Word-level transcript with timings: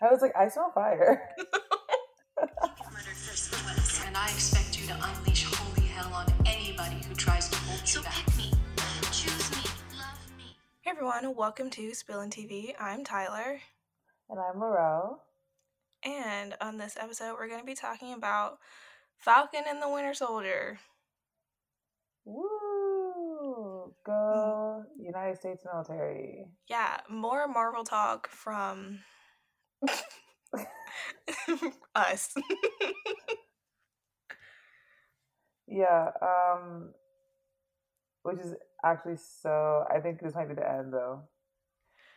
I 0.00 0.10
was 0.10 0.20
like, 0.20 0.36
I 0.36 0.48
smell 0.48 0.70
fire. 0.74 1.30
and 4.06 4.16
I 4.16 4.26
expect 4.26 4.78
you 4.80 4.86
to 4.88 4.94
unleash 4.94 5.44
holy 5.44 5.86
hell 5.88 6.12
on 6.12 6.26
anybody 6.44 6.96
who 7.08 7.14
tries 7.14 7.48
to 7.48 7.56
hold 7.58 7.86
So 7.86 8.00
you 8.00 8.04
back. 8.04 8.14
pick 8.26 8.36
me, 8.36 8.50
choose 9.10 9.50
me, 9.52 9.62
love 9.98 10.18
me. 10.36 10.56
Hey 10.82 10.90
everyone, 10.90 11.34
welcome 11.34 11.70
to 11.70 11.90
Spillin' 11.92 12.30
TV. 12.30 12.74
I'm 12.78 13.04
Tyler, 13.04 13.60
And 14.28 14.38
I'm 14.38 14.60
Laurel. 14.60 15.22
and 16.02 16.54
on 16.60 16.76
this 16.76 16.96
episode, 17.00 17.34
we're 17.38 17.48
going 17.48 17.60
to 17.60 17.66
be 17.66 17.74
talking 17.74 18.12
about 18.12 18.58
Falcon 19.16 19.62
and 19.66 19.80
the 19.82 19.88
Winter 19.88 20.12
Soldier. 20.14 20.78
Woo! 22.26 23.94
Go 24.04 24.12
mm. 24.12 25.04
United 25.04 25.38
States 25.38 25.64
military. 25.64 26.48
Yeah, 26.68 26.98
more 27.08 27.48
Marvel 27.48 27.84
talk 27.84 28.28
from 28.28 29.00
us. 31.94 32.34
Yeah, 35.68 36.10
um 36.22 36.90
which 38.22 38.38
is 38.38 38.54
actually 38.84 39.16
so 39.16 39.84
I 39.92 39.98
think 39.98 40.20
this 40.20 40.34
might 40.34 40.48
be 40.48 40.54
the 40.54 40.68
end 40.68 40.92
though. 40.92 41.22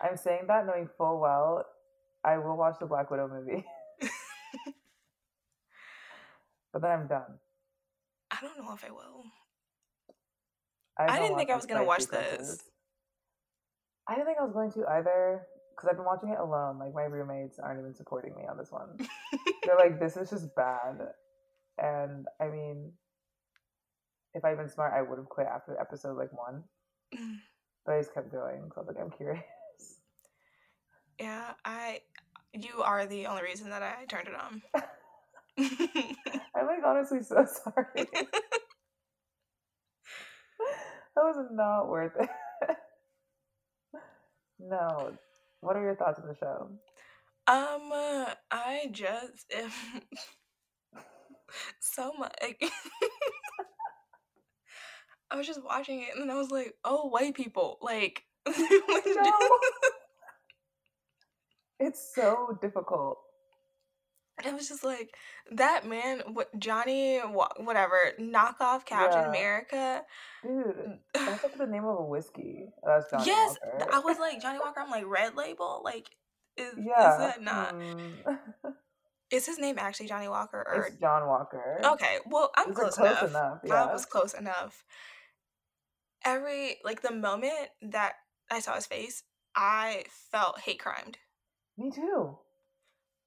I'm 0.01 0.15
saying 0.17 0.43
that 0.47 0.65
knowing 0.67 0.87
full 0.97 1.19
well 1.19 1.65
I 2.23 2.37
will 2.37 2.57
watch 2.57 2.75
the 2.79 2.85
Black 2.85 3.09
Widow 3.09 3.27
movie. 3.27 3.65
but 6.73 6.81
then 6.81 6.91
I'm 6.91 7.07
done. 7.07 7.39
I 8.31 8.37
don't 8.41 8.57
know 8.57 8.73
if 8.73 8.85
I 8.85 8.91
will. 8.91 9.23
I, 10.97 11.05
I 11.07 11.19
didn't 11.19 11.37
think 11.37 11.49
I 11.49 11.55
was 11.55 11.65
gonna 11.65 11.83
watch 11.83 12.01
sequences. 12.01 12.57
this. 12.57 12.63
I 14.07 14.13
didn't 14.15 14.27
think 14.27 14.37
I 14.39 14.43
was 14.43 14.53
going 14.53 14.71
to 14.73 14.85
either 14.89 15.41
because 15.79 15.89
I've 15.89 15.97
been 15.97 16.05
watching 16.05 16.29
it 16.29 16.39
alone. 16.39 16.77
Like 16.77 16.93
my 16.93 17.03
roommates 17.03 17.57
aren't 17.57 17.79
even 17.79 17.93
supporting 17.95 18.35
me 18.35 18.43
on 18.49 18.57
this 18.57 18.71
one. 18.71 18.97
They're 19.63 19.77
like, 19.77 19.99
"This 19.99 20.17
is 20.17 20.29
just 20.29 20.53
bad," 20.55 20.99
and 21.77 22.25
I 22.41 22.49
mean, 22.49 22.91
if 24.33 24.43
I'd 24.43 24.57
been 24.57 24.67
smart, 24.69 24.93
I 24.93 25.01
would 25.01 25.17
have 25.17 25.29
quit 25.29 25.47
after 25.47 25.79
episode 25.79 26.17
like 26.17 26.31
one. 26.33 26.63
But 27.85 27.95
I 27.95 27.99
just 28.01 28.13
kept 28.13 28.29
going. 28.29 28.69
So 28.75 28.75
I 28.75 28.79
was 28.81 28.87
like, 28.89 28.97
I'm 29.01 29.09
curious. 29.09 29.41
yeah, 31.17 31.53
I. 31.63 32.01
You 32.53 32.81
are 32.83 33.05
the 33.05 33.25
only 33.25 33.41
reason 33.41 33.69
that 33.69 33.81
I 33.81 34.03
turned 34.05 34.27
it 34.27 34.35
on. 34.35 34.61
I'm 36.55 36.67
like 36.67 36.83
honestly 36.85 37.23
so 37.23 37.45
sorry. 37.63 37.85
that 37.95 38.27
was 41.15 41.47
not 41.51 41.87
worth 41.87 42.11
it. 42.19 42.29
no. 44.59 45.17
What 45.61 45.75
are 45.75 45.83
your 45.83 45.95
thoughts 45.95 46.19
on 46.19 46.27
the 46.27 46.35
show? 46.35 46.69
Um, 47.47 47.91
uh, 47.91 48.33
I 48.51 48.89
just 48.91 49.51
so 51.79 52.13
much. 52.17 52.33
I 55.31 55.35
was 55.35 55.45
just 55.47 55.63
watching 55.63 56.01
it, 56.01 56.09
and 56.13 56.21
then 56.21 56.29
I 56.35 56.39
was 56.39 56.49
like, 56.49 56.73
"Oh, 56.83 57.07
white 57.09 57.35
people!" 57.35 57.77
Like, 57.81 58.23
No. 58.47 59.31
It's 61.79 62.13
so 62.13 62.57
difficult. 62.61 63.19
I 64.45 64.53
was 64.53 64.67
just 64.69 64.83
like, 64.83 65.15
"That 65.51 65.85
man, 65.85 66.21
what 66.33 66.47
Johnny, 66.59 67.19
whatever, 67.19 68.13
knockoff 68.19 68.85
Captain 68.85 69.21
Yeah. 69.21 69.29
America." 69.29 70.03
Dude, 70.43 70.99
that's 71.13 71.43
like 71.43 71.57
the 71.57 71.67
name 71.67 71.85
of 71.85 71.99
a 71.99 72.03
whiskey. 72.03 72.69
That's 72.83 73.09
Johnny 73.11 73.25
yes, 73.25 73.57
Walker. 73.63 73.93
I 73.93 73.99
was 73.99 74.19
like 74.19 74.41
Johnny 74.41 74.59
Walker. 74.59 74.79
I'm 74.81 74.89
like 74.89 75.05
Red 75.07 75.35
Label. 75.35 75.81
Like, 75.83 76.09
is 76.57 76.73
yeah. 76.77 77.11
is 77.13 77.17
that 77.19 77.41
not? 77.41 77.73
mm, 77.75 78.13
Is 79.31 79.45
his 79.45 79.59
name 79.59 79.77
actually 79.77 80.07
Johnny 80.07 80.27
Walker 80.27 80.65
or? 80.67 80.85
it's 80.85 80.97
John 80.97 81.27
Walker. 81.27 81.79
Okay, 81.83 82.17
well, 82.25 82.51
I'm 82.55 82.73
close, 82.73 82.95
close 82.95 83.21
enough. 83.21 83.63
enough, 83.63 83.71
I 83.71 83.93
was 83.93 84.05
close 84.05 84.33
enough. 84.33 84.83
Every 86.25 86.77
like 86.83 87.01
the 87.01 87.13
moment 87.13 87.69
that 87.81 88.13
I 88.51 88.59
saw 88.59 88.73
his 88.75 88.87
face, 88.87 89.23
I 89.55 90.05
felt 90.31 90.59
hate 90.59 90.79
crimed. 90.79 91.17
Me 91.77 91.91
too. 91.91 92.37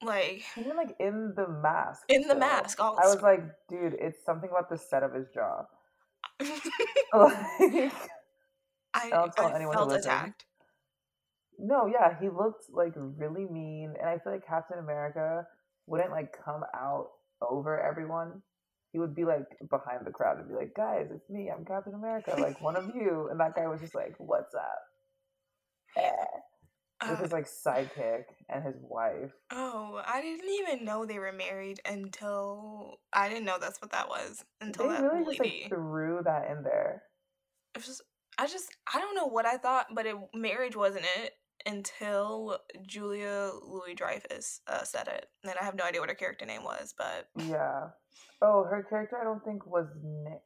Like 0.02 0.42
Even 0.56 0.76
like 0.76 0.96
in 0.98 1.32
the 1.36 1.48
mask. 1.48 2.02
In 2.08 2.22
the 2.28 2.34
mask, 2.34 2.80
I 2.80 3.06
was 3.06 3.22
like, 3.22 3.42
dude, 3.68 3.94
it's 4.00 4.24
something 4.24 4.50
about 4.50 4.68
the 4.68 4.76
set 4.78 5.02
of 5.02 5.12
his 5.14 5.28
jaw. 5.34 5.64
Like, 7.14 7.92
I, 8.94 9.10
Don't 9.10 9.32
tell 9.34 9.46
I 9.48 9.54
anyone 9.54 9.74
felt 9.74 9.92
attacked. 9.92 10.44
no, 11.58 11.86
yeah, 11.86 12.18
he 12.20 12.28
looked 12.28 12.64
like 12.70 12.92
really 12.96 13.46
mean, 13.46 13.94
and 13.98 14.08
I 14.08 14.18
feel 14.18 14.32
like 14.32 14.46
Captain 14.46 14.78
America 14.78 15.46
wouldn't 15.86 16.10
like 16.10 16.34
come 16.44 16.62
out 16.74 17.08
over 17.40 17.80
everyone. 17.80 18.42
He 18.92 18.98
would 18.98 19.14
be 19.14 19.24
like 19.24 19.46
behind 19.70 20.04
the 20.06 20.10
crowd 20.10 20.38
and 20.38 20.48
be 20.48 20.54
like, 20.54 20.74
"Guys, 20.74 21.08
it's 21.10 21.28
me. 21.30 21.50
I'm 21.50 21.64
Captain 21.64 21.94
America. 21.94 22.36
Like 22.38 22.60
one 22.60 22.76
of 22.76 22.86
you." 22.94 23.28
And 23.30 23.40
that 23.40 23.54
guy 23.54 23.66
was 23.66 23.80
just 23.80 23.94
like, 23.94 24.14
"What's 24.18 24.54
up?" 24.54 24.82
Eh. 25.96 26.24
With 27.10 27.18
his 27.20 27.32
like 27.32 27.46
sidekick 27.48 28.24
and 28.48 28.64
his 28.64 28.76
wife. 28.80 29.32
oh, 29.50 30.00
I 30.06 30.20
didn't 30.22 30.48
even 30.50 30.84
know 30.84 31.04
they 31.04 31.18
were 31.18 31.32
married 31.32 31.80
until 31.84 32.98
I 33.12 33.28
didn't 33.28 33.44
know 33.44 33.58
that's 33.60 33.80
what 33.80 33.92
that 33.92 34.08
was 34.08 34.44
until 34.60 34.88
They 34.88 34.94
that 34.94 35.02
really 35.02 35.36
just 35.36 35.40
like 35.40 35.68
threw 35.68 36.20
that 36.24 36.50
in 36.50 36.62
there. 36.62 37.02
it 37.74 37.78
was 37.78 37.86
just, 37.86 38.02
I 38.38 38.46
just 38.46 38.74
I 38.94 38.98
don't 39.00 39.14
know 39.16 39.26
what 39.26 39.46
I 39.46 39.56
thought, 39.56 39.86
but 39.94 40.06
it, 40.06 40.16
marriage 40.34 40.76
wasn't 40.76 41.06
it 41.18 41.32
until 41.66 42.58
Julia 42.86 43.50
Louis 43.64 43.94
Dreyfus 43.94 44.60
uh, 44.66 44.82
said 44.84 45.08
it, 45.08 45.26
and 45.44 45.54
I 45.60 45.64
have 45.64 45.74
no 45.76 45.84
idea 45.84 46.00
what 46.00 46.08
her 46.08 46.14
character 46.14 46.44
name 46.46 46.64
was, 46.64 46.94
but 46.96 47.28
Yeah. 47.36 47.88
Oh, 48.40 48.64
her 48.64 48.84
character 48.88 49.16
I 49.20 49.24
don't 49.24 49.44
think 49.44 49.66
was 49.66 49.86
Nick. 50.02 50.40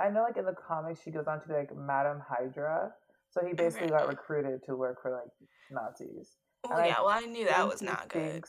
I 0.00 0.10
know 0.10 0.22
like 0.22 0.36
in 0.36 0.44
the 0.44 0.54
comics 0.54 1.00
she 1.02 1.10
goes 1.10 1.26
on 1.26 1.40
to 1.40 1.48
be 1.48 1.54
like 1.54 1.74
Madame 1.76 2.22
Hydra. 2.28 2.92
So 3.30 3.44
he 3.46 3.52
basically 3.52 3.88
got 3.88 4.08
recruited 4.08 4.64
to 4.66 4.76
work 4.76 5.02
for 5.02 5.10
like 5.10 5.30
Nazis. 5.70 6.36
well, 6.64 6.72
And 6.74 6.82
I 6.82 6.86
yeah, 6.88 7.00
well 7.00 7.10
I 7.10 7.20
knew 7.20 7.46
that 7.46 7.68
was 7.68 7.82
not 7.82 8.08
good. 8.08 8.44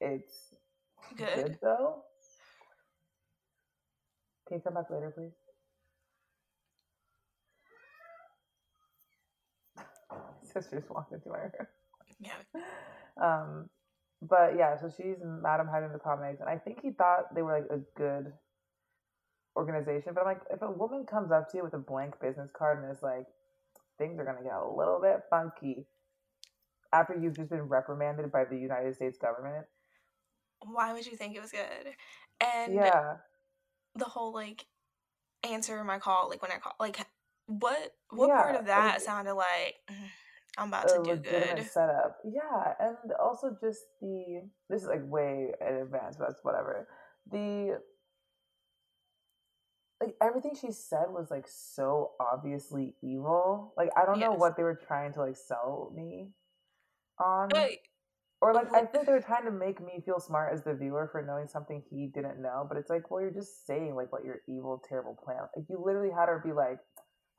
It's 0.00 0.54
Good. 1.16 1.34
good 1.34 1.58
though. 1.62 2.02
Can 4.48 4.56
you 4.58 4.62
come 4.62 4.74
back 4.74 4.90
later, 4.90 5.12
please? 5.16 5.32
Sisters 10.52 10.84
walked 10.90 11.12
into 11.12 11.28
my 11.28 11.38
room. 11.38 11.52
Yeah. 12.20 12.32
Um, 13.22 13.70
but 14.22 14.56
yeah, 14.58 14.76
so 14.80 14.90
she's 14.90 15.18
Madame 15.22 15.68
Hydra 15.68 15.86
in 15.86 15.92
the 15.92 16.00
comics, 16.00 16.40
and 16.40 16.48
I 16.48 16.58
think 16.58 16.80
he 16.82 16.90
thought 16.90 17.32
they 17.32 17.42
were 17.42 17.52
like 17.60 17.70
a 17.70 17.78
good 17.96 18.32
organization. 19.56 20.14
But 20.14 20.22
I'm 20.22 20.26
like, 20.26 20.40
if 20.50 20.62
a 20.62 20.70
woman 20.70 21.06
comes 21.06 21.30
up 21.30 21.48
to 21.52 21.58
you 21.58 21.62
with 21.62 21.74
a 21.74 21.78
blank 21.78 22.18
business 22.20 22.50
card 22.58 22.82
and 22.82 22.90
is 22.90 23.04
like, 23.04 23.26
things 23.98 24.18
are 24.18 24.24
gonna 24.24 24.42
get 24.42 24.54
a 24.54 24.68
little 24.68 25.00
bit 25.00 25.22
funky 25.30 25.86
after 26.94 27.18
you've 27.20 27.36
just 27.36 27.50
been 27.50 27.62
reprimanded 27.62 28.30
by 28.30 28.44
the 28.44 28.56
United 28.56 28.94
States 28.94 29.18
government, 29.18 29.66
Why 30.64 30.92
would 30.92 31.04
you 31.04 31.16
think 31.16 31.36
it 31.36 31.42
was 31.42 31.50
good? 31.50 31.94
And 32.40 32.74
yeah, 32.74 33.16
the 33.96 34.04
whole 34.04 34.32
like 34.32 34.66
answer 35.42 35.82
my 35.84 35.98
call, 35.98 36.28
like 36.30 36.40
when 36.40 36.52
I 36.52 36.58
call, 36.58 36.74
like 36.78 37.04
what 37.46 37.92
what 38.10 38.30
part 38.30 38.56
of 38.56 38.66
that 38.66 39.02
sounded 39.02 39.34
like 39.34 39.74
"Mm, 39.90 40.08
I'm 40.56 40.68
about 40.68 40.88
to 40.88 41.02
do 41.02 41.20
good? 41.20 41.64
setup. 41.66 42.18
Yeah, 42.24 42.74
and 42.80 42.96
also 43.22 43.56
just 43.60 43.80
the 44.00 44.42
this 44.70 44.82
is 44.82 44.88
like 44.88 45.02
way 45.04 45.52
in 45.60 45.74
advance, 45.76 46.16
but 46.16 46.30
it's 46.30 46.44
whatever. 46.44 46.88
The 47.30 47.80
like 50.04 50.16
everything 50.22 50.54
she 50.60 50.72
said 50.72 51.06
was 51.08 51.30
like 51.30 51.46
so 51.48 52.12
obviously 52.20 52.94
evil. 53.02 53.72
Like 53.76 53.90
I 53.96 54.04
don't 54.04 54.20
know 54.20 54.32
what 54.32 54.56
they 54.56 54.62
were 54.62 54.78
trying 54.86 55.12
to 55.14 55.20
like 55.20 55.36
sell 55.36 55.92
me 55.94 56.30
on. 57.18 57.50
Or 58.40 58.52
like 58.52 58.74
I 58.74 58.84
think 58.84 59.06
they 59.06 59.12
were 59.12 59.20
trying 59.20 59.46
to 59.46 59.50
make 59.50 59.80
me 59.80 60.02
feel 60.04 60.20
smart 60.20 60.52
as 60.52 60.62
the 60.62 60.74
viewer 60.74 61.08
for 61.10 61.22
knowing 61.22 61.48
something 61.48 61.82
he 61.88 62.08
didn't 62.14 62.42
know. 62.42 62.66
But 62.68 62.76
it's 62.76 62.90
like, 62.90 63.10
well, 63.10 63.22
you're 63.22 63.30
just 63.30 63.66
saying 63.66 63.94
like 63.94 64.12
what 64.12 64.24
your 64.24 64.40
evil, 64.46 64.82
terrible 64.86 65.16
plan. 65.24 65.38
Like 65.56 65.64
you 65.70 65.82
literally 65.82 66.12
had 66.14 66.28
her 66.28 66.42
be 66.44 66.52
like, 66.52 66.78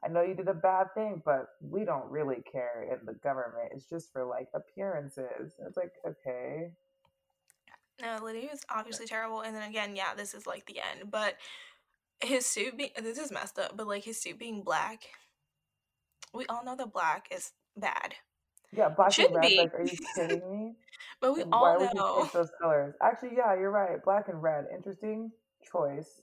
I 0.04 0.08
know 0.08 0.24
you 0.24 0.34
did 0.34 0.48
a 0.48 0.54
bad 0.54 0.88
thing, 0.96 1.22
but 1.24 1.46
we 1.62 1.86
don't 1.86 2.10
really 2.10 2.44
care 2.52 2.88
in 2.92 3.06
the 3.06 3.14
government. 3.14 3.72
It's 3.76 3.88
just 3.88 4.12
for 4.12 4.26
like 4.26 4.48
appearances. 4.56 5.54
It's 5.68 5.78
like, 5.78 5.92
okay. 6.08 6.72
no, 8.02 8.20
Lydia 8.24 8.50
was 8.52 8.62
obviously 8.70 9.06
terrible. 9.06 9.42
And 9.42 9.56
then 9.56 9.70
again, 9.70 9.96
yeah, 9.96 10.16
this 10.16 10.34
is 10.34 10.48
like 10.48 10.66
the 10.66 10.80
end. 10.80 11.12
But 11.12 11.36
his 12.22 12.46
suit 12.46 12.78
being 12.78 12.92
this 13.02 13.18
is 13.18 13.32
messed 13.32 13.60
up, 13.60 13.76
but 13.76 13.88
like 13.88 14.04
his 14.04 14.22
suit 14.22 14.40
being 14.40 14.64
black, 14.64 15.04
we 16.34 16.46
all 16.48 16.64
know 16.64 16.76
that 16.76 16.94
black 16.94 17.28
is 17.32 17.52
bad. 17.78 18.16
Yeah, 18.72 18.90
black 18.90 19.08
and 19.08 19.14
Shouldn't 19.14 19.36
red. 19.36 19.50
be. 19.50 19.58
Like, 19.58 19.74
are 19.74 19.84
you 19.84 19.98
kidding 20.16 20.50
me? 20.52 20.74
But 21.22 21.34
we 21.34 21.44
all 21.44 21.62
Why 21.62 21.78
would 21.78 21.94
you 21.94 22.24
pick 22.24 22.32
those 22.34 22.50
colors? 22.62 22.96
Actually, 23.02 23.32
yeah, 23.38 23.54
you're 23.56 23.72
right. 23.72 24.04
Black 24.04 24.28
and 24.28 24.42
red. 24.42 24.66
Interesting 24.74 25.32
choice 25.72 26.22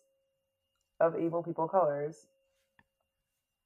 of 1.01 1.15
evil 1.19 1.43
people 1.43 1.69
colors. 1.69 2.27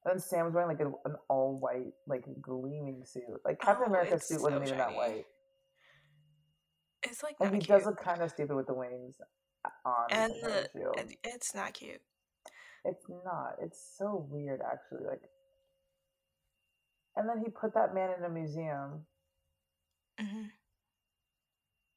And 0.05 0.23
Sam's 0.23 0.55
wearing 0.55 0.69
like 0.69 0.81
a, 0.81 0.87
an 1.09 1.17
all 1.29 1.59
white, 1.59 1.93
like 2.07 2.25
gleaming 2.41 3.03
suit. 3.05 3.25
Like 3.45 3.61
Captain 3.61 3.87
Oh, 3.87 3.91
America's 3.91 4.29
suit 4.29 4.41
wasn't 4.41 4.67
even 4.67 4.79
that 4.79 4.95
white. 4.95 5.25
It's 7.03 7.23
like 7.23 7.37
And 7.41 7.55
he 7.55 7.61
cute. 7.61 7.69
does 7.69 7.87
look 7.87 8.01
kind 8.03 8.23
of 8.23 8.31
stupid 8.31 8.55
with 8.55 8.67
the 8.67 8.75
wings 8.75 9.17
uh, 9.65 9.69
on 9.89 10.07
and 10.11 10.33
the 10.43 10.69
it's 11.25 11.55
not 11.55 11.75
cute. 11.75 12.01
It's 12.87 13.07
not. 13.25 13.57
It's 13.61 13.81
so 13.99 14.27
weird, 14.31 14.61
actually. 14.61 15.07
Like, 15.07 15.23
and 17.17 17.29
then 17.29 17.39
he 17.45 17.51
put 17.51 17.75
that 17.75 17.95
man 17.95 18.11
in 18.19 18.25
a 18.25 18.31
museum, 18.31 19.07
hmm 20.21 20.45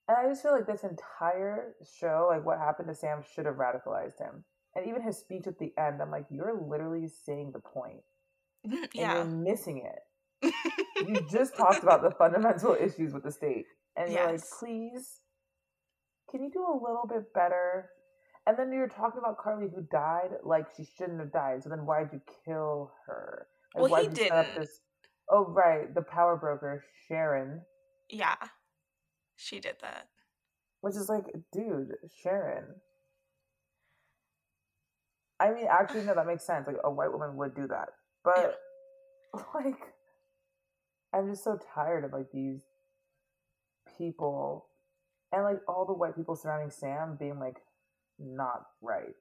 and 0.09 0.17
I 0.17 0.27
just 0.27 0.41
feel 0.41 0.53
like 0.53 0.65
this 0.65 0.83
entire 0.83 1.75
show, 1.99 2.27
like 2.31 2.43
what 2.43 2.57
happened 2.57 2.87
to 2.87 2.95
Sam, 2.95 3.21
should 3.35 3.45
have 3.45 3.55
radicalized 3.55 4.17
him. 4.17 4.43
And 4.75 4.87
even 4.87 5.03
his 5.03 5.17
speech 5.17 5.45
at 5.45 5.59
the 5.59 5.71
end, 5.77 6.01
I'm 6.01 6.09
like, 6.09 6.25
you're 6.31 6.59
literally 6.67 7.07
saying 7.07 7.51
the 7.53 7.59
point. 7.59 8.01
point, 8.67 8.89
and 8.97 9.11
you're 9.11 9.25
missing 9.25 9.85
it. 9.85 10.53
You 11.07 11.25
just 11.31 11.55
talked 11.55 11.83
about 11.83 12.01
the 12.01 12.11
fundamental 12.11 12.75
issues 12.79 13.13
with 13.13 13.23
the 13.23 13.31
state, 13.31 13.65
and 13.95 14.11
you're 14.11 14.25
like, 14.25 14.41
please, 14.59 15.21
can 16.29 16.43
you 16.43 16.51
do 16.51 16.59
a 16.61 16.73
little 16.73 17.05
bit 17.07 17.33
better? 17.33 17.89
And 18.49 18.57
then 18.57 18.73
you're 18.73 18.87
talking 18.87 19.19
about 19.19 19.37
Karli 19.37 19.67
who 19.69 19.83
died 19.91 20.31
like 20.43 20.65
she 20.75 20.83
shouldn't 20.97 21.19
have 21.19 21.31
died. 21.31 21.61
So 21.63 21.69
then 21.69 21.85
why'd 21.85 22.09
you 22.11 22.19
kill 22.45 22.91
her? 23.05 23.45
Like, 23.75 23.91
Well, 23.91 24.01
he 24.01 24.07
why'd 24.07 24.17
you 24.17 24.23
set 24.25 24.31
up 24.31 24.45
didn't. 24.47 24.59
this? 24.61 24.81
Oh 25.29 25.45
right, 25.45 25.93
the 25.93 26.01
power 26.01 26.35
broker 26.35 26.83
Sharon, 27.07 27.61
yeah. 28.09 28.37
She 29.35 29.59
did 29.59 29.75
that. 29.83 30.07
which 30.81 30.95
is 30.95 31.09
like, 31.09 31.25
dude, 31.53 31.93
Sharon. 32.23 32.65
I 35.39 35.51
mean, 35.53 35.67
actually, 35.69 36.03
no, 36.05 36.15
that 36.15 36.25
makes 36.25 36.43
sense. 36.45 36.65
Like 36.65 36.77
a 36.83 36.89
white 36.91 37.11
woman 37.13 37.37
would 37.37 37.55
do 37.55 37.67
that, 37.67 37.89
but 38.23 38.57
like, 39.53 39.77
I'm 41.13 41.29
just 41.29 41.43
so 41.43 41.59
tired 41.75 42.03
of 42.03 42.13
like 42.13 42.31
these 42.33 42.61
people 43.97 44.65
and 45.31 45.43
like 45.43 45.59
all 45.67 45.85
the 45.85 45.93
white 45.93 46.15
people 46.15 46.35
surrounding 46.35 46.71
Sam 46.71 47.15
being 47.19 47.39
like 47.39 47.57
not 48.19 48.65
right. 48.81 49.15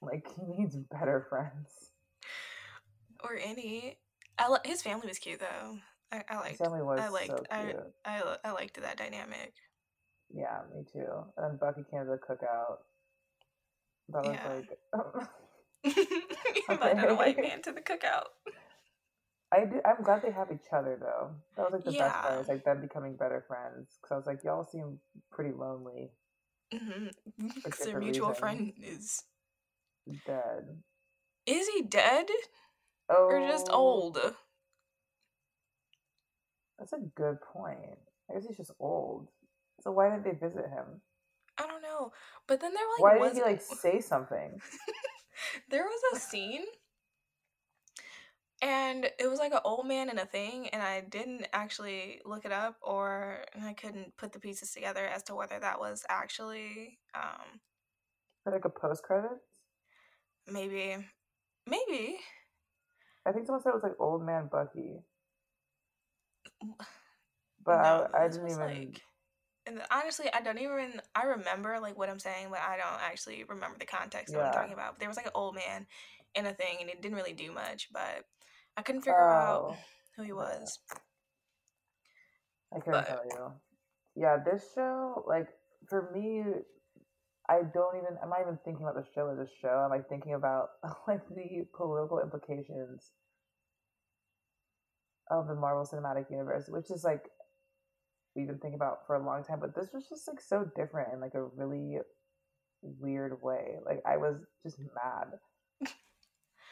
like 0.00 0.26
he 0.36 0.42
needs 0.62 0.76
better 0.76 1.26
friends. 1.28 1.90
Or 3.24 3.36
any. 3.42 3.98
I 4.38 4.48
li- 4.50 4.58
his 4.64 4.82
family 4.82 5.06
was 5.08 5.18
cute 5.18 5.40
though. 5.40 5.78
I, 6.10 6.16
I 6.28 6.34
His 6.34 6.40
liked. 6.42 6.58
family 6.58 6.82
was 6.82 7.00
I 7.00 7.08
liked. 7.08 7.28
so 7.28 7.42
I, 7.50 7.62
cute. 7.64 7.76
I 8.04 8.36
I 8.44 8.50
liked 8.52 8.80
that 8.80 8.96
dynamic. 8.96 9.52
Yeah, 10.34 10.60
me 10.74 10.84
too. 10.92 11.06
And 11.36 11.50
then 11.52 11.56
Bucky 11.58 11.84
came 11.90 12.00
to 12.00 12.06
the 12.06 12.18
cookout. 12.18 12.78
That 14.08 14.24
was 14.24 14.34
Yeah. 14.34 14.48
like 14.54 15.28
Invited 16.68 17.10
a 17.10 17.14
white 17.14 17.36
man 17.36 17.62
to 17.64 17.72
the 17.72 17.80
cookout. 17.80 18.26
I 19.52 19.64
do. 19.66 19.80
I'm 19.84 20.02
glad 20.02 20.22
they 20.22 20.30
have 20.32 20.48
each 20.52 20.72
other 20.72 20.96
though. 20.98 21.30
That 21.56 21.70
was 21.70 21.72
like 21.74 21.84
the 21.84 21.98
best 21.98 22.14
part. 22.14 22.34
Yeah. 22.34 22.40
Is 22.40 22.48
like 22.48 22.64
them 22.64 22.80
becoming 22.80 23.16
better 23.16 23.44
friends. 23.46 23.98
Because 24.00 24.12
I 24.12 24.16
was 24.16 24.26
like, 24.26 24.42
y'all 24.44 24.64
seem 24.64 24.98
pretty 25.30 25.52
lonely, 25.52 26.10
hmm 26.72 27.08
Because 27.54 27.86
their 27.86 27.98
mutual 28.00 28.28
reason. 28.28 28.40
friend 28.40 28.72
is. 28.82 29.24
dead. 30.26 30.82
Is 31.46 31.68
he 31.68 31.82
dead 31.82 32.26
Oh, 33.08 33.28
or 33.30 33.40
just 33.48 33.68
old? 33.72 34.18
That's 36.78 36.92
a 36.92 36.98
good 37.14 37.40
point. 37.40 37.98
I 38.30 38.34
guess 38.34 38.46
he's 38.46 38.56
just 38.56 38.72
old. 38.80 39.28
So 39.82 39.90
why 39.92 40.10
didn't 40.10 40.24
they 40.24 40.32
visit 40.46 40.68
him? 40.68 41.00
I 41.58 41.66
don't 41.66 41.82
know. 41.82 42.12
But 42.46 42.60
then 42.60 42.72
there 42.74 42.84
like 42.96 43.20
why 43.20 43.28
didn't 43.28 43.36
he 43.36 43.42
like 43.42 43.60
say 43.60 44.00
something? 44.00 44.60
there 45.70 45.84
was 45.84 46.00
a 46.16 46.20
scene 46.20 46.64
and 48.62 49.04
it 49.18 49.28
was 49.28 49.40
like 49.40 49.52
an 49.52 49.60
old 49.64 49.86
man 49.86 50.08
in 50.08 50.18
a 50.18 50.24
thing 50.26 50.68
and 50.68 50.82
i 50.82 51.00
didn't 51.00 51.46
actually 51.52 52.20
look 52.24 52.44
it 52.46 52.52
up 52.52 52.76
or 52.80 53.44
and 53.54 53.64
i 53.64 53.72
couldn't 53.74 54.16
put 54.16 54.32
the 54.32 54.38
pieces 54.40 54.72
together 54.72 55.04
as 55.06 55.22
to 55.24 55.34
whether 55.34 55.58
that 55.58 55.80
was 55.80 56.04
actually 56.08 56.98
um 57.14 57.60
Like 58.46 58.64
a 58.64 58.70
post 58.70 59.02
credits? 59.02 59.44
maybe 60.50 60.96
maybe 61.66 62.18
I 63.24 63.32
think 63.32 63.46
someone 63.46 63.62
said 63.62 63.70
it 63.70 63.74
was 63.74 63.84
like 63.84 64.00
old 64.00 64.24
man 64.24 64.48
Bucky. 64.50 64.98
But 67.64 67.82
no, 67.82 68.08
I, 68.14 68.24
I 68.24 68.28
didn't 68.28 68.48
even. 68.50 68.58
like 68.58 69.02
and 69.66 69.80
honestly 69.90 70.26
i 70.34 70.40
don't 70.40 70.58
even 70.58 71.00
i 71.14 71.24
remember 71.24 71.78
like 71.80 71.96
what 71.96 72.10
i'm 72.10 72.18
saying 72.18 72.48
but 72.50 72.58
i 72.60 72.76
don't 72.76 73.00
actually 73.00 73.44
remember 73.44 73.78
the 73.78 73.86
context 73.86 74.34
of 74.34 74.38
what 74.40 74.46
i'm 74.48 74.52
talking 74.52 74.72
about 74.72 74.94
but 74.94 75.00
there 75.00 75.08
was 75.08 75.16
like 75.16 75.26
an 75.26 75.32
old 75.34 75.54
man 75.54 75.86
in 76.34 76.46
a 76.46 76.52
thing 76.54 76.78
and 76.80 76.90
it 76.90 77.00
didn't 77.00 77.16
really 77.16 77.32
do 77.32 77.52
much 77.52 77.88
but 77.92 78.24
i 78.76 78.82
couldn't 78.82 79.02
figure 79.02 79.30
out 79.30 79.64
Oh, 79.70 79.76
who 80.16 80.22
he 80.24 80.32
was 80.32 80.78
I 82.74 82.78
couldn't 82.80 82.92
but- 83.00 83.06
tell 83.06 83.24
you. 83.24 83.52
Yeah, 84.14 84.36
this 84.44 84.72
show, 84.74 85.24
like 85.26 85.46
for 85.88 86.10
me, 86.14 86.42
I 87.48 87.60
don't 87.74 87.96
even. 87.96 88.16
I'm 88.22 88.28
not 88.30 88.40
even 88.42 88.58
thinking 88.64 88.84
about 88.86 88.94
the 89.02 89.08
show 89.14 89.28
as 89.30 89.38
a 89.38 89.46
show. 89.60 89.68
I'm 89.84 89.90
like 89.90 90.08
thinking 90.08 90.34
about 90.34 90.68
like 91.08 91.20
the 91.28 91.66
political 91.76 92.20
implications 92.20 93.10
of 95.30 95.48
the 95.48 95.54
Marvel 95.54 95.86
Cinematic 95.86 96.30
Universe, 96.30 96.66
which 96.68 96.90
is 96.90 97.04
like 97.04 97.24
we've 98.36 98.46
been 98.46 98.58
thinking 98.58 98.78
about 98.78 99.06
for 99.06 99.16
a 99.16 99.24
long 99.24 99.44
time. 99.44 99.60
But 99.60 99.74
this 99.74 99.90
was 99.92 100.06
just 100.08 100.28
like 100.28 100.40
so 100.40 100.64
different 100.76 101.12
in 101.12 101.20
like 101.20 101.34
a 101.34 101.44
really 101.44 101.98
weird 102.82 103.40
way. 103.42 103.76
Like 103.84 104.00
I 104.06 104.16
was 104.16 104.36
just 104.62 104.78
mad 104.78 105.28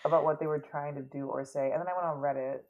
about 0.04 0.24
what 0.24 0.40
they 0.40 0.46
were 0.46 0.58
trying 0.58 0.94
to 0.96 1.02
do 1.02 1.26
or 1.26 1.44
say, 1.44 1.70
and 1.72 1.80
then 1.80 1.86
I 1.88 1.92
went 1.94 2.06
on 2.06 2.16
Reddit 2.22 2.60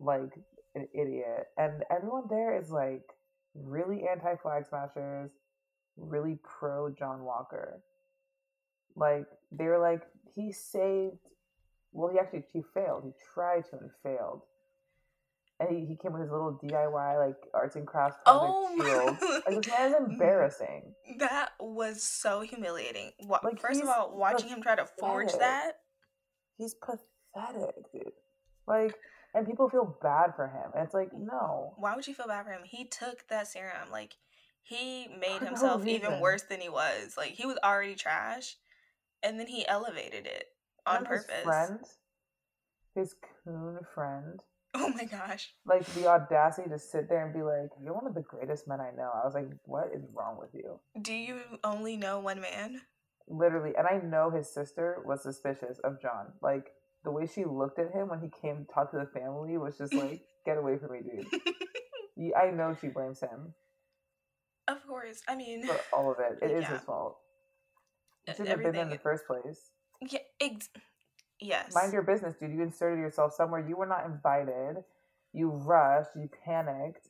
like 0.00 0.32
an 0.74 0.88
idiot, 0.94 1.46
and 1.56 1.84
everyone 1.90 2.24
there 2.28 2.56
is 2.60 2.70
like 2.70 3.04
really 3.54 4.04
anti 4.10 4.36
flag 4.36 4.66
smashers, 4.66 5.30
really 5.96 6.38
pro 6.42 6.90
John 6.90 7.22
Walker. 7.24 7.82
Like 8.96 9.26
they 9.50 9.64
were 9.66 9.78
like 9.78 10.02
he 10.34 10.52
saved. 10.52 11.18
Well, 11.92 12.10
he 12.12 12.18
actually 12.18 12.44
he 12.52 12.62
failed. 12.74 13.04
He 13.04 13.12
tried 13.34 13.64
to 13.70 13.78
and 13.78 13.90
failed. 14.02 14.42
And 15.60 15.68
he, 15.70 15.84
he 15.86 15.96
came 15.96 16.12
with 16.12 16.22
his 16.22 16.30
little 16.30 16.58
DIY 16.64 17.24
like 17.26 17.36
arts 17.54 17.76
and 17.76 17.86
crafts 17.86 18.16
oh 18.26 18.68
shield. 18.74 19.16
Like 19.46 19.62
this 19.62 19.72
man 19.72 19.90
is 19.92 19.96
embarrassing. 20.10 20.94
That 21.18 21.50
was 21.60 22.02
so 22.02 22.40
humiliating. 22.40 23.12
Wa- 23.20 23.40
Like, 23.44 23.60
First 23.60 23.80
of 23.82 23.88
all, 23.88 24.16
watching 24.16 24.48
him 24.48 24.62
try 24.62 24.74
to 24.74 24.86
forge 24.98 25.32
that, 25.38 25.72
He's 26.62 26.74
pathetic, 26.74 27.90
dude. 27.92 28.12
Like, 28.68 28.94
and 29.34 29.44
people 29.46 29.68
feel 29.68 29.98
bad 30.00 30.36
for 30.36 30.46
him. 30.46 30.70
And 30.76 30.84
it's 30.84 30.94
like, 30.94 31.12
no. 31.12 31.74
why 31.76 31.96
would 31.96 32.06
you 32.06 32.14
feel 32.14 32.28
bad 32.28 32.44
for 32.46 32.52
him? 32.52 32.60
He 32.64 32.84
took 32.84 33.26
that 33.28 33.48
serum. 33.48 33.90
Like, 33.90 34.14
he 34.62 35.08
made 35.08 35.40
For 35.40 35.44
no 35.46 35.50
himself 35.50 35.86
even 35.86 36.20
worse 36.20 36.42
than 36.42 36.60
he 36.60 36.68
was. 36.68 37.16
Like, 37.16 37.30
he 37.32 37.46
was 37.46 37.58
already 37.64 37.96
trash, 37.96 38.56
and 39.24 39.40
then 39.40 39.48
he 39.48 39.66
elevated 39.66 40.24
it 40.26 40.50
on 40.86 40.98
And 40.98 41.08
his 41.08 41.24
purpose. 41.24 41.42
friend, 41.42 41.78
his 42.94 43.14
coon 43.44 43.80
friend, 43.92 44.40
Oh 44.74 44.88
my 44.90 45.04
gosh. 45.04 45.52
like 45.66 45.84
the 45.94 46.06
audacity 46.06 46.68
to 46.68 46.78
sit 46.78 47.08
there 47.08 47.24
and 47.24 47.34
be 47.34 47.42
like, 47.42 47.70
"You're 47.82 47.94
one 47.94 48.06
of 48.06 48.14
the 48.14 48.22
greatest 48.22 48.68
men 48.68 48.80
I 48.80 48.92
know." 48.96 49.10
I 49.12 49.24
was 49.24 49.34
like, 49.34 49.48
"What 49.64 49.88
is 49.92 50.04
wrong 50.14 50.38
with 50.38 50.54
you?" 50.54 50.78
Do 51.00 51.12
you 51.12 51.40
only 51.64 51.96
know 51.96 52.20
one 52.20 52.40
man? 52.40 52.82
Literally, 53.28 53.72
and 53.76 53.86
I 53.86 53.98
know 54.04 54.30
his 54.30 54.52
sister 54.52 55.02
was 55.04 55.22
suspicious 55.22 55.78
of 55.84 56.00
John. 56.00 56.32
Like 56.42 56.72
the 57.04 57.10
way 57.10 57.26
she 57.26 57.44
looked 57.44 57.78
at 57.78 57.92
him 57.92 58.08
when 58.08 58.20
he 58.20 58.30
came 58.40 58.64
to 58.64 58.72
talk 58.72 58.90
to 58.92 58.98
the 58.98 59.06
family 59.18 59.56
was 59.58 59.78
just 59.78 59.94
like, 59.94 60.22
"Get 60.46 60.58
away 60.58 60.78
from 60.78 60.92
me, 60.92 61.00
dude." 61.02 62.32
I 62.36 62.50
know 62.50 62.76
she 62.80 62.88
blames 62.88 63.20
him 63.20 63.54
of 64.68 64.86
course. 64.86 65.22
I 65.28 65.34
mean, 65.34 65.66
for 65.66 65.78
all 65.92 66.12
of 66.12 66.18
it. 66.20 66.38
It 66.40 66.50
is 66.52 66.62
Yeah. 66.62 66.68
his 66.74 66.82
fault. 66.82 67.18
Uh, 68.28 68.32
shouldn't 68.32 68.48
have 68.48 68.62
been 68.62 68.72
there 68.72 68.82
in 68.84 68.90
the 68.90 68.98
first 68.98 69.26
place. 69.26 69.70
yeah, 70.00 70.20
ex- 70.40 70.68
yes. 71.40 71.74
Mind 71.74 71.92
your 71.92 72.02
business, 72.02 72.36
dude. 72.38 72.52
You 72.52 72.62
inserted 72.62 73.00
yourself 73.00 73.32
somewhere 73.34 73.66
you 73.66 73.76
were 73.76 73.86
not 73.86 74.06
invited. 74.06 74.84
You 75.32 75.50
rushed. 75.50 76.10
You 76.16 76.30
panicked. 76.44 77.08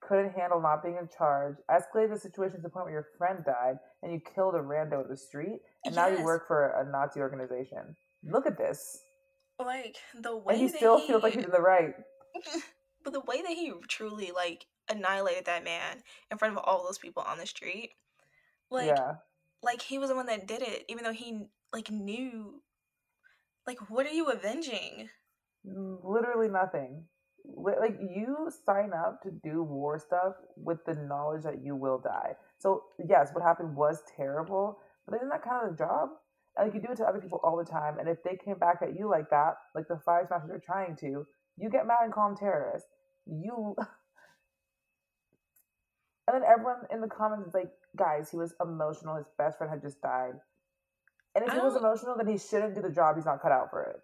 Couldn't 0.00 0.32
handle 0.32 0.60
not 0.60 0.82
being 0.82 0.96
in 0.96 1.08
charge. 1.16 1.56
Escalated 1.70 2.14
the 2.14 2.18
situation 2.18 2.56
to 2.56 2.62
the 2.62 2.68
point 2.70 2.86
where 2.86 2.94
your 2.94 3.08
friend 3.18 3.44
died, 3.44 3.78
and 4.06 4.14
you 4.14 4.20
killed 4.20 4.54
a 4.54 4.58
rando 4.58 5.02
in 5.02 5.10
the 5.10 5.16
street. 5.16 5.60
And 5.84 5.96
now 5.96 6.06
you 6.06 6.22
work 6.22 6.46
for 6.46 6.68
a 6.68 6.88
Nazi 6.88 7.18
organization. 7.18 7.96
Look 8.22 8.46
at 8.46 8.56
this. 8.56 9.00
like 9.58 9.96
the 10.14 10.36
way 10.36 10.54
And 10.54 10.62
he 10.62 10.68
still 10.68 11.00
he, 11.00 11.08
feels 11.08 11.24
like 11.24 11.34
he's 11.34 11.44
in 11.44 11.50
the 11.50 11.60
right. 11.60 11.94
but 13.04 13.12
the 13.12 13.20
way 13.20 13.42
that 13.42 13.50
he 13.50 13.72
truly 13.88 14.30
like 14.32 14.66
annihilated 14.88 15.46
that 15.46 15.64
man 15.64 16.02
in 16.30 16.38
front 16.38 16.56
of 16.56 16.62
all 16.62 16.84
those 16.84 16.98
people 16.98 17.24
on 17.26 17.38
the 17.38 17.46
street, 17.46 17.90
like 18.70 18.86
yeah. 18.86 19.14
like 19.60 19.82
he 19.82 19.98
was 19.98 20.10
the 20.10 20.14
one 20.16 20.26
that 20.26 20.46
did 20.46 20.62
it, 20.62 20.84
even 20.88 21.02
though 21.02 21.12
he 21.12 21.46
like 21.72 21.90
knew. 21.90 22.62
Like, 23.66 23.90
what 23.90 24.06
are 24.06 24.12
you 24.12 24.26
avenging? 24.28 25.08
Literally 25.64 26.48
nothing. 26.48 27.02
Li- 27.54 27.78
Like 27.80 27.98
you 28.00 28.50
sign 28.64 28.92
up 28.92 29.22
to 29.22 29.30
do 29.30 29.62
war 29.62 29.98
stuff 29.98 30.34
with 30.56 30.84
the 30.84 30.94
knowledge 30.94 31.44
that 31.44 31.62
you 31.64 31.76
will 31.76 31.98
die. 31.98 32.36
So 32.58 32.84
yes, 33.08 33.30
what 33.32 33.42
happened 33.44 33.76
was 33.76 34.02
terrible, 34.16 34.78
but 35.06 35.16
isn't 35.16 35.28
that 35.28 35.42
kind 35.42 35.64
of 35.64 35.70
the 35.72 35.76
job? 35.84 36.10
And 36.56 36.66
like 36.66 36.74
you 36.74 36.80
do 36.86 36.92
it 36.92 36.96
to 36.98 37.04
other 37.04 37.20
people 37.20 37.40
all 37.44 37.56
the 37.56 37.64
time, 37.70 37.98
and 37.98 38.08
if 38.08 38.22
they 38.22 38.36
came 38.36 38.58
back 38.58 38.78
at 38.82 38.98
you 38.98 39.08
like 39.08 39.30
that, 39.30 39.54
like 39.74 39.88
the 39.88 39.98
flag 39.98 40.26
smashers 40.28 40.50
are 40.50 40.58
trying 40.58 40.96
to, 40.96 41.26
you 41.56 41.70
get 41.70 41.86
mad 41.86 41.98
and 42.02 42.12
call 42.12 42.28
them 42.28 42.36
terrorists. 42.38 42.88
You 43.26 43.76
And 46.28 46.34
then 46.36 46.48
everyone 46.48 46.86
in 46.90 47.00
the 47.00 47.08
comments 47.08 47.48
is 47.48 47.54
like, 47.54 47.72
guys, 47.96 48.30
he 48.30 48.36
was 48.36 48.54
emotional. 48.60 49.16
His 49.16 49.28
best 49.38 49.58
friend 49.58 49.72
had 49.72 49.82
just 49.82 50.00
died. 50.00 50.34
And 51.36 51.44
if 51.44 51.52
I 51.52 51.56
he 51.56 51.60
was 51.60 51.74
oh. 51.74 51.78
emotional, 51.78 52.16
then 52.16 52.26
he 52.26 52.38
shouldn't 52.38 52.74
do 52.74 52.80
the 52.80 52.90
job. 52.90 53.16
He's 53.16 53.26
not 53.26 53.42
cut 53.42 53.52
out 53.52 53.70
for 53.70 53.82
it. 53.82 54.00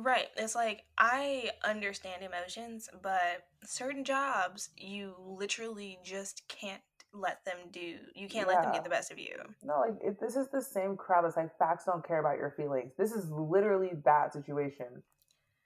Right. 0.00 0.28
It's 0.36 0.54
like 0.54 0.84
I 0.96 1.50
understand 1.64 2.22
emotions, 2.22 2.88
but 3.02 3.44
certain 3.64 4.04
jobs 4.04 4.70
you 4.76 5.14
literally 5.18 5.98
just 6.04 6.46
can't 6.48 6.82
let 7.12 7.44
them 7.44 7.56
do. 7.72 7.96
You 8.14 8.28
can't 8.28 8.46
let 8.46 8.62
them 8.62 8.72
get 8.72 8.84
the 8.84 8.90
best 8.90 9.10
of 9.10 9.18
you. 9.18 9.34
No, 9.64 9.80
like 9.80 9.98
if 10.02 10.20
this 10.20 10.36
is 10.36 10.48
the 10.52 10.62
same 10.62 10.96
crowd 10.96 11.24
that's 11.24 11.36
like 11.36 11.56
facts 11.58 11.86
don't 11.86 12.06
care 12.06 12.20
about 12.20 12.38
your 12.38 12.54
feelings. 12.56 12.92
This 12.96 13.12
is 13.12 13.30
literally 13.30 13.92
that 14.04 14.32
situation. 14.32 15.02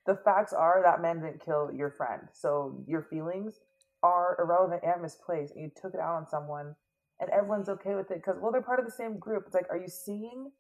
The 0.07 0.17
facts 0.25 0.53
are 0.53 0.81
that 0.83 1.03
man 1.03 1.21
didn't 1.21 1.45
kill 1.45 1.71
your 1.75 1.91
friend, 1.91 2.23
so 2.33 2.83
your 2.87 3.03
feelings 3.03 3.61
are 4.03 4.37
irrelevant 4.41 4.83
and 4.83 5.03
misplaced, 5.03 5.55
and 5.55 5.63
you 5.63 5.71
took 5.77 5.93
it 5.93 6.01
out 6.01 6.17
on 6.17 6.27
someone, 6.27 6.75
and 7.21 7.29
everyone's 7.31 7.69
okay 7.69 7.95
with 7.95 8.11
it 8.11 8.23
because 8.25 8.37
well, 8.41 8.51
they're 8.51 8.63
part 8.63 8.81
of 8.81 8.87
the 8.87 8.93
same 8.93 9.19
group. 9.19 9.45
It's 9.47 9.55
like, 9.55 9.69
are 9.71 9.77
you 9.77 9.89
seeing 9.89 10.53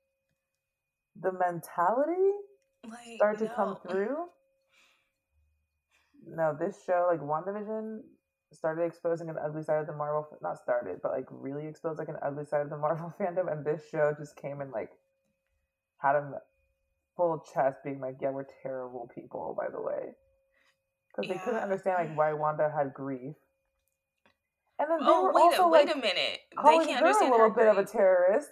the 1.18 1.32
mentality 1.32 2.30
Like 2.84 3.16
start 3.16 3.38
to 3.38 3.48
come 3.48 3.76
through? 3.88 4.16
No, 6.26 6.56
this 6.58 6.84
show, 6.84 7.08
like 7.10 7.20
WandaVision, 7.20 8.00
started 8.52 8.82
exposing 8.82 9.28
an 9.28 9.36
ugly 9.42 9.62
side 9.62 9.80
of 9.80 9.86
the 9.86 9.92
Marvel. 9.92 10.26
Not 10.42 10.58
started, 10.58 11.00
but 11.02 11.12
like 11.12 11.26
really 11.30 11.66
exposed 11.66 11.98
like 11.98 12.08
an 12.08 12.18
ugly 12.22 12.44
side 12.44 12.62
of 12.62 12.70
the 12.70 12.76
Marvel 12.76 13.12
fandom. 13.20 13.50
And 13.50 13.64
this 13.64 13.88
show 13.90 14.12
just 14.18 14.36
came 14.36 14.60
and 14.60 14.70
like 14.70 14.90
had 15.98 16.16
him 16.16 16.34
full 17.16 17.44
chest 17.52 17.78
being 17.84 18.00
like, 18.00 18.16
"Yeah, 18.20 18.30
we're 18.30 18.46
terrible 18.62 19.10
people." 19.14 19.56
By 19.58 19.70
the 19.70 19.80
way, 19.80 20.14
because 21.08 21.28
they 21.28 21.38
couldn't 21.38 21.60
understand 21.60 22.08
like 22.08 22.16
why 22.16 22.32
Wanda 22.32 22.70
had 22.74 22.92
grief. 22.94 23.34
And 24.78 24.90
then 24.90 24.98
they 25.00 25.06
Oh 25.06 25.24
were 25.24 25.32
wait, 25.34 25.42
also 25.42 25.62
a, 25.64 25.68
wait 25.68 25.86
like 25.86 25.94
a 25.94 25.98
minute. 25.98 26.40
They 26.64 26.86
can't 26.86 27.00
her 27.00 27.10
a 27.10 27.30
little 27.30 27.38
her 27.38 27.50
bit 27.50 27.66
of 27.66 27.78
a 27.78 27.84
terrorist. 27.84 28.48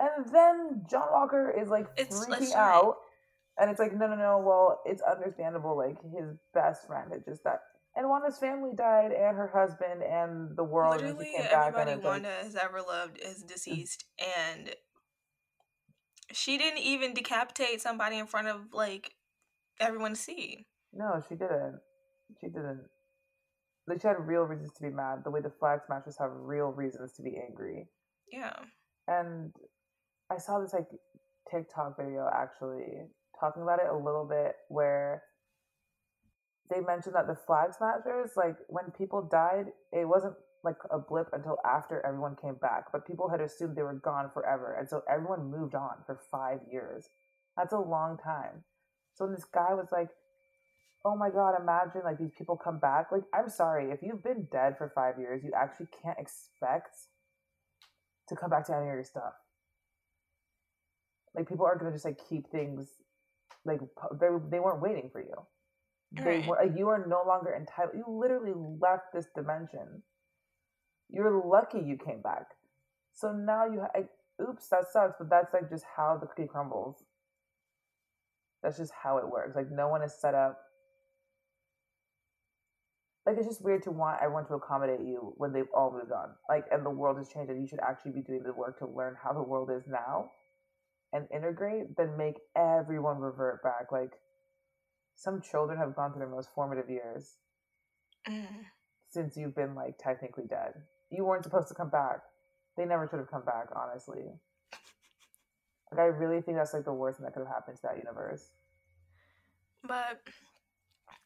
And 0.00 0.26
then 0.32 0.84
John 0.88 1.08
Walker 1.10 1.50
is 1.50 1.68
like 1.68 1.86
It's- 1.96 2.26
freaking 2.26 2.54
out. 2.54 2.96
And 3.60 3.70
it's 3.70 3.80
like, 3.80 3.92
no, 3.92 4.06
no, 4.06 4.14
no. 4.14 4.38
Well, 4.38 4.80
it's 4.86 5.02
understandable. 5.02 5.76
Like 5.76 5.96
his 6.02 6.36
best 6.54 6.86
friend 6.86 7.10
had 7.12 7.24
just 7.24 7.42
died, 7.42 7.58
and 7.96 8.08
Wanda's 8.08 8.38
family 8.38 8.70
died, 8.76 9.10
and 9.10 9.36
her 9.36 9.50
husband, 9.52 10.00
and 10.04 10.56
the 10.56 10.62
world. 10.62 10.94
Literally 10.94 11.32
came 11.36 11.42
back, 11.46 11.52
and 11.52 11.76
everybody 11.76 11.94
like, 11.96 12.04
Wanda 12.04 12.28
has 12.40 12.54
ever 12.54 12.80
loved 12.80 13.18
is 13.18 13.42
deceased, 13.42 14.04
and 14.46 14.76
she 16.30 16.56
didn't 16.58 16.78
even 16.78 17.14
decapitate 17.14 17.80
somebody 17.80 18.18
in 18.18 18.26
front 18.26 18.46
of 18.48 18.72
like 18.72 19.14
everyone 19.80 20.10
to 20.12 20.16
see. 20.20 20.66
no, 20.92 21.20
she 21.28 21.34
didn't. 21.34 21.80
She 22.40 22.46
didn't. 22.46 22.82
Like 23.88 24.00
she 24.02 24.06
had 24.06 24.20
real 24.20 24.42
reasons 24.42 24.70
to 24.76 24.82
be 24.82 24.90
mad. 24.90 25.22
The 25.24 25.30
way 25.32 25.40
the 25.40 25.50
flag 25.58 25.80
smashers 25.86 26.16
have 26.20 26.30
real 26.32 26.66
reasons 26.68 27.12
to 27.14 27.22
be 27.22 27.36
angry. 27.48 27.88
Yeah. 28.30 28.54
and 29.08 29.52
I 30.30 30.38
saw 30.38 30.60
this 30.60 30.72
like 30.72 30.88
TikTok 31.50 31.96
video 31.96 32.28
actually 32.32 33.08
talking 33.38 33.62
about 33.62 33.80
it 33.80 33.90
a 33.90 33.96
little 33.96 34.26
bit 34.28 34.56
where 34.68 35.22
they 36.70 36.80
mentioned 36.80 37.14
that 37.14 37.26
the 37.26 37.34
flag 37.34 37.72
smashers, 37.74 38.32
like 38.36 38.56
when 38.68 38.90
people 38.96 39.22
died, 39.22 39.66
it 39.92 40.06
wasn't 40.06 40.34
like 40.62 40.76
a 40.90 40.98
blip 40.98 41.28
until 41.32 41.56
after 41.64 42.04
everyone 42.04 42.36
came 42.40 42.56
back, 42.56 42.92
but 42.92 43.06
people 43.06 43.28
had 43.30 43.40
assumed 43.40 43.76
they 43.76 43.82
were 43.82 43.94
gone 43.94 44.30
forever, 44.34 44.76
and 44.78 44.88
so 44.88 45.02
everyone 45.08 45.50
moved 45.50 45.74
on 45.74 45.96
for 46.04 46.20
five 46.30 46.60
years. 46.70 47.08
That's 47.56 47.72
a 47.72 47.78
long 47.78 48.18
time. 48.18 48.64
So 49.14 49.24
when 49.24 49.34
this 49.34 49.44
guy 49.44 49.72
was 49.74 49.88
like, 49.90 50.10
"Oh 51.04 51.16
my 51.16 51.30
god, 51.30 51.58
imagine 51.58 52.02
like 52.04 52.18
these 52.18 52.34
people 52.36 52.56
come 52.56 52.78
back," 52.78 53.10
like 53.12 53.24
I'm 53.32 53.48
sorry, 53.48 53.90
if 53.90 54.02
you've 54.02 54.22
been 54.22 54.48
dead 54.52 54.76
for 54.76 54.90
five 54.94 55.18
years, 55.18 55.42
you 55.44 55.52
actually 55.54 55.88
can't 56.02 56.18
expect 56.18 56.96
to 58.28 58.36
come 58.36 58.50
back 58.50 58.66
to 58.66 58.74
any 58.74 58.88
of 58.88 58.94
your 58.94 59.04
stuff. 59.04 59.34
Like 61.34 61.48
people 61.48 61.66
aren't 61.66 61.80
gonna 61.80 61.92
just 61.92 62.04
like 62.04 62.20
keep 62.28 62.50
things 62.50 62.88
like 63.64 63.80
they 64.20 64.28
they 64.50 64.60
weren't 64.60 64.82
waiting 64.82 65.10
for 65.12 65.20
you. 65.20 65.34
They 66.12 66.24
Right. 66.24 66.46
were 66.46 66.56
like, 66.60 66.76
you 66.78 66.88
are 66.88 67.04
no 67.06 67.22
longer 67.26 67.54
entitled. 67.54 67.96
You 67.96 68.04
literally 68.08 68.54
left 68.80 69.12
this 69.14 69.26
dimension. 69.34 70.02
You're 71.10 71.44
lucky 71.46 71.80
you 71.80 71.96
came 71.98 72.22
back. 72.22 72.46
So 73.14 73.32
now 73.32 73.66
you, 73.66 73.80
ha- 73.80 73.90
I, 73.94 74.42
oops, 74.42 74.68
that 74.68 74.84
sucks. 74.92 75.16
But 75.18 75.30
that's 75.30 75.52
like 75.54 75.68
just 75.70 75.84
how 75.96 76.16
the 76.18 76.26
cookie 76.26 76.48
crumbles. 76.48 77.04
That's 78.62 78.78
just 78.78 78.92
how 79.02 79.18
it 79.18 79.28
works. 79.30 79.56
Like 79.56 79.70
no 79.70 79.88
one 79.88 80.02
is 80.02 80.14
set 80.20 80.34
up. 80.34 80.58
Like 83.26 83.36
it's 83.38 83.46
just 83.46 83.62
weird 83.62 83.82
to 83.84 83.90
want 83.90 84.20
everyone 84.22 84.46
to 84.46 84.54
accommodate 84.54 85.00
you 85.00 85.34
when 85.36 85.52
they've 85.52 85.68
all 85.74 85.92
moved 85.92 86.12
on. 86.12 86.30
Like 86.48 86.64
and 86.72 86.84
the 86.84 86.90
world 86.90 87.18
has 87.18 87.28
changed, 87.28 87.50
and 87.50 87.60
you 87.60 87.66
should 87.66 87.80
actually 87.80 88.12
be 88.12 88.22
doing 88.22 88.42
the 88.42 88.52
work 88.52 88.78
to 88.78 88.86
learn 88.86 89.16
how 89.22 89.32
the 89.32 89.42
world 89.42 89.70
is 89.70 89.84
now, 89.86 90.30
and 91.12 91.26
integrate. 91.34 91.96
Then 91.96 92.16
make 92.16 92.36
everyone 92.56 93.18
revert 93.18 93.62
back. 93.62 93.92
Like 93.92 94.12
some 95.14 95.40
children 95.40 95.78
have 95.78 95.96
gone 95.96 96.12
through 96.12 96.20
their 96.20 96.28
most 96.28 96.50
formative 96.54 96.88
years 96.90 97.36
Mm. 98.28 98.66
since 99.08 99.36
you've 99.36 99.54
been 99.54 99.74
like 99.74 99.96
technically 99.98 100.44
dead. 100.48 100.74
You 101.10 101.24
weren't 101.24 101.44
supposed 101.44 101.68
to 101.68 101.74
come 101.74 101.90
back. 101.90 102.20
They 102.76 102.84
never 102.84 103.08
should 103.08 103.18
have 103.20 103.30
come 103.30 103.44
back, 103.44 103.68
honestly. 103.74 104.24
Like 105.90 106.00
I 106.00 106.04
really 106.04 106.42
think 106.42 106.56
that's 106.58 106.74
like 106.74 106.84
the 106.84 106.92
worst 106.92 107.18
thing 107.18 107.24
that 107.24 107.32
could 107.32 107.46
have 107.46 107.54
happened 107.54 107.76
to 107.78 107.82
that 107.84 107.96
universe. 107.96 108.50
But 109.82 110.20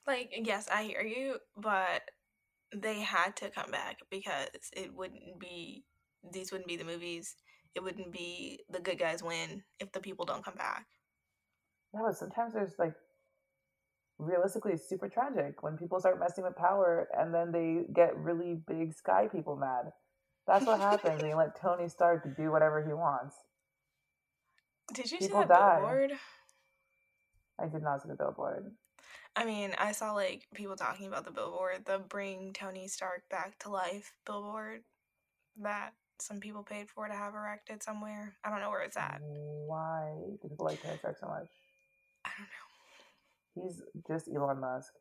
like 0.06 0.32
yes, 0.44 0.68
I 0.72 0.84
hear 0.84 1.02
you, 1.02 1.38
but 1.56 2.02
they 2.74 3.00
had 3.00 3.36
to 3.36 3.50
come 3.50 3.70
back 3.70 3.98
because 4.10 4.48
it 4.76 4.94
wouldn't 4.94 5.38
be 5.40 5.84
these 6.32 6.52
wouldn't 6.52 6.68
be 6.68 6.76
the 6.76 6.84
movies. 6.84 7.36
It 7.74 7.82
wouldn't 7.82 8.12
be 8.12 8.60
the 8.70 8.80
good 8.80 8.98
guys 8.98 9.22
win 9.22 9.62
if 9.80 9.92
the 9.92 10.00
people 10.00 10.24
don't 10.24 10.44
come 10.44 10.56
back. 10.56 10.86
Yeah, 11.94 12.00
but 12.06 12.16
sometimes 12.16 12.54
there's 12.54 12.78
like 12.78 12.94
realistically 14.18 14.72
it's 14.72 14.88
super 14.88 15.08
tragic 15.08 15.62
when 15.62 15.76
people 15.76 15.98
start 15.98 16.20
messing 16.20 16.44
with 16.44 16.56
power 16.56 17.08
and 17.18 17.34
then 17.34 17.50
they 17.50 17.84
get 17.92 18.16
really 18.16 18.60
big 18.66 18.94
sky 18.94 19.28
people 19.30 19.56
mad. 19.56 19.92
That's 20.46 20.66
what 20.66 20.80
happens 20.80 21.20
when 21.20 21.30
you 21.30 21.36
let 21.36 21.60
Tony 21.60 21.88
Stark 21.88 22.36
do 22.36 22.50
whatever 22.50 22.84
he 22.84 22.92
wants. 22.92 23.36
Did 24.92 25.10
you 25.10 25.18
People 25.18 25.42
see 25.42 25.48
that 25.48 25.48
die. 25.48 25.76
billboard? 25.78 26.12
I 27.60 27.68
did 27.68 27.82
not 27.82 28.02
see 28.02 28.08
the 28.08 28.16
billboard. 28.16 28.72
I 29.36 29.44
mean, 29.44 29.72
I 29.78 29.92
saw 29.92 30.12
like 30.12 30.46
people 30.54 30.76
talking 30.76 31.06
about 31.06 31.24
the 31.24 31.30
billboard, 31.30 31.84
the 31.86 31.98
bring 31.98 32.52
Tony 32.52 32.88
Stark 32.88 33.22
back 33.30 33.58
to 33.60 33.70
life 33.70 34.12
billboard 34.26 34.82
that 35.60 35.92
some 36.18 36.40
people 36.40 36.62
paid 36.62 36.88
for 36.88 37.08
to 37.08 37.14
have 37.14 37.34
erected 37.34 37.82
somewhere. 37.82 38.34
I 38.44 38.50
don't 38.50 38.60
know 38.60 38.70
where 38.70 38.82
it's 38.82 38.96
at. 38.96 39.20
Why 39.22 40.12
do 40.42 40.48
people 40.48 40.66
like 40.66 40.82
Tony 40.82 40.96
Stark 40.98 41.18
so 41.18 41.26
much? 41.26 41.48
I 42.24 42.30
don't 42.38 42.48
know. 42.48 43.68
He's 43.68 43.82
just 44.06 44.28
Elon 44.34 44.60
Musk. 44.60 44.92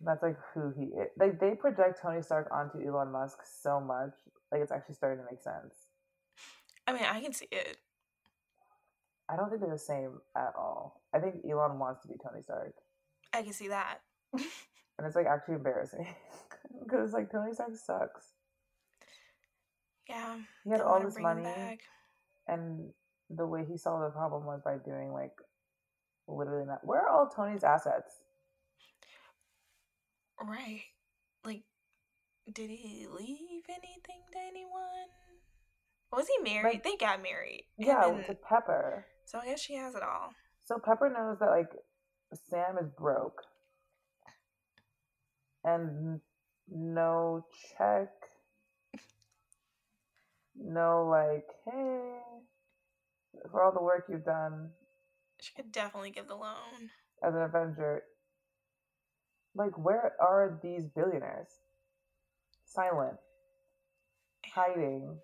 That's 0.00 0.22
like 0.22 0.36
who 0.54 0.72
he 0.76 0.86
is. 0.86 1.08
Like 1.18 1.38
they 1.40 1.54
project 1.54 2.00
Tony 2.02 2.22
Stark 2.22 2.48
onto 2.52 2.86
Elon 2.86 3.12
Musk 3.12 3.38
so 3.44 3.80
much, 3.80 4.14
like 4.50 4.62
it's 4.62 4.72
actually 4.72 4.94
starting 4.94 5.18
to 5.18 5.30
make 5.30 5.40
sense. 5.40 5.86
I 6.86 6.92
mean, 6.92 7.04
I 7.04 7.20
can 7.20 7.32
see 7.32 7.48
it. 7.52 7.76
I 9.28 9.36
don't 9.36 9.48
think 9.48 9.60
they're 9.60 9.70
the 9.70 9.78
same 9.78 10.18
at 10.36 10.52
all. 10.58 11.02
I 11.14 11.20
think 11.20 11.36
Elon 11.48 11.78
wants 11.78 12.02
to 12.02 12.08
be 12.08 12.14
Tony 12.22 12.42
Stark, 12.42 12.74
I 13.32 13.42
can 13.42 13.52
see 13.52 13.68
that. 13.68 13.98
and 14.32 15.06
it's 15.06 15.16
like 15.16 15.26
actually 15.26 15.54
embarrassing 15.54 16.06
because 16.84 17.12
like 17.12 17.30
Tony 17.30 17.52
Stark 17.54 17.76
sucks. 17.76 18.26
Yeah. 20.08 20.36
He 20.64 20.70
had 20.70 20.80
all 20.80 21.00
this 21.00 21.18
money, 21.18 21.78
and 22.48 22.90
the 23.28 23.46
way 23.46 23.64
he 23.68 23.76
solved 23.76 24.04
the 24.04 24.10
problem 24.10 24.44
was 24.44 24.60
by 24.64 24.76
doing 24.84 25.12
like 25.12 25.32
literally 26.26 26.66
not. 26.66 26.80
Where 26.84 27.02
are 27.02 27.08
all 27.08 27.28
Tony's 27.28 27.62
assets? 27.64 28.12
Right. 30.42 30.82
Like, 31.44 31.62
did 32.52 32.70
he 32.70 33.06
leave 33.06 33.64
anything 33.68 34.22
to 34.32 34.38
anyone? 34.48 35.08
Was 36.12 36.26
he 36.26 36.42
married? 36.42 36.74
Like- 36.74 36.82
they 36.84 36.96
got 36.96 37.22
married. 37.22 37.66
Yeah, 37.78 38.00
then- 38.10 38.24
to 38.24 38.34
Pepper. 38.34 39.06
so 39.26 39.38
I 39.38 39.46
guess 39.46 39.60
she 39.60 39.74
has 39.74 39.94
it 39.94 40.02
all. 40.02 40.30
So 40.64 40.78
Pepper 40.78 41.08
knows 41.10 41.38
that 41.40 41.50
like 41.50 41.70
Sam 42.48 42.78
is 42.78 42.88
broke 42.98 43.42
and 45.64 46.20
no 46.68 47.44
check, 47.76 48.08
no 50.60 51.06
like, 51.10 51.46
hey, 51.64 52.18
for 53.50 53.62
all 53.64 53.72
the 53.72 53.82
work 53.82 54.04
you've 54.08 54.24
done 54.24 54.70
She 55.40 55.52
could 55.54 55.72
definitely 55.72 56.10
give 56.10 56.28
the 56.28 56.34
loan. 56.36 56.90
as 57.24 57.34
an 57.34 57.42
Avenger. 57.42 58.02
Like, 59.54 59.76
where 59.76 60.12
are 60.20 60.58
these 60.62 60.84
billionaires? 60.86 61.48
Silent, 62.64 63.16
hiding, 64.54 65.18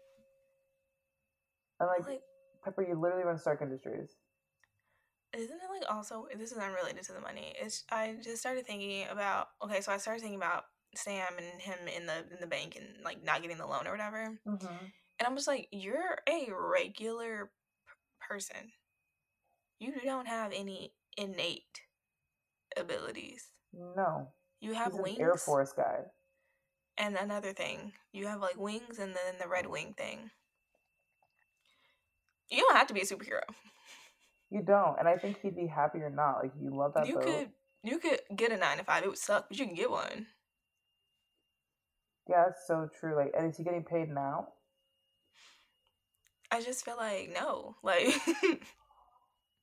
and 1.78 1.88
like, 1.88 2.06
Like, 2.08 2.22
Pepper, 2.64 2.82
you 2.82 2.98
literally 3.00 3.24
run 3.24 3.38
Stark 3.38 3.62
Industries. 3.62 4.16
isn't 5.32 5.56
it 5.56 5.70
like 5.70 5.88
also 5.88 6.26
this 6.38 6.50
is 6.50 6.58
unrelated 6.58 7.04
to 7.04 7.12
the 7.12 7.20
money 7.20 7.52
it's 7.60 7.84
i 7.92 8.16
just 8.22 8.38
started 8.40 8.66
thinking 8.66 9.06
about 9.10 9.48
okay 9.62 9.80
so 9.80 9.92
i 9.92 9.96
started 9.98 10.20
thinking 10.20 10.38
about 10.38 10.64
Sam 10.94 11.36
and 11.36 11.60
him 11.60 11.86
in 11.94 12.06
the 12.06 12.24
in 12.32 12.40
the 12.40 12.46
bank 12.46 12.74
and 12.76 13.04
like 13.04 13.22
not 13.22 13.42
getting 13.42 13.58
the 13.58 13.66
loan 13.66 13.86
or 13.86 13.90
whatever. 13.92 14.38
hmm 14.46 14.86
And 15.18 15.26
I'm 15.26 15.36
just 15.36 15.48
like, 15.48 15.68
you're 15.70 16.18
a 16.28 16.48
regular 16.52 17.46
p- 17.46 18.26
person. 18.28 18.72
You 19.78 19.94
don't 20.04 20.28
have 20.28 20.52
any 20.52 20.92
innate 21.16 21.82
abilities. 22.76 23.48
No, 23.72 24.28
You 24.60 24.74
have 24.74 24.92
he's 24.92 25.00
wings. 25.00 25.18
Air 25.20 25.36
Force 25.36 25.72
guy. 25.72 26.00
And 26.98 27.16
another 27.16 27.52
thing, 27.52 27.92
you 28.12 28.26
have 28.26 28.40
like 28.40 28.58
wings 28.58 28.98
and 28.98 29.14
then 29.14 29.34
the 29.38 29.48
red 29.48 29.66
wing 29.66 29.94
thing. 29.96 30.30
You 32.50 32.58
don't 32.58 32.76
have 32.76 32.86
to 32.86 32.94
be 32.94 33.00
a 33.00 33.04
superhero. 33.04 33.42
You 34.50 34.62
don't, 34.62 34.98
and 34.98 35.08
I 35.08 35.16
think 35.16 35.40
he'd 35.42 35.56
be 35.56 35.66
happy 35.66 35.98
or 35.98 36.10
not. 36.10 36.38
Like 36.42 36.52
you 36.60 36.74
love 36.74 36.94
that 36.94 37.08
you 37.08 37.14
boat. 37.14 37.24
could 37.24 37.48
you 37.82 37.98
could 37.98 38.20
get 38.34 38.52
a 38.52 38.56
nine 38.56 38.78
to 38.78 38.84
five. 38.84 39.02
It 39.02 39.08
would 39.08 39.18
suck, 39.18 39.48
but 39.48 39.58
you 39.58 39.66
can 39.66 39.74
get 39.74 39.90
one. 39.90 40.26
Yeah, 42.28 42.44
that's 42.46 42.66
so 42.66 42.88
true. 42.98 43.16
Like, 43.16 43.32
and 43.36 43.50
is 43.50 43.56
he 43.56 43.64
getting 43.64 43.84
paid 43.84 44.08
now? 44.08 44.48
I 46.56 46.62
just 46.62 46.84
feel 46.86 46.96
like 46.96 47.30
no. 47.34 47.76
Like 47.82 48.06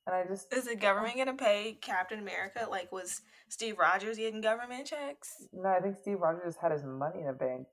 And 0.06 0.16
I 0.16 0.26
just 0.30 0.54
is 0.54 0.66
the 0.66 0.76
government 0.76 1.18
gonna 1.18 1.34
pay 1.34 1.78
Captain 1.82 2.20
America? 2.20 2.68
Like 2.70 2.92
was 2.92 3.22
Steve 3.50 3.80
Rogers 3.80 4.18
getting 4.18 4.42
government 4.42 4.86
checks? 4.86 5.34
no, 5.54 5.70
I 5.70 5.80
think 5.80 5.96
Steve 6.02 6.20
Rogers 6.20 6.56
had 6.62 6.72
his 6.72 6.84
money 6.84 7.22
in 7.22 7.30
a 7.30 7.34
bank 7.34 7.66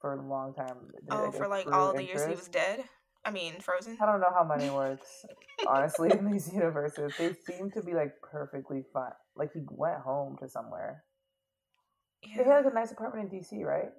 for 0.00 0.12
a 0.12 0.22
long 0.28 0.52
time. 0.54 0.76
Did 0.92 1.14
Oh, 1.14 1.30
for 1.30 1.48
like 1.48 1.66
all 1.72 1.94
the 1.94 2.04
years 2.04 2.26
he 2.26 2.34
was 2.34 2.48
dead? 2.48 2.84
I 3.24 3.30
mean 3.30 3.60
frozen? 3.60 3.96
I 4.00 4.06
don't 4.06 4.20
know 4.20 4.32
how 4.34 4.44
money 4.44 4.68
works. 4.68 5.24
honestly, 5.66 6.10
in 6.10 6.30
these 6.30 6.52
universes, 6.52 7.12
they 7.18 7.32
seem 7.32 7.70
to 7.70 7.82
be 7.82 7.94
like 7.94 8.12
perfectly 8.22 8.84
fine. 8.92 9.12
Like 9.34 9.52
he 9.54 9.60
went 9.70 10.00
home 10.00 10.36
to 10.40 10.48
somewhere. 10.48 11.04
They 12.22 12.42
Yeah. 12.42 12.44
had 12.44 12.64
like 12.64 12.72
a 12.72 12.74
nice 12.74 12.90
apartment 12.92 13.32
in 13.32 13.38
DC, 13.38 13.64
right? 13.64 13.92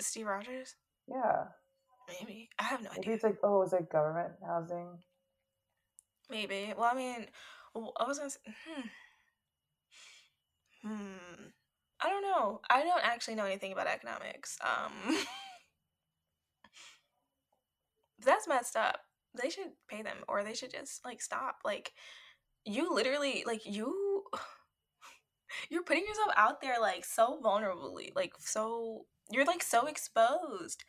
Steve 0.00 0.26
Rogers? 0.26 0.76
Yeah. 1.08 1.44
Maybe. 2.20 2.48
I 2.58 2.64
have 2.64 2.82
no 2.82 2.90
Maybe 2.90 3.00
idea. 3.00 3.14
it's 3.14 3.24
like 3.24 3.38
oh, 3.42 3.62
it's 3.62 3.72
like 3.72 3.90
government 3.90 4.32
housing. 4.46 4.98
Maybe. 6.30 6.72
Well, 6.76 6.90
I 6.90 6.94
mean, 6.94 7.26
I 7.74 8.04
was 8.06 8.18
gonna. 8.18 8.30
Say, 8.30 8.40
hmm. 8.66 8.82
Hmm. 10.88 11.48
I 12.02 12.08
don't 12.08 12.22
know. 12.22 12.60
I 12.70 12.82
don't 12.82 13.04
actually 13.04 13.34
know 13.34 13.44
anything 13.44 13.72
about 13.72 13.86
economics. 13.86 14.58
Um. 14.62 14.92
that's 18.24 18.48
messed 18.48 18.76
up. 18.76 19.00
They 19.40 19.50
should 19.50 19.72
pay 19.88 20.02
them, 20.02 20.18
or 20.28 20.42
they 20.42 20.54
should 20.54 20.70
just 20.70 21.04
like 21.04 21.22
stop. 21.22 21.58
Like, 21.64 21.92
you 22.64 22.92
literally 22.92 23.44
like 23.46 23.64
you. 23.66 24.24
You're 25.68 25.82
putting 25.82 26.06
yourself 26.06 26.30
out 26.36 26.60
there 26.60 26.80
like 26.80 27.04
so 27.04 27.40
vulnerably, 27.42 28.14
like 28.14 28.34
so 28.38 29.06
you're 29.30 29.44
like 29.44 29.62
so 29.62 29.86
exposed. 29.86 30.84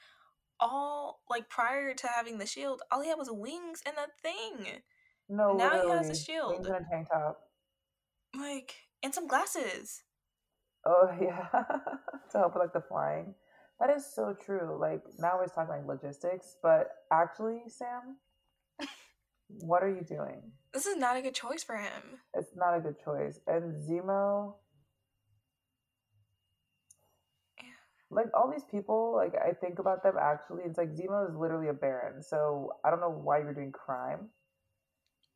All 0.62 1.22
like 1.30 1.50
prior 1.50 1.94
to 1.94 2.08
having 2.08 2.38
the 2.38 2.46
shield, 2.46 2.82
all 2.92 3.02
he 3.02 3.10
had 3.10 3.18
was 3.18 3.30
wings 3.32 3.82
and 3.86 3.96
a 3.98 4.08
thing. 4.22 4.82
No, 5.28 5.54
Now 5.54 5.82
he 5.82 5.90
has 5.90 6.10
a 6.10 6.16
shield. 6.16 6.54
Wings 6.54 6.68
and 6.68 6.76
a 6.76 6.90
tank 6.90 7.08
top. 7.12 7.40
Like, 8.36 8.76
and 9.04 9.14
some 9.14 9.28
glasses. 9.28 10.04
Oh 10.86 11.10
yeah, 11.22 11.48
to 12.32 12.38
help 12.38 12.54
with 12.54 12.64
like 12.64 12.74
the 12.74 12.82
flying. 12.82 13.34
That 13.80 13.90
is 13.90 14.06
so 14.14 14.36
true. 14.40 14.78
Like 14.80 15.02
now 15.20 15.38
we're 15.38 15.48
talking 15.48 15.70
like 15.70 15.88
logistics, 15.88 16.58
but 16.62 16.90
actually, 17.12 17.62
Sam, 17.68 18.18
what 19.48 19.84
are 19.84 19.90
you 19.90 20.06
doing? 20.08 20.52
This 20.74 20.86
is 20.86 20.98
not 20.98 21.18
a 21.18 21.22
good 21.22 21.36
choice 21.36 21.64
for 21.64 21.76
him. 21.76 22.20
It's 22.34 22.56
not 22.56 22.78
a 22.78 22.80
good 22.80 22.96
choice. 23.04 23.40
And 23.48 23.74
Zemo, 23.84 24.56
like 28.12 28.28
all 28.36 28.52
these 28.52 28.66
people, 28.70 29.14
like 29.16 29.34
I 29.36 29.54
think 29.54 29.80
about 29.80 30.04
them 30.04 30.16
actually. 30.22 30.64
It's 30.66 30.78
like 30.78 30.92
Zemo 30.92 31.30
is 31.30 31.36
literally 31.36 31.70
a 31.70 31.74
baron. 31.74 32.22
So 32.24 32.74
I 32.86 32.92
don't 32.92 33.02
know 33.02 33.10
why 33.12 33.40
you're 33.40 33.54
doing 33.54 33.72
crime. 33.72 34.30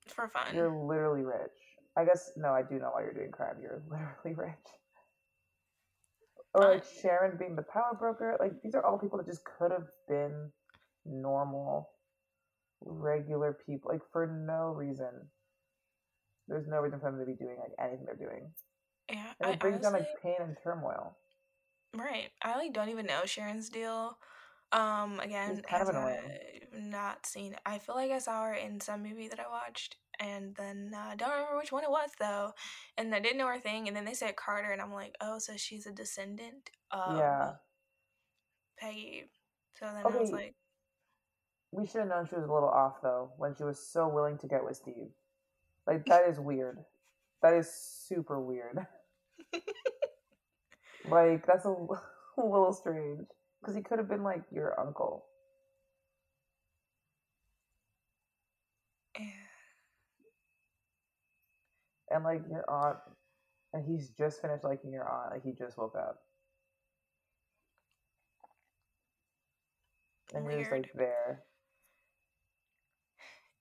For 0.07 0.29
fun. 0.29 0.55
You're 0.55 0.71
literally 0.71 1.23
rich. 1.23 1.57
I 1.97 2.05
guess 2.05 2.31
no, 2.37 2.49
I 2.53 2.63
do 2.63 2.75
know 2.79 2.91
why 2.93 3.03
you're 3.03 3.13
doing 3.13 3.31
crime. 3.31 3.57
You're 3.61 3.81
literally 3.89 4.35
rich. 4.35 4.67
Or 6.53 6.69
like 6.73 6.85
Sharon 7.01 7.37
being 7.37 7.55
the 7.55 7.63
power 7.63 7.95
broker. 7.99 8.37
Like 8.39 8.61
these 8.63 8.75
are 8.75 8.85
all 8.85 8.99
people 8.99 9.17
that 9.19 9.27
just 9.27 9.43
could 9.45 9.71
have 9.71 9.87
been 10.07 10.51
normal, 11.05 11.89
regular 12.83 13.57
people. 13.65 13.91
Like 13.91 14.03
for 14.11 14.27
no 14.27 14.71
reason. 14.73 15.29
There's 16.47 16.67
no 16.67 16.79
reason 16.79 16.99
for 16.99 17.11
them 17.11 17.19
to 17.19 17.25
be 17.25 17.35
doing 17.35 17.57
like 17.59 17.73
anything 17.79 18.05
they're 18.05 18.15
doing. 18.15 18.51
yeah, 19.09 19.33
And 19.39 19.49
I 19.49 19.53
it 19.53 19.59
brings 19.59 19.77
honestly, 19.77 19.81
down 19.81 19.93
like 19.93 20.21
pain 20.21 20.35
and 20.39 20.57
turmoil. 20.63 21.17
Right. 21.97 22.29
I 22.41 22.57
like 22.57 22.73
don't 22.73 22.89
even 22.89 23.05
know 23.05 23.21
Sharon's 23.25 23.69
deal. 23.69 24.17
Um, 24.71 25.19
again, 25.19 25.61
kind 25.67 25.81
of 25.81 25.89
as 25.89 25.89
annoying. 25.89 26.17
I've 26.73 26.81
not 26.83 27.25
seen. 27.25 27.55
I 27.65 27.79
feel 27.79 27.95
like 27.95 28.11
I 28.11 28.19
saw 28.19 28.43
her 28.43 28.53
in 28.53 28.81
some 28.81 29.03
movie 29.03 29.27
that 29.29 29.39
I 29.39 29.49
watched, 29.49 29.97
and 30.19 30.55
then 30.55 30.91
uh, 30.95 31.11
I 31.11 31.15
don't 31.15 31.31
remember 31.31 31.57
which 31.57 31.71
one 31.71 31.83
it 31.83 31.89
was 31.91 32.11
though. 32.19 32.53
And 32.97 33.13
I 33.15 33.19
didn't 33.19 33.37
know 33.37 33.47
her 33.47 33.59
thing, 33.59 33.87
and 33.87 33.95
then 33.95 34.05
they 34.05 34.13
said 34.13 34.35
Carter, 34.35 34.71
and 34.71 34.81
I'm 34.81 34.93
like, 34.93 35.15
oh, 35.21 35.39
so 35.39 35.53
she's 35.57 35.85
a 35.87 35.91
descendant 35.91 36.71
of 36.91 37.11
Yeah. 37.17 37.53
Peggy. 38.77 39.25
So 39.79 39.85
then 39.93 40.07
I 40.07 40.19
was 40.19 40.31
Okay. 40.31 40.31
like, 40.31 40.55
We 41.71 41.85
should 41.85 42.01
have 42.01 42.09
known 42.09 42.25
she 42.27 42.35
was 42.35 42.45
a 42.45 42.51
little 42.53 42.69
off 42.69 43.01
though 43.01 43.31
when 43.37 43.55
she 43.55 43.63
was 43.63 43.79
so 43.79 44.07
willing 44.07 44.37
to 44.39 44.47
get 44.47 44.63
with 44.63 44.77
Steve. 44.77 45.09
Like 45.87 46.05
that 46.09 46.27
is 46.27 46.39
weird. 46.39 46.79
That 47.41 47.53
is 47.53 47.71
super 47.71 48.39
weird. 48.41 48.85
like 51.09 51.45
that's 51.45 51.65
a 51.65 51.69
little 52.37 52.73
strange. 52.73 53.27
Because 53.61 53.75
he 53.75 53.81
could 53.81 53.99
have 53.99 54.09
been 54.09 54.23
like 54.23 54.43
your 54.51 54.79
uncle. 54.79 55.25
and 62.11 62.23
like 62.23 62.41
your 62.49 62.63
aunt 62.69 62.97
and 63.73 63.83
he's 63.85 64.09
just 64.09 64.41
finished 64.41 64.63
liking 64.63 64.91
your 64.91 65.09
aunt 65.09 65.31
like 65.31 65.43
he 65.43 65.51
just 65.51 65.77
woke 65.77 65.95
up. 65.95 66.17
And 70.33 70.49
he 70.49 70.57
was 70.57 70.67
like 70.71 70.91
there. 70.95 71.43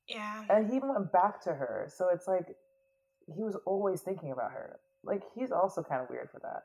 Yeah. 0.09 0.45
and 0.51 0.71
he 0.71 0.79
went 0.81 1.13
back 1.13 1.43
to 1.45 1.51
her 1.55 1.91
so 1.95 2.09
it's 2.13 2.29
like 2.29 2.47
he 3.35 3.43
was 3.43 3.57
always 3.65 4.03
thinking 4.03 4.33
about 4.33 4.53
her. 4.53 4.79
Like 5.03 5.23
he's 5.35 5.51
also 5.51 5.83
kind 5.83 6.03
of 6.03 6.11
weird 6.11 6.29
for 6.31 6.41
that 6.41 6.63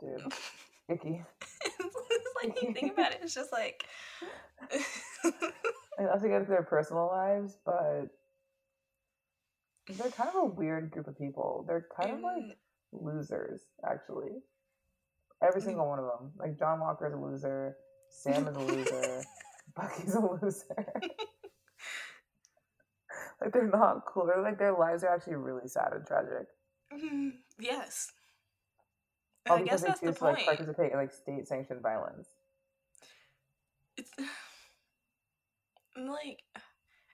dude. 0.00 0.32
icky. 0.88 1.22
it's 1.64 2.34
like 2.42 2.62
you 2.62 2.72
think 2.72 2.92
about 2.98 3.12
it, 3.12 3.20
it's 3.22 3.34
just 3.34 3.52
like 3.52 3.84
I 5.98 6.06
also 6.12 6.26
get 6.28 6.38
into 6.40 6.50
their 6.50 6.62
personal 6.62 7.06
lives 7.06 7.56
but 7.64 8.06
they're 9.88 10.10
kind 10.10 10.30
of 10.30 10.36
a 10.36 10.44
weird 10.46 10.90
group 10.90 11.08
of 11.08 11.18
people. 11.18 11.64
They're 11.68 11.86
kind 12.00 12.12
of 12.14 12.20
like 12.20 12.56
losers 12.92 13.60
actually. 13.88 14.30
Every 15.42 15.60
Mm. 15.60 15.64
single 15.64 15.88
one 15.88 15.98
of 15.98 16.06
them 16.06 16.32
like 16.38 16.58
john 16.58 16.80
walker 16.80 17.06
is 17.06 17.12
a 17.12 17.16
loser 17.16 17.76
sam 18.08 18.46
is 18.48 18.56
a 18.56 18.60
loser 18.60 19.22
bucky's 19.76 20.14
a 20.14 20.20
loser. 20.20 20.92
Like 23.40 23.52
they're 23.52 23.68
not 23.68 24.06
cool. 24.06 24.26
They're 24.26 24.40
like 24.42 24.58
their 24.58 24.76
lives 24.76 25.04
are 25.04 25.08
actually 25.14 25.34
really 25.36 25.68
sad 25.68 25.92
and 25.92 26.06
tragic. 26.06 26.46
Mm, 26.92 27.32
yes. 27.58 28.10
All 29.50 29.56
I 29.56 29.62
guess 29.62 29.82
because 29.82 29.82
they 29.82 29.88
that's 29.88 30.00
the 30.00 30.06
choose 30.08 30.18
to 30.18 30.24
like 30.24 30.46
participate 30.46 30.92
in 30.92 30.98
like 30.98 31.12
state 31.12 31.46
sanctioned 31.46 31.82
violence 31.82 32.28
It's 33.96 34.10
I'm 35.96 36.06
like 36.08 36.42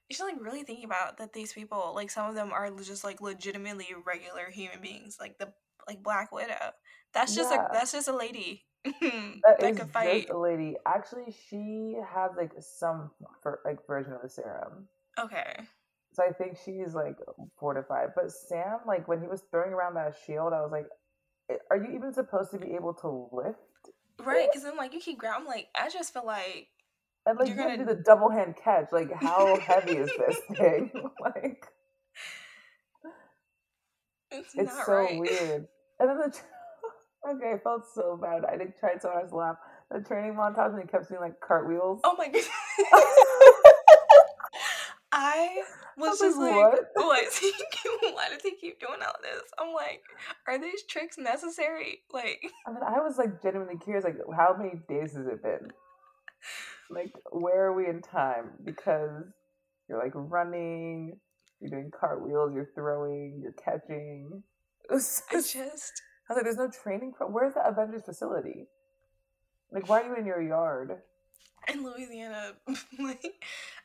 you 0.08 0.16
should 0.16 0.24
like 0.24 0.40
really 0.40 0.64
think 0.64 0.84
about 0.84 1.18
that 1.18 1.32
these 1.32 1.52
people 1.52 1.92
like 1.94 2.10
some 2.10 2.28
of 2.28 2.34
them 2.34 2.52
are 2.52 2.70
just 2.70 3.04
like 3.04 3.20
legitimately 3.20 3.88
regular 4.06 4.50
human 4.50 4.80
beings 4.80 5.18
like 5.20 5.38
the 5.38 5.52
like 5.86 6.02
Black 6.02 6.30
Widow. 6.32 6.72
That's 7.14 7.34
just 7.34 7.50
Yeah. 7.52 7.66
a 7.66 7.72
that's 7.72 7.92
just 7.92 8.08
a 8.08 8.16
lady 8.16 8.64
That 8.84 9.60
that 9.60 9.62
is 9.62 9.78
just 9.78 10.30
a 10.30 10.38
lady 10.38 10.76
actually 10.86 11.34
she 11.48 11.96
has 12.12 12.30
like 12.36 12.52
some 12.60 13.10
like 13.64 13.86
version 13.86 14.12
of 14.12 14.22
the 14.22 14.28
serum 14.28 14.88
Okay. 15.18 15.54
so 16.14 16.22
i 16.24 16.32
think 16.32 16.56
she's 16.64 16.94
like 16.94 17.16
fortified 17.58 18.08
but 18.14 18.30
sam 18.30 18.78
like 18.86 19.06
when 19.06 19.20
he 19.20 19.26
was 19.26 19.42
throwing 19.50 19.72
around 19.72 19.94
that 19.94 20.14
shield 20.24 20.52
i 20.54 20.60
was 20.62 20.72
like 20.72 20.86
"I- 20.86 20.99
are 21.70 21.76
you 21.76 21.94
even 21.94 22.12
supposed 22.12 22.50
to 22.52 22.58
be 22.58 22.74
able 22.74 22.94
to 22.94 23.28
lift 23.32 23.58
Right, 24.22 24.48
because 24.50 24.64
then 24.64 24.76
like 24.76 24.92
you 24.92 25.00
keep 25.00 25.18
grabbing 25.18 25.46
like 25.46 25.68
I 25.74 25.88
just 25.88 26.12
feel 26.12 26.26
like 26.26 26.68
And 27.26 27.38
like 27.38 27.48
You're 27.48 27.56
you 27.56 27.62
gonna- 27.64 27.78
do 27.78 27.84
the 27.86 28.02
double 28.04 28.30
hand 28.30 28.54
catch. 28.62 28.86
Like 28.92 29.10
how 29.14 29.56
heavy 29.58 29.96
is 29.96 30.10
this 30.18 30.36
thing? 30.58 30.90
like 31.22 31.64
it's, 34.30 34.54
it's 34.54 34.86
so 34.86 34.92
right. 34.92 35.18
weird. 35.18 35.66
And 35.98 36.08
then 36.08 36.18
the 36.18 36.30
tra- 36.30 37.32
okay, 37.34 37.52
I 37.54 37.58
felt 37.58 37.82
so 37.94 38.16
bad. 38.20 38.44
I 38.44 38.56
did 38.56 38.76
tried 38.78 39.02
so 39.02 39.08
hard 39.10 39.28
to 39.30 39.36
laugh. 39.36 39.56
The 39.90 40.00
training 40.00 40.34
montage 40.34 40.72
and 40.72 40.82
he 40.82 40.86
kept 40.86 41.08
doing 41.08 41.20
like 41.20 41.40
cartwheels. 41.40 42.00
Oh 42.04 42.14
my 42.16 42.28
god. 42.28 42.42
I 45.12 45.62
was, 45.96 46.10
was 46.10 46.20
just 46.20 46.38
like, 46.38 46.54
like, 46.54 46.72
"What?" 46.72 46.88
what? 46.94 47.04
Why 48.14 48.28
does 48.30 48.42
he 48.42 48.52
keep 48.60 48.78
doing 48.80 49.00
all 49.04 49.14
this? 49.22 49.42
I'm 49.58 49.72
like, 49.74 50.02
are 50.46 50.58
these 50.60 50.82
tricks 50.84 51.18
necessary? 51.18 51.98
Like, 52.12 52.40
I 52.66 52.70
mean, 52.70 52.80
I 52.86 53.00
was 53.00 53.18
like 53.18 53.42
genuinely 53.42 53.76
curious, 53.82 54.04
like, 54.04 54.16
how 54.36 54.54
many 54.56 54.80
days 54.88 55.16
has 55.16 55.26
it 55.26 55.42
been? 55.42 55.72
Like, 56.90 57.12
where 57.32 57.66
are 57.66 57.74
we 57.74 57.86
in 57.88 58.02
time? 58.02 58.50
Because 58.64 59.24
you're 59.88 59.98
like 60.02 60.12
running, 60.14 61.18
you're 61.60 61.70
doing 61.70 61.90
cartwheels, 61.98 62.52
you're 62.54 62.70
throwing, 62.74 63.40
you're 63.42 63.52
catching. 63.52 64.42
Was 64.90 65.22
I 65.30 65.34
just- 65.34 65.52
just, 65.52 66.02
I 66.28 66.32
was 66.32 66.36
like, 66.36 66.44
there's 66.44 66.56
no 66.56 66.70
training. 66.70 67.12
Pro- 67.16 67.28
Where's 67.28 67.54
the 67.54 67.66
Avengers 67.66 68.02
facility? 68.04 68.66
Like, 69.72 69.88
why 69.88 70.02
are 70.02 70.06
you 70.06 70.16
in 70.16 70.26
your 70.26 70.42
yard? 70.42 70.92
In 71.72 71.84
Louisiana, 71.84 72.52
like, 72.98 73.24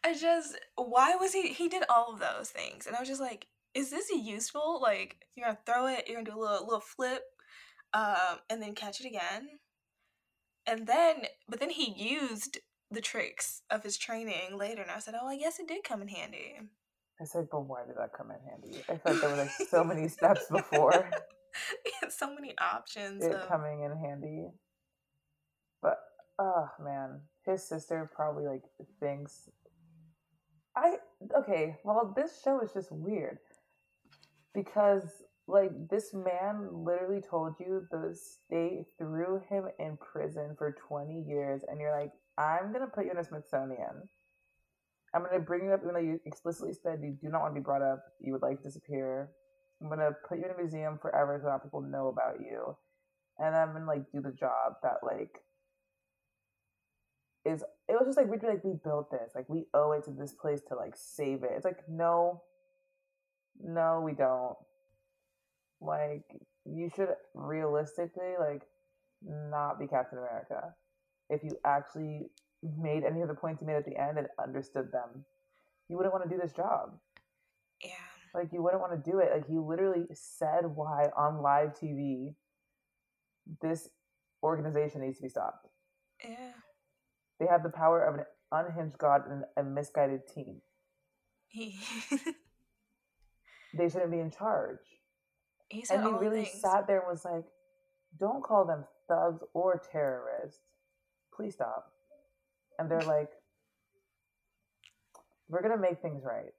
I 0.03 0.13
just, 0.13 0.57
why 0.75 1.15
was 1.15 1.33
he, 1.33 1.49
he 1.53 1.67
did 1.67 1.83
all 1.89 2.13
of 2.13 2.19
those 2.19 2.49
things. 2.49 2.87
And 2.87 2.95
I 2.95 2.99
was 2.99 3.09
just 3.09 3.21
like, 3.21 3.47
is 3.73 3.89
this 3.91 4.09
useful? 4.09 4.79
Like, 4.81 5.17
you're 5.35 5.45
gonna 5.47 5.57
throw 5.65 5.87
it, 5.87 6.05
you're 6.07 6.17
gonna 6.21 6.31
do 6.31 6.39
a 6.39 6.41
little, 6.41 6.65
little 6.65 6.79
flip, 6.79 7.23
um, 7.93 8.39
and 8.49 8.61
then 8.61 8.73
catch 8.75 9.01
it 9.01 9.07
again. 9.07 9.47
And 10.65 10.87
then, 10.87 11.25
but 11.49 11.59
then 11.59 11.69
he 11.69 11.91
used 11.95 12.59
the 12.89 13.01
tricks 13.01 13.61
of 13.69 13.83
his 13.83 13.97
training 13.97 14.57
later. 14.57 14.81
And 14.81 14.91
I 14.91 14.99
said, 14.99 15.15
oh, 15.21 15.27
I 15.27 15.37
guess 15.37 15.59
it 15.59 15.67
did 15.67 15.83
come 15.83 16.01
in 16.01 16.07
handy. 16.07 16.55
I 17.21 17.25
said, 17.25 17.47
but 17.51 17.61
why 17.61 17.85
did 17.85 17.95
that 17.97 18.11
come 18.17 18.31
in 18.31 18.37
handy? 18.49 18.83
I 18.89 18.97
felt 18.97 19.21
there 19.21 19.29
were 19.29 19.37
like 19.37 19.51
so 19.69 19.83
many 19.83 20.07
steps 20.17 20.45
before 20.51 21.09
He 21.85 21.91
had 22.01 22.11
so 22.11 22.33
many 22.33 22.53
options. 22.59 23.23
it 23.23 23.31
of- 23.33 23.47
coming 23.47 23.83
in 23.83 23.97
handy. 23.97 24.47
But 25.81 25.97
oh 26.39 26.67
man, 26.81 27.21
his 27.45 27.67
sister 27.67 28.09
probably 28.15 28.45
like 28.45 28.63
thinks 28.99 29.49
I 30.75 30.97
okay, 31.37 31.77
well 31.83 32.13
this 32.15 32.41
show 32.43 32.59
is 32.59 32.73
just 32.73 32.91
weird. 32.91 33.37
Because 34.53 35.23
like 35.47 35.71
this 35.89 36.13
man 36.13 36.69
literally 36.71 37.21
told 37.21 37.53
you 37.59 37.87
the 37.91 38.15
state 38.15 38.85
threw 38.97 39.41
him 39.49 39.65
in 39.79 39.97
prison 39.97 40.55
for 40.57 40.75
20 40.87 41.23
years 41.27 41.61
and 41.67 41.79
you're 41.79 41.97
like, 41.97 42.11
I'm 42.37 42.73
gonna 42.73 42.87
put 42.87 43.05
you 43.05 43.11
in 43.11 43.17
a 43.17 43.23
Smithsonian. 43.23 44.09
I'm 45.13 45.23
gonna 45.23 45.39
bring 45.39 45.65
you 45.65 45.71
up 45.71 45.81
even 45.83 45.93
though 45.93 45.99
you 45.99 46.19
explicitly 46.25 46.73
said 46.73 46.99
you 47.01 47.15
do 47.21 47.29
not 47.29 47.41
want 47.41 47.55
to 47.55 47.61
be 47.61 47.63
brought 47.63 47.81
up, 47.81 48.03
you 48.19 48.33
would 48.33 48.41
like 48.41 48.57
to 48.57 48.63
disappear. 48.63 49.29
I'm 49.81 49.89
gonna 49.89 50.11
put 50.27 50.39
you 50.39 50.45
in 50.45 50.51
a 50.51 50.57
museum 50.57 50.97
forever 51.01 51.39
so 51.41 51.47
that 51.47 51.63
people 51.63 51.81
know 51.81 52.07
about 52.07 52.39
you. 52.39 52.75
And 53.37 53.55
I'm 53.55 53.71
gonna 53.73 53.85
like 53.85 54.11
do 54.11 54.21
the 54.21 54.31
job 54.31 54.73
that 54.83 54.97
like 55.03 55.39
is 57.45 57.63
it 57.87 57.93
was 57.93 58.05
just 58.05 58.17
like 58.17 58.27
we'd 58.27 58.41
be 58.41 58.47
like 58.47 58.63
we 58.63 58.73
built 58.83 59.11
this. 59.11 59.33
Like 59.35 59.47
we 59.47 59.65
owe 59.73 59.91
it 59.91 60.03
to 60.05 60.11
this 60.11 60.33
place 60.33 60.61
to 60.69 60.75
like 60.75 60.93
save 60.95 61.43
it. 61.43 61.51
It's 61.55 61.65
like 61.65 61.87
no 61.87 62.41
no 63.63 64.01
we 64.03 64.13
don't. 64.13 64.55
Like 65.79 66.25
you 66.65 66.89
should 66.95 67.09
realistically 67.33 68.33
like 68.39 68.63
not 69.23 69.79
be 69.79 69.87
Captain 69.87 70.17
America. 70.17 70.73
If 71.29 71.43
you 71.43 71.51
actually 71.63 72.29
made 72.77 73.03
any 73.03 73.21
of 73.21 73.27
the 73.27 73.35
points 73.35 73.61
you 73.61 73.67
made 73.67 73.75
at 73.75 73.85
the 73.85 73.97
end 73.97 74.17
and 74.17 74.27
understood 74.41 74.91
them, 74.91 75.25
you 75.87 75.97
wouldn't 75.97 76.13
want 76.13 76.27
to 76.27 76.35
do 76.35 76.41
this 76.41 76.51
job. 76.51 76.97
Yeah. 77.83 77.91
Like 78.33 78.51
you 78.51 78.61
wouldn't 78.63 78.81
want 78.81 78.91
to 78.93 79.11
do 79.11 79.19
it. 79.19 79.29
Like 79.31 79.47
he 79.47 79.57
literally 79.57 80.05
said 80.13 80.65
why 80.73 81.09
on 81.15 81.41
live 81.41 81.73
TV 81.73 82.33
this 83.61 83.89
organization 84.43 85.01
needs 85.01 85.17
to 85.17 85.23
be 85.23 85.29
stopped. 85.29 85.67
Yeah. 86.23 86.51
They 87.39 87.47
have 87.47 87.63
the 87.63 87.69
power 87.69 88.03
of 88.03 88.15
an 88.15 88.25
unhinged 88.51 88.97
god 88.97 89.23
and 89.29 89.43
a 89.57 89.63
misguided 89.63 90.27
team. 90.27 90.61
He, 91.47 91.79
They 93.77 93.89
shouldn't 93.89 94.11
be 94.11 94.19
in 94.19 94.31
charge. 94.31 94.79
he 95.69 95.83
said 95.83 95.99
And 95.99 96.07
he 96.07 96.13
really 96.13 96.45
things. 96.45 96.61
sat 96.61 96.87
there 96.87 96.99
and 96.99 97.07
was 97.09 97.25
like, 97.25 97.43
"Don't 98.17 98.43
call 98.43 98.65
them 98.65 98.85
thugs 99.07 99.43
or 99.53 99.81
terrorists. 99.91 100.61
Please 101.35 101.55
stop." 101.55 101.91
And 102.79 102.89
they're 102.89 103.03
like, 103.03 103.29
"We're 105.49 105.61
gonna 105.61 105.77
make 105.77 106.01
things 106.01 106.23
right." 106.23 106.53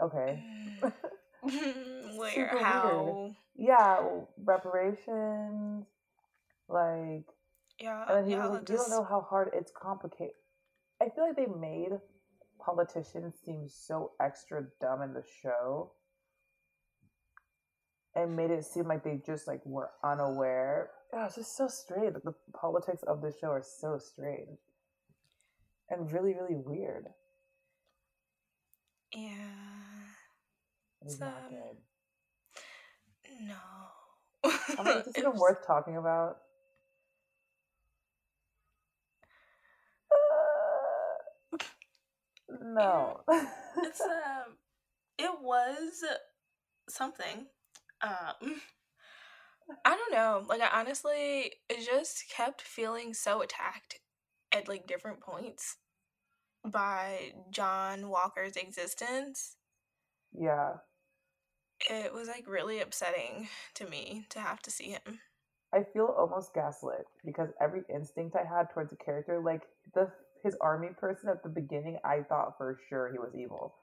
Okay. 0.00 0.42
Mm. 0.82 0.92
Where? 2.16 2.30
Super 2.32 2.56
weird. 2.56 3.34
Yeah, 3.56 4.00
reparations, 4.44 5.86
like 6.68 7.24
Yeah. 7.78 8.04
And 8.08 8.16
then 8.18 8.24
he 8.26 8.32
yeah. 8.32 8.42
was 8.46 8.58
like, 8.58 8.68
"You 8.68 8.76
don't 8.76 8.90
know 8.90 9.04
how 9.04 9.20
hard 9.20 9.50
it's 9.54 9.72
complicated." 9.72 10.34
I 11.00 11.08
feel 11.10 11.24
like 11.26 11.36
they 11.36 11.46
made 11.46 11.92
politicians 12.58 13.34
seem 13.44 13.68
so 13.68 14.12
extra 14.20 14.64
dumb 14.80 15.02
in 15.02 15.12
the 15.14 15.22
show, 15.42 15.92
and 18.14 18.36
made 18.36 18.50
it 18.50 18.64
seem 18.64 18.88
like 18.88 19.04
they 19.04 19.20
just 19.24 19.46
like 19.46 19.64
were 19.64 19.90
unaware. 20.04 20.90
Oh, 21.12 21.24
it's 21.24 21.36
just 21.36 21.56
so 21.56 21.68
strange. 21.68 22.14
Like, 22.14 22.24
the 22.24 22.34
politics 22.52 23.02
of 23.04 23.22
the 23.22 23.32
show 23.40 23.48
are 23.48 23.62
so 23.62 23.98
strange, 23.98 24.58
and 25.88 26.10
really, 26.12 26.34
really 26.34 26.56
weird. 26.56 27.06
Yeah. 29.14 29.32
It's 31.02 31.18
So- 31.18 31.24
not 31.26 31.48
good. 31.48 31.76
No. 33.40 33.54
I 34.78 34.82
mean, 34.82 34.98
is 34.98 35.04
this 35.06 35.14
It 35.16 35.20
even 35.20 35.32
worth 35.38 35.66
talking 35.66 35.96
about? 35.96 36.38
No. 42.48 43.20
It's 43.78 44.00
um. 44.00 44.56
It 45.18 45.32
was 45.42 46.04
something. 46.88 47.46
Um. 48.02 48.60
I 49.84 49.96
don't 49.96 50.12
know. 50.12 50.44
Like 50.48 50.60
I 50.62 50.80
honestly, 50.80 51.52
it 51.68 51.86
just 51.86 52.24
kept 52.34 52.62
feeling 52.62 53.12
so 53.14 53.42
attacked 53.42 54.00
at 54.52 54.68
like 54.68 54.86
different 54.86 55.20
points 55.20 55.76
by 56.64 57.32
John 57.50 58.08
Walker's 58.08 58.56
existence. 58.56 59.56
yeah. 60.32 60.74
It 61.88 62.12
was 62.12 62.28
like 62.28 62.48
really 62.48 62.80
upsetting 62.80 63.48
to 63.74 63.86
me 63.86 64.26
to 64.30 64.40
have 64.40 64.60
to 64.62 64.70
see 64.70 64.90
him. 64.90 65.20
I 65.72 65.84
feel 65.84 66.06
almost 66.06 66.54
gaslit 66.54 67.06
because 67.24 67.50
every 67.60 67.82
instinct 67.94 68.36
I 68.36 68.44
had 68.44 68.70
towards 68.70 68.90
the 68.90 68.96
character, 68.96 69.38
like 69.40 69.62
the 69.94 70.10
his 70.42 70.56
army 70.60 70.88
person 70.98 71.28
at 71.28 71.42
the 71.42 71.48
beginning, 71.48 71.98
I 72.04 72.22
thought 72.28 72.56
for 72.56 72.78
sure 72.88 73.10
he 73.10 73.18
was 73.18 73.34
evil 73.34 73.74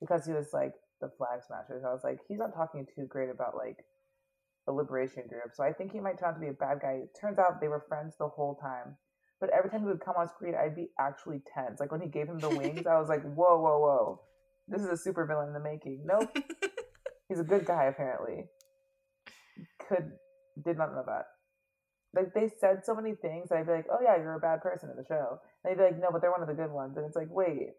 because 0.00 0.26
he 0.26 0.32
was 0.32 0.48
like 0.52 0.72
the 1.00 1.10
flag 1.16 1.40
smashers. 1.46 1.84
I 1.84 1.92
was 1.92 2.02
like, 2.04 2.18
he's 2.28 2.38
not 2.38 2.54
talking 2.54 2.86
too 2.94 3.06
great 3.08 3.30
about 3.30 3.56
like 3.56 3.84
the 4.66 4.72
liberation 4.72 5.24
group, 5.28 5.52
so 5.54 5.62
I 5.62 5.72
think 5.72 5.92
he 5.92 6.00
might 6.00 6.18
turn 6.18 6.30
out 6.30 6.34
to 6.34 6.40
be 6.40 6.48
a 6.48 6.52
bad 6.52 6.80
guy. 6.80 7.02
Turns 7.20 7.38
out 7.38 7.60
they 7.60 7.68
were 7.68 7.84
friends 7.88 8.14
the 8.18 8.28
whole 8.28 8.56
time, 8.56 8.96
but 9.40 9.50
every 9.50 9.70
time 9.70 9.80
he 9.80 9.86
would 9.86 10.00
come 10.00 10.14
on 10.18 10.28
screen, 10.28 10.54
I'd 10.54 10.76
be 10.76 10.88
actually 10.98 11.42
tense. 11.54 11.80
Like 11.80 11.92
when 11.92 12.00
he 12.00 12.08
gave 12.08 12.28
him 12.28 12.38
the 12.38 12.48
wings, 12.48 12.86
I 12.86 12.98
was 12.98 13.08
like, 13.08 13.22
whoa, 13.34 13.60
whoa, 13.60 13.78
whoa, 13.78 14.20
this 14.68 14.80
is 14.80 14.88
a 14.88 14.96
super 14.96 15.26
villain 15.26 15.48
in 15.48 15.54
the 15.54 15.60
making. 15.60 16.04
Nope, 16.04 16.36
he's 17.28 17.40
a 17.40 17.44
good 17.44 17.66
guy 17.66 17.84
apparently. 17.84 18.46
Could 19.88 20.12
did 20.64 20.78
not 20.78 20.94
know 20.94 21.04
that. 21.06 21.26
Like 22.14 22.32
they 22.34 22.48
said 22.60 22.84
so 22.84 22.94
many 22.94 23.14
things 23.14 23.48
that 23.48 23.58
I'd 23.58 23.66
be 23.66 23.72
like, 23.72 23.86
oh 23.90 23.98
yeah, 24.02 24.16
you're 24.16 24.34
a 24.34 24.40
bad 24.40 24.62
person 24.62 24.90
in 24.90 24.96
the 24.96 25.04
show. 25.06 25.40
And 25.64 25.70
they'd 25.70 25.78
be 25.78 25.84
like, 25.84 26.00
no, 26.00 26.08
but 26.12 26.20
they're 26.20 26.30
one 26.30 26.42
of 26.42 26.48
the 26.48 26.54
good 26.54 26.70
ones. 26.70 26.96
And 26.96 27.06
it's 27.06 27.16
like, 27.16 27.30
wait, 27.30 27.70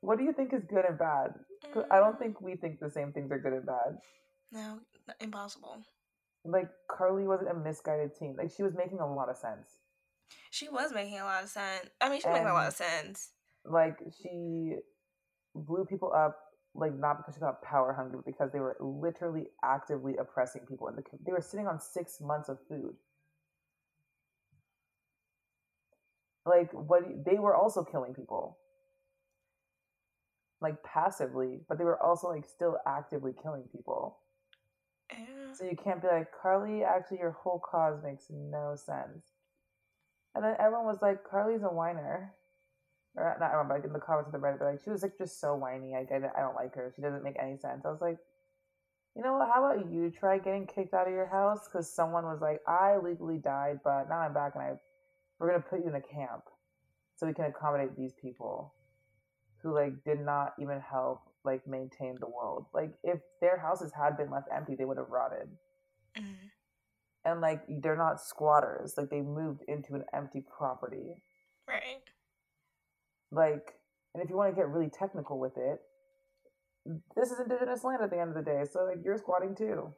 what 0.00 0.18
do 0.18 0.24
you 0.24 0.32
think 0.32 0.52
is 0.52 0.64
good 0.64 0.84
and 0.84 0.98
bad? 0.98 1.34
'Cause 1.72 1.84
I 1.90 1.98
don't 1.98 2.14
Mm, 2.14 2.18
think 2.18 2.40
we 2.40 2.56
think 2.56 2.80
the 2.80 2.90
same 2.90 3.12
things 3.12 3.30
are 3.32 3.38
good 3.38 3.52
and 3.52 3.66
bad. 3.66 3.98
no, 4.52 4.80
impossible. 5.20 5.82
Like 6.44 6.68
Karli 6.88 7.26
wasn't 7.26 7.50
a 7.50 7.54
misguided 7.54 8.14
teen. 8.16 8.36
Like 8.36 8.50
she 8.50 8.62
was 8.62 8.74
making 8.74 9.00
a 9.00 9.06
lot 9.12 9.28
of 9.28 9.36
sense. 9.36 9.78
She 10.50 10.68
was 10.68 10.92
making 10.92 11.18
a 11.18 11.24
lot 11.24 11.42
of 11.42 11.48
sense. 11.48 11.90
I 12.00 12.08
mean, 12.08 12.20
she 12.20 12.28
was 12.28 12.34
making 12.34 12.48
a 12.48 12.54
lot 12.54 12.68
of 12.68 12.74
sense. 12.74 13.30
Like 13.64 13.98
she 14.22 14.76
blew 15.54 15.84
people 15.84 16.12
up, 16.12 16.36
like 16.74 16.94
not 16.94 17.16
because 17.18 17.34
she 17.34 17.40
got 17.40 17.62
power 17.62 17.92
hungry, 17.92 18.16
but 18.18 18.26
because 18.26 18.52
they 18.52 18.60
were 18.60 18.76
literally 18.80 19.48
actively 19.62 20.16
oppressing 20.16 20.62
people 20.66 20.88
in 20.88 20.96
the. 20.96 21.02
They 21.24 21.32
were 21.32 21.40
sitting 21.40 21.66
on 21.66 21.80
six 21.80 22.20
months 22.20 22.48
of 22.48 22.58
food. 22.68 22.94
Like 26.46 26.70
what? 26.72 27.02
They 27.24 27.38
were 27.38 27.54
also 27.54 27.84
killing 27.84 28.14
people. 28.14 28.58
Like 30.60 30.82
passively, 30.82 31.60
but 31.68 31.78
they 31.78 31.84
were 31.84 32.02
also 32.02 32.28
like 32.28 32.44
still 32.46 32.78
actively 32.86 33.32
killing 33.42 33.64
people. 33.72 34.18
Yeah. 35.10 35.52
So 35.52 35.64
you 35.64 35.76
can't 35.76 36.00
be 36.00 36.08
like, 36.08 36.28
Karli, 36.40 36.82
actually, 36.84 37.18
your 37.18 37.32
whole 37.32 37.60
cause 37.60 38.02
makes 38.02 38.26
no 38.30 38.74
sense. 38.76 39.26
And 40.34 40.42
then 40.42 40.56
everyone 40.58 40.86
was 40.86 40.98
like, 41.02 41.22
Karli's 41.22 41.62
a 41.62 41.68
whiner. 41.68 42.34
Or 43.16 43.36
not 43.38 43.46
everyone, 43.46 43.68
but 43.68 43.74
like 43.74 43.84
in 43.84 43.92
the 43.92 44.00
comments 44.00 44.26
of 44.28 44.32
the 44.32 44.38
Reddit, 44.38 44.58
they're 44.58 44.72
like, 44.72 44.82
she 44.82 44.90
was 44.90 45.02
like 45.02 45.16
just 45.16 45.40
so 45.40 45.54
whiny. 45.54 45.94
I, 45.94 46.00
I, 46.00 46.16
I 46.36 46.40
don't 46.40 46.56
like 46.56 46.74
her. 46.74 46.92
She 46.96 47.02
doesn't 47.02 47.22
make 47.22 47.36
any 47.40 47.56
sense. 47.56 47.84
I 47.84 47.90
was 47.90 48.00
like, 48.00 48.18
you 49.14 49.22
know 49.22 49.34
what? 49.34 49.48
How 49.54 49.64
about 49.64 49.92
you 49.92 50.10
try 50.10 50.38
getting 50.38 50.66
kicked 50.66 50.94
out 50.94 51.06
of 51.06 51.12
your 51.14 51.26
house? 51.26 51.68
Because 51.68 51.92
someone 51.92 52.24
was 52.24 52.40
like, 52.40 52.60
I 52.66 52.96
legally 52.96 53.38
died, 53.38 53.78
but 53.84 54.08
now 54.08 54.18
I'm 54.18 54.34
back 54.34 54.54
and 54.56 54.64
I, 54.64 54.72
we're 55.38 55.48
going 55.50 55.62
to 55.62 55.68
put 55.68 55.80
you 55.80 55.88
in 55.88 55.94
a 55.96 56.00
camp 56.00 56.44
so 57.16 57.26
we 57.26 57.34
can 57.34 57.46
accommodate 57.46 57.96
these 57.96 58.12
people. 58.14 58.74
who 59.62 59.74
like 59.74 60.04
did 60.04 60.20
not 60.20 60.52
even 60.60 60.80
help 60.80 61.22
like 61.44 61.66
maintain 61.66 62.16
the 62.20 62.28
world. 62.28 62.66
Like 62.74 62.92
if 63.02 63.20
their 63.40 63.58
houses 63.58 63.92
had 63.92 64.16
been 64.16 64.30
left 64.30 64.48
empty, 64.54 64.74
they 64.76 64.84
would 64.84 64.98
have 64.98 65.08
rotted. 65.10 65.48
Mhm. 66.16 66.50
And 67.24 67.40
like 67.40 67.62
they're 67.68 67.96
not 67.96 68.20
squatters. 68.20 68.98
Like 68.98 69.10
they 69.10 69.22
moved 69.22 69.62
into 69.68 69.94
an 69.94 70.04
empty 70.12 70.42
property. 70.42 71.22
Right. 71.66 72.02
Like, 73.30 73.74
and 74.14 74.22
if 74.22 74.30
you 74.30 74.36
want 74.36 74.54
to 74.54 74.56
get 74.56 74.68
really 74.68 74.90
technical 74.90 75.38
with 75.38 75.56
it, 75.56 75.80
this 77.16 77.30
is 77.30 77.40
indigenous 77.40 77.84
land 77.84 78.02
at 78.02 78.10
the 78.10 78.18
end 78.20 78.30
of 78.30 78.36
the 78.36 78.42
day. 78.42 78.64
So 78.70 78.84
like 78.84 78.98
you're 79.04 79.18
squatting 79.18 79.54
too. 79.54 79.94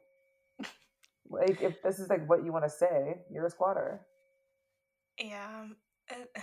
like 1.29 1.61
if 1.61 1.81
this 1.83 1.99
is 1.99 2.09
like 2.09 2.27
what 2.27 2.45
you 2.45 2.53
want 2.53 2.65
to 2.65 2.69
say, 2.71 3.25
you're 3.31 3.45
a 3.47 3.51
squatter. 3.51 4.06
Yeah. 5.19 5.67
it- 6.09 6.35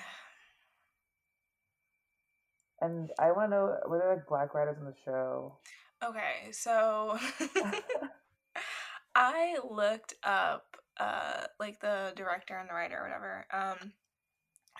And 2.80 3.10
I 3.18 3.30
want 3.32 3.50
to 3.50 3.56
know 3.56 3.76
were 3.88 3.98
there 3.98 4.14
like 4.14 4.26
black 4.26 4.52
writers 4.54 4.76
on 4.78 4.84
the 4.84 4.94
show? 5.04 5.56
Okay, 6.04 6.50
so 6.52 7.16
I 9.14 9.56
looked 9.68 10.14
up 10.22 10.76
uh 10.98 11.44
like 11.58 11.80
the 11.80 12.12
director 12.16 12.56
and 12.58 12.68
the 12.68 12.74
writer 12.74 12.98
or 12.98 13.04
whatever. 13.04 13.46
Um 13.52 13.92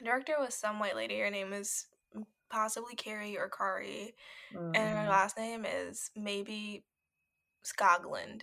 director 0.04 0.34
was 0.38 0.54
some 0.54 0.78
white 0.80 0.96
lady. 0.96 1.18
Her 1.20 1.30
name 1.30 1.52
is 1.52 1.86
possibly 2.50 2.94
Carrie 2.94 3.38
or 3.38 3.48
Kari. 3.48 4.14
And 4.52 4.98
her 4.98 5.04
Mhm. 5.04 5.08
last 5.08 5.36
name 5.38 5.64
is 5.64 6.10
maybe 6.16 6.84
Skogland. 7.64 8.42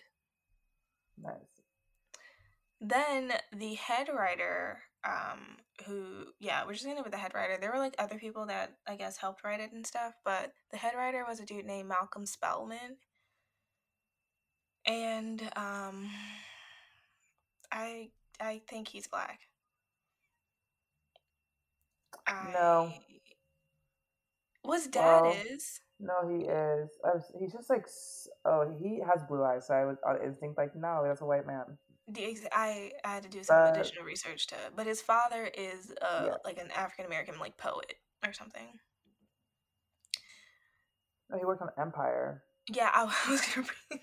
Nice. 1.22 1.62
Then 2.80 3.34
the 3.54 3.76
head 3.76 4.08
writer, 4.10 4.84
um, 5.06 5.58
who 5.86 6.28
yeah, 6.40 6.66
we're 6.66 6.74
just 6.74 6.84
gonna 6.86 6.96
go 6.98 7.04
with 7.04 7.12
the 7.12 7.18
head 7.18 7.34
writer. 7.34 7.58
There 7.60 7.72
were 7.72 7.80
like 7.80 7.96
other 8.00 8.18
people 8.20 8.46
that 8.48 8.74
I 8.88 8.96
guess 8.96 9.18
helped 9.18 9.44
write 9.44 9.60
it 9.60 9.72
and 9.74 9.86
stuff, 9.86 10.14
but 10.26 10.54
the 10.72 10.78
head 10.78 10.94
writer 10.96 11.26
was 11.28 11.40
a 11.40 11.46
dude 11.46 11.66
named 11.66 11.90
Malcolm 11.90 12.26
Spellman. 12.26 12.98
And 14.86 15.42
um 15.56 16.10
I 17.72 18.12
I 18.40 18.62
think 18.68 18.88
he's 18.88 19.08
black. 19.08 19.40
No. 22.54 22.94
I- 22.96 23.22
What's 24.64 24.88
dad 24.88 25.24
Well, 25.24 25.36
is? 25.52 25.82
No, 26.00 26.28
he 26.28 26.46
is. 26.46 26.90
I 27.06 27.10
was, 27.16 27.32
he's 27.40 27.54
just 27.54 27.70
like, 27.70 27.86
oh, 28.46 28.76
he 28.80 29.02
has 29.02 29.24
blue 29.28 29.44
eyes. 29.44 29.68
So 29.68 29.74
I 29.76 29.86
was 29.86 29.98
on 30.06 30.22
instinct 30.24 30.58
like, 30.58 30.76
no, 30.76 31.04
that's 31.06 31.22
a 31.22 31.26
white 31.26 31.46
man. 31.48 31.78
The 32.13 32.26
ex- 32.26 32.45
I, 32.52 32.91
I 33.06 33.13
had 33.13 33.24
to 33.24 33.30
do 33.30 33.43
some 33.43 33.56
But- 33.56 33.76
additional 33.76 34.04
research 34.04 34.47
to 34.47 34.56
but 34.76 34.86
his 34.86 35.02
father 35.02 35.45
is 35.45 35.91
uh 36.02 36.24
Yeah. 36.28 36.34
like 36.43 36.58
an 36.60 36.69
African 36.71 37.06
American 37.06 37.39
like 37.39 37.58
poet 37.58 37.93
or 38.26 38.34
something. 38.34 38.80
No, 41.30 41.38
he 41.38 41.45
worked 41.45 41.62
on 41.62 41.69
Empire. 41.80 42.43
Yeah, 42.67 42.89
I 42.93 43.04
was 43.30 43.41
gonna 43.41 43.67
bring, 43.89 44.00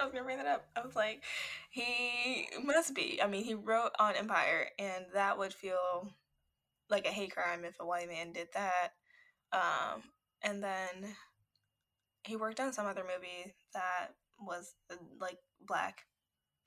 I 0.00 0.04
was 0.04 0.12
gonna 0.12 0.24
bring 0.24 0.38
that 0.38 0.46
up. 0.46 0.66
I 0.76 0.80
was 0.84 0.94
like, 0.96 1.22
he 1.70 2.48
must 2.64 2.94
be. 2.94 3.20
I 3.22 3.26
mean, 3.26 3.44
he 3.44 3.54
wrote 3.54 3.92
on 3.98 4.14
Empire, 4.16 4.68
and 4.78 5.06
that 5.14 5.38
would 5.38 5.52
feel 5.52 6.12
like 6.90 7.04
a 7.06 7.10
hate 7.10 7.32
crime 7.34 7.64
if 7.64 7.76
a 7.80 7.86
white 7.86 8.08
man 8.08 8.32
did 8.32 8.48
that. 8.54 8.90
Um, 9.52 10.02
and 10.42 10.62
then 10.62 11.14
he 12.24 12.36
worked 12.36 12.60
on 12.60 12.72
some 12.72 12.86
other 12.86 13.02
movie 13.02 13.54
that 13.74 14.08
was 14.40 14.74
uh, 14.90 14.96
like 15.20 15.38
black. 15.66 16.04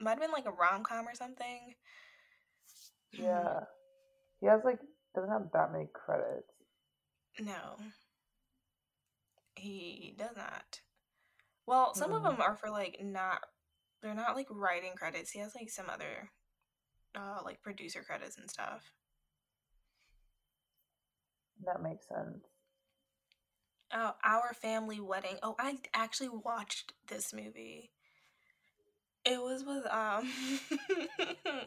Might 0.01 0.11
have 0.11 0.19
been 0.19 0.31
like 0.31 0.45
a 0.47 0.51
rom 0.51 0.83
com 0.83 1.07
or 1.07 1.15
something. 1.15 1.75
Yeah. 3.13 3.61
He 4.39 4.47
has 4.47 4.61
like, 4.65 4.79
doesn't 5.13 5.29
have 5.29 5.51
that 5.53 5.71
many 5.71 5.87
credits. 5.93 6.51
No, 7.39 7.77
he 9.55 10.15
does 10.17 10.35
not. 10.35 10.81
Well, 11.65 11.93
some 11.93 12.13
of 12.13 12.23
Mm. 12.23 12.31
them 12.31 12.41
are 12.41 12.55
for 12.55 12.69
like 12.69 12.97
not. 13.01 13.41
They're 14.01 14.15
not 14.15 14.35
like 14.35 14.47
writing 14.49 14.95
credits. 14.95 15.31
He 15.31 15.39
has 15.39 15.53
like 15.55 15.69
some 15.69 15.89
other, 15.89 16.31
uh, 17.15 17.41
like 17.45 17.61
producer 17.61 18.03
credits 18.03 18.37
and 18.37 18.49
stuff. 18.49 18.93
That 21.65 21.81
makes 21.83 22.07
sense. 22.07 22.43
Oh, 23.93 24.15
Our 24.23 24.53
Family 24.55 24.99
Wedding. 24.99 25.37
Oh, 25.43 25.55
I 25.59 25.77
actually 25.93 26.29
watched 26.29 26.93
this 27.07 27.31
movie. 27.33 27.91
It 29.25 29.41
was 29.41 29.63
with 29.63 29.85
um 29.87 30.29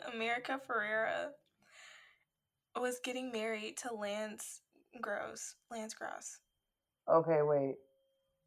America 0.14 0.60
Ferrera 0.68 1.28
was 2.80 2.98
getting 3.04 3.30
married 3.30 3.76
to 3.78 3.94
Lance 3.94 4.60
Gross. 5.00 5.54
Lance 5.70 5.94
Gross. 5.94 6.38
Okay, 7.10 7.42
wait. 7.42 7.76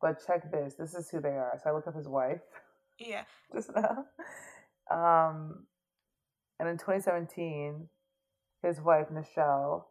But 0.01 0.25
check 0.25 0.51
this. 0.51 0.75
This 0.75 0.93
is 0.93 1.09
who 1.09 1.21
they 1.21 1.29
are. 1.29 1.59
So 1.63 1.69
I 1.69 1.73
look 1.73 1.87
up 1.87 1.95
his 1.95 2.07
wife 2.07 2.41
Yeah. 2.99 3.23
just 3.55 3.71
now. 3.75 4.05
Um, 4.91 5.65
and 6.59 6.69
in 6.69 6.77
2017, 6.77 7.87
his 8.63 8.81
wife, 8.81 9.07
Nichelle, 9.13 9.85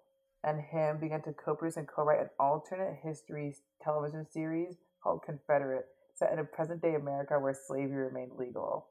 and 0.44 0.60
him 0.60 0.98
began 1.00 1.22
to 1.22 1.32
co 1.32 1.54
produce 1.54 1.76
and 1.76 1.88
co 1.88 2.04
write 2.04 2.20
an 2.20 2.30
alternate 2.38 2.96
history 3.02 3.54
television 3.82 4.26
series 4.30 4.76
called 5.02 5.22
Confederate, 5.24 5.86
set 6.14 6.32
in 6.32 6.38
a 6.38 6.44
present 6.44 6.82
day 6.82 6.94
America 6.94 7.38
where 7.38 7.54
slavery 7.54 8.06
remained 8.06 8.32
legal. 8.38 8.88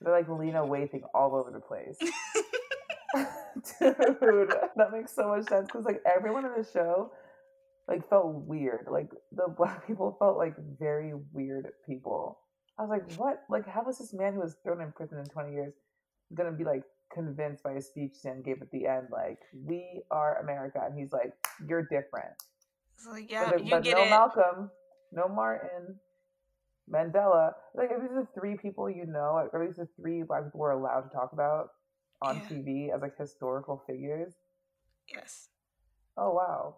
They're 0.00 0.12
like 0.12 0.28
Lena 0.28 0.64
Waithing 0.66 1.02
all 1.14 1.34
over 1.34 1.50
the 1.50 1.60
place. 1.60 1.96
Dude, 3.80 4.52
that 4.76 4.92
makes 4.92 5.14
so 5.14 5.28
much 5.28 5.46
sense 5.48 5.66
because 5.66 5.84
like 5.84 6.02
everyone 6.04 6.44
in 6.44 6.52
the 6.56 6.68
show 6.70 7.12
like 7.86 8.08
felt 8.08 8.26
weird. 8.26 8.86
Like 8.90 9.10
the 9.32 9.48
black 9.56 9.86
people 9.86 10.16
felt 10.18 10.36
like 10.36 10.54
very 10.78 11.12
weird 11.32 11.68
people. 11.86 12.38
I 12.78 12.82
was 12.82 12.90
like, 12.90 13.12
what? 13.18 13.44
Like, 13.48 13.68
how 13.68 13.84
was 13.84 13.98
this 13.98 14.12
man 14.12 14.34
who 14.34 14.40
was 14.40 14.56
thrown 14.64 14.80
in 14.80 14.90
prison 14.92 15.18
in 15.18 15.26
20 15.26 15.52
years 15.52 15.74
gonna 16.34 16.50
be 16.50 16.64
like 16.64 16.82
convinced 17.12 17.62
by 17.62 17.72
a 17.72 17.80
speech 17.80 18.14
Sam 18.14 18.42
gave 18.42 18.60
at 18.60 18.70
the 18.72 18.86
end, 18.88 19.06
like, 19.12 19.38
we 19.64 20.00
are 20.10 20.40
America, 20.42 20.80
and 20.84 20.98
he's 20.98 21.12
like, 21.12 21.32
you're 21.68 21.82
different. 21.82 22.34
Like, 23.08 23.28
But, 23.28 23.30
yeah, 23.30 23.50
there- 23.50 23.58
you 23.60 23.70
but 23.70 23.84
get 23.84 23.96
no 23.96 24.02
it. 24.02 24.10
Malcolm, 24.10 24.70
no 25.12 25.28
Martin, 25.28 25.94
Mandela. 26.90 27.52
Like, 27.74 27.90
if 27.90 28.00
these 28.00 28.10
are 28.10 28.22
the 28.22 28.40
three 28.40 28.56
people 28.56 28.90
you 28.90 29.06
know, 29.06 29.48
or 29.52 29.54
at 29.54 29.66
least 29.66 29.78
the 29.78 29.88
three 30.00 30.22
black 30.22 30.44
people 30.44 30.60
we're 30.60 30.70
allowed 30.70 31.02
to 31.02 31.10
talk 31.14 31.32
about 31.32 31.68
on 32.22 32.42
Yeah. 32.50 32.56
TV 32.56 32.94
as 32.94 33.02
like 33.02 33.16
historical 33.18 33.82
figures. 33.86 34.34
Yes. 35.08 35.48
Oh 36.16 36.32
wow, 36.32 36.76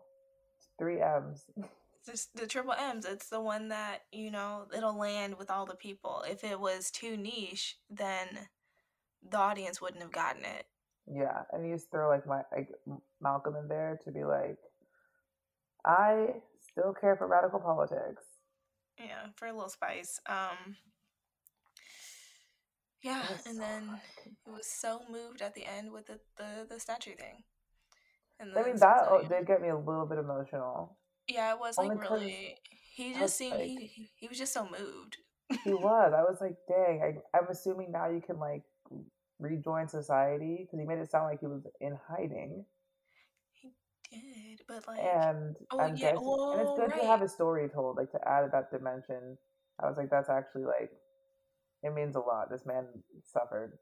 three 0.78 1.00
M's. 1.00 1.44
It's 2.08 2.20
just 2.22 2.36
the 2.36 2.46
triple 2.46 2.72
M's. 2.72 3.04
It's 3.04 3.28
the 3.30 3.40
one 3.40 3.68
that, 3.70 4.02
you 4.12 4.30
know, 4.30 4.66
it'll 4.72 4.96
land 4.96 5.38
with 5.38 5.50
all 5.50 5.66
the 5.66 5.74
people. 5.74 6.22
If 6.30 6.44
it 6.44 6.60
was 6.60 6.88
too 6.92 7.16
niche, 7.16 7.78
then 7.90 8.46
the 9.28 9.38
audience 9.38 9.80
wouldn't 9.80 10.02
have 10.02 10.12
gotten 10.12 10.44
it. 10.44 10.66
Yeah, 11.12 11.42
and 11.52 11.66
you 11.68 11.74
just 11.74 11.90
throw 11.90 12.08
like 12.08 12.24
my 12.24 12.42
like 12.54 12.68
Malcolm 13.20 13.56
in 13.56 13.66
there 13.66 13.98
to 14.04 14.12
be 14.12 14.22
like, 14.22 14.56
I 15.84 16.28
still 16.60 16.94
care 16.94 17.16
for 17.16 17.26
radical 17.26 17.58
politics. 17.58 18.22
Yeah, 18.98 19.28
for 19.36 19.46
a 19.46 19.52
little 19.52 19.68
spice. 19.68 20.18
Um 20.26 20.76
Yeah, 23.02 23.22
and 23.46 23.60
then 23.60 24.00
it 24.46 24.50
was 24.50 24.66
so 24.66 25.02
moved 25.10 25.42
at 25.42 25.54
the 25.54 25.64
end 25.66 25.92
with 25.92 26.06
the 26.06 26.18
the, 26.36 26.66
the 26.68 26.80
statue 26.80 27.14
thing. 27.14 27.44
And 28.40 28.56
I 28.56 28.62
mean, 28.64 28.76
that 28.76 29.06
oh, 29.08 29.22
did 29.26 29.46
get 29.46 29.62
me 29.62 29.68
a 29.68 29.76
little 29.76 30.06
bit 30.06 30.18
emotional. 30.18 30.96
Yeah, 31.28 31.52
it 31.54 31.58
was 31.60 31.76
only 31.78 31.96
like 31.96 32.10
really 32.10 32.56
he 32.94 33.14
just 33.14 33.36
seemed 33.36 33.54
like- 33.54 33.62
he 33.62 33.86
he- 33.86 34.10
he 34.16 34.28
was 34.28 34.38
just 34.38 34.52
so 34.52 34.64
moved. 34.64 35.16
He 35.64 35.72
was. 35.72 36.12
I 36.12 36.22
was 36.22 36.38
like, 36.40 36.56
dang. 36.68 37.02
I, 37.02 37.36
I'm 37.38 37.46
assuming 37.48 37.92
now 37.92 38.08
you 38.10 38.20
can 38.20 38.38
like 38.40 38.62
rejoin 39.38 39.86
society 39.88 40.58
because 40.62 40.80
he 40.80 40.86
made 40.86 40.98
it 40.98 41.10
sound 41.10 41.26
like 41.26 41.40
he 41.40 41.46
was 41.46 41.62
in 41.80 41.96
hiding. 42.08 42.64
Did, 44.10 44.62
but 44.68 44.86
like 44.86 45.00
and 45.00 45.56
Oh, 45.72 45.80
I'm 45.80 45.96
yeah, 45.96 46.12
guessing, 46.12 46.36
and 46.52 46.60
it's 46.60 46.72
good 46.78 47.00
to 47.00 47.06
have 47.06 47.22
a 47.22 47.28
story 47.28 47.68
told, 47.68 47.96
like 47.96 48.10
to 48.12 48.28
add 48.28 48.50
that 48.52 48.70
dimension. 48.70 49.36
I 49.82 49.86
was 49.88 49.96
like, 49.96 50.10
that's 50.10 50.30
actually 50.30 50.64
like, 50.64 50.90
it 51.82 51.92
means 51.94 52.16
a 52.16 52.20
lot. 52.20 52.50
This 52.50 52.64
man 52.64 52.86
suffered, 53.24 53.78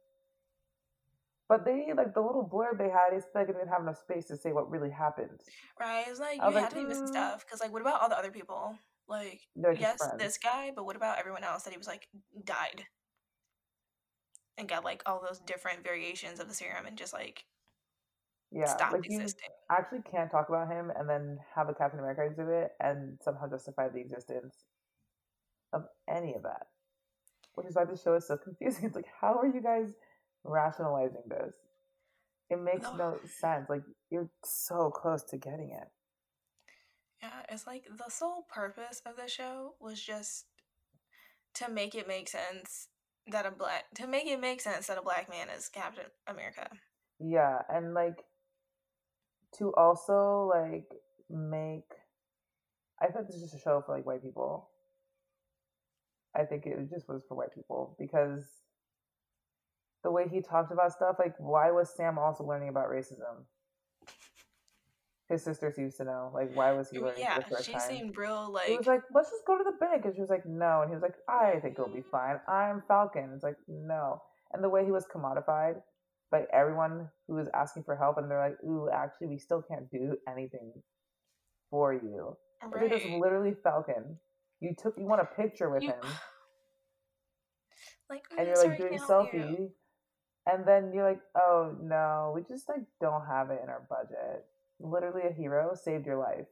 but 1.48 1.64
they 1.64 1.92
like 1.96 2.14
the 2.14 2.20
little 2.20 2.48
blurb 2.48 2.78
they 2.78 2.88
had. 2.88 3.12
It's 3.12 3.26
like 3.34 3.46
they 3.46 3.52
didn't 3.52 3.68
have 3.68 3.82
enough 3.82 3.98
space 3.98 4.26
to 4.26 4.37
say 4.37 4.52
what 4.52 4.70
really 4.70 4.90
happened. 4.90 5.40
right, 5.78 6.04
it's 6.08 6.20
like 6.20 6.40
I 6.40 6.48
you 6.48 6.54
was 6.54 6.62
had 6.62 6.62
like, 6.62 6.70
to 6.70 6.76
be 6.76 6.84
missing 6.84 7.06
"Mm." 7.06 7.08
stuff 7.08 7.44
because 7.46 7.60
like 7.60 7.72
what 7.72 7.82
about 7.82 8.00
all 8.00 8.08
the 8.08 8.18
other 8.18 8.30
people? 8.30 8.76
Like 9.08 9.40
yes, 9.74 9.98
friends. 9.98 10.18
this 10.18 10.38
guy, 10.38 10.72
but 10.74 10.87
what 10.87 10.96
about 10.96 11.18
everyone 11.18 11.44
else 11.44 11.64
that 11.64 11.72
he 11.72 11.78
was 11.78 11.87
like 11.87 12.08
died 12.44 12.84
and 14.56 14.68
got 14.68 14.84
like 14.84 15.02
all 15.06 15.20
those 15.26 15.40
different 15.40 15.84
variations 15.84 16.40
of 16.40 16.48
the 16.48 16.54
serum 16.54 16.87
and 16.87 16.96
just 16.96 17.12
like 17.12 17.44
yeah, 18.54 18.76
like 18.92 19.02
you 19.08 19.26
actually 19.70 20.02
can't 20.10 20.30
talk 20.30 20.48
about 20.48 20.70
him 20.70 20.92
and 20.96 21.08
then 21.08 21.38
have 21.54 21.68
a 21.68 21.74
Captain 21.74 21.98
America 21.98 22.22
exhibit 22.22 22.72
and 22.80 23.18
somehow 23.22 23.48
justify 23.48 23.88
the 23.88 23.98
existence 24.00 24.54
of 25.72 25.84
any 26.08 26.34
of 26.34 26.42
that. 26.44 26.68
Which 27.54 27.66
is 27.66 27.74
why 27.74 27.84
the 27.84 27.96
show 27.96 28.14
is 28.14 28.26
so 28.26 28.36
confusing. 28.44 28.84
It's 28.84 28.94
like, 28.96 29.08
how 29.20 29.34
are 29.34 29.46
you 29.46 29.60
guys 29.60 29.88
rationalizing 30.44 31.22
this? 31.28 31.56
It 32.50 32.60
makes 32.60 32.82
No. 32.82 32.96
no 32.96 33.18
sense. 33.40 33.68
Like 33.68 33.82
you're 34.10 34.30
so 34.44 34.90
close 34.90 35.24
to 35.24 35.36
getting 35.36 35.70
it. 35.70 35.88
Yeah, 37.22 37.42
it's 37.48 37.66
like 37.66 37.84
the 37.96 38.10
sole 38.10 38.46
purpose 38.52 39.02
of 39.06 39.16
the 39.16 39.28
show 39.28 39.74
was 39.80 40.00
just 40.00 40.44
to 41.54 41.70
make 41.70 41.94
it 41.94 42.06
make 42.06 42.28
sense 42.28 42.88
that 43.26 43.46
a 43.46 43.50
black 43.50 43.84
to 43.94 44.06
make 44.06 44.26
it 44.26 44.40
make 44.40 44.60
sense 44.60 44.86
that 44.88 44.98
a 44.98 45.02
black 45.02 45.28
man 45.30 45.48
is 45.48 45.68
Captain 45.68 46.04
America. 46.26 46.68
Yeah, 47.18 47.62
and 47.70 47.94
like 47.94 48.22
to 49.58 49.72
also 49.74 50.50
like 50.52 50.88
make 51.30 51.90
I 53.00 53.06
think 53.08 53.26
this 53.26 53.36
is 53.36 53.42
just 53.42 53.54
a 53.54 53.58
show 53.58 53.82
for 53.84 53.94
like 53.96 54.06
white 54.06 54.22
people. 54.22 54.68
I 56.36 56.44
think 56.44 56.66
it 56.66 56.90
just 56.90 57.08
was 57.08 57.22
for 57.28 57.36
white 57.36 57.54
people 57.54 57.96
because 57.98 58.44
the 60.02 60.10
way 60.10 60.28
he 60.28 60.40
talked 60.40 60.72
about 60.72 60.92
stuff, 60.92 61.16
like 61.18 61.34
why 61.38 61.70
was 61.70 61.94
Sam 61.94 62.18
also 62.18 62.44
learning 62.44 62.68
about 62.68 62.88
racism? 62.90 63.44
His 65.28 65.42
sister 65.42 65.72
seems 65.74 65.94
to 65.96 66.04
know. 66.04 66.30
Like, 66.34 66.54
why 66.54 66.72
was 66.72 66.90
he 66.90 66.98
learning 66.98 67.20
Yeah, 67.20 67.36
for 67.36 67.40
the 67.40 67.56
first 67.56 67.64
she 67.64 67.72
time? 67.72 67.80
seemed 67.80 68.16
real 68.16 68.50
like 68.52 68.66
he 68.66 68.76
was 68.76 68.86
like, 68.86 69.00
let's 69.14 69.30
just 69.30 69.46
go 69.46 69.56
to 69.56 69.64
the 69.64 69.76
bank. 69.80 70.04
And 70.04 70.14
she 70.14 70.20
was 70.20 70.28
like, 70.28 70.44
no. 70.44 70.82
And 70.82 70.90
he 70.90 70.94
was 70.94 71.02
like, 71.02 71.14
I 71.28 71.58
think 71.60 71.78
it'll 71.78 71.88
be 71.88 72.02
fine. 72.02 72.38
I'm 72.46 72.82
Falcon. 72.86 73.30
It's 73.34 73.42
like, 73.42 73.56
no. 73.66 74.20
And 74.52 74.62
the 74.62 74.68
way 74.68 74.84
he 74.84 74.90
was 74.90 75.06
commodified 75.06 75.76
by 76.34 76.46
everyone 76.52 77.08
who 77.28 77.38
is 77.38 77.48
asking 77.54 77.84
for 77.84 77.94
help, 77.94 78.18
and 78.18 78.28
they're 78.28 78.40
like, 78.48 78.58
ooh, 78.64 78.88
actually, 78.92 79.28
we 79.28 79.38
still 79.38 79.62
can't 79.62 79.88
do 79.90 80.16
anything 80.28 80.72
for 81.70 81.92
you. 81.94 82.36
Like, 82.62 82.90
right. 82.90 83.10
literally 83.20 83.54
Falcon. 83.62 84.18
You 84.60 84.74
took, 84.76 84.94
you 84.98 85.04
want 85.04 85.20
a 85.20 85.26
picture 85.42 85.70
with 85.70 85.82
You- 85.84 85.90
him, 85.90 86.00
Like 88.10 88.24
and 88.36 88.40
"Mm, 88.40 88.46
you're 88.46 88.68
like 88.68 88.78
doing 88.78 88.98
can't 88.98 89.02
you." 89.02 89.06
selfie, 89.14 89.70
and 90.50 90.66
then 90.66 90.92
you're 90.92 91.08
like, 91.08 91.20
oh 91.36 91.76
no, 91.82 92.32
we 92.34 92.42
just 92.42 92.68
like 92.68 92.82
don't 93.00 93.26
have 93.26 93.50
it 93.50 93.60
in 93.62 93.68
our 93.68 93.86
budget. 93.88 94.44
Literally, 94.80 95.22
a 95.28 95.32
hero 95.32 95.74
saved 95.74 96.06
your 96.06 96.18
life. 96.18 96.46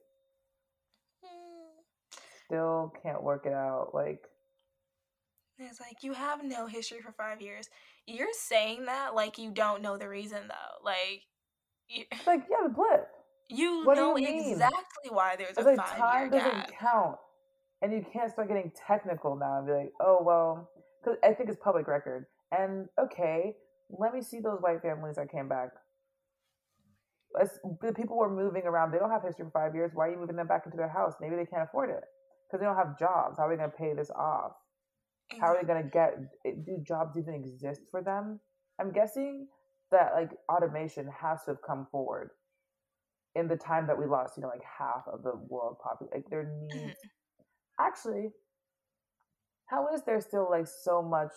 Mm. 1.24 1.82
Still 2.46 2.92
can't 3.02 3.22
work 3.22 3.46
it 3.46 3.52
out. 3.52 3.90
Like, 3.94 4.22
It's 5.58 5.80
like 5.80 6.02
you 6.02 6.12
have 6.14 6.42
no 6.44 6.66
history 6.66 7.00
for 7.00 7.12
five 7.12 7.40
years. 7.40 7.68
You're 8.06 8.32
saying 8.32 8.86
that 8.86 9.14
like 9.14 9.38
you 9.38 9.50
don't 9.50 9.82
know 9.82 9.96
the 9.96 10.08
reason 10.08 10.40
though. 10.48 10.84
Like 10.84 11.22
you, 11.88 12.04
it's 12.10 12.26
like 12.26 12.42
yeah, 12.50 12.66
the 12.66 12.74
blip. 12.74 13.08
you 13.48 13.84
What 13.84 13.96
know 13.96 14.16
you 14.16 14.28
exactly 14.52 15.10
why 15.10 15.36
there's 15.36 15.56
It's 15.56 15.58
a 15.58 15.64
like 15.64 15.78
five 15.78 15.98
time 15.98 16.18
year 16.18 16.30
doesn't 16.30 16.42
gap. 16.42 16.70
count, 16.78 17.16
and 17.82 17.92
you 17.92 18.04
can't 18.12 18.30
start 18.30 18.48
getting 18.48 18.72
technical 18.88 19.36
now 19.36 19.58
and 19.58 19.66
be 19.66 19.72
like, 19.72 19.92
oh 20.00 20.18
well, 20.22 20.70
because 21.02 21.18
I 21.24 21.34
think 21.34 21.50
it's 21.50 21.58
public 21.62 21.86
record. 21.88 22.26
And 22.50 22.88
okay, 22.98 23.54
let 23.90 24.14
me 24.14 24.22
see 24.22 24.40
those 24.40 24.60
white 24.60 24.82
families 24.82 25.16
that 25.16 25.30
came 25.30 25.48
back. 25.48 25.70
Let's, 27.34 27.58
the 27.82 27.92
people 27.94 28.18
were 28.18 28.30
moving 28.30 28.64
around. 28.64 28.92
They 28.92 28.98
don't 28.98 29.10
have 29.10 29.22
history 29.22 29.46
for 29.46 29.50
five 29.52 29.74
years. 29.74 29.92
Why 29.94 30.08
are 30.08 30.10
you 30.12 30.18
moving 30.18 30.36
them 30.36 30.46
back 30.46 30.62
into 30.66 30.76
their 30.76 30.88
house? 30.88 31.14
Maybe 31.20 31.36
they 31.36 31.46
can't 31.46 31.62
afford 31.62 31.90
it 31.90 32.04
because 32.48 32.60
they 32.60 32.66
don't 32.66 32.76
have 32.76 32.98
jobs. 32.98 33.38
How 33.38 33.46
are 33.46 33.50
they 33.50 33.56
going 33.56 33.70
to 33.70 33.76
pay 33.76 33.94
this 33.94 34.10
off? 34.10 34.52
How 35.40 35.48
are 35.48 35.60
they 35.60 35.66
going 35.66 35.82
to 35.82 35.88
get? 35.88 36.14
Eh, 36.46 36.52
do 36.64 36.78
jobs 36.86 37.16
even 37.16 37.34
exist 37.34 37.82
for 37.90 38.02
them? 38.02 38.40
I'm 38.80 38.92
guessing 38.92 39.46
that 39.90 40.12
like 40.14 40.30
automation 40.50 41.08
has 41.20 41.44
to 41.44 41.52
have 41.52 41.62
come 41.66 41.86
forward 41.90 42.30
in 43.34 43.48
the 43.48 43.56
time 43.56 43.86
that 43.86 43.98
we 43.98 44.06
lost. 44.06 44.36
You 44.36 44.42
know, 44.42 44.48
like 44.48 44.64
half 44.78 45.04
of 45.12 45.22
the 45.22 45.34
world 45.48 45.76
population. 45.82 46.14
Like 46.14 46.30
there 46.30 46.50
needs 46.60 46.74
mm-hmm. 46.74 47.84
actually. 47.84 48.30
How 49.66 49.88
is 49.94 50.02
there 50.04 50.20
still 50.20 50.48
like 50.50 50.66
so 50.66 51.00
much 51.00 51.32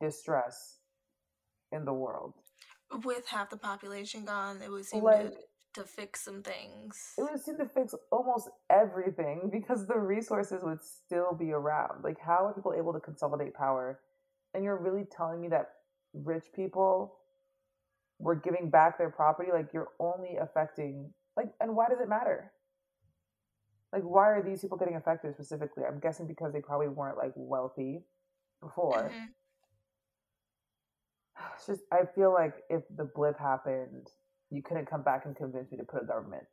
distress 0.00 0.78
in 1.72 1.84
the 1.84 1.92
world? 1.92 2.34
With 3.04 3.26
half 3.26 3.48
the 3.50 3.56
population 3.56 4.24
gone, 4.24 4.60
it 4.62 4.70
would 4.70 4.84
seem 4.84 5.02
Like 5.02 5.30
to, 5.30 5.36
to 5.74 5.84
fix 5.84 6.20
some 6.24 6.42
things. 6.42 7.14
it 7.18 7.22
would 7.22 7.42
seem 7.42 7.56
to 7.58 7.66
fix 7.68 7.94
almost 8.10 8.48
everything 8.70 9.48
because 9.52 9.86
the 9.86 9.98
resources 9.98 10.60
would 10.62 10.80
still 10.80 11.34
be 11.34 11.52
around. 11.52 12.02
Like, 12.02 12.18
how 12.20 12.46
are 12.46 12.54
people 12.54 12.74
able 12.76 12.92
to 12.92 13.00
consolidate 13.00 13.54
power? 13.54 14.00
And 14.54 14.64
you're 14.64 14.78
really 14.78 15.04
telling 15.04 15.40
me 15.40 15.48
that 15.48 15.70
rich 16.12 16.44
people 16.54 17.16
were 18.18 18.36
giving 18.36 18.70
back 18.70 18.98
their 18.98 19.10
property? 19.10 19.50
Like, 19.52 19.72
you're 19.72 19.90
only 19.98 20.36
affecting, 20.40 21.12
like, 21.36 21.48
and 21.60 21.74
why 21.76 21.88
does 21.88 22.00
it 22.00 22.08
matter? 22.08 22.52
Like, 23.92 24.02
why 24.02 24.28
are 24.30 24.42
these 24.42 24.60
people 24.60 24.76
getting 24.78 24.96
affected 24.96 25.34
specifically? 25.34 25.84
I'm 25.84 26.00
guessing 26.00 26.26
because 26.26 26.52
they 26.52 26.60
probably 26.60 26.88
weren't 26.88 27.16
like 27.18 27.32
wealthy 27.36 28.04
before. 28.60 29.10
Mhm. 29.12 29.28
It's 31.56 31.66
just, 31.66 31.82
I 31.92 32.04
feel 32.14 32.32
like 32.32 32.54
if 32.68 32.82
the 32.96 33.04
blip 33.04 33.38
happened, 33.38 34.08
you 34.50 34.62
couldn't 34.62 34.88
come 34.90 35.02
back 35.02 35.24
and 35.26 35.36
convince 35.36 35.70
me 35.70 35.78
to 35.78 35.84
put 35.84 36.02
a 36.02 36.06
government 36.06 36.44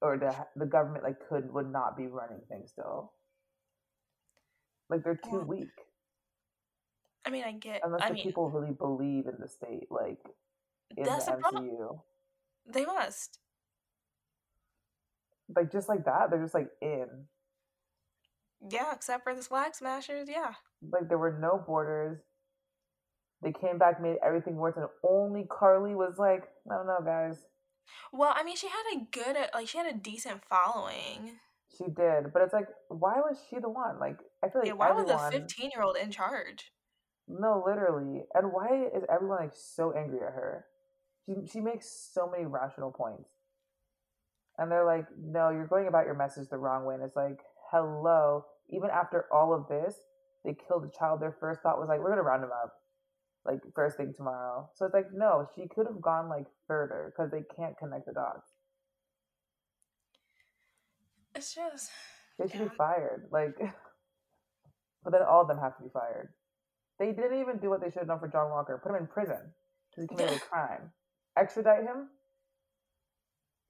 or 0.00 0.16
the 0.18 0.34
the 0.56 0.66
government 0.66 1.04
like 1.04 1.16
could 1.28 1.52
would 1.52 1.70
not 1.70 1.96
be 1.96 2.06
running 2.06 2.40
things 2.48 2.70
still. 2.70 3.12
Like 4.90 5.04
they're 5.04 5.20
too 5.22 5.38
Well, 5.38 5.44
weak 5.46 5.68
I 7.24 7.30
mean, 7.30 7.44
I 7.44 7.52
get. 7.52 7.82
unless 7.84 8.02
I 8.02 8.08
the 8.08 8.14
mean, 8.14 8.24
people 8.24 8.48
really 8.50 8.72
believe 8.72 9.26
in 9.26 9.34
the 9.38 9.48
state, 9.48 9.88
like 9.90 10.18
in 10.96 11.04
that's 11.04 11.26
the 11.26 11.32
problem. 11.32 11.64
MCU. 11.64 12.00
They 12.66 12.84
must. 12.86 13.38
Like 15.54 15.70
just 15.72 15.88
like 15.88 16.04
that, 16.06 16.30
they're 16.30 16.42
just 16.42 16.54
like 16.54 16.70
in. 16.80 17.26
Yeah, 18.70 18.92
except 18.94 19.24
for 19.24 19.34
the 19.34 19.42
Flag 19.42 19.74
Smashers. 19.74 20.28
Yeah. 20.28 20.54
Like 20.90 21.08
there 21.08 21.18
were 21.18 21.38
no 21.38 21.62
borders. 21.66 22.18
They 23.42 23.52
came 23.52 23.78
back, 23.78 24.00
made 24.02 24.16
everything 24.24 24.56
worse, 24.56 24.76
and 24.76 24.86
only 25.04 25.46
Karli 25.48 25.94
was 25.94 26.18
like, 26.18 26.42
I 26.70 26.74
don't 26.74 26.86
know, 26.86 26.98
guys. 27.04 27.38
Well, 28.12 28.32
I 28.34 28.42
mean, 28.42 28.56
she 28.56 28.68
had 28.68 28.82
a 28.96 29.06
good, 29.10 29.36
like, 29.54 29.68
she 29.68 29.78
had 29.78 29.86
a 29.86 29.96
decent 29.96 30.42
following. 30.44 31.38
She 31.76 31.84
did, 31.84 32.32
but 32.32 32.42
it's 32.42 32.52
like, 32.52 32.66
why 32.88 33.14
was 33.18 33.38
she 33.48 33.58
the 33.60 33.68
one? 33.68 34.00
Like, 34.00 34.18
I 34.42 34.48
feel 34.48 34.62
like 34.62 34.66
Yeah, 34.68 34.72
why 34.74 34.90
was 34.90 35.02
everyone. 35.10 35.34
a 35.34 35.38
15 35.38 35.70
year 35.70 35.82
old 35.82 35.96
in 35.96 36.10
charge? 36.10 36.72
No, 37.28 37.62
literally. 37.64 38.24
And 38.34 38.52
why 38.52 38.86
is 38.94 39.04
everyone 39.12 39.38
like 39.40 39.52
so 39.54 39.92
angry 39.92 40.18
at 40.26 40.32
her? 40.32 40.64
She 41.26 41.34
she 41.46 41.60
makes 41.60 41.86
so 42.12 42.26
many 42.30 42.46
rational 42.46 42.90
points. 42.90 43.28
And 44.56 44.72
they're 44.72 44.86
like, 44.86 45.06
"No, 45.16 45.50
you're 45.50 45.66
going 45.66 45.86
about 45.88 46.06
your 46.06 46.14
message 46.14 46.48
the 46.48 46.56
wrong 46.56 46.86
way." 46.86 46.94
And 46.94 47.04
it's 47.04 47.14
like, 47.14 47.38
"Hello, 47.70 48.46
even 48.70 48.88
after 48.90 49.26
all 49.30 49.52
of 49.52 49.68
this, 49.68 49.94
they 50.42 50.54
killed 50.54 50.84
a 50.86 50.98
child. 50.98 51.20
Their 51.20 51.36
first 51.38 51.60
thought 51.60 51.78
was 51.78 51.88
like, 51.88 51.98
"We're 52.00 52.06
going 52.06 52.16
to 52.16 52.22
round 52.22 52.42
him 52.44 52.50
up." 52.64 52.72
Like 53.48 53.62
first 53.74 53.98
thing 53.98 54.14
tomorrow. 54.16 54.70
So 54.76 54.86
it's 54.86 54.94
like, 54.94 55.12
"No, 55.14 55.48
she 55.56 55.68
could 55.68 55.88
have 55.88 56.02
gone 56.02 56.28
like 56.30 56.46
further 56.68 57.12
because 57.12 57.32
they 57.32 57.44
can't 57.56 57.78
connect 57.78 58.06
the 58.06 58.14
dots. 58.14 58.52
It's 61.34 61.54
just. 61.54 61.90
They 62.38 62.48
should 62.48 62.60
Yeah. 62.60 62.68
be 62.68 62.76
fired." 62.76 63.28
Like 63.32 63.56
But 65.04 65.12
then 65.12 65.22
all 65.22 65.42
of 65.42 65.48
them 65.48 65.58
have 65.58 65.76
to 65.78 65.82
be 65.82 65.88
fired. 65.90 66.30
They 66.98 67.12
didn't 67.12 67.40
even 67.40 67.58
do 67.58 67.70
what 67.70 67.80
they 67.80 67.88
should 67.90 68.00
have 68.00 68.08
done 68.08 68.20
for 68.20 68.28
John 68.28 68.50
Walker. 68.50 68.80
Put 68.82 68.90
him 68.90 68.96
in 69.02 69.06
prison 69.06 69.38
because 69.90 70.04
he 70.04 70.08
committed 70.08 70.36
a 70.36 70.40
crime. 70.40 70.92
Extradite 71.38 71.84
him. 71.84 72.08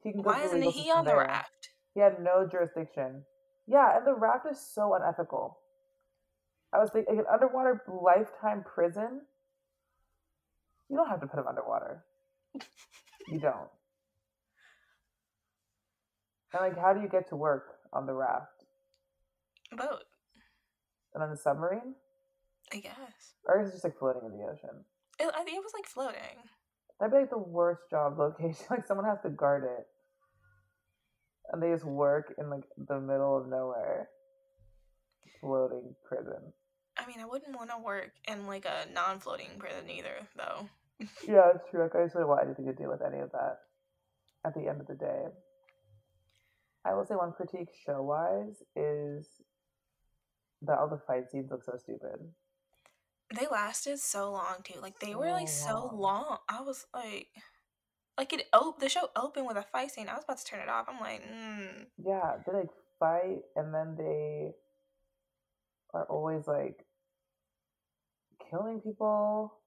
He 0.02 0.12
can 0.12 0.22
go 0.22 0.30
Why 0.30 0.42
isn't 0.44 0.62
he 0.62 0.90
on 0.90 1.04
the 1.04 1.10
there. 1.12 1.18
raft? 1.18 1.68
He 1.94 2.00
had 2.00 2.20
no 2.22 2.46
jurisdiction. 2.50 3.24
Yeah, 3.66 3.96
and 3.98 4.06
the 4.06 4.14
raft 4.14 4.46
is 4.50 4.58
so 4.58 4.94
unethical. 4.94 5.58
I 6.72 6.78
was 6.78 6.90
thinking, 6.90 7.18
an 7.18 7.24
underwater 7.32 7.82
lifetime 7.88 8.64
prison. 8.64 9.22
You 10.88 10.96
don't 10.96 11.08
have 11.08 11.20
to 11.20 11.26
put 11.26 11.38
him 11.38 11.46
underwater. 11.46 12.04
You 13.28 13.38
don't. 13.40 13.68
And 16.52 16.62
like, 16.62 16.78
how 16.78 16.94
do 16.94 17.00
you 17.00 17.08
get 17.08 17.28
to 17.28 17.36
work 17.36 17.64
on 17.92 18.06
the 18.06 18.12
raft 18.14 18.64
Boat, 19.76 20.04
and 21.14 21.22
on 21.22 21.30
the 21.30 21.36
submarine, 21.36 21.94
I 22.72 22.78
guess. 22.78 23.34
or 23.44 23.60
is 23.60 23.68
it 23.68 23.72
just 23.72 23.84
like 23.84 23.98
floating 23.98 24.22
in 24.24 24.32
the 24.32 24.44
ocean? 24.44 24.84
It, 25.20 25.30
I 25.34 25.44
think 25.44 25.58
it 25.58 25.62
was 25.62 25.74
like 25.74 25.84
floating. 25.86 26.38
That'd 26.98 27.12
be 27.12 27.18
like 27.20 27.30
the 27.30 27.36
worst 27.38 27.82
job 27.90 28.18
location. 28.18 28.64
Like 28.70 28.86
someone 28.86 29.04
has 29.06 29.18
to 29.24 29.28
guard 29.30 29.64
it, 29.64 29.86
and 31.52 31.62
they 31.62 31.70
just 31.70 31.84
work 31.84 32.32
in 32.38 32.48
like 32.48 32.64
the 32.78 32.98
middle 32.98 33.36
of 33.36 33.46
nowhere, 33.46 34.08
floating 35.42 35.94
prison. 36.08 36.52
I 36.96 37.06
mean, 37.06 37.20
I 37.20 37.26
wouldn't 37.26 37.54
want 37.54 37.70
to 37.70 37.78
work 37.78 38.12
in 38.26 38.46
like 38.46 38.64
a 38.64 38.90
non 38.92 39.18
floating 39.20 39.50
prison 39.58 39.90
either, 39.90 40.16
though. 40.34 40.66
Yeah, 41.26 41.50
it's 41.54 41.70
true. 41.70 41.82
Like, 41.82 41.94
I 41.94 42.04
just 42.04 42.14
wouldn't 42.14 42.28
want 42.28 42.44
anything 42.44 42.66
to 42.66 42.72
do 42.72 42.88
with 42.88 43.00
any 43.06 43.20
of 43.20 43.30
that. 43.32 43.58
At 44.44 44.54
the 44.54 44.68
end 44.68 44.80
of 44.80 44.86
the 44.86 44.94
day, 44.94 45.24
I 46.84 46.94
will 46.94 47.04
say 47.04 47.14
one 47.14 47.32
critique 47.32 47.70
show 47.84 48.02
wise 48.02 48.62
is 48.76 49.28
that 50.62 50.78
all 50.78 50.88
the 50.88 51.00
fight 51.06 51.30
scenes 51.30 51.50
look 51.50 51.64
so 51.64 51.76
stupid. 51.76 52.32
They 53.36 53.46
lasted 53.46 53.98
so 53.98 54.32
long 54.32 54.56
too. 54.64 54.80
Like 54.80 55.00
they 55.00 55.14
were 55.14 55.30
like 55.32 55.48
So 55.48 55.66
so 55.68 55.74
long. 55.92 56.00
long. 56.00 56.38
I 56.48 56.62
was 56.62 56.86
like, 56.94 57.28
like 58.16 58.32
it. 58.32 58.44
Op- 58.52 58.80
the 58.80 58.88
show 58.88 59.10
opened 59.16 59.46
with 59.46 59.56
a 59.56 59.62
fight 59.70 59.90
scene. 59.90 60.08
I 60.08 60.14
was 60.14 60.24
about 60.24 60.38
to 60.38 60.44
turn 60.44 60.60
it 60.60 60.68
off. 60.68 60.86
I'm 60.88 60.98
like, 61.00 61.22
mm. 61.22 61.86
Yeah, 61.98 62.36
they 62.46 62.52
like 62.52 62.70
fight 62.98 63.40
and 63.54 63.74
then 63.74 63.96
they 63.98 64.52
are 65.92 66.04
always 66.04 66.46
like 66.46 66.86
killing 68.50 68.80
people. 68.80 69.57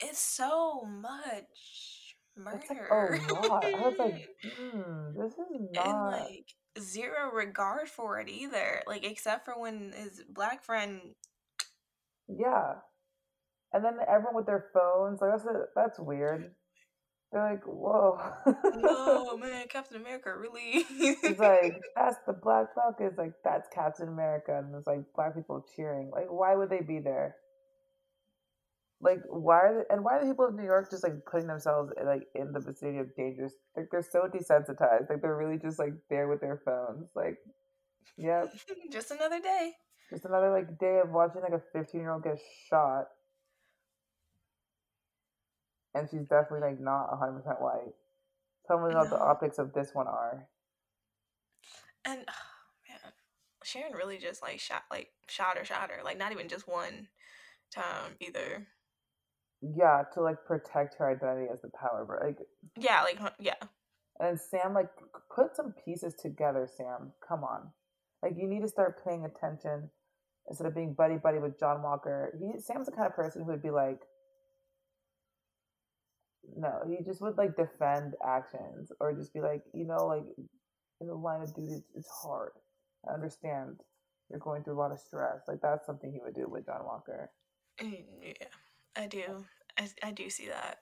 It's 0.00 0.18
so 0.18 0.82
much 0.84 2.16
It's 2.52 2.70
like 2.70 2.78
murder. 2.90 3.20
a 3.28 3.34
lot. 3.48 3.64
I 3.64 3.70
was 3.80 3.98
like, 3.98 4.28
hmm, 4.42 5.18
this 5.20 5.32
is 5.32 5.38
and 5.50 5.72
not. 5.72 6.10
like 6.12 6.46
zero 6.80 7.30
regard 7.32 7.88
for 7.88 8.18
it 8.20 8.28
either. 8.28 8.82
Like 8.86 9.04
except 9.04 9.44
for 9.44 9.58
when 9.60 9.92
his 9.96 10.22
black 10.28 10.62
friend 10.64 11.00
Yeah. 12.28 12.74
And 13.72 13.84
then 13.84 13.94
everyone 14.08 14.36
with 14.36 14.46
their 14.46 14.66
phones, 14.72 15.20
like 15.20 15.30
that's 15.32 15.44
a, 15.46 15.64
that's 15.74 15.98
weird. 15.98 16.52
They're 17.32 17.42
like, 17.50 17.64
whoa. 17.66 18.18
No 18.76 19.36
man, 19.36 19.66
Captain 19.68 20.00
America 20.00 20.36
really 20.36 20.84
it's 21.22 21.40
like 21.40 21.80
that's 21.96 22.16
the 22.26 22.32
Black 22.32 22.74
Falcon. 22.74 23.06
It's 23.06 23.18
like 23.18 23.32
that's 23.44 23.68
Captain 23.74 24.08
America, 24.08 24.56
and 24.58 24.72
there's 24.72 24.86
like 24.86 25.04
black 25.16 25.34
people 25.34 25.64
cheering. 25.74 26.10
Like, 26.12 26.28
why 26.30 26.54
would 26.54 26.70
they 26.70 26.82
be 26.82 27.00
there? 27.00 27.34
Like, 29.04 29.20
why 29.28 29.56
are 29.56 29.74
they, 29.74 29.94
and 29.94 30.02
why 30.02 30.16
are 30.16 30.24
the 30.24 30.30
people 30.30 30.46
of 30.46 30.54
New 30.54 30.64
York 30.64 30.90
just 30.90 31.02
like 31.02 31.12
putting 31.30 31.46
themselves 31.46 31.92
eh, 32.00 32.04
like 32.04 32.26
in 32.34 32.52
the 32.52 32.60
vicinity 32.60 32.98
of 32.98 33.14
dangerous? 33.14 33.52
Like, 33.76 33.88
they're 33.92 34.02
so 34.02 34.22
desensitized. 34.32 35.10
Like, 35.10 35.20
they're 35.20 35.36
really 35.36 35.58
just 35.58 35.78
like 35.78 35.92
there 36.08 36.26
with 36.26 36.40
their 36.40 36.62
phones. 36.64 37.10
Like, 37.14 37.36
yeah, 38.16 38.46
just 38.90 39.10
another 39.10 39.40
day. 39.40 39.72
just 40.08 40.24
another 40.24 40.50
like 40.50 40.78
day 40.78 41.00
of 41.04 41.10
watching 41.10 41.42
like 41.42 41.52
a 41.52 41.62
15 41.78 42.00
year 42.00 42.12
old 42.12 42.24
get 42.24 42.38
shot, 42.70 43.08
and 45.94 46.08
she's 46.10 46.26
definitely 46.26 46.66
like 46.66 46.80
not 46.80 47.10
100 47.10 47.32
percent 47.42 47.60
white. 47.60 47.92
Tell 48.66 48.78
me 48.78 48.94
what 48.94 49.10
the 49.10 49.18
optics 49.20 49.58
of 49.58 49.74
this 49.74 49.90
one 49.92 50.06
are. 50.06 50.48
And 52.06 52.20
oh, 52.26 52.88
man, 52.88 53.12
Sharon 53.62 53.92
really 53.92 54.16
just 54.16 54.40
like 54.40 54.60
shot 54.60 54.84
like 54.90 55.10
shot 55.28 55.58
her, 55.58 55.64
shot 55.66 55.90
her. 55.90 56.02
Like 56.02 56.16
not 56.16 56.32
even 56.32 56.48
just 56.48 56.66
one 56.66 57.08
time 57.70 58.12
either. 58.20 58.66
Yeah, 59.76 60.02
to 60.14 60.20
like 60.20 60.44
protect 60.46 60.96
her 60.98 61.10
identity 61.10 61.46
as 61.52 61.62
the 61.62 61.70
power, 61.70 62.04
bro. 62.04 62.18
Like, 62.26 62.38
Yeah, 62.78 63.02
like 63.02 63.18
yeah. 63.38 63.54
and 64.20 64.38
Sam, 64.38 64.74
like, 64.74 64.90
put 65.34 65.56
some 65.56 65.74
pieces 65.84 66.14
together, 66.14 66.68
Sam. 66.76 67.12
Come 67.26 67.44
on, 67.44 67.70
like, 68.22 68.34
you 68.36 68.46
need 68.46 68.62
to 68.62 68.68
start 68.68 69.02
paying 69.04 69.24
attention 69.24 69.90
instead 70.48 70.66
of 70.66 70.74
being 70.74 70.92
buddy 70.92 71.16
buddy 71.16 71.38
with 71.38 71.58
John 71.58 71.82
Walker. 71.82 72.36
He 72.38 72.60
Sam's 72.60 72.86
the 72.86 72.92
kind 72.92 73.06
of 73.06 73.14
person 73.14 73.42
who 73.42 73.50
would 73.50 73.62
be 73.62 73.70
like, 73.70 74.00
no, 76.56 76.80
he 76.86 77.02
just 77.04 77.20
would 77.22 77.36
like 77.38 77.56
defend 77.56 78.14
actions 78.26 78.92
or 79.00 79.12
just 79.14 79.32
be 79.32 79.40
like, 79.40 79.62
you 79.72 79.86
know, 79.86 80.06
like 80.06 80.24
in 81.00 81.06
the 81.06 81.14
line 81.14 81.40
of 81.42 81.54
duty, 81.54 81.82
it's, 81.94 82.08
hard. 82.22 82.52
I 83.08 83.14
understand 83.14 83.80
you're 84.30 84.38
going 84.40 84.62
through 84.62 84.74
a 84.74 84.80
lot 84.80 84.92
of 84.92 85.00
stress. 85.00 85.40
Like 85.48 85.60
that's 85.62 85.86
something 85.86 86.12
he 86.12 86.20
would 86.22 86.34
do 86.34 86.46
with 86.48 86.66
John 86.66 86.84
Walker. 86.84 87.30
Mm, 87.80 88.04
Yeah, 88.22 88.46
I 88.96 89.06
do. 89.06 89.44
I, 89.78 89.88
I 90.02 90.10
do 90.12 90.30
see 90.30 90.48
that. 90.48 90.78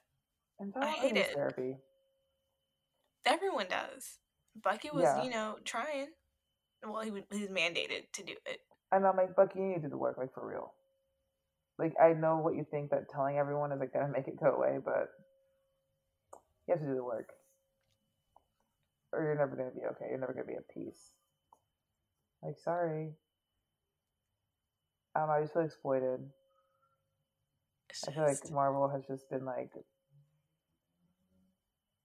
And 0.59 0.73
I 0.75 0.91
hate 0.91 1.17
it. 1.17 1.33
therapy. 1.33 1.77
Everyone 3.25 3.67
does. 3.69 4.17
Bucky 4.61 4.89
was, 4.93 5.03
Yeah. 5.03 5.23
you 5.23 5.31
know, 5.31 5.57
trying. 5.65 6.07
Well, 6.85 7.01
he 7.01 7.11
was, 7.11 7.23
he 7.31 7.41
was 7.41 7.49
mandated 7.49 8.11
to 8.13 8.23
do 8.23 8.33
it. 8.45 8.59
And 8.91 9.07
I'm 9.07 9.17
like, 9.17 9.35
Bucky, 9.35 9.59
you 9.59 9.65
need 9.67 9.75
to 9.75 9.81
do 9.81 9.89
the 9.89 9.97
work, 9.97 10.17
like 10.17 10.33
for 10.33 10.47
real. 10.47 10.73
Like 11.79 11.93
I 12.01 12.13
know 12.13 12.37
what 12.37 12.55
you 12.55 12.65
think 12.69 12.91
that 12.91 13.09
telling 13.09 13.37
everyone 13.37 13.71
is 13.71 13.79
like 13.79 13.93
gonna 13.93 14.11
make 14.11 14.27
it 14.27 14.39
go 14.39 14.51
away, 14.51 14.77
but 14.83 15.09
you 16.67 16.73
have 16.73 16.79
to 16.79 16.85
do 16.87 16.95
the 16.95 17.03
work. 17.03 17.29
Or 19.11 19.23
you're 19.23 19.35
never 19.35 19.55
gonna 19.55 19.71
be 19.71 19.85
okay. 19.91 20.05
You're 20.09 20.19
never 20.19 20.33
gonna 20.33 20.45
be 20.45 20.53
at 20.53 20.69
peace. 20.73 21.11
Like, 22.43 22.59
sorry. 22.63 23.13
Um, 25.15 25.29
I 25.29 25.41
just 25.41 25.53
feel 25.53 25.63
exploited. 25.63 26.19
It's 27.93 28.07
I 28.07 28.11
feel 28.11 28.23
like 28.23 28.51
Marvel 28.51 28.89
has 28.89 29.05
just 29.05 29.29
been 29.29 29.45
like 29.45 29.69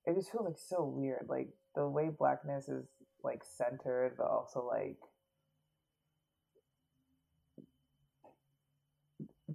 it 0.06 0.14
just 0.14 0.30
feels 0.30 0.44
like 0.44 0.58
so 0.58 0.84
weird. 0.84 1.26
Like 1.28 1.48
the 1.74 1.88
way 1.88 2.10
blackness 2.10 2.68
is 2.68 2.84
like 3.24 3.42
centered, 3.42 4.14
but 4.18 4.26
also 4.26 4.66
like 4.66 4.98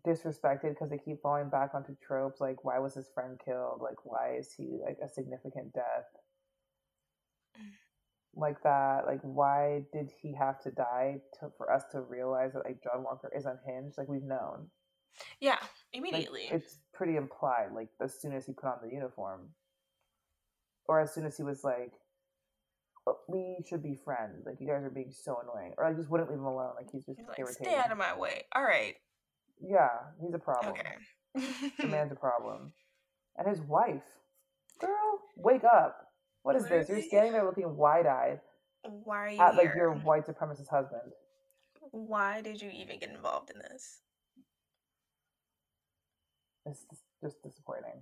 disrespected 0.06 0.70
because 0.70 0.90
they 0.90 0.98
keep 0.98 1.22
falling 1.22 1.50
back 1.50 1.70
onto 1.76 1.96
tropes 2.06 2.42
like 2.42 2.66
why 2.66 2.80
was 2.80 2.96
his 2.96 3.08
friend 3.14 3.40
killed? 3.44 3.80
Like 3.80 4.04
why 4.04 4.36
is 4.40 4.52
he 4.58 4.80
like 4.84 4.98
a 5.04 5.08
significant 5.08 5.72
death? 5.74 6.10
Mm. 7.60 7.70
Like 8.36 8.64
that, 8.64 9.06
like 9.06 9.22
why 9.22 9.84
did 9.94 10.12
he 10.20 10.34
have 10.34 10.60
to 10.64 10.72
die 10.72 11.22
to, 11.40 11.52
for 11.58 11.72
us 11.72 11.84
to 11.92 12.02
realize 12.02 12.54
that 12.54 12.66
like 12.66 12.84
John 12.84 13.04
Walker 13.04 13.32
is 13.36 13.46
unhinged? 13.46 14.00
Like 14.00 14.08
we've 14.08 14.24
known, 14.24 14.70
yeah, 15.40 15.60
like, 15.94 16.04
immediately. 16.12 16.48
it's 16.52 16.80
pretty 16.94 17.16
implied. 17.16 17.68
Like 17.74 17.90
as 18.02 18.20
soon 18.20 18.34
as 18.34 18.46
he 18.46 18.54
put 18.54 18.66
on 18.66 18.78
the 18.84 18.90
uniform, 18.94 19.50
or 20.88 21.00
as 21.00 21.14
soon 21.14 21.26
as 21.26 21.38
he 21.38 21.44
was 21.44 21.64
like, 21.64 21.94
"Oh, 23.08 23.18
"We 23.28 23.64
should 23.68 23.84
be 23.84 23.96
friends." 23.96 24.46
Like 24.46 24.60
you 24.60 24.68
guys 24.68 24.84
are 24.84 24.90
being 24.90 25.12
so 25.12 25.40
annoying, 25.44 25.74
or 25.78 25.86
I 25.86 25.94
just 25.94 26.10
wouldn't 26.10 26.30
leave 26.30 26.40
him 26.40 26.46
alone. 26.46 26.74
Like 26.76 26.90
he's 26.92 27.06
just 27.06 27.20
He's 27.20 27.28
like, 27.28 27.40
irritating. 27.40 27.66
stay 27.72 27.78
out 27.78 27.92
of 27.92 27.98
my 27.98 28.18
way. 28.18 28.44
All 28.56 28.64
right. 28.64 28.96
yeah, 29.62 29.90
he's 30.22 30.34
a 30.34 30.40
problem. 30.40 30.74
Okay. 30.74 30.96
The 31.80 31.88
man's 31.88 32.12
a 32.12 32.16
problem, 32.28 32.74
and 33.38 33.48
his 33.48 33.60
wife, 33.62 34.04
girl, 34.80 35.20
wake 35.38 35.64
up. 35.64 36.08
What 36.44 36.56
is 36.58 36.68
this? 36.68 36.90
You're 36.90 37.02
standing 37.02 37.32
there 37.32 37.46
looking 37.46 37.76
wide-eyed 37.78 38.42
Why 38.84 39.18
are 39.18 39.30
you 39.30 39.40
at 39.40 39.56
like 39.56 39.68
here? 39.68 39.76
your 39.78 39.92
white 39.94 40.26
supremacist 40.28 40.68
husband. 40.70 41.14
Why 41.92 42.42
did 42.42 42.62
you 42.62 42.70
even 42.70 43.00
get 43.00 43.10
involved 43.12 43.50
in 43.50 43.60
this? 43.60 44.02
It's 46.66 46.86
just- 46.86 47.42
disappointing. 47.44 48.02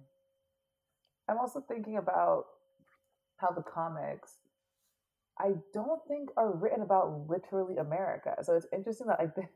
I'm 1.28 1.38
also 1.38 1.62
thinking 1.62 1.98
about 1.98 2.46
how 3.38 3.52
the 3.52 3.62
comics, 3.62 4.38
I 5.38 5.54
don't 5.74 6.02
think 6.08 6.30
are 6.38 6.52
written 6.52 6.82
about 6.82 7.28
literally 7.30 7.78
America. 7.78 8.36
So 8.44 8.56
it's 8.56 8.68
interesting 8.74 9.08
that 9.08 9.20
like 9.20 9.36
the 9.36 9.48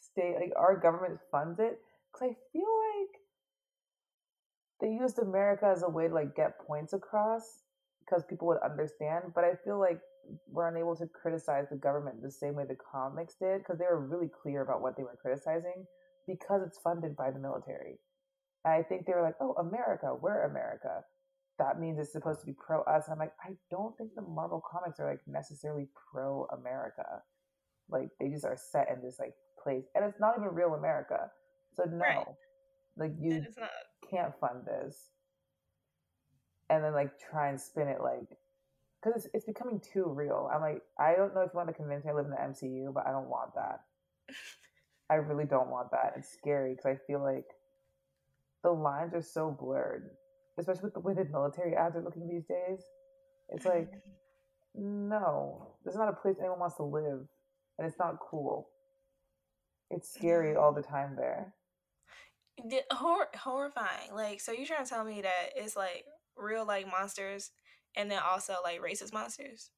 state, 0.00 0.36
like 0.36 0.52
our 0.56 0.76
government 0.76 1.20
funds 1.30 1.58
it, 1.60 1.80
because 2.12 2.30
I 2.30 2.36
feel 2.52 2.68
like 2.88 3.20
they 4.80 4.88
used 4.88 5.18
America 5.18 5.66
as 5.66 5.82
a 5.82 5.88
way 5.88 6.08
to 6.08 6.14
like 6.14 6.34
get 6.34 6.58
points 6.66 6.92
across, 6.92 7.60
because 8.00 8.24
people 8.24 8.48
would 8.48 8.58
understand. 8.62 9.32
But 9.34 9.44
I 9.44 9.54
feel 9.64 9.78
like 9.78 10.00
we're 10.48 10.68
unable 10.68 10.96
to 10.96 11.06
criticize 11.06 11.66
the 11.70 11.76
government 11.76 12.22
the 12.22 12.30
same 12.30 12.54
way 12.54 12.64
the 12.64 12.76
comics 12.76 13.34
did, 13.34 13.58
because 13.58 13.78
they 13.78 13.86
were 13.86 14.00
really 14.00 14.28
clear 14.28 14.62
about 14.62 14.82
what 14.82 14.96
they 14.96 15.02
were 15.02 15.18
criticizing, 15.20 15.86
because 16.26 16.62
it's 16.66 16.78
funded 16.78 17.16
by 17.16 17.30
the 17.30 17.38
military. 17.38 17.98
I 18.64 18.82
think 18.82 19.06
they 19.06 19.12
were 19.12 19.22
like, 19.22 19.36
oh, 19.40 19.54
America, 19.54 20.14
we're 20.20 20.44
America. 20.44 21.02
That 21.58 21.80
means 21.80 21.98
it's 21.98 22.12
supposed 22.12 22.40
to 22.40 22.46
be 22.46 22.54
pro 22.54 22.82
us. 22.82 23.04
And 23.06 23.14
I'm 23.14 23.18
like, 23.18 23.32
I 23.42 23.54
don't 23.70 23.96
think 23.96 24.14
the 24.14 24.22
Marvel 24.22 24.62
comics 24.70 25.00
are 25.00 25.08
like 25.08 25.20
necessarily 25.26 25.88
pro 26.10 26.46
America. 26.56 27.22
Like 27.90 28.10
they 28.20 28.28
just 28.28 28.44
are 28.44 28.56
set 28.56 28.88
in 28.94 29.02
this 29.02 29.18
like 29.18 29.34
place. 29.62 29.84
And 29.94 30.04
it's 30.04 30.20
not 30.20 30.34
even 30.36 30.54
real 30.54 30.74
America. 30.74 31.30
So 31.74 31.84
no. 31.84 31.98
Right. 31.98 32.26
Like 32.96 33.12
you 33.18 33.44
can't 34.08 34.32
fund 34.40 34.64
this. 34.66 35.10
And 36.70 36.84
then 36.84 36.94
like 36.94 37.12
try 37.18 37.48
and 37.48 37.60
spin 37.60 37.88
it 37.88 38.00
like 38.00 38.38
because 39.02 39.24
it's, 39.24 39.34
it's 39.34 39.44
becoming 39.44 39.80
too 39.80 40.06
real. 40.06 40.48
I'm 40.52 40.60
like, 40.60 40.82
I 40.98 41.14
don't 41.14 41.34
know 41.34 41.42
if 41.42 41.50
you 41.52 41.56
want 41.56 41.68
to 41.68 41.74
convince 41.74 42.04
me 42.04 42.12
I 42.12 42.14
live 42.14 42.26
in 42.26 42.30
the 42.30 42.36
MCU, 42.36 42.94
but 42.94 43.06
I 43.06 43.10
don't 43.10 43.28
want 43.28 43.54
that. 43.56 43.80
I 45.10 45.14
really 45.14 45.44
don't 45.44 45.68
want 45.68 45.90
that. 45.90 46.14
It's 46.16 46.32
scary 46.32 46.74
because 46.74 46.86
I 46.86 46.96
feel 47.06 47.22
like 47.22 47.46
the 48.62 48.70
lines 48.70 49.14
are 49.14 49.22
so 49.22 49.56
blurred, 49.58 50.10
especially 50.58 50.84
with 50.84 50.94
the 50.94 51.00
way 51.00 51.14
the 51.14 51.24
military 51.24 51.74
ads 51.74 51.96
are 51.96 52.02
looking 52.02 52.28
these 52.28 52.46
days. 52.46 52.80
It's 53.50 53.66
like, 53.66 53.90
no, 54.74 55.74
this 55.84 55.94
is 55.94 55.98
not 55.98 56.08
a 56.08 56.12
place 56.12 56.36
anyone 56.38 56.60
wants 56.60 56.76
to 56.76 56.84
live, 56.84 57.26
and 57.78 57.86
it's 57.86 57.98
not 57.98 58.18
cool. 58.20 58.68
It's 59.90 60.12
scary 60.12 60.56
all 60.56 60.72
the 60.72 60.82
time 60.82 61.16
there. 61.16 61.54
Hor- 62.90 63.28
horrifying. 63.36 64.14
Like, 64.14 64.40
so 64.40 64.52
you're 64.52 64.66
trying 64.66 64.84
to 64.84 64.90
tell 64.90 65.04
me 65.04 65.20
that 65.20 65.50
it's 65.54 65.76
like 65.76 66.04
real 66.36 66.66
like 66.66 66.86
monsters 66.86 67.50
and 67.96 68.10
then 68.10 68.20
also 68.26 68.56
like 68.62 68.80
racist 68.80 69.12
monsters? 69.12 69.70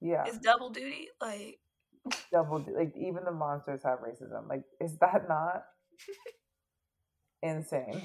Yeah, 0.00 0.24
It's 0.26 0.38
double 0.38 0.70
duty. 0.70 1.08
Like, 1.20 1.58
double 2.32 2.64
like 2.76 2.94
even 2.96 3.24
the 3.24 3.32
monsters 3.32 3.82
have 3.84 4.00
racism. 4.00 4.48
Like, 4.48 4.64
is 4.80 4.96
that 4.98 5.28
not 5.28 5.64
insane? 7.42 8.02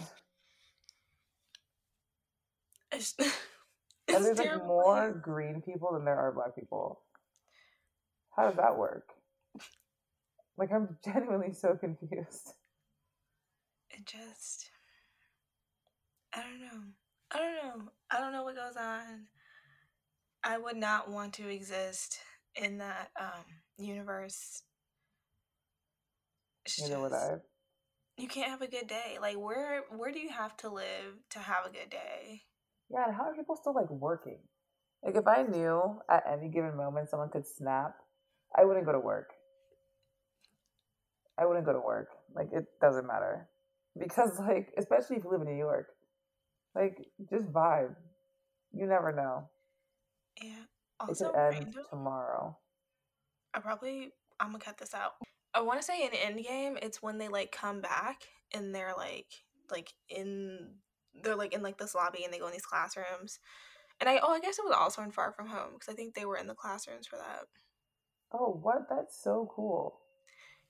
it's, 2.91 3.15
And 4.09 4.25
it's 4.25 4.39
there's 4.39 4.39
like 4.39 4.65
more 4.65 5.11
green 5.11 5.61
people 5.61 5.91
than 5.93 6.05
there 6.05 6.17
are 6.17 6.31
black 6.31 6.55
people. 6.55 7.01
How 8.35 8.47
does 8.47 8.55
that 8.55 8.77
work? 8.77 9.09
Like, 10.57 10.71
I'm 10.71 10.97
genuinely 11.05 11.53
so 11.53 11.75
confused. 11.75 12.53
It 13.89 14.05
just. 14.05 14.69
I 16.33 16.41
don't 16.41 16.61
know. 16.61 16.83
I 17.31 17.37
don't 17.37 17.55
know. 17.55 17.91
I 18.11 18.19
don't 18.19 18.31
know 18.31 18.43
what 18.43 18.55
goes 18.55 18.77
on. 18.77 19.25
I 20.43 20.57
would 20.57 20.77
not 20.77 21.09
want 21.11 21.33
to 21.33 21.49
exist 21.49 22.19
in 22.61 22.77
that 22.79 23.11
um 23.19 23.45
universe. 23.77 24.63
It's 26.65 26.81
Neither 26.81 26.99
would 26.99 27.11
just- 27.11 27.31
I. 27.31 27.35
You 28.17 28.27
can't 28.27 28.49
have 28.49 28.63
a 28.63 28.67
good 28.67 28.87
day. 28.87 29.17
Like 29.21 29.37
where 29.37 29.83
where 29.95 30.11
do 30.11 30.19
you 30.19 30.29
have 30.29 30.57
to 30.57 30.69
live 30.69 31.19
to 31.31 31.39
have 31.39 31.65
a 31.65 31.69
good 31.69 31.89
day? 31.89 32.43
Yeah, 32.89 33.05
and 33.05 33.15
how 33.15 33.23
are 33.25 33.35
people 33.35 33.55
still 33.55 33.75
like 33.75 33.89
working? 33.91 34.39
Like 35.03 35.15
if 35.15 35.27
I 35.27 35.43
knew 35.43 36.01
at 36.09 36.23
any 36.27 36.49
given 36.49 36.75
moment 36.75 37.09
someone 37.09 37.29
could 37.29 37.45
snap, 37.45 37.95
I 38.57 38.65
wouldn't 38.65 38.85
go 38.85 38.91
to 38.91 38.99
work. 38.99 39.29
I 41.37 41.45
wouldn't 41.45 41.65
go 41.65 41.73
to 41.73 41.79
work. 41.79 42.07
Like 42.35 42.47
it 42.51 42.65
doesn't 42.81 43.05
matter. 43.05 43.47
Because 43.97 44.39
like 44.39 44.73
especially 44.77 45.17
if 45.17 45.23
you 45.23 45.29
live 45.29 45.41
in 45.41 45.47
New 45.47 45.57
York, 45.57 45.87
like 46.75 46.97
just 47.29 47.45
vibe. 47.53 47.95
You 48.73 48.87
never 48.87 49.13
know. 49.13 49.49
Yeah. 50.41 50.65
It 51.01 51.17
could 51.17 51.25
end 51.35 51.35
random. 51.35 51.83
tomorrow. 51.89 52.57
I 53.53 53.59
probably 53.59 54.11
I'm 54.39 54.47
gonna 54.47 54.59
cut 54.59 54.77
this 54.77 54.93
out. 54.93 55.13
I 55.53 55.61
want 55.61 55.79
to 55.79 55.85
say 55.85 56.03
in 56.03 56.11
Endgame, 56.11 56.77
it's 56.81 57.01
when 57.01 57.17
they 57.17 57.27
like 57.27 57.51
come 57.51 57.81
back 57.81 58.21
and 58.53 58.73
they're 58.73 58.93
like 58.95 59.27
like 59.71 59.93
in 60.09 60.75
they're 61.23 61.35
like 61.35 61.53
in 61.53 61.61
like 61.61 61.77
this 61.77 61.95
lobby 61.95 62.23
and 62.23 62.33
they 62.33 62.39
go 62.39 62.47
in 62.47 62.53
these 62.53 62.65
classrooms. 62.65 63.39
And 63.99 64.09
I 64.09 64.19
oh 64.21 64.31
I 64.33 64.39
guess 64.39 64.59
it 64.59 64.65
was 64.65 64.75
also 64.77 65.01
in 65.01 65.11
Far 65.11 65.31
From 65.31 65.47
Home 65.47 65.73
because 65.73 65.91
I 65.91 65.95
think 65.95 66.13
they 66.13 66.25
were 66.25 66.37
in 66.37 66.47
the 66.47 66.53
classrooms 66.53 67.07
for 67.07 67.17
that. 67.17 67.45
Oh, 68.31 68.59
what? 68.61 68.89
That's 68.89 69.21
so 69.21 69.49
cool. 69.55 69.99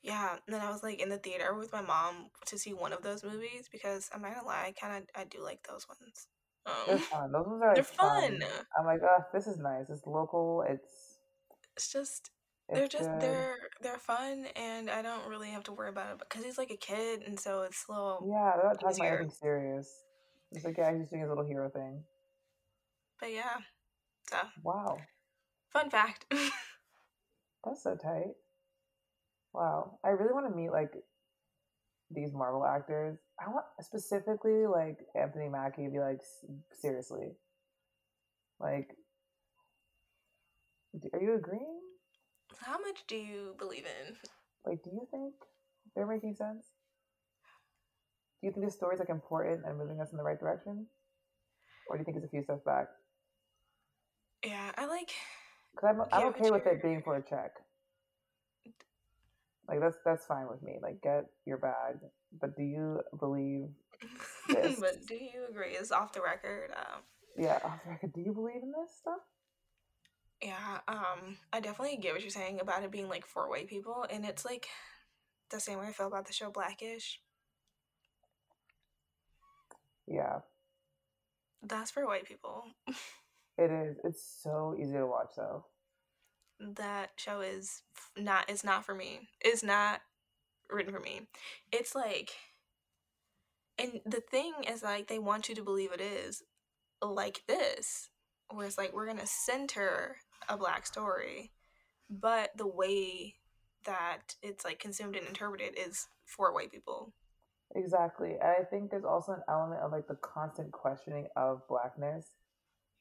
Yeah, 0.03 0.33
and 0.45 0.53
then 0.53 0.61
I 0.61 0.69
was 0.69 0.83
like 0.83 1.01
in 1.01 1.09
the 1.09 1.17
theater 1.17 1.55
with 1.55 1.73
my 1.73 1.81
mom 1.81 2.29
to 2.45 2.57
see 2.57 2.73
one 2.73 2.93
of 2.93 3.01
those 3.01 3.23
movies 3.23 3.67
because 3.71 4.09
I'm 4.13 4.21
not 4.21 4.35
gonna 4.35 4.47
lie, 4.47 4.67
I 4.67 4.73
kind 4.79 5.03
of 5.03 5.09
I 5.15 5.25
do 5.25 5.43
like 5.43 5.67
those 5.67 5.87
ones. 5.87 6.27
They're 6.85 6.97
Um, 6.97 7.03
fun. 7.11 7.31
Those 7.31 7.47
ones 7.47 7.61
are 7.63 7.73
they're 7.73 7.83
like 7.83 7.85
fun. 7.85 8.39
fun. 8.39 8.39
I'm 8.77 8.85
like, 8.85 9.01
oh, 9.03 9.23
this 9.33 9.47
is 9.47 9.57
nice. 9.59 9.89
It's 9.89 10.05
local. 10.05 10.63
It's 10.67 11.17
It's 11.75 11.91
just 11.91 12.31
they're 12.73 12.87
just 12.87 13.09
good. 13.09 13.19
they're 13.19 13.57
they're 13.81 13.97
fun 13.99 14.47
and 14.55 14.89
I 14.89 15.01
don't 15.01 15.27
really 15.27 15.49
have 15.51 15.63
to 15.63 15.71
worry 15.71 15.89
about 15.89 16.13
it 16.13 16.19
because 16.19 16.43
he's 16.43 16.57
like 16.57 16.71
a 16.71 16.77
kid 16.77 17.21
and 17.25 17.39
so 17.39 17.61
it's 17.63 17.85
a 17.87 17.91
little 17.91 18.27
Yeah, 18.27 18.53
they're 18.55 18.65
not 18.69 18.79
talking 18.79 18.97
about 18.97 19.07
anything 19.13 19.31
serious. 19.31 20.03
It's 20.51 20.65
like, 20.65 20.77
yeah, 20.77 20.95
he's 20.95 21.09
doing 21.09 21.21
his 21.21 21.29
little 21.29 21.45
hero 21.45 21.69
thing. 21.69 22.03
But 23.19 23.31
yeah, 23.33 23.57
so 24.29 24.37
Wow, 24.63 24.97
fun 25.71 25.89
fact. 25.89 26.25
that's 27.63 27.83
so 27.83 27.95
tight. 27.95 28.35
Wow, 29.53 29.99
I 30.03 30.09
really 30.09 30.33
want 30.33 30.47
to 30.49 30.55
meet 30.55 30.71
like 30.71 30.93
these 32.11 32.33
Marvel 32.33 32.65
actors. 32.65 33.17
I 33.39 33.49
want 33.49 33.65
specifically 33.81 34.65
like 34.65 34.97
Anthony 35.15 35.49
Mackie 35.49 35.85
to 35.85 35.91
be 35.91 35.99
like, 35.99 36.19
seriously, 36.79 37.31
like, 38.59 38.89
are 41.13 41.21
you 41.21 41.35
agreeing? 41.35 41.79
How 42.59 42.79
much 42.79 43.03
do 43.07 43.15
you 43.15 43.55
believe 43.59 43.85
in? 43.85 44.15
Like, 44.65 44.83
do 44.83 44.89
you 44.91 45.07
think 45.11 45.33
they're 45.95 46.07
making 46.07 46.35
sense? 46.35 46.65
Do 48.41 48.47
you 48.47 48.53
think 48.53 48.65
the 48.65 48.71
story's 48.71 48.99
like 48.99 49.09
important 49.09 49.65
and 49.65 49.77
moving 49.77 49.99
us 49.99 50.11
in 50.11 50.17
the 50.17 50.23
right 50.23 50.39
direction, 50.39 50.85
or 51.89 51.97
do 51.97 52.01
you 52.01 52.05
think 52.05 52.17
it's 52.17 52.25
a 52.25 52.29
few 52.29 52.43
steps 52.43 52.63
back? 52.65 52.87
Yeah, 54.45 54.71
I 54.77 54.85
like. 54.85 55.11
Because 55.75 55.95
I'm 55.95 56.01
I'm 56.11 56.27
okay 56.29 56.51
with 56.51 56.65
it 56.65 56.81
being 56.81 57.01
for 57.03 57.15
a 57.15 57.21
check. 57.21 57.51
Like 59.67 59.81
that's 59.81 59.97
that's 60.05 60.25
fine 60.25 60.47
with 60.49 60.61
me. 60.63 60.77
Like 60.81 61.01
get 61.01 61.25
your 61.45 61.57
bag, 61.57 61.95
but 62.39 62.55
do 62.55 62.63
you 62.63 63.01
believe? 63.19 63.67
Yes. 64.49 64.79
but 64.79 65.05
do 65.05 65.15
you 65.15 65.45
agree? 65.49 65.71
Is 65.73 65.91
off 65.91 66.13
the 66.13 66.21
record. 66.21 66.69
Um, 66.75 67.01
Yeah, 67.37 67.59
off 67.65 67.83
the 67.83 67.89
record, 67.91 68.13
do 68.13 68.21
you 68.21 68.33
believe 68.33 68.63
in 68.63 68.71
this 68.71 68.95
stuff? 68.97 69.19
yeah, 70.41 70.79
um, 70.87 71.37
I 71.51 71.59
definitely 71.59 71.97
get 71.97 72.13
what 72.13 72.21
you're 72.21 72.29
saying 72.29 72.59
about 72.61 72.83
it 72.83 72.91
being 72.91 73.09
like 73.09 73.25
for 73.25 73.49
white 73.49 73.67
people, 73.67 74.05
and 74.09 74.23
it's 74.23 74.45
like 74.45 74.67
the 75.49 75.59
same 75.59 75.79
way 75.79 75.87
I 75.87 75.91
feel 75.91 76.07
about 76.07 76.27
the 76.27 76.33
show 76.33 76.51
Blackish. 76.51 77.19
Yeah, 80.07 80.39
That's 81.61 81.91
for 81.91 82.05
white 82.05 82.25
people. 82.25 82.63
it 83.57 83.69
is. 83.71 83.97
It's 84.05 84.23
so 84.41 84.75
easy 84.79 84.93
to 84.93 85.05
watch 85.07 85.31
though. 85.35 85.65
That 86.59 87.11
show 87.17 87.41
is 87.41 87.83
not 88.17 88.45
it's 88.49 88.63
not 88.63 88.85
for 88.85 88.95
me 88.95 89.27
it's 89.41 89.63
not 89.63 90.01
written 90.71 90.93
for 90.93 90.99
me 90.99 91.21
it's 91.71 91.95
like 91.95 92.31
and 93.77 94.01
the 94.05 94.21
thing 94.21 94.53
is 94.67 94.83
like 94.83 95.07
they 95.07 95.19
want 95.19 95.49
you 95.49 95.55
to 95.55 95.63
believe 95.63 95.91
it 95.91 96.01
is 96.01 96.43
like 97.01 97.43
this 97.47 98.09
where 98.49 98.65
it's 98.65 98.77
like 98.77 98.93
we're 98.93 99.05
gonna 99.05 99.25
center 99.25 100.17
a 100.49 100.57
black 100.57 100.85
story 100.85 101.51
but 102.09 102.49
the 102.57 102.67
way 102.67 103.35
that 103.85 104.35
it's 104.41 104.65
like 104.65 104.79
consumed 104.79 105.15
and 105.15 105.27
interpreted 105.27 105.75
is 105.77 106.07
for 106.25 106.53
white 106.53 106.71
people 106.71 107.13
Exactly. 107.75 108.31
And 108.31 108.49
I 108.59 108.63
think 108.63 108.89
there's 108.89 109.05
also 109.05 109.33
an 109.33 109.43
element 109.49 109.81
of 109.81 109.91
like 109.91 110.07
the 110.07 110.15
constant 110.15 110.71
questioning 110.71 111.27
of 111.35 111.67
blackness 111.67 112.31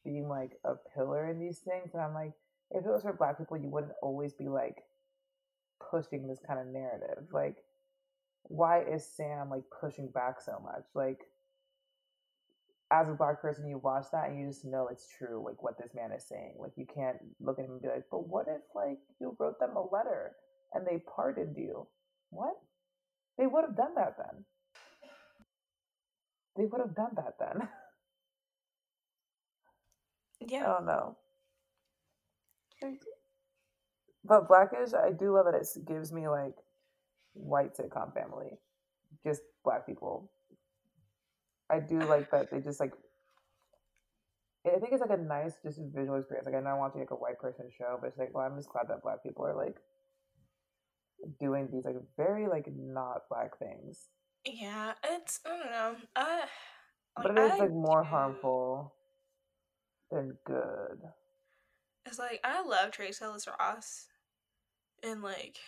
being 0.04 0.28
like 0.28 0.59
a 0.64 0.74
pillar 0.94 1.28
in 1.30 1.38
these 1.38 1.59
things. 1.59 1.90
And 1.92 2.02
I'm 2.02 2.14
like, 2.14 2.32
if 2.70 2.84
it 2.84 2.90
was 2.90 3.02
for 3.02 3.12
black 3.12 3.38
people, 3.38 3.56
you 3.56 3.68
wouldn't 3.68 3.92
always 4.02 4.32
be 4.32 4.48
like 4.48 4.82
pushing 5.90 6.26
this 6.26 6.40
kind 6.46 6.60
of 6.60 6.66
narrative. 6.66 7.24
Like, 7.32 7.56
why 8.44 8.82
is 8.82 9.06
Sam 9.06 9.50
like 9.50 9.64
pushing 9.80 10.08
back 10.08 10.40
so 10.40 10.60
much? 10.64 10.84
Like, 10.94 11.20
as 12.90 13.08
a 13.08 13.14
black 13.14 13.40
person, 13.40 13.66
you 13.68 13.78
watch 13.78 14.06
that 14.12 14.28
and 14.28 14.38
you 14.38 14.46
just 14.46 14.64
know 14.64 14.88
it's 14.90 15.08
true, 15.18 15.42
like 15.44 15.62
what 15.62 15.78
this 15.78 15.94
man 15.94 16.12
is 16.12 16.24
saying. 16.24 16.54
Like, 16.58 16.72
you 16.76 16.86
can't 16.86 17.18
look 17.40 17.58
at 17.58 17.64
him 17.64 17.72
and 17.72 17.82
be 17.82 17.88
like, 17.88 18.04
but 18.10 18.28
what 18.28 18.46
if 18.48 18.62
like 18.74 18.98
you 19.20 19.36
wrote 19.38 19.58
them 19.60 19.76
a 19.76 19.82
letter 19.82 20.32
and 20.74 20.86
they 20.86 21.02
pardoned 21.14 21.56
you? 21.56 21.86
What? 22.30 22.54
They 23.38 23.46
would 23.46 23.64
have 23.64 23.76
done 23.76 23.94
that 23.96 24.16
then. 24.18 24.44
They 26.56 26.64
would 26.64 26.80
have 26.80 26.94
done 26.94 27.12
that 27.16 27.34
then. 27.38 27.68
Yeah. 30.48 30.64
I 30.64 30.66
don't 30.66 30.86
know. 30.86 31.16
Like, 32.83 33.01
But 34.24 34.49
Blackish, 34.49 34.93
I 34.95 35.12
do 35.12 35.33
love 35.35 35.47
that 35.47 35.55
it 35.61 35.68
gives 35.87 36.12
me 36.12 36.29
like 36.29 36.55
white 37.35 37.77
sitcom 37.77 38.12
family, 38.14 38.59
just 39.24 39.43
black 39.64 39.87
people. 39.87 40.31
I 41.70 41.81
do 41.81 41.99
like 42.01 42.31
that 42.31 42.51
they 42.51 42.61
just 42.61 42.81
like. 42.81 42.93
I 44.66 44.79
think 44.81 44.93
it's 44.93 45.01
like 45.01 45.16
a 45.16 45.22
nice, 45.22 45.53
just 45.62 45.79
visual 45.95 46.16
experience. 46.18 46.47
Like 46.47 46.57
I'm 46.57 46.64
not 46.64 46.79
watching 46.79 47.01
like 47.01 47.12
a 47.12 47.14
white 47.14 47.39
person 47.39 47.70
show, 47.77 47.99
but 48.01 48.09
it's 48.09 48.18
like, 48.18 48.35
well, 48.35 48.45
I'm 48.45 48.57
just 48.57 48.68
glad 48.68 48.89
that 48.89 49.03
black 49.03 49.22
people 49.22 49.47
are 49.47 49.55
like 49.55 49.77
doing 51.41 51.68
these 51.72 51.85
like 51.85 51.97
very 52.16 52.47
like 52.49 52.66
not 52.77 53.22
black 53.31 53.59
things. 53.59 54.09
yeah 54.45 54.93
it's 55.05 55.41
i 55.47 55.49
don't 55.51 55.70
know 55.70 55.95
i 56.14 56.45
But 57.16 57.31
it 57.33 57.39
is 57.39 57.53
I 57.53 57.59
like 57.59 57.70
more 57.72 58.03
do- 58.03 58.09
harmful 58.09 58.95
than 60.11 60.37
good. 60.45 61.01
It's 62.07 62.18
like 62.18 62.40
I 62.44 62.62
love 62.62 62.92
Tracee 62.92 63.24
Ellis 63.24 63.46
Ross, 63.61 64.07
and 65.02 65.22
like 65.22 65.59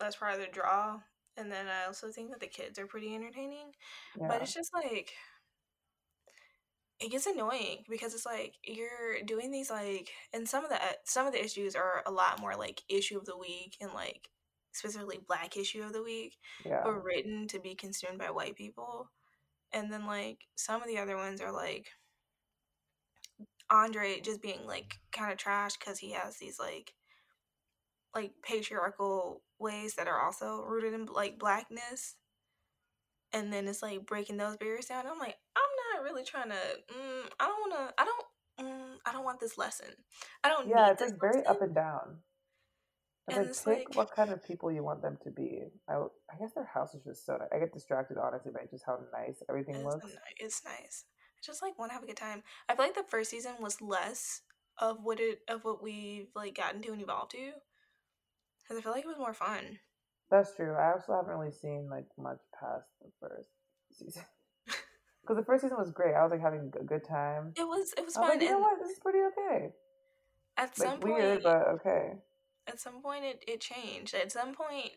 that's 0.00 0.16
part 0.16 0.34
of 0.34 0.40
the 0.40 0.46
draw. 0.46 1.00
And 1.36 1.50
then 1.50 1.66
I 1.66 1.86
also 1.86 2.08
think 2.10 2.30
that 2.30 2.40
the 2.40 2.46
kids 2.46 2.78
are 2.78 2.86
pretty 2.86 3.14
entertaining, 3.14 3.72
Yeah. 4.20 4.28
but 4.28 4.42
it's 4.42 4.52
just 4.54 4.72
like 4.74 5.12
it 7.00 7.10
gets 7.10 7.26
annoying 7.26 7.84
because 7.90 8.14
it's 8.14 8.26
like 8.26 8.54
you're 8.62 9.22
doing 9.24 9.50
these 9.50 9.70
like, 9.70 10.10
and 10.32 10.48
some 10.48 10.62
of 10.64 10.70
the 10.70 10.78
some 11.04 11.26
of 11.26 11.32
the 11.32 11.42
issues 11.44 11.74
are 11.74 12.02
a 12.06 12.10
lot 12.12 12.40
more 12.40 12.54
like 12.56 12.82
issue 12.88 13.18
of 13.18 13.24
the 13.24 13.36
week 13.36 13.76
and 13.80 13.92
like 13.92 14.28
specifically 14.72 15.18
Black 15.26 15.56
issue 15.56 15.82
of 15.82 15.92
the 15.92 16.02
week, 16.02 16.36
yeah. 16.64 16.80
but 16.84 17.02
written 17.02 17.48
to 17.48 17.58
be 17.60 17.74
consumed 17.74 18.18
by 18.18 18.30
white 18.30 18.54
people. 18.56 19.10
And 19.72 19.92
then 19.92 20.06
like 20.06 20.38
some 20.54 20.80
of 20.82 20.86
the 20.88 20.98
other 20.98 21.16
ones 21.16 21.40
are 21.40 21.52
like 21.52 21.88
Andre 23.72 24.20
just 24.20 24.42
being 24.42 24.66
like 24.66 24.98
kind 25.12 25.32
of 25.32 25.38
trash 25.38 25.76
because 25.78 25.98
he 25.98 26.12
has 26.12 26.36
these 26.38 26.58
like 26.60 26.92
like 28.14 28.32
patriarchal 28.44 29.42
ways 29.58 29.94
that 29.94 30.06
are 30.06 30.20
also 30.22 30.62
rooted 30.68 30.92
in 30.92 31.06
like 31.06 31.38
blackness. 31.38 32.16
And 33.32 33.50
then 33.50 33.66
it's 33.66 33.80
like 33.82 34.04
breaking 34.04 34.36
those 34.36 34.58
barriers 34.58 34.84
down. 34.86 35.06
I'm 35.06 35.18
like, 35.18 35.36
I'm 35.56 35.96
not 35.96 36.04
really 36.04 36.22
trying 36.22 36.50
to. 36.50 36.54
Mm, 36.54 37.24
I 37.40 37.46
don't 37.46 37.60
want 37.60 37.72
to. 37.88 37.94
I 37.98 38.04
don't. 38.04 38.26
Mm, 38.60 38.96
I 39.06 39.12
don't 39.12 39.24
want 39.24 39.40
this 39.40 39.56
lesson. 39.56 39.88
I 40.44 40.50
don't. 40.50 40.68
Yeah, 40.68 40.84
need 40.88 40.92
it's 40.92 41.00
like 41.00 41.18
very 41.18 41.42
up 41.46 41.62
and 41.62 41.74
down. 41.74 42.18
It's 43.28 43.64
And 43.64 43.74
like 43.74 43.88
like- 43.88 43.96
what 43.96 44.14
kind 44.14 44.30
of 44.32 44.44
people 44.44 44.70
you 44.70 44.82
want 44.84 45.00
them 45.00 45.16
to 45.24 45.30
be. 45.30 45.62
I 45.88 45.94
guess 46.38 46.52
their 46.54 46.66
house 46.74 46.92
is 46.94 47.04
just 47.04 47.24
so. 47.24 47.38
I 47.50 47.58
get 47.58 47.72
distracted 47.72 48.18
honestly 48.22 48.52
by 48.52 48.66
just 48.70 48.84
how 48.84 48.98
nice 49.14 49.42
everything 49.48 49.76
It's, 49.76 49.84
looks. 49.84 50.12
it's 50.38 50.62
nice. 50.66 51.04
Just 51.42 51.62
like 51.62 51.78
want 51.78 51.90
to 51.90 51.94
have 51.94 52.02
a 52.02 52.06
good 52.06 52.16
time. 52.16 52.42
I 52.68 52.74
feel 52.74 52.84
like 52.86 52.94
the 52.94 53.02
first 53.08 53.30
season 53.30 53.52
was 53.60 53.80
less 53.82 54.42
of 54.78 54.98
what 55.02 55.20
it 55.20 55.40
of 55.48 55.64
what 55.64 55.82
we've 55.82 56.28
like 56.34 56.54
gotten 56.54 56.82
to 56.82 56.92
and 56.92 57.02
evolved 57.02 57.32
to. 57.32 57.52
Because 58.62 58.78
I 58.78 58.82
feel 58.82 58.92
like 58.92 59.04
it 59.04 59.08
was 59.08 59.18
more 59.18 59.34
fun. 59.34 59.78
That's 60.30 60.54
true. 60.56 60.74
I 60.74 60.92
also 60.92 61.14
haven't 61.14 61.36
really 61.36 61.52
seen 61.52 61.88
like 61.90 62.06
much 62.18 62.38
past 62.58 62.88
the 63.02 63.10
first 63.20 63.50
season 63.92 64.22
because 64.66 65.36
the 65.36 65.44
first 65.44 65.62
season 65.62 65.76
was 65.76 65.90
great. 65.90 66.14
I 66.14 66.22
was 66.22 66.30
like 66.30 66.40
having 66.40 66.72
a 66.80 66.84
good 66.84 67.04
time. 67.06 67.52
It 67.56 67.66
was 67.66 67.92
it 67.96 68.00
was 68.00 68.14
was 68.14 68.14
fun. 68.16 68.28
like, 68.30 68.42
you 68.42 68.50
know 68.50 68.58
what? 68.60 68.78
This 68.80 68.92
is 68.92 68.98
pretty 68.98 69.18
okay. 69.18 69.70
at 70.56 70.76
some 70.76 71.00
Like 71.00 71.04
weird, 71.04 71.42
point, 71.42 71.44
but 71.44 71.68
okay. 71.74 72.12
at 72.66 72.80
some 72.80 73.02
point 73.02 73.24
it, 73.24 73.44
it 73.46 73.60
changed. 73.60 74.14
At 74.14 74.32
some 74.32 74.54
point, 74.54 74.92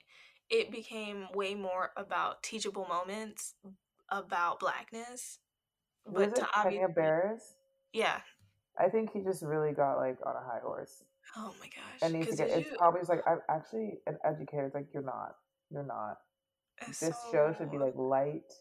it 0.50 0.72
became 0.72 1.28
way 1.34 1.56
more 1.56 1.92
about 1.98 2.44
teachable 2.44 2.88
moments 2.88 3.56
about 4.10 4.60
blackness. 4.60 5.40
But 6.06 6.30
it? 6.30 6.36
to 6.36 6.48
obviously, 6.56 6.94
Barris. 6.94 7.56
yeah, 7.94 8.20
I 8.80 8.90
think 8.90 9.12
he 9.14 9.22
just 9.22 9.44
really 9.44 9.74
got 9.74 9.98
like 9.98 10.18
on 10.26 10.36
a 10.36 10.46
high 10.46 10.60
horse 10.62 11.04
Oh 11.38 11.54
my 11.60 11.68
gosh. 11.68 12.00
and 12.02 12.14
needs 12.14 12.30
to 12.30 12.36
get. 12.36 12.50
did 12.50 12.60
It's 12.60 12.78
probably 12.78 13.02
just 13.02 13.10
like 13.10 13.22
I'm 13.28 13.40
actually 13.50 14.00
an 14.08 14.18
educator. 14.24 14.66
It's 14.66 14.76
like 14.76 14.88
you're 14.94 15.04
not. 15.04 15.36
You're 15.72 15.86
not. 15.86 16.18
it's 16.88 17.00
This 17.00 17.16
show 17.32 17.54
should 17.58 17.72
be 17.72 17.78
like 17.78 17.96
light. 17.96 18.52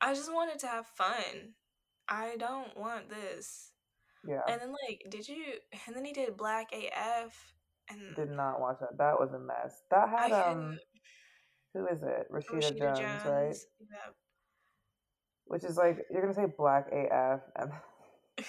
I 0.00 0.14
just 0.14 0.32
wanted 0.32 0.58
to 0.60 0.66
have 0.66 0.86
fun. 0.86 1.54
I 2.08 2.36
don't 2.38 2.76
want 2.76 3.08
this. 3.08 3.70
Yeah. 4.26 4.40
And 4.48 4.60
then 4.60 4.74
like, 4.88 5.04
did 5.10 5.28
you? 5.28 5.44
And 5.86 5.94
then 5.96 6.04
he 6.04 6.12
did 6.12 6.36
Black 6.36 6.70
AF, 6.72 7.54
and 7.88 8.16
Did 8.16 8.30
not 8.30 8.60
watch 8.60 8.78
that. 8.80 8.98
That 8.98 9.18
was 9.18 9.32
a 9.32 9.38
mess. 9.38 9.82
That 9.90 10.08
had 10.08 10.32
um. 10.32 10.78
Who 11.72 11.86
is 11.86 12.02
it? 12.02 12.26
Rashida, 12.32 12.50
Rashida 12.50 12.78
Jones, 12.78 12.98
Jones, 12.98 13.24
right? 13.24 13.56
Yeah. 13.80 14.12
Which 15.50 15.64
is 15.64 15.76
like 15.76 16.06
you're 16.12 16.22
gonna 16.22 16.32
say 16.32 16.46
black 16.56 16.86
AF, 16.92 17.40
and 17.56 17.72
and 18.38 18.46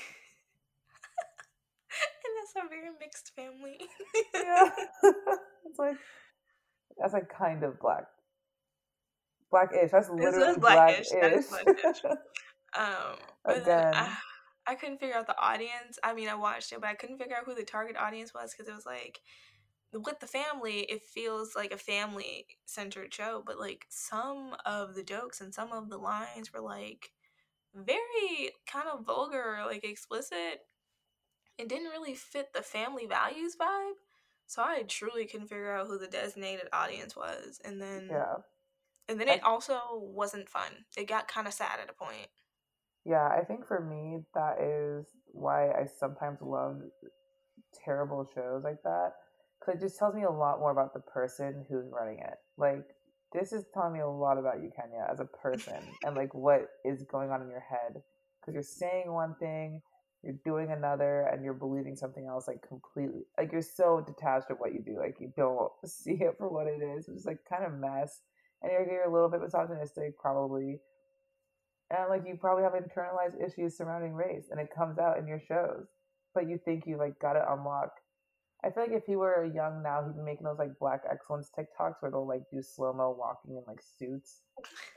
that's 2.38 2.54
a 2.56 2.70
very 2.70 2.92
mixed 3.00 3.32
family. 3.36 3.80
yeah, 4.36 4.70
it's 5.66 5.80
like 5.80 5.98
that's 7.00 7.14
like 7.14 7.28
kind 7.28 7.64
of 7.64 7.80
black. 7.80 8.04
Blackish. 9.50 9.90
That's 9.92 10.12
literally 10.12 10.52
is 10.52 10.58
blackish. 10.58 11.10
That 11.10 11.34
is 11.34 11.48
blackish. 11.48 12.04
Um, 12.78 13.18
but 13.44 13.58
Again. 13.64 13.96
I, 13.96 14.16
I 14.68 14.76
couldn't 14.76 15.00
figure 15.00 15.16
out 15.16 15.26
the 15.26 15.42
audience. 15.42 15.98
I 16.04 16.14
mean, 16.14 16.30
I 16.30 16.36
watched 16.36 16.72
it, 16.72 16.82
but 16.82 16.90
I 16.92 16.94
couldn't 16.94 17.18
figure 17.18 17.36
out 17.36 17.46
who 17.46 17.56
the 17.56 17.64
target 17.64 17.98
audience 17.98 18.32
was 18.32 18.54
because 18.54 18.70
it 18.70 18.76
was 18.76 18.86
like 18.86 19.22
with 19.94 20.20
the 20.20 20.28
family, 20.28 20.82
it 20.82 21.04
feels 21.04 21.56
like 21.56 21.72
a 21.72 21.78
family 21.78 22.48
centered 22.66 23.14
show, 23.14 23.44
but 23.46 23.60
like 23.60 23.86
some 23.90 24.56
of 24.66 24.96
the 24.96 25.04
jokes 25.04 25.42
and 25.42 25.54
some 25.54 25.72
of 25.72 25.90
the 25.90 25.98
lines 25.98 26.54
were 26.54 26.62
like 26.62 27.12
very 27.76 28.52
kind 28.68 28.90
of 28.90 29.06
vulgar, 29.06 29.64
like 29.66 29.84
explicit. 29.84 30.62
It 31.58 31.70
didn't 31.70 31.92
really 31.92 32.16
fit 32.16 32.54
the 32.54 32.62
family 32.62 33.06
values 33.06 33.56
vibe. 33.56 33.94
So 34.48 34.64
I 34.64 34.84
truly 34.84 35.26
couldn't 35.28 35.48
figure 35.48 35.74
out 35.74 35.88
who 35.88 35.98
the 35.98 36.08
designated 36.08 36.68
audience 36.74 37.16
was. 37.16 37.62
And 37.64 37.82
then 37.82 38.10
yeah, 38.10 38.36
and 39.10 39.20
then 39.22 39.28
I- 39.28 39.40
it 39.40 39.44
also 39.44 39.82
wasn't 39.94 40.50
fun. 40.50 40.86
It 40.98 41.06
got 41.08 41.28
kind 41.28 41.48
of 41.48 41.54
sad 41.54 41.80
at 41.82 41.90
a 41.90 41.94
point. 41.94 42.30
yeah. 43.06 43.28
I 43.28 43.44
think 43.44 43.66
for 43.66 43.80
me, 43.80 44.24
that 44.34 44.62
is 44.62 45.08
why 45.32 45.72
I 45.72 45.86
sometimes 45.86 46.40
love 46.42 46.82
terrible 47.86 48.28
shows 48.34 48.64
like 48.64 48.82
that 48.84 49.14
because 49.62 49.82
it 49.82 49.86
just 49.86 50.00
tells 50.00 50.16
me 50.16 50.24
a 50.24 50.32
lot 50.32 50.60
more 50.60 50.72
about 50.72 50.94
the 50.94 51.00
person 51.00 51.66
who's 51.70 51.86
running 51.92 52.20
it. 52.20 52.36
Like 52.58 52.86
this 53.34 53.54
is 53.54 53.66
telling 53.74 53.94
me 53.94 54.00
a 54.02 54.10
lot 54.10 54.38
about 54.38 54.62
you, 54.62 54.72
Kenya, 54.76 55.08
as 55.10 55.20
a 55.20 55.26
person, 55.26 55.80
and 56.04 56.16
like 56.16 56.34
what 56.34 56.68
is 56.84 57.04
going 57.04 57.30
on 57.32 57.42
in 57.42 57.50
your 57.50 57.64
head 57.70 58.02
because 58.42 58.54
you're 58.56 58.64
saying 58.64 59.12
one 59.12 59.36
thing, 59.40 59.82
you're 60.24 60.36
doing 60.46 60.72
another, 60.72 61.28
and 61.32 61.44
you're 61.44 61.54
believing 61.54 61.96
something 61.96 62.28
else. 62.28 62.48
Like 62.48 62.68
completely, 62.68 63.22
like 63.38 63.52
you're 63.52 63.62
so 63.62 64.04
detached 64.06 64.50
of 64.52 64.58
what 64.58 64.74
you 64.74 64.82
do. 64.84 64.98
Like 65.00 65.18
you 65.20 65.32
don't 65.38 65.72
see 65.86 66.18
it 66.22 66.36
for 66.38 66.50
what 66.50 66.68
it 66.68 66.82
is. 66.84 67.08
It's 67.08 67.26
like 67.26 67.40
kind 67.50 67.66
of 67.66 67.74
mess, 67.74 68.20
and 68.62 68.72
you're, 68.72 68.86
you're 68.92 69.10
a 69.10 69.14
little 69.14 69.30
bit 69.30 69.42
misogynistic, 69.42 70.20
probably. 70.20 70.80
And 71.90 72.10
like 72.10 72.24
you 72.28 72.38
probably 72.40 72.64
have 72.64 72.74
internalized 72.74 73.44
issues 73.46 73.78
surrounding 73.78 74.14
race, 74.14 74.48
and 74.52 74.60
it 74.60 74.70
comes 74.76 74.98
out 74.98 75.20
in 75.20 75.28
your 75.28 75.42
shows. 75.48 75.88
But 76.34 76.50
you 76.50 76.60
think 76.64 76.86
you 76.88 76.98
like 76.98 77.20
got 77.20 77.36
it 77.36 77.44
unlocked. 77.48 78.01
I 78.64 78.70
feel 78.70 78.84
like 78.84 78.94
if 78.94 79.06
he 79.06 79.16
were 79.16 79.46
young 79.46 79.82
now, 79.82 80.04
he'd 80.06 80.16
be 80.16 80.24
making 80.24 80.46
those 80.46 80.60
like 80.60 80.78
black 80.80 81.02
excellence 81.12 81.50
TikToks 81.58 81.96
where 82.00 82.12
they'll 82.12 82.28
like 82.28 82.44
do 82.52 82.62
slow 82.62 82.94
mo 82.94 83.16
walking 83.18 83.56
in 83.58 83.64
like 83.68 83.82
suits, 83.98 84.42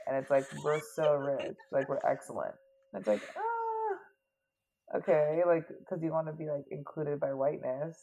and 0.05 0.15
it's 0.15 0.29
like 0.29 0.45
we're 0.63 0.81
so 0.95 1.15
rich, 1.15 1.55
like 1.71 1.89
we're 1.89 2.05
excellent. 2.07 2.53
And 2.93 3.01
it's 3.01 3.07
like 3.07 3.21
ah, 3.35 4.97
okay, 4.97 5.41
like 5.47 5.67
because 5.67 6.03
you 6.03 6.11
want 6.11 6.27
to 6.27 6.33
be 6.33 6.45
like 6.47 6.65
included 6.69 7.19
by 7.19 7.33
whiteness. 7.33 7.97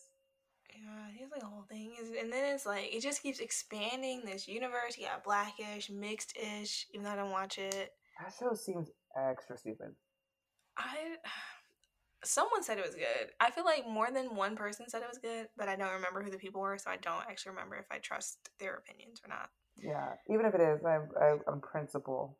Yeah, 0.75 1.07
he's 1.17 1.31
like 1.31 1.43
a 1.43 1.47
whole 1.47 1.67
thing. 1.71 1.95
And 2.19 2.33
then 2.33 2.55
it's 2.55 2.67
like, 2.67 2.93
it 2.93 3.03
just 3.03 3.23
keeps 3.23 3.41
expanding 3.41 4.23
this 4.25 4.49
universe. 4.49 4.97
You 4.99 5.07
got 5.07 5.23
blackish, 5.23 5.91
mixed 5.91 6.37
ish, 6.37 6.87
even 6.93 7.05
though 7.05 7.11
I 7.11 7.17
don't 7.17 7.31
watch 7.31 7.59
it. 7.59 7.91
That 8.19 8.33
show 8.37 8.55
seems 8.55 8.91
extra 9.17 9.57
stupid. 9.59 9.95
I. 10.77 11.17
Someone 12.25 12.63
said 12.63 12.79
it 12.79 12.87
was 12.87 12.95
good. 12.95 13.31
I 13.41 13.51
feel 13.51 13.65
like 13.65 13.87
more 13.87 14.11
than 14.13 14.37
one 14.37 14.55
person 14.55 14.89
said 14.89 15.03
it 15.03 15.09
was 15.09 15.19
good, 15.19 15.49
but 15.57 15.69
I 15.69 15.77
don't 15.77 15.93
remember 15.93 16.23
who 16.23 16.31
the 16.31 16.39
people 16.39 16.61
were, 16.61 16.79
so 16.79 16.91
I 16.91 16.97
don't 16.97 17.25
actually 17.29 17.51
remember 17.51 17.77
if 17.77 17.87
I 17.91 17.99
trust 17.99 18.39
their 18.61 18.75
opinions 18.75 19.21
or 19.25 19.29
not. 19.29 19.51
Yeah, 19.77 20.13
even 20.31 20.47
if 20.47 20.55
it 20.55 20.61
is, 20.61 20.85
I'm 20.85 21.09
I, 21.21 21.37
I'm 21.49 21.61
principle. 21.61 22.39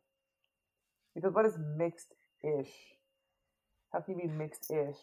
Because 1.15 1.33
what 1.33 1.45
is 1.45 1.57
mixed 1.77 2.13
ish? 2.43 2.71
How 3.91 3.99
can 3.99 4.17
you 4.17 4.27
be 4.27 4.33
mixed 4.33 4.71
ish? 4.71 4.97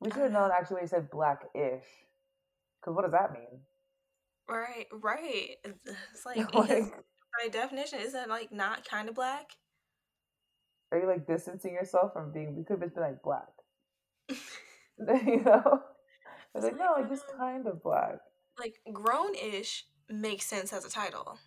We 0.00 0.10
should 0.10 0.22
have 0.22 0.32
known 0.32 0.50
uh. 0.50 0.54
actually 0.58 0.74
when 0.74 0.84
you 0.84 0.88
said 0.88 1.10
black 1.10 1.44
ish. 1.54 1.86
Because 2.80 2.94
what 2.94 3.02
does 3.02 3.12
that 3.12 3.32
mean? 3.32 3.60
Right, 4.48 4.86
right. 4.92 5.56
It's 5.64 6.26
like, 6.26 6.52
Like, 6.54 6.92
by 7.40 7.48
definition, 7.50 8.00
is 8.00 8.12
that 8.12 8.28
like 8.28 8.52
not 8.52 8.88
kind 8.88 9.08
of 9.08 9.14
black? 9.14 9.46
Are 10.92 10.98
you 10.98 11.06
like 11.06 11.26
distancing 11.26 11.72
yourself 11.72 12.12
from 12.12 12.32
being? 12.32 12.54
We 12.56 12.64
could 12.64 12.74
have 12.74 12.82
just 12.82 12.94
been 12.94 13.04
like 13.04 13.22
black. 13.22 13.48
you 15.26 15.42
know? 15.42 15.82
Like 16.54 16.64
It's 16.64 16.76
no, 16.76 16.92
like, 16.92 17.02
like 17.02 17.08
just 17.08 17.24
um, 17.32 17.38
kind 17.38 17.66
of 17.66 17.82
black. 17.82 18.18
like 18.58 18.76
grown 18.92 19.34
ish 19.34 19.86
makes 20.10 20.46
sense 20.46 20.72
as 20.72 20.84
a 20.84 20.90
title. 20.90 21.38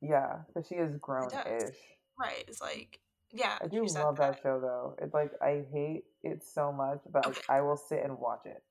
Yeah, 0.00 0.38
because 0.48 0.68
she 0.68 0.76
is 0.76 0.96
grown-ish. 0.96 1.74
Right. 2.18 2.44
It's 2.48 2.60
like, 2.60 3.00
yeah. 3.32 3.58
I 3.62 3.68
do 3.68 3.84
love 3.84 4.16
that 4.18 4.40
show 4.42 4.60
though. 4.60 4.96
It's 5.00 5.14
like 5.14 5.32
I 5.40 5.64
hate 5.72 6.04
it 6.22 6.42
so 6.44 6.72
much, 6.72 7.00
but 7.12 7.26
like, 7.26 7.44
I 7.48 7.60
will 7.60 7.76
sit 7.76 8.04
and 8.04 8.18
watch 8.18 8.42
it. 8.44 8.62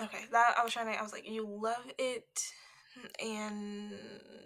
Okay, 0.00 0.24
that 0.32 0.54
I 0.58 0.64
was 0.64 0.72
trying 0.72 0.92
to. 0.92 0.98
I 0.98 1.02
was 1.02 1.12
like, 1.12 1.28
you 1.28 1.46
love 1.46 1.84
it, 1.98 2.40
and 3.22 3.92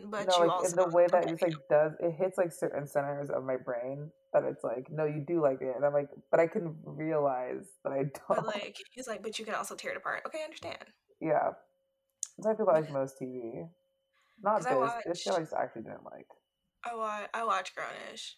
but 0.06 0.26
no, 0.26 0.38
you 0.38 0.48
like 0.48 0.50
also 0.50 0.82
in 0.82 0.90
the 0.90 0.96
way 0.96 1.06
that 1.10 1.24
okay, 1.24 1.32
it's 1.32 1.42
like 1.42 1.54
does 1.68 1.92
it 2.00 2.12
hits 2.12 2.38
like 2.38 2.52
certain 2.52 2.86
centers 2.86 3.28
of 3.30 3.44
my 3.44 3.56
brain 3.56 4.10
that 4.32 4.44
it's 4.44 4.64
like 4.64 4.90
no, 4.90 5.04
you 5.04 5.24
do 5.26 5.42
like 5.42 5.60
it, 5.60 5.74
and 5.76 5.84
I'm 5.84 5.92
like, 5.92 6.08
but 6.30 6.40
I 6.40 6.46
can 6.46 6.76
realize 6.84 7.66
that 7.84 7.92
I 7.92 7.96
don't. 8.02 8.12
But 8.28 8.46
like, 8.46 8.76
he's 8.90 9.06
like, 9.06 9.22
but 9.22 9.38
you 9.38 9.44
can 9.44 9.54
also 9.54 9.74
tear 9.74 9.92
it 9.92 9.96
apart. 9.96 10.22
Okay, 10.26 10.38
I 10.40 10.44
understand. 10.44 10.84
yeah, 11.20 11.50
that's 12.38 12.46
how 12.46 12.52
I 12.52 12.56
feel 12.56 12.68
about 12.68 12.82
like 12.82 12.92
most 12.92 13.16
TV. 13.20 13.68
Not 14.42 14.58
this. 14.58 14.66
I 14.66 15.00
This 15.06 15.22
show 15.22 15.36
I 15.36 15.40
just 15.40 15.52
actually 15.52 15.82
didn't 15.82 16.04
like. 16.04 16.26
I 16.84 16.94
watch. 16.94 17.28
I 17.32 17.44
watch 17.44 17.72
Grownish. 17.74 18.32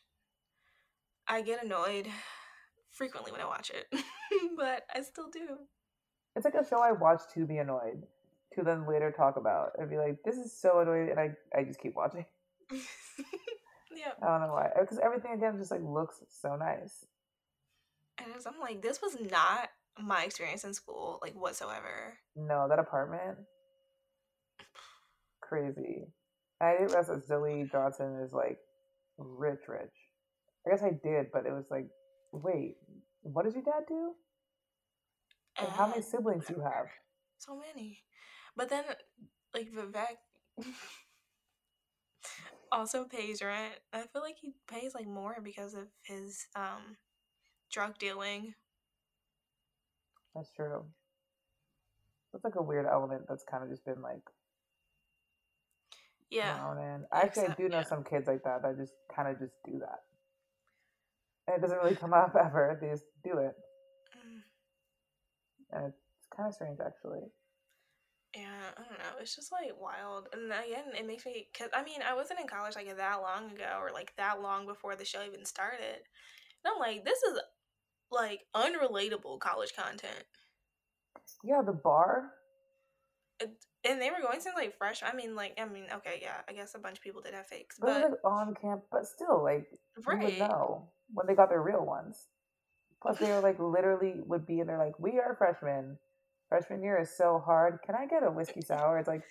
I 1.27 1.41
get 1.43 1.65
annoyed 1.65 2.09
frequently 2.93 3.33
when 3.33 3.41
I 3.41 3.47
watch 3.47 3.71
it, 3.71 3.87
but 4.57 4.83
I 4.95 5.01
still 5.03 5.31
do. 5.33 5.59
It's 6.37 6.45
like 6.45 6.55
a 6.55 6.69
show 6.69 6.81
I 6.83 6.93
watch 6.93 7.23
to 7.35 7.47
be 7.47 7.59
annoyed, 7.59 8.03
to 8.55 8.63
then 8.63 8.87
later 8.89 9.11
talk 9.17 9.37
about 9.37 9.71
and 9.79 9.89
be 9.89 9.97
like, 9.97 10.19
this 10.25 10.37
is 10.37 10.53
so 10.53 10.81
annoying, 10.81 11.11
and 11.11 11.19
I 11.19 11.31
I 11.57 11.65
just 11.65 11.81
keep 11.81 11.95
watching. 11.95 12.27
yeah, 13.97 14.13
I 14.23 14.27
don't 14.27 14.49
know 14.49 14.55
why, 14.55 14.69
because 14.79 14.99
everything 14.99 15.33
again 15.33 15.57
just 15.59 15.71
like 15.71 15.83
looks 15.83 16.17
so 16.29 16.57
nice. 16.57 17.05
and 18.19 18.29
I'm 18.47 18.61
like, 18.61 18.83
this 18.83 19.01
was 19.03 19.17
not 19.31 19.69
my 20.01 20.25
experience 20.25 20.65
in 20.65 20.75
school, 20.75 21.19
like 21.23 21.35
whatsoever. 21.35 22.19
No, 22.37 22.67
that 22.69 22.79
apartment, 22.79 23.39
crazy. 25.41 26.07
I 26.61 26.73
didn't 26.73 26.89
realize 26.89 27.09
that 27.09 27.29
Zoey 27.29 27.71
Johnson 27.71 28.21
is 28.25 28.33
like 28.33 28.59
rich, 29.19 29.61
rich. 29.69 29.93
I 30.67 30.71
guess 30.71 30.83
I 30.83 30.93
did, 31.03 31.27
but 31.33 31.47
it 31.47 31.53
was 31.53 31.67
like, 31.71 31.87
wait, 32.33 32.77
what 33.23 33.45
does 33.45 33.55
your 33.55 33.65
dad 33.65 33.85
do? 33.89 34.13
And 35.59 35.69
how 35.69 35.87
many 35.87 36.01
uh, 36.01 36.05
siblings 36.05 36.47
do 36.47 36.55
you 36.55 36.63
have? 36.63 36.87
So 37.39 37.57
many. 37.57 37.99
But 38.57 38.71
then, 38.71 38.85
like 39.53 39.71
Vivek 39.73 40.17
also 42.75 43.05
pays 43.05 43.43
rent. 43.43 43.75
I 43.93 44.03
feel 44.13 44.23
like 44.23 44.37
he 44.41 44.53
pays 44.69 44.95
like 44.95 45.07
more 45.07 45.39
because 45.43 45.75
of 45.75 45.89
his 46.03 46.47
um 46.57 46.97
drug 47.71 47.99
dealing. 47.99 48.55
That's 50.35 50.51
true. 50.53 50.85
That's 52.33 52.45
like 52.45 52.57
a 52.57 52.63
weird 52.63 52.87
element 52.87 53.23
that's 53.29 53.45
kind 53.51 53.63
of 53.65 53.71
just 53.71 53.85
been 53.85 54.03
like 54.03 54.23
Yeah. 56.31 56.57
in. 56.79 57.07
Actually, 57.13 57.47
I 57.49 57.55
do 57.57 57.69
know 57.69 57.79
yeah. 57.79 57.85
some 57.85 58.05
kids 58.05 58.27
like 58.29 58.43
that 58.45 58.63
that 58.63 58.77
just 58.79 58.95
kind 59.15 59.29
of 59.29 59.39
just 59.39 59.55
do 59.65 59.79
that. 59.81 60.01
And 61.47 61.57
it 61.57 61.61
doesn't 61.63 61.79
really 61.79 61.97
come 61.97 62.13
up 62.15 62.35
ever. 62.41 62.79
They 62.81 62.89
just 62.91 63.05
do 63.25 63.39
it. 63.39 63.55
Mm, 64.17 64.43
And 65.73 65.87
it's 65.87 66.29
kind 66.37 66.49
of 66.49 66.55
strange, 66.55 66.79
actually. 66.85 67.21
Yeah, 68.35 68.71
I 68.77 68.83
don't 68.83 68.99
know. 68.99 69.21
It's 69.21 69.35
just 69.37 69.53
like 69.53 69.73
wild. 69.81 70.29
And 70.33 70.47
again, 70.47 70.95
it 70.99 71.07
makes 71.07 71.25
me 71.25 71.49
cuz 71.57 71.69
I 71.73 71.85
mean, 71.85 72.03
I 72.03 72.15
wasn't 72.15 72.41
in 72.41 72.49
college 72.49 72.75
like 72.77 72.95
that 72.97 73.23
long 73.23 73.51
ago 73.53 73.79
or 73.81 73.93
like 73.93 74.15
that 74.17 74.41
long 74.43 74.67
before 74.67 74.97
the 74.97 75.05
show 75.05 75.23
even 75.25 75.45
started. 75.45 76.03
And 76.65 76.73
I'm 76.73 76.79
like, 76.79 77.05
this 77.05 77.23
is 77.23 77.39
like 78.11 78.47
unrelatable 78.55 79.39
college 79.41 79.75
content. 79.77 80.25
Yeah, 81.45 81.63
the 81.63 81.73
bar. 81.73 82.33
And 83.87 84.01
they 84.01 84.11
were 84.11 84.23
going 84.23 84.41
since 84.41 84.57
like 84.57 84.77
fresh. 84.79 85.03
I 85.03 85.15
mean, 85.15 85.35
like, 85.35 85.55
I 85.59 85.67
mean, 85.67 85.85
okay, 85.93 86.19
yeah, 86.23 86.41
I 86.49 86.53
guess 86.55 86.75
a 86.75 86.79
bunch 86.79 86.97
of 86.99 87.05
people 87.05 87.21
did 87.21 87.35
have 87.35 87.47
fakes, 87.47 87.77
But 87.79 88.01
but 88.01 88.11
like 88.11 88.25
on 88.25 88.55
camp, 88.55 88.85
but 88.91 89.07
still, 89.07 89.43
like 89.43 89.67
you 89.71 90.03
would 90.07 90.07
right. 90.07 90.39
know 90.39 90.89
when 91.13 91.27
they 91.27 91.35
got 91.35 91.51
their 91.51 91.63
real 91.63 91.85
ones. 91.85 92.29
Plus, 93.03 93.19
they 93.19 93.27
were 93.27 93.41
like 93.41 93.59
literally 93.59 94.15
would 94.27 94.47
be 94.47 94.61
in 94.61 94.67
there 94.67 94.79
like, 94.79 94.99
"We 94.99 95.19
are 95.19 95.35
freshmen. 95.37 95.99
Freshman 96.49 96.83
year 96.83 97.01
is 97.01 97.17
so 97.17 97.43
hard. 97.45 97.79
Can 97.85 97.95
I 97.95 98.07
get 98.07 98.23
a 98.23 98.31
whiskey 98.31 98.61
sour?" 98.67 98.99
It's 98.99 99.09
like, 99.09 99.23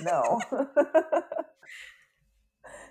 no, 0.00 0.38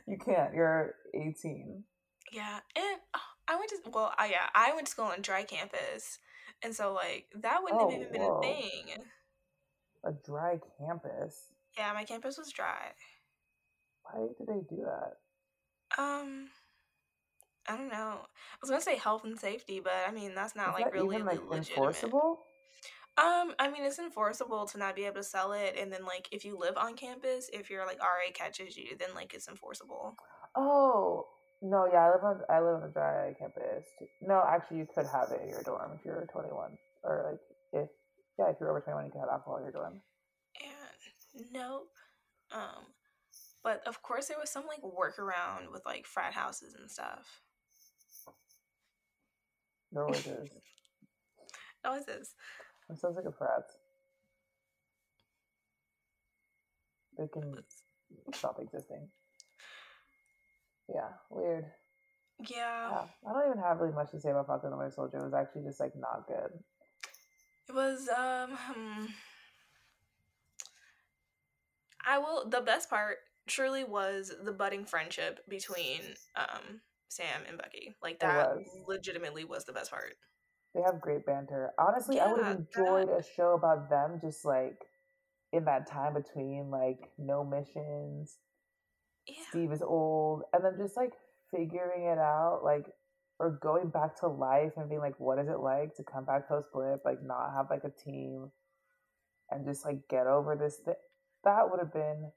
you 0.07 0.17
can't. 0.17 0.53
You're 0.53 0.95
18. 1.13 1.83
Yeah, 2.31 2.59
and 2.75 2.99
oh, 3.15 3.19
I 3.47 3.55
went 3.55 3.69
to 3.69 3.77
well, 3.91 4.13
I, 4.17 4.27
yeah, 4.27 4.47
I 4.53 4.73
went 4.73 4.85
to 4.87 4.91
school 4.91 5.05
on 5.05 5.21
dry 5.21 5.43
campus, 5.43 6.19
and 6.63 6.75
so 6.75 6.93
like 6.93 7.25
that 7.41 7.61
wouldn't 7.63 7.81
Oh, 7.81 7.89
have 7.89 7.99
even 7.99 8.11
been 8.11 8.21
whoa. 8.21 8.39
a 8.39 8.41
thing. 8.41 9.03
A 10.05 10.11
dry 10.25 10.59
campus. 10.77 11.51
Yeah, 11.77 11.91
my 11.93 12.03
campus 12.03 12.37
was 12.37 12.51
dry. 12.51 12.91
Why 14.03 14.27
did 14.37 14.47
they 14.47 14.61
do 14.75 14.83
that? 14.85 16.01
Um, 16.01 16.47
I 17.67 17.75
don't 17.77 17.89
know. 17.89 18.19
I 18.21 18.57
was 18.61 18.69
gonna 18.69 18.81
say 18.81 18.95
health 18.97 19.23
and 19.23 19.37
safety, 19.39 19.79
but 19.79 19.93
I 20.07 20.11
mean 20.11 20.35
that's 20.35 20.55
not 20.55 20.69
Is 20.69 20.73
like 20.75 20.85
that 20.85 20.93
really 20.93 21.15
even 21.15 21.25
like 21.27 21.39
legitimate. 21.41 21.69
enforceable? 21.69 22.39
Um, 23.19 23.53
I 23.59 23.69
mean 23.69 23.83
it's 23.83 23.99
enforceable 23.99 24.65
to 24.67 24.77
not 24.77 24.95
be 24.95 25.03
able 25.03 25.17
to 25.17 25.23
sell 25.23 25.51
it, 25.51 25.75
and 25.77 25.91
then 25.91 26.05
like 26.05 26.29
if 26.31 26.45
you 26.45 26.57
live 26.57 26.77
on 26.77 26.95
campus, 26.95 27.49
if 27.51 27.69
your 27.69 27.85
like 27.85 27.99
RA 27.99 28.31
catches 28.33 28.77
you, 28.77 28.95
then 28.97 29.09
like 29.13 29.33
it's 29.33 29.49
enforceable. 29.49 30.15
Oh 30.55 31.27
no, 31.61 31.89
yeah, 31.91 32.05
I 32.05 32.11
live 32.11 32.23
on 32.23 32.39
I 32.49 32.59
live 32.61 32.81
on 32.81 32.89
a 32.89 32.93
dry 32.93 33.33
campus. 33.37 33.83
No, 34.21 34.41
actually, 34.47 34.77
you 34.77 34.87
could 34.93 35.05
have 35.07 35.31
it 35.31 35.41
in 35.43 35.49
your 35.49 35.61
dorm 35.63 35.91
if 35.99 36.05
you're 36.05 36.25
21, 36.31 36.77
or 37.03 37.25
like 37.31 37.83
if 37.83 37.89
yeah, 38.37 38.49
if 38.51 38.55
you're 38.61 38.69
over 38.69 38.79
21, 38.79 39.05
you 39.05 39.11
can 39.11 39.19
have 39.19 39.29
alcohol 39.29 39.57
in 39.57 39.63
your 39.63 39.73
dorm. 39.73 40.01
And 40.61 41.51
nope. 41.51 41.89
Um, 42.53 42.85
but 43.63 43.81
of 43.85 44.01
course 44.01 44.27
there 44.27 44.39
was 44.39 44.49
some 44.49 44.63
like 44.65 44.81
workaround 44.81 45.73
with 45.73 45.85
like 45.85 46.05
frat 46.05 46.33
houses 46.33 46.75
and 46.79 46.89
stuff. 46.89 47.41
There 49.91 50.03
always 50.03 50.25
is. 50.25 50.49
How 51.83 51.95
is 51.95 52.05
this? 52.05 52.33
It 52.89 52.97
sounds 52.97 53.15
like 53.15 53.25
a 53.25 53.31
frat. 53.31 53.63
They 57.17 57.27
can 57.27 57.53
stop 58.33 58.59
existing. 58.59 59.09
Yeah, 60.93 61.09
weird. 61.29 61.65
Yeah. 62.39 62.89
Yeah, 62.91 63.03
I 63.29 63.33
don't 63.33 63.49
even 63.49 63.63
have 63.63 63.79
really 63.79 63.93
much 63.93 64.11
to 64.11 64.19
say 64.19 64.31
about 64.31 64.47
Falcon 64.47 64.67
and 64.67 64.73
the 64.73 64.77
Winter 64.77 64.93
Soldier. 64.95 65.17
It 65.17 65.25
was 65.25 65.33
actually 65.33 65.63
just 65.63 65.79
like 65.79 65.91
not 65.95 66.25
good. 66.27 66.51
It 67.67 67.75
was 67.75 68.09
um 68.09 68.57
hmm. 68.57 69.05
I 72.05 72.17
will 72.17 72.49
the 72.49 72.61
best 72.61 72.89
part 72.89 73.17
truly 73.47 73.83
was 73.83 74.33
the 74.43 74.53
budding 74.53 74.85
friendship 74.85 75.41
between 75.47 76.01
um 76.35 76.81
Sam 77.09 77.41
and 77.47 77.57
Bucky. 77.57 77.95
Like 78.01 78.19
that 78.19 78.55
legitimately 78.87 79.43
was 79.43 79.65
the 79.65 79.73
best 79.73 79.91
part. 79.91 80.15
They 80.73 80.81
have 80.81 81.01
great 81.01 81.25
banter. 81.25 81.71
Honestly, 81.79 82.19
I 82.19 82.31
would 82.31 82.41
Yeah, 82.41 82.47
have 82.49 82.57
that- 82.57 82.77
enjoyed 82.79 83.09
a 83.09 83.23
show 83.23 83.53
about 83.53 83.89
them 83.89 84.19
just 84.21 84.45
like 84.45 84.85
in 85.51 85.65
that 85.65 85.87
time 85.87 86.13
between 86.13 86.69
like 86.69 87.11
no 87.17 87.43
missions, 87.43 88.37
Yeah. 89.27 89.43
Steve 89.49 89.71
is 89.71 89.81
old, 89.81 90.43
and 90.53 90.63
then 90.63 90.77
just 90.77 90.95
like 90.95 91.13
figuring 91.51 92.05
it 92.05 92.17
out, 92.19 92.61
like 92.63 92.85
or 93.39 93.51
going 93.51 93.89
back 93.89 94.15
to 94.17 94.27
life 94.27 94.73
and 94.77 94.89
being 94.89 95.01
like, 95.01 95.17
what 95.19 95.39
is 95.39 95.47
it 95.47 95.59
like 95.59 95.95
to 95.95 96.03
come 96.03 96.25
back 96.25 96.47
post 96.47 96.67
blip, 96.73 97.03
like 97.05 97.21
not 97.23 97.53
have 97.53 97.69
like 97.69 97.83
a 97.85 97.89
team, 97.89 98.51
and 99.49 99.65
just 99.65 99.85
like 99.85 100.07
get 100.09 100.27
over 100.27 100.55
this 100.55 100.77
thing. 100.77 100.95
That 101.45 101.69
would 101.71 101.79
have 101.79 101.93
been 101.93 102.31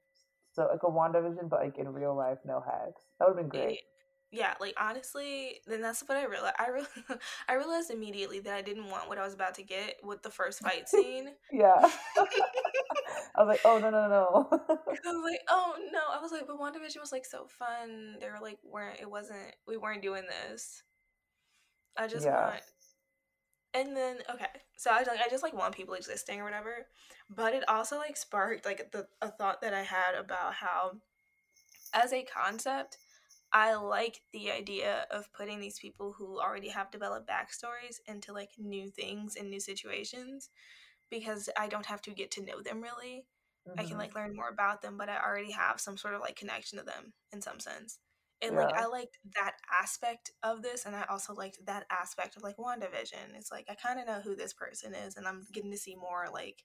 so 0.53 0.65
like 0.67 0.81
a 0.83 0.87
WandaVision, 0.87 1.49
but 1.49 1.59
like 1.61 1.77
in 1.77 1.89
real 1.89 2.15
life, 2.15 2.39
no 2.45 2.61
hacks. 2.61 3.03
That 3.19 3.27
would 3.27 3.37
have 3.37 3.49
been 3.51 3.61
great. 3.61 3.81
Yeah, 4.35 4.55
like 4.59 4.73
honestly, 4.81 5.61
then 5.67 5.81
that's 5.81 6.01
what 6.07 6.17
I 6.17 6.25
realized. 6.25 6.55
I 6.57 6.69
re- 6.69 7.17
I 7.47 7.53
realized 7.53 7.91
immediately 7.91 8.39
that 8.39 8.55
I 8.55 8.63
didn't 8.63 8.89
want 8.89 9.07
what 9.07 9.19
I 9.19 9.23
was 9.23 9.35
about 9.35 9.53
to 9.55 9.63
get 9.63 9.97
with 10.03 10.23
the 10.23 10.31
first 10.31 10.59
fight 10.61 10.89
scene. 10.89 11.29
Yeah. 11.51 11.87
I 12.17 13.43
was 13.43 13.47
like, 13.47 13.61
oh 13.63 13.77
no 13.77 13.91
no 13.91 14.07
no. 14.09 14.47
I 14.51 15.11
was 15.11 15.31
like, 15.31 15.41
oh 15.49 15.75
no. 15.91 15.99
I 16.11 16.19
was 16.19 16.31
like, 16.31 16.47
but 16.47 16.59
WandaVision 16.59 16.99
was 16.99 17.11
like 17.11 17.25
so 17.25 17.45
fun. 17.47 18.17
They 18.19 18.27
were 18.27 18.39
like, 18.41 18.57
weren't 18.63 18.99
it 18.99 19.09
wasn't 19.09 19.53
we 19.67 19.77
weren't 19.77 20.01
doing 20.01 20.23
this. 20.27 20.83
I 21.97 22.07
just 22.07 22.25
Yeah. 22.25 22.45
want 22.47 22.63
and 23.73 23.95
then 23.95 24.17
okay. 24.33 24.47
So 24.77 24.91
I 24.91 24.99
like 24.99 25.19
I 25.25 25.29
just 25.29 25.43
like 25.43 25.53
want 25.53 25.75
people 25.75 25.93
existing 25.95 26.39
or 26.41 26.43
whatever. 26.43 26.87
But 27.29 27.53
it 27.53 27.67
also 27.67 27.97
like 27.97 28.17
sparked 28.17 28.65
like 28.65 28.91
the 28.91 29.07
a 29.21 29.29
thought 29.29 29.61
that 29.61 29.73
I 29.73 29.83
had 29.83 30.15
about 30.17 30.53
how 30.55 30.93
as 31.93 32.13
a 32.13 32.23
concept, 32.23 32.97
I 33.53 33.75
like 33.75 34.21
the 34.33 34.51
idea 34.51 35.07
of 35.11 35.31
putting 35.33 35.59
these 35.59 35.79
people 35.79 36.13
who 36.13 36.39
already 36.41 36.69
have 36.69 36.91
developed 36.91 37.29
backstories 37.29 37.97
into 38.07 38.33
like 38.33 38.51
new 38.57 38.89
things 38.89 39.35
and 39.35 39.49
new 39.49 39.59
situations 39.59 40.49
because 41.09 41.49
I 41.57 41.67
don't 41.67 41.85
have 41.87 42.01
to 42.03 42.11
get 42.11 42.31
to 42.31 42.43
know 42.45 42.61
them 42.61 42.81
really. 42.81 43.25
I 43.77 43.85
can 43.85 43.97
Mhm. 43.97 43.99
like 43.99 44.15
learn 44.15 44.35
more 44.35 44.49
about 44.49 44.81
them, 44.81 44.97
but 44.97 45.09
I 45.09 45.17
already 45.19 45.51
have 45.51 45.79
some 45.81 45.97
sort 45.97 46.13
of 46.15 46.21
like 46.21 46.35
connection 46.35 46.79
to 46.79 46.85
them 46.85 47.13
in 47.31 47.41
some 47.41 47.59
sense. 47.59 47.99
And 48.41 48.55
like 48.55 48.71
I 48.77 48.87
liked 48.87 49.17
that 49.35 49.55
aspect 49.81 50.31
of 50.43 50.61
this, 50.63 50.85
and 50.85 50.95
I 50.95 51.03
also 51.09 51.33
liked 51.33 51.59
that 51.65 51.85
aspect 51.89 52.35
of 52.35 52.43
like 52.43 52.57
WandaVision. 52.57 53.35
It's 53.35 53.51
like 53.51 53.67
I 53.69 53.75
kind 53.75 53.99
of 53.99 54.07
know 54.07 54.21
who 54.21 54.35
this 54.35 54.53
person 54.53 54.93
is, 54.93 55.15
and 55.17 55.27
I'm 55.27 55.47
getting 55.53 55.71
to 55.71 55.77
see 55.77 55.95
more 55.95 56.27
like 56.33 56.63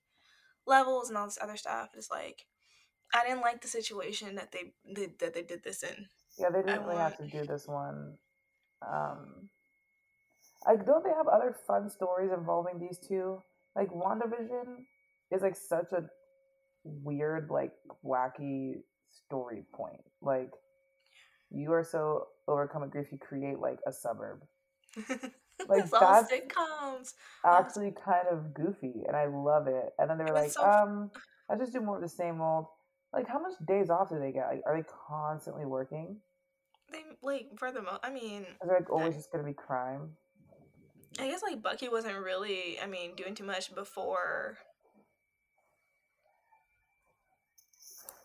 levels 0.66 1.09
and 1.09 1.18
all 1.18 1.26
this 1.26 1.39
other 1.41 1.57
stuff. 1.57 1.91
It's 1.97 2.11
like 2.11 2.47
I 3.14 3.24
didn't 3.24 3.43
like 3.43 3.62
the 3.62 3.68
situation 3.68 4.36
that 4.36 4.53
they 4.53 4.74
that 5.20 5.34
they 5.34 5.43
did 5.43 5.62
this 5.64 5.82
in. 5.82 6.09
Yeah, 6.41 6.51
they 6.51 6.62
didn't 6.62 6.84
really 6.84 6.97
have 6.99 7.16
to 7.18 7.26
do 7.26 7.45
this 7.45 7.66
one. 7.66 8.14
Um, 8.86 9.49
I 10.66 10.76
don't 10.76 11.05
they 11.05 11.11
have 11.11 11.28
other 11.28 11.57
fun 11.66 11.89
stories 11.91 12.30
involving 12.32 12.78
these 12.78 12.99
two? 12.99 13.43
Like 13.76 13.89
WandaVision 13.91 14.76
is 15.30 15.43
like 15.43 15.57
such 15.57 15.93
a 15.93 16.05
weird, 16.84 17.51
like 17.51 17.72
wacky 18.05 18.74
story 19.11 19.64
point. 19.74 20.03
Like 20.20 20.51
you 21.51 21.72
are 21.72 21.84
so 21.84 22.26
overcome 22.47 22.82
with 22.82 22.91
grief, 22.91 23.07
you 23.12 23.18
create 23.18 23.59
like 23.59 23.78
a 23.86 23.93
suburb. 23.93 24.43
Like, 25.68 25.91
that's- 25.91 26.30
sitcoms. 26.30 27.14
Actually, 27.45 27.93
kind 28.05 28.28
of 28.30 28.55
goofy, 28.55 29.03
and 29.07 29.16
I 29.16 29.26
love 29.26 29.66
it. 29.66 29.91
And 29.99 30.09
then 30.09 30.18
they 30.18 30.24
were 30.24 30.32
like, 30.32 30.53
so- 30.53 30.64
um, 30.64 31.11
let's 31.49 31.61
just 31.61 31.72
do 31.72 31.80
more 31.80 31.97
of 31.97 32.03
the 32.03 32.09
same 32.09 32.41
old. 32.41 32.66
Like, 33.12 33.26
how 33.26 33.41
much 33.41 33.55
days 33.66 33.91
off 33.91 34.11
do 34.11 34.18
they 34.18 34.32
get? 34.32 34.47
Like, 34.47 34.62
are 34.66 34.76
they 34.76 34.86
constantly 35.09 35.64
working? 35.64 36.16
They 36.91 37.03
like 37.22 37.49
for 37.57 37.70
the 37.70 37.82
most. 37.82 38.01
I 38.03 38.11
mean, 38.11 38.43
Is 38.62 38.68
like 38.68 38.91
always 38.91 39.14
just 39.16 39.30
gonna 39.30 39.45
be 39.45 39.53
crime? 39.53 40.16
I 41.20 41.28
guess 41.28 41.43
like 41.43 41.62
Bucky 41.62 41.89
wasn't 41.89 42.18
really. 42.18 42.78
I 42.80 42.86
mean, 42.86 43.14
doing 43.16 43.34
too 43.34 43.45
much 43.45 43.74
before. 43.74 44.59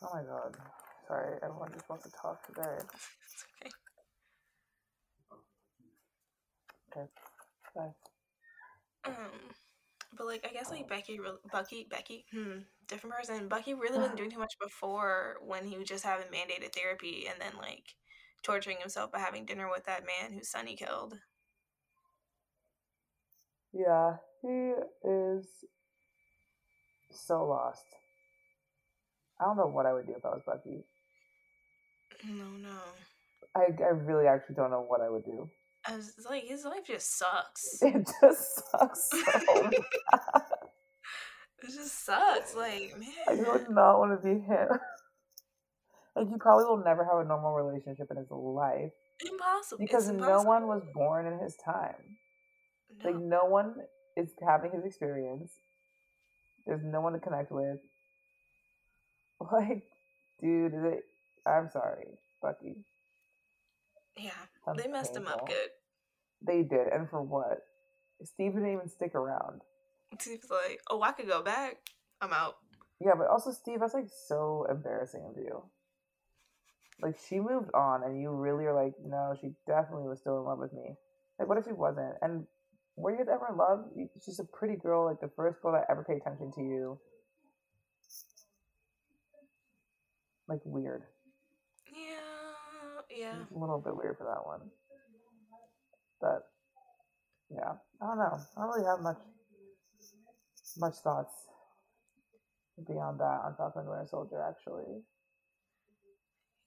Oh 0.01 0.09
my 0.13 0.21
god. 0.23 0.55
Sorry, 1.07 1.37
everyone 1.43 1.71
just 1.73 1.89
wants 1.89 2.05
to 2.05 2.11
talk 2.11 2.45
today. 2.45 2.77
It's 3.25 3.45
okay. 3.63 3.71
Okay. 6.91 7.07
Bye. 7.75 7.93
Um, 9.05 9.31
but 10.17 10.27
like 10.27 10.45
I 10.49 10.53
guess 10.53 10.69
like 10.71 10.87
Becky, 10.87 11.19
re- 11.19 11.41
Bucky, 11.51 11.87
Becky, 11.89 12.25
hmm, 12.31 12.59
different 12.87 13.15
person. 13.15 13.47
Bucky 13.47 13.73
really 13.73 13.97
wasn't 13.97 14.17
doing 14.19 14.31
too 14.31 14.39
much 14.39 14.53
before 14.61 15.37
when 15.45 15.65
he 15.65 15.77
was 15.77 15.87
just 15.87 16.03
having 16.05 16.27
mandated 16.27 16.73
therapy 16.73 17.25
and 17.29 17.41
then 17.41 17.59
like 17.59 17.95
torturing 18.43 18.77
himself 18.79 19.11
by 19.11 19.19
having 19.19 19.45
dinner 19.45 19.69
with 19.69 19.85
that 19.85 20.03
man 20.05 20.33
whose 20.33 20.49
son 20.49 20.67
he 20.67 20.75
killed. 20.75 21.15
Yeah, 23.73 24.17
he 24.41 24.73
is 25.03 25.47
so 27.11 27.45
lost. 27.45 27.85
I 29.39 29.45
don't 29.45 29.57
know 29.57 29.67
what 29.67 29.85
I 29.85 29.93
would 29.93 30.05
do 30.05 30.13
if 30.15 30.25
I 30.25 30.29
was 30.29 30.41
Bucky. 30.45 30.83
No, 32.25 32.45
no. 32.61 32.77
I, 33.55 33.67
I 33.83 33.89
really 33.89 34.27
actually 34.27 34.55
don't 34.55 34.71
know 34.71 34.85
what 34.87 35.01
I 35.01 35.09
would 35.09 35.25
do. 35.25 35.49
I 35.85 35.95
was 35.97 36.13
like 36.29 36.43
his 36.45 36.63
life 36.65 36.85
just 36.87 37.17
sucks. 37.17 37.79
It 37.81 38.07
just 38.21 38.71
sucks 38.71 39.09
so. 39.09 39.69
It 41.63 41.71
just 41.73 42.05
sucks. 42.05 42.55
Like 42.55 42.95
man. 42.97 43.09
I 43.27 43.35
would 43.35 43.69
not 43.69 43.99
want 43.99 44.21
to 44.21 44.27
be 44.27 44.39
him. 44.39 44.67
Like 46.15 46.27
he 46.29 46.37
probably 46.37 46.65
will 46.65 46.83
never 46.83 47.03
have 47.03 47.25
a 47.25 47.27
normal 47.27 47.53
relationship 47.53 48.07
in 48.11 48.17
his 48.17 48.27
life 48.29 48.91
impossible. 49.25 49.79
because 49.79 50.07
it's 50.09 50.17
no 50.17 50.43
one 50.43 50.67
was 50.67 50.83
born 50.93 51.25
in 51.25 51.39
his 51.39 51.55
time. 51.63 52.17
Like 53.03 53.15
No. 53.15 53.41
no 53.41 53.45
one 53.45 53.75
is 54.15 54.29
having 54.47 54.71
his 54.71 54.85
experience. 54.85 55.51
There's 56.67 56.83
no 56.83 57.01
one 57.01 57.13
to 57.13 57.19
connect 57.19 57.51
with. 57.51 57.79
Like, 59.51 59.83
dude, 60.39 60.73
is 60.73 60.83
it, 60.85 61.03
I'm 61.45 61.69
sorry, 61.69 62.07
Bucky. 62.41 62.85
Yeah, 64.15 64.31
they 64.77 64.87
messed 64.87 65.17
him 65.17 65.27
up 65.27 65.45
good. 65.47 65.69
They 66.45 66.61
did, 66.63 66.87
and 66.93 67.09
for 67.09 67.21
what? 67.21 67.57
Steve 68.23 68.53
didn't 68.53 68.71
even 68.71 68.87
stick 68.87 69.15
around. 69.15 69.61
Steve's 70.19 70.49
like, 70.49 70.79
oh, 70.89 71.01
I 71.01 71.11
could 71.11 71.27
go 71.27 71.41
back. 71.41 71.77
I'm 72.21 72.31
out. 72.31 72.55
Yeah, 73.01 73.13
but 73.17 73.27
also 73.27 73.51
Steve, 73.51 73.79
that's 73.81 73.93
like 73.93 74.07
so 74.29 74.65
embarrassing 74.69 75.25
of 75.29 75.35
you. 75.37 75.63
Like 77.01 77.15
she 77.27 77.39
moved 77.39 77.71
on, 77.73 78.03
and 78.03 78.21
you 78.21 78.29
really 78.29 78.65
are 78.65 78.73
like, 78.73 78.93
no, 79.03 79.35
she 79.39 79.51
definitely 79.67 80.07
was 80.07 80.19
still 80.19 80.39
in 80.39 80.45
love 80.45 80.59
with 80.59 80.73
me. 80.73 80.95
Like, 81.39 81.47
what 81.47 81.57
if 81.57 81.65
she 81.65 81.73
wasn't? 81.73 82.13
And 82.21 82.45
were 82.95 83.11
you 83.11 83.17
guys 83.17 83.27
ever 83.33 83.47
in 83.49 83.57
love? 83.57 83.85
She's 84.23 84.39
a 84.39 84.45
pretty 84.45 84.75
girl, 84.75 85.05
like 85.05 85.19
the 85.19 85.31
first 85.35 85.61
girl 85.61 85.73
that 85.73 85.85
ever 85.89 86.03
paid 86.03 86.17
attention 86.17 86.51
to 86.53 86.61
you. 86.61 86.99
Like 90.47 90.59
weird. 90.65 91.03
Yeah, 91.91 93.01
yeah. 93.09 93.41
It's 93.41 93.51
a 93.51 93.57
little 93.57 93.79
bit 93.79 93.95
weird 93.95 94.17
for 94.17 94.25
that 94.25 94.45
one. 94.45 94.69
But 96.21 96.47
yeah, 97.49 97.73
I 98.01 98.05
don't 98.05 98.17
know. 98.17 98.39
I 98.55 98.61
don't 98.61 98.69
really 98.69 98.85
have 98.85 99.01
much 99.01 99.17
much 100.77 100.95
thoughts 101.03 101.33
beyond 102.87 103.19
that 103.19 103.41
on 103.45 103.55
Falcon 103.57 103.81
and 103.81 103.89
Winter 103.89 104.07
Soldier. 104.09 104.41
Actually, 104.41 105.01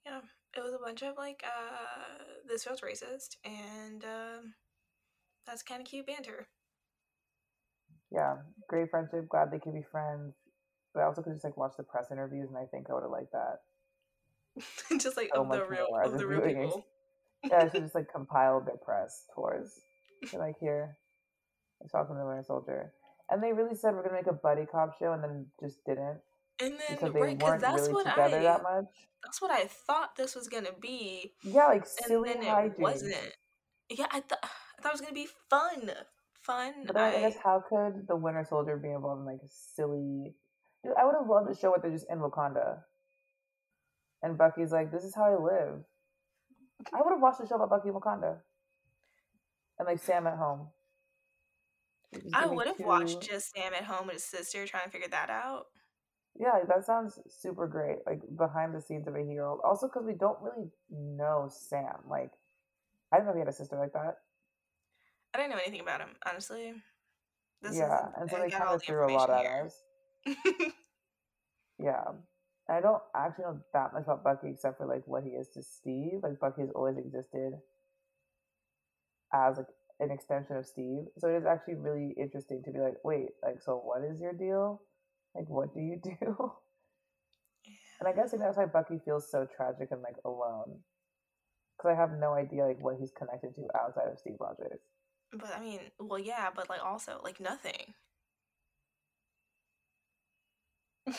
Yeah, 0.07 0.21
it 0.57 0.63
was 0.63 0.73
a 0.73 0.79
bunch 0.85 1.03
of 1.03 1.17
like, 1.19 1.43
uh, 1.45 2.23
this 2.49 2.65
feels 2.65 2.81
racist, 2.81 3.37
and 3.45 4.05
um, 4.05 4.55
that's 5.47 5.63
kind 5.65 5.81
of 5.83 5.87
cute 5.89 6.07
banter. 6.07 6.49
yeah, 8.13 8.37
great 8.69 8.91
friendship. 8.91 9.29
Glad 9.29 9.51
they 9.51 9.59
could 9.59 9.75
be 9.75 9.83
friends. 9.91 10.35
But 10.95 11.01
I 11.03 11.07
also 11.07 11.23
could 11.23 11.33
just 11.35 11.45
like 11.45 11.57
watch 11.57 11.73
the 11.77 11.83
press 11.83 12.07
interviews, 12.13 12.49
and 12.49 12.59
I 12.59 12.67
think 12.67 12.89
I 12.89 12.95
would 12.95 13.03
have 13.03 13.11
liked 13.11 13.33
that. 13.33 13.59
Just 14.99 15.19
like 15.19 15.31
So 15.35 15.43
of 15.43 15.51
the 15.51 15.67
real 15.67 15.89
of 16.03 16.17
the 16.17 16.27
real 16.27 16.41
people. 16.47 16.87
Yeah, 17.45 17.59
I 17.59 17.69
should 17.69 17.83
just 17.83 17.95
like 17.95 18.11
compile 18.13 18.61
their 18.65 18.77
press 18.79 19.25
tours. 19.35 19.81
So, 20.31 20.39
like 20.39 20.57
here, 20.59 20.97
it's 21.83 21.93
Falcon 21.93 22.17
and 22.17 22.23
the 22.23 22.27
Winter 22.27 22.43
Soldier, 22.43 22.93
and 23.31 23.43
they 23.43 23.53
really 23.53 23.75
said 23.77 23.95
we're 23.95 24.03
gonna 24.03 24.15
make 24.17 24.27
a 24.27 24.33
buddy 24.33 24.65
cop 24.65 24.99
show, 24.99 25.13
and 25.13 25.23
then 25.23 25.47
just 25.61 25.85
didn't 25.85 26.21
And 26.61 26.73
then 26.73 26.79
because 26.91 27.13
they 27.13 27.21
right, 27.21 27.43
weren't 27.43 27.61
that's 27.61 27.83
really 27.83 27.93
what 27.95 28.07
together 28.07 28.39
I 28.39 28.43
that 28.43 28.63
much. 28.63 28.85
that's 29.23 29.43
what 29.43 29.51
I 29.51 29.67
thought 29.67 30.17
this 30.17 30.35
was 30.35 30.49
gonna 30.49 30.73
be, 30.81 31.35
Yeah, 31.43 31.67
like 31.67 31.87
silly 31.87 32.33
and 32.33 32.43
then 32.43 32.65
it 32.67 32.79
wasn't. 32.79 33.15
Yeah, 33.91 34.07
I 34.11 34.21
thought 34.21 34.39
I 34.43 34.83
thought 34.83 34.91
it 34.91 34.95
was 34.95 35.01
gonna 35.01 35.13
be 35.13 35.29
fun, 35.51 35.91
fun. 36.43 36.73
But 36.87 36.97
I 36.97 37.17
I 37.17 37.21
guess 37.21 37.37
how 37.43 37.63
could 37.69 38.07
the 38.09 38.17
Winter 38.17 38.45
Soldier 38.49 38.77
be 38.77 38.91
involved 38.91 39.21
in 39.21 39.27
like 39.27 39.41
a 39.45 39.49
silly? 39.49 40.35
Dude, 40.83 40.95
I 40.99 41.05
would 41.05 41.15
have 41.19 41.29
loved 41.29 41.49
to 41.53 41.61
show 41.61 41.71
what 41.71 41.83
they're 41.83 41.91
just 41.91 42.07
in 42.11 42.19
Wakanda. 42.21 42.79
And 44.23 44.39
Bucky's 44.39 44.73
like, 44.73 44.91
"This 44.91 45.05
is 45.05 45.15
how 45.15 45.25
I 45.25 45.37
live." 45.37 45.85
I 46.93 47.03
would 47.03 47.11
have 47.13 47.21
watched 47.21 47.39
the 47.41 47.47
show 47.47 47.57
about 47.57 47.71
Bucky 47.71 47.89
in 47.89 47.95
Wakanda, 47.95 48.39
and 49.79 49.87
like 49.87 49.99
Sam 49.99 50.27
at 50.27 50.37
home. 50.39 50.69
I 52.33 52.47
would 52.47 52.67
have 52.67 52.77
two- 52.79 52.85
watched 52.85 53.21
just 53.23 53.53
Sam 53.55 53.75
at 53.75 53.85
home 53.85 54.07
with 54.07 54.15
his 54.15 54.25
sister 54.25 54.67
trying 54.67 54.85
to 54.85 54.91
figure 54.91 55.09
that 55.09 55.29
out. 55.31 55.67
Yeah, 56.39 56.59
that 56.69 56.85
sounds 56.85 57.19
super 57.29 57.67
great. 57.67 57.99
Like 58.07 58.21
behind 58.37 58.75
the 58.75 58.81
scenes 58.81 59.09
of 59.09 59.15
a 59.15 59.23
hero. 59.23 59.61
Also, 59.65 59.89
because 59.89 60.05
we 60.07 60.15
don't 60.15 60.39
really 60.43 60.69
know 60.91 61.49
Sam. 61.51 62.05
Like, 62.09 62.31
I 63.13 63.17
didn't 63.17 63.29
know 63.29 63.35
he 63.35 63.41
had 63.41 63.49
a 63.49 63.53
sister 63.53 63.79
like 63.79 63.93
that. 63.95 64.19
I 65.35 65.39
didn't 65.39 65.51
know 65.51 65.59
anything 65.65 65.81
about 65.81 66.01
him, 66.01 66.11
honestly. 66.27 66.75
This 67.63 67.77
yeah, 67.77 68.09
is 68.09 68.15
and 68.21 68.31
so 68.31 68.37
I 68.37 68.41
they 68.41 68.51
kind 68.51 68.69
of 68.69 68.81
the 68.81 68.87
threw 68.87 69.07
a 69.07 69.13
lot 69.13 69.31
at 69.31 69.47
us. 69.47 69.83
Yeah. 71.79 72.05
I 72.69 72.81
don't 72.81 73.03
actually 73.15 73.45
know 73.45 73.61
that 73.73 73.93
much 73.93 74.05
about 74.05 74.25
Bucky 74.25 74.49
except 74.51 74.79
for 74.79 74.87
like 74.87 75.07
what 75.07 75.23
he 75.23 75.31
is 75.31 75.49
to 75.51 75.63
Steve. 75.63 76.21
Like 76.23 76.41
Bucky 76.41 76.63
has 76.63 76.71
always 76.75 76.97
existed 76.99 77.53
as 79.33 79.57
like 79.59 79.67
an 80.01 80.11
extension 80.11 80.57
of 80.57 80.67
Steve. 80.67 81.05
So 81.19 81.29
it 81.29 81.37
is 81.37 81.47
actually 81.47 81.77
really 81.77 82.15
interesting 82.19 82.63
to 82.65 82.73
be 82.73 82.81
like, 82.81 82.97
wait, 83.05 83.29
like 83.43 83.63
so 83.63 83.77
what 83.77 84.03
is 84.03 84.21
your 84.21 84.33
deal? 84.33 84.83
Like 85.37 85.49
what 85.49 85.75
do 85.75 85.81
you 85.81 86.01
do? 86.03 86.53
And 87.99 88.09
I 88.09 88.13
guess 88.13 88.33
like, 88.33 88.41
that's 88.43 88.57
why 88.57 88.67
Bucky 88.67 89.01
feels 89.05 89.31
so 89.31 89.47
tragic 89.57 89.89
and 89.91 90.03
like 90.03 90.17
alone. 90.25 90.81
Because 91.77 91.93
I 91.97 92.01
have 92.01 92.19
no 92.19 92.33
idea 92.35 92.67
like 92.67 92.83
what 92.83 92.97
he's 92.99 93.13
connected 93.17 93.55
to 93.57 93.63
outside 93.79 94.09
of 94.11 94.19
Steve 94.19 94.37
Rogers. 94.41 94.81
But 95.33 95.53
I 95.57 95.61
mean, 95.61 95.81
well, 95.99 96.19
yeah, 96.19 96.49
but 96.55 96.69
like 96.71 96.83
also 96.83 97.21
like 97.23 97.41
nothing. 97.41 97.95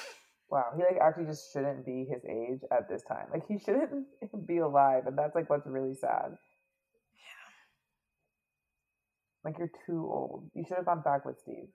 Wow, 0.49 0.71
he 0.77 0.81
like 0.81 1.01
actually 1.01 1.25
just 1.25 1.51
shouldn't 1.51 1.85
be 1.85 2.05
his 2.09 2.23
age 2.23 2.61
at 2.71 2.87
this 2.87 3.03
time. 3.03 3.25
Like 3.33 3.45
he 3.49 3.59
shouldn't 3.59 4.07
be 4.47 4.59
alive, 4.59 5.03
and 5.05 5.17
that's 5.17 5.35
like 5.35 5.49
what's 5.49 5.67
really 5.67 5.93
sad. 5.93 6.37
Yeah. 7.17 7.49
Like 9.43 9.57
you're 9.57 9.71
too 9.85 10.07
old. 10.09 10.49
You 10.53 10.63
should 10.65 10.77
have 10.77 10.85
gone 10.85 11.01
back 11.01 11.25
with 11.25 11.37
Steve. 11.41 11.67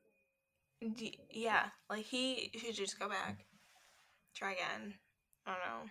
D- 0.90 1.18
yeah, 1.30 1.66
like 1.88 2.04
he 2.04 2.50
should 2.58 2.74
just 2.74 2.98
go 2.98 3.08
back, 3.08 3.44
try 4.34 4.52
again. 4.52 4.94
I 5.46 5.50
don't 5.52 5.60
know. 5.60 5.90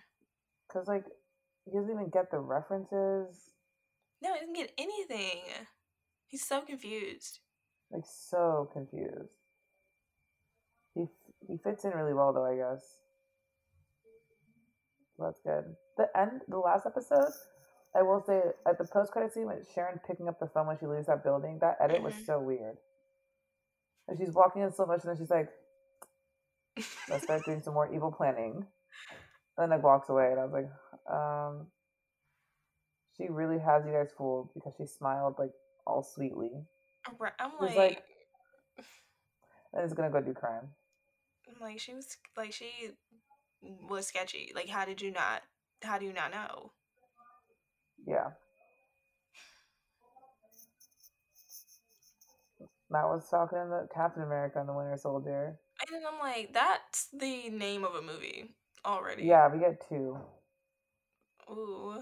Cause 0.72 0.86
like 0.88 1.04
he 1.64 1.72
doesn't 1.76 1.90
even 1.90 2.10
get 2.10 2.30
the 2.30 2.38
references. 2.38 3.36
No, 4.22 4.34
he 4.34 4.40
doesn't 4.40 4.54
get 4.54 4.72
anything. 4.78 5.42
He's 6.26 6.46
so 6.46 6.60
confused. 6.62 7.40
Like 7.90 8.04
so 8.06 8.68
confused. 8.72 9.34
He 10.94 11.02
f- 11.02 11.34
he 11.48 11.56
fits 11.58 11.84
in 11.84 11.90
really 11.92 12.14
well 12.14 12.32
though, 12.32 12.44
I 12.46 12.56
guess. 12.56 12.84
So 15.16 15.24
that's 15.24 15.40
good. 15.40 15.76
The 15.96 16.08
end, 16.18 16.40
the 16.48 16.58
last 16.58 16.86
episode, 16.86 17.32
I 17.94 18.02
will 18.02 18.22
say 18.26 18.40
at 18.66 18.78
the 18.78 18.84
post 18.84 19.12
credit 19.12 19.32
scene 19.34 19.46
with 19.46 19.66
Sharon 19.74 20.00
picking 20.06 20.28
up 20.28 20.40
the 20.40 20.46
phone 20.48 20.66
when 20.66 20.78
she 20.78 20.86
leaves 20.86 21.06
that 21.06 21.22
building, 21.22 21.58
that 21.60 21.76
edit 21.80 22.02
was 22.02 22.14
Mhm. 22.14 22.24
so 22.26 22.38
weird. 22.40 22.78
And 24.08 24.18
she's 24.18 24.34
walking 24.34 24.62
in 24.62 24.72
slow 24.72 24.86
motion 24.86 25.10
and 25.10 25.18
she's 25.18 25.30
like, 25.30 25.48
let's 27.08 27.24
start 27.24 27.42
doing 27.44 27.62
some 27.62 27.74
more 27.74 27.92
evil 27.94 28.12
planning. 28.12 28.66
And 29.56 29.58
then 29.58 29.70
like 29.70 29.82
walks 29.82 30.08
away 30.08 30.30
and 30.30 30.40
I 30.40 30.44
was 30.44 30.52
like, 30.52 31.14
um 31.14 31.66
she 33.16 33.28
really 33.28 33.58
has 33.58 33.84
you 33.86 33.92
guys 33.92 34.08
fooled 34.16 34.48
because 34.54 34.74
she 34.78 34.86
smiled 34.86 35.34
like 35.38 35.52
all 35.86 36.02
sweetly. 36.02 36.50
Right, 37.18 37.32
I'm 37.38 37.52
like, 37.60 37.76
like 37.76 38.02
and 39.72 39.84
is 39.84 39.92
gonna 39.92 40.10
go 40.10 40.20
do 40.20 40.32
crime. 40.32 40.68
I'm 41.48 41.60
like 41.60 41.80
she 41.80 41.94
was 41.94 42.16
like 42.36 42.52
she 42.52 42.90
was 43.88 44.06
sketchy. 44.06 44.52
Like, 44.54 44.68
how 44.68 44.84
did 44.84 45.00
you 45.00 45.10
not? 45.10 45.42
How 45.82 45.98
do 45.98 46.06
you 46.06 46.12
not 46.12 46.30
know? 46.30 46.72
Yeah. 48.06 48.30
That 52.92 53.04
was 53.04 53.26
talking 53.30 53.58
in 53.58 53.70
the 53.70 53.88
Captain 53.94 54.22
America 54.22 54.60
and 54.60 54.68
the 54.68 54.74
Winter 54.74 54.98
Soldier. 54.98 55.58
And 55.90 56.04
I'm 56.06 56.20
like, 56.20 56.52
that's 56.52 57.08
the 57.12 57.48
name 57.48 57.84
of 57.84 57.94
a 57.94 58.02
movie 58.02 58.50
already. 58.84 59.24
Yeah, 59.24 59.48
we 59.52 59.60
get 59.60 59.82
two. 59.88 60.18
Ooh. 61.50 62.00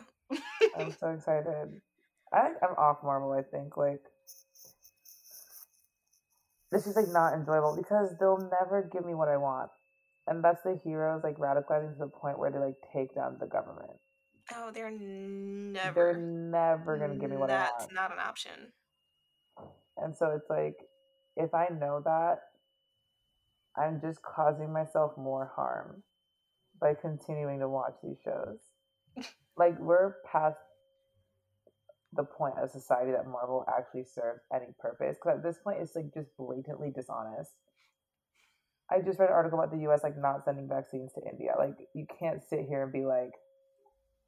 I'm 0.76 0.92
so 0.98 1.10
excited. 1.16 1.80
I 2.32 2.50
I'm 2.62 2.74
off 2.76 2.98
Marvel, 3.04 3.32
I 3.32 3.42
think. 3.42 3.76
Like 3.76 4.02
this 6.72 6.86
is 6.88 6.96
like 6.96 7.08
not 7.08 7.34
enjoyable 7.34 7.76
because 7.76 8.10
they'll 8.18 8.50
never 8.60 8.88
give 8.92 9.04
me 9.04 9.14
what 9.14 9.28
I 9.28 9.36
want. 9.36 9.70
And 10.26 10.42
that's 10.42 10.62
the 10.62 10.78
heroes 10.84 11.22
like 11.22 11.38
radicalizing 11.38 11.92
to 11.94 11.98
the 12.00 12.06
point 12.08 12.38
where 12.38 12.50
they 12.50 12.58
like 12.58 12.76
take 12.92 13.14
down 13.14 13.36
the 13.38 13.46
government. 13.46 13.90
oh, 14.56 14.70
they're 14.72 14.90
never. 14.90 16.12
They're 16.12 16.16
never 16.16 16.98
gonna 16.98 17.16
give 17.16 17.30
me 17.30 17.36
what 17.36 17.50
I 17.50 17.54
That's 17.54 17.92
not 17.92 18.12
an 18.12 18.18
option. 18.18 18.72
And 19.96 20.16
so 20.16 20.30
it's 20.30 20.48
like, 20.48 20.76
if 21.36 21.54
I 21.54 21.68
know 21.68 22.02
that, 22.04 22.40
I'm 23.76 24.00
just 24.00 24.20
causing 24.22 24.72
myself 24.72 25.12
more 25.16 25.52
harm 25.54 26.02
by 26.80 26.94
continuing 26.94 27.60
to 27.60 27.68
watch 27.68 27.94
these 28.02 28.18
shows. 28.24 28.58
like, 29.56 29.78
we're 29.78 30.14
past 30.30 30.58
the 32.12 32.24
point 32.24 32.54
of 32.60 32.70
society 32.70 33.12
that 33.12 33.26
Marvel 33.26 33.64
actually 33.68 34.04
serves 34.04 34.40
any 34.52 34.74
purpose. 34.80 35.16
Because 35.16 35.38
at 35.38 35.44
this 35.44 35.58
point, 35.62 35.78
it's 35.80 35.94
like 35.94 36.12
just 36.12 36.36
blatantly 36.36 36.90
dishonest. 36.90 37.52
I 38.90 38.98
just 38.98 39.20
read 39.20 39.28
an 39.28 39.34
article 39.34 39.60
about 39.60 39.70
the 39.70 39.88
US 39.88 40.02
like 40.02 40.18
not 40.18 40.44
sending 40.44 40.68
vaccines 40.68 41.12
to 41.12 41.20
India. 41.30 41.52
Like, 41.56 41.76
you 41.94 42.06
can't 42.18 42.42
sit 42.42 42.66
here 42.68 42.82
and 42.82 42.92
be 42.92 43.04
like, 43.04 43.32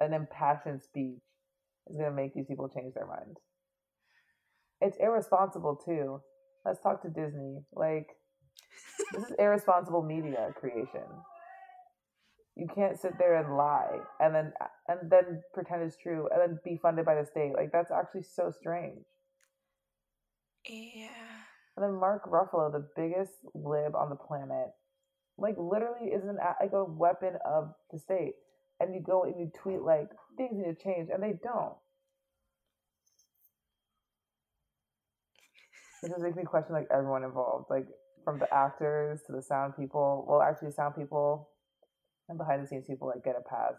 an 0.00 0.12
impassioned 0.12 0.82
speech 0.82 1.22
is 1.88 1.96
going 1.96 2.10
to 2.10 2.14
make 2.14 2.34
these 2.34 2.46
people 2.46 2.68
change 2.68 2.94
their 2.94 3.06
mind 3.06 3.36
it's 4.82 4.98
irresponsible 5.00 5.76
too. 5.76 6.20
Let's 6.64 6.80
talk 6.80 7.02
to 7.02 7.08
Disney. 7.08 7.64
Like, 7.74 8.06
this 9.12 9.24
is 9.24 9.34
irresponsible 9.38 10.02
media 10.02 10.50
creation. 10.58 11.06
You 12.56 12.66
can't 12.74 12.98
sit 12.98 13.12
there 13.18 13.36
and 13.36 13.56
lie 13.56 13.98
and 14.20 14.34
then 14.34 14.52
and 14.86 15.10
then 15.10 15.42
pretend 15.54 15.82
it's 15.82 15.96
true 15.96 16.28
and 16.30 16.40
then 16.40 16.58
be 16.64 16.78
funded 16.82 17.06
by 17.06 17.14
the 17.14 17.24
state. 17.24 17.52
Like 17.56 17.72
that's 17.72 17.90
actually 17.90 18.24
so 18.24 18.50
strange. 18.50 19.04
Yeah. 20.68 21.08
And 21.76 21.84
then 21.84 21.98
Mark 21.98 22.28
Ruffalo, 22.30 22.70
the 22.70 22.86
biggest 22.94 23.32
lib 23.54 23.94
on 23.96 24.10
the 24.10 24.16
planet, 24.16 24.68
like 25.38 25.56
literally 25.58 26.10
is 26.10 26.24
an 26.24 26.36
like 26.60 26.72
a 26.72 26.84
weapon 26.84 27.38
of 27.44 27.72
the 27.90 27.98
state. 27.98 28.34
And 28.80 28.94
you 28.94 29.00
go 29.00 29.22
and 29.24 29.38
you 29.38 29.50
tweet 29.62 29.80
like 29.80 30.10
things 30.36 30.52
need 30.54 30.76
to 30.76 30.82
change, 30.82 31.08
and 31.12 31.22
they 31.22 31.34
don't. 31.42 31.76
It 36.02 36.08
just 36.10 36.20
makes 36.22 36.36
me 36.36 36.44
question 36.44 36.74
like 36.74 36.88
everyone 36.90 37.22
involved, 37.24 37.66
like 37.70 37.86
from 38.24 38.38
the 38.38 38.52
actors 38.52 39.20
to 39.26 39.32
the 39.32 39.42
sound 39.42 39.74
people. 39.76 40.24
Well, 40.28 40.42
actually, 40.42 40.72
sound 40.72 40.96
people 40.96 41.48
and 42.28 42.38
behind 42.38 42.62
the 42.62 42.66
scenes 42.66 42.86
people 42.86 43.08
like 43.08 43.24
get 43.24 43.36
a 43.36 43.42
pass. 43.48 43.74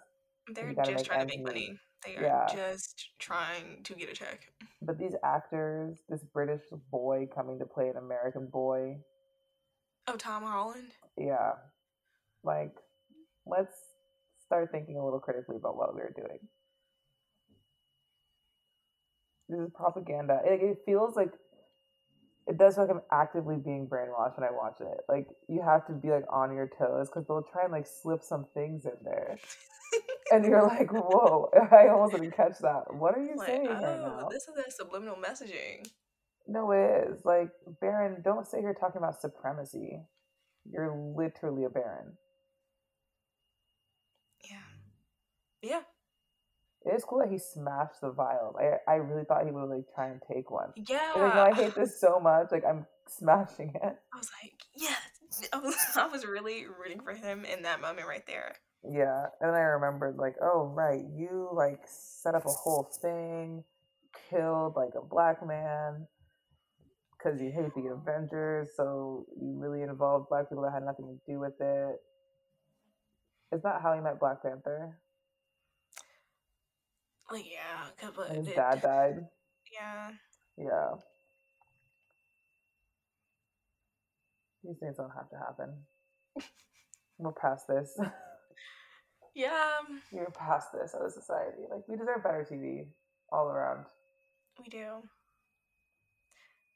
They're 0.54 0.74
just 0.74 1.06
trying 1.06 1.22
to 1.22 1.26
make 1.26 1.44
money. 1.44 1.80
They 2.06 2.18
are 2.18 2.24
Yeah. 2.24 2.46
just 2.54 3.10
trying 3.20 3.84
to 3.84 3.94
get 3.96 4.10
a 4.10 4.14
check. 4.14 4.52
but 4.82 4.98
these 4.98 5.16
actors, 5.24 6.00
this 6.10 6.22
British 6.24 6.62
boy 6.92 7.28
coming 7.34 7.58
to 7.60 7.66
play 7.66 7.88
an 7.90 7.96
American 7.98 8.48
boy, 8.48 8.98
Oh, 10.08 10.18
Tom 10.18 10.44
Holland. 10.44 10.92
yeah, 11.18 11.54
like 12.44 12.76
let's 13.46 13.76
start 14.46 14.70
thinking 14.72 14.98
a 14.98 15.04
little 15.04 15.22
critically 15.22 15.56
about 15.56 15.78
what 15.78 15.94
we're 15.96 16.12
doing. 16.16 16.40
This 19.48 19.60
is 19.62 19.70
propaganda. 19.74 20.42
It, 20.46 20.62
it 20.62 20.78
feels 20.86 21.16
like 21.16 21.32
it 22.48 22.58
does 22.58 22.76
feel 22.76 22.86
like 22.88 22.96
I'm 22.96 23.02
actively 23.12 23.58
being 23.58 23.88
brainwashed 23.88 24.38
when 24.40 24.48
I 24.48 24.52
watch 24.54 24.78
it. 24.82 25.00
Like 25.10 25.28
you 25.48 25.62
have 25.62 25.86
to 25.88 25.94
be 25.94 26.10
like 26.12 26.26
on 26.32 26.54
your 26.56 26.70
toes 26.78 27.10
because 27.10 27.28
they'll 27.28 27.44
try 27.44 27.64
and 27.64 27.72
like 27.72 27.88
slip 27.88 28.24
some 28.24 28.46
things 28.54 28.86
in 28.86 28.94
there, 29.04 29.38
and 30.32 30.46
you're 30.46 30.64
like, 30.68 30.92
"Whoa!" 30.92 31.50
I 31.72 31.88
almost 31.90 32.14
didn't 32.14 32.36
catch 32.36 32.60
that. 32.62 32.94
What 32.94 33.16
are 33.18 33.22
you 33.24 33.36
Like, 33.38 33.48
saying 33.48 33.68
right 33.82 34.02
oh, 34.06 34.18
now? 34.22 34.30
this 34.30 34.48
is 34.48 34.56
that 34.56 34.74
subliminal 34.74 35.16
messaging. 35.18 35.88
No, 36.48 36.72
it 36.72 37.10
is 37.12 37.26
like 37.26 37.50
Baron. 37.82 38.22
Don't 38.24 38.48
sit 38.48 38.62
here 38.62 38.74
talking 38.74 39.00
about 39.00 39.22
supremacy. 39.22 40.02
You're 40.70 40.94
literally 40.96 41.66
a 41.66 41.70
Baron. 41.70 42.18
Yeah. 44.44 44.58
Yeah. 45.62 45.82
It 46.86 46.94
is 46.94 47.04
cool 47.04 47.20
that 47.20 47.30
he 47.30 47.38
smashed 47.38 48.02
the 48.02 48.12
vial. 48.12 48.56
I 48.60 48.92
I 48.92 48.96
really 48.96 49.24
thought 49.24 49.46
he 49.46 49.52
would 49.52 49.70
like 49.70 49.86
try 49.96 50.10
and 50.10 50.22
take 50.32 50.52
one. 50.52 50.74
Yeah. 50.76 51.14
And 51.14 51.24
like, 51.24 51.36
no, 51.36 51.42
I 51.42 51.54
hate 51.54 51.76
this 51.76 52.00
so 52.00 52.20
much. 52.20 52.48
Like 52.52 52.64
I'm 52.66 52.86
smashing 53.08 53.70
it. 53.76 53.82
I 54.14 54.18
was 54.18 54.30
like, 54.42 54.54
yes. 54.76 54.98
I 55.52 55.58
was, 55.58 55.76
I 55.96 56.08
was 56.08 56.26
really 56.26 56.66
rooting 56.66 57.02
for 57.02 57.14
him 57.14 57.46
in 57.46 57.64
that 57.64 57.82
moment 57.82 58.08
right 58.08 58.26
there. 58.28 58.56
Yeah, 58.84 59.28
and 59.40 59.52
I 59.52 59.60
remembered 59.60 60.18
like, 60.18 60.36
oh 60.42 60.66
right, 60.76 61.04
you 61.16 61.50
like 61.54 61.80
set 61.86 62.36
up 62.36 62.46
a 62.46 62.50
whole 62.50 62.90
thing, 63.02 63.64
killed 64.30 64.76
like 64.76 64.92
a 64.96 65.06
black 65.06 65.46
man 65.46 66.06
because 67.24 67.40
you 67.42 67.52
hate 67.52 67.74
the 67.76 67.90
Avengers, 67.90 68.70
so 68.76 69.26
you 69.40 69.54
really 69.58 69.82
involved 69.82 70.28
black 70.30 70.50
people 70.50 70.64
that 70.64 70.74
had 70.74 70.84
nothing 70.84 71.06
to 71.06 71.32
do 71.32 71.40
with 71.40 71.54
it. 71.60 72.02
Is 73.54 73.62
that 73.62 73.82
how 73.82 73.94
he 73.94 74.02
met 74.02 74.20
Black 74.20 74.42
Panther? 74.42 74.98
Like, 77.34 77.52
yeah. 77.52 77.86
'cause, 78.00 78.14
but 78.16 78.30
And 78.30 78.38
his 78.38 78.48
it- 78.50 78.56
dad 78.56 78.82
died. 78.82 79.28
Yeah. 79.72 80.12
Yeah. 80.58 80.92
These 84.64 84.78
things 84.80 84.98
don't 84.98 85.10
have 85.12 85.30
to 85.32 85.38
happen. 85.38 85.86
We're 87.18 87.32
past 87.34 87.68
this. 87.68 87.98
Yeah. 89.36 89.80
We're 90.12 90.26
past 90.30 90.70
this 90.74 90.94
as 90.94 91.02
a 91.02 91.22
society. 91.22 91.64
Like 91.70 91.82
we 91.88 91.96
deserve 91.96 92.24
better 92.24 92.46
TV 92.50 92.88
all 93.32 93.48
around. 93.48 93.86
We 94.62 94.70
do. 94.70 95.02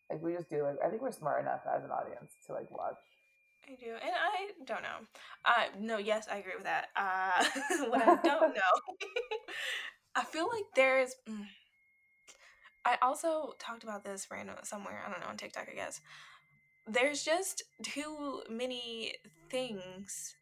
Like 0.09 0.21
we 0.23 0.33
just 0.33 0.49
do. 0.49 0.63
Like 0.63 0.77
I 0.83 0.89
think 0.89 1.01
we're 1.01 1.11
smart 1.11 1.41
enough 1.41 1.61
as 1.71 1.83
an 1.83 1.91
audience 1.91 2.31
to 2.47 2.53
like 2.53 2.69
watch. 2.71 2.95
I 3.69 3.75
do. 3.75 3.91
And 3.91 4.15
I 4.15 4.51
don't 4.65 4.81
know. 4.81 5.05
Uh, 5.45 5.65
no, 5.79 5.97
yes, 5.97 6.27
I 6.31 6.37
agree 6.37 6.53
with 6.55 6.63
that. 6.63 6.87
Uh, 6.95 7.43
what 7.89 8.01
I 8.01 8.15
don't 8.23 8.55
know, 8.55 8.95
I 10.17 10.23
feel 10.23 10.49
like 10.51 10.65
there's. 10.75 11.15
mm, 11.29 11.45
I 12.83 12.97
also 13.03 13.53
talked 13.59 13.83
about 13.83 14.03
this 14.03 14.27
random 14.31 14.55
somewhere. 14.63 15.03
I 15.05 15.11
don't 15.11 15.21
know 15.21 15.27
on 15.27 15.37
TikTok, 15.37 15.67
I 15.71 15.75
guess. 15.75 16.01
There's 16.87 17.23
just 17.23 17.63
too 17.83 18.41
many 18.49 19.13
things, 19.51 20.35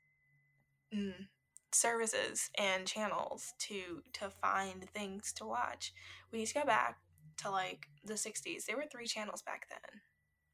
mm, 0.95 1.27
services 1.73 2.49
and 2.57 2.87
channels 2.87 3.53
to 3.67 4.01
to 4.13 4.29
find 4.29 4.89
things 4.91 5.33
to 5.33 5.45
watch. 5.45 5.93
We 6.31 6.39
need 6.39 6.47
to 6.47 6.53
go 6.53 6.65
back 6.65 6.97
to 7.39 7.51
like 7.51 7.87
the 8.05 8.13
'60s. 8.13 8.65
There 8.65 8.77
were 8.77 8.85
three 8.89 9.07
channels 9.07 9.41
back 9.41 9.67
then. 9.69 10.01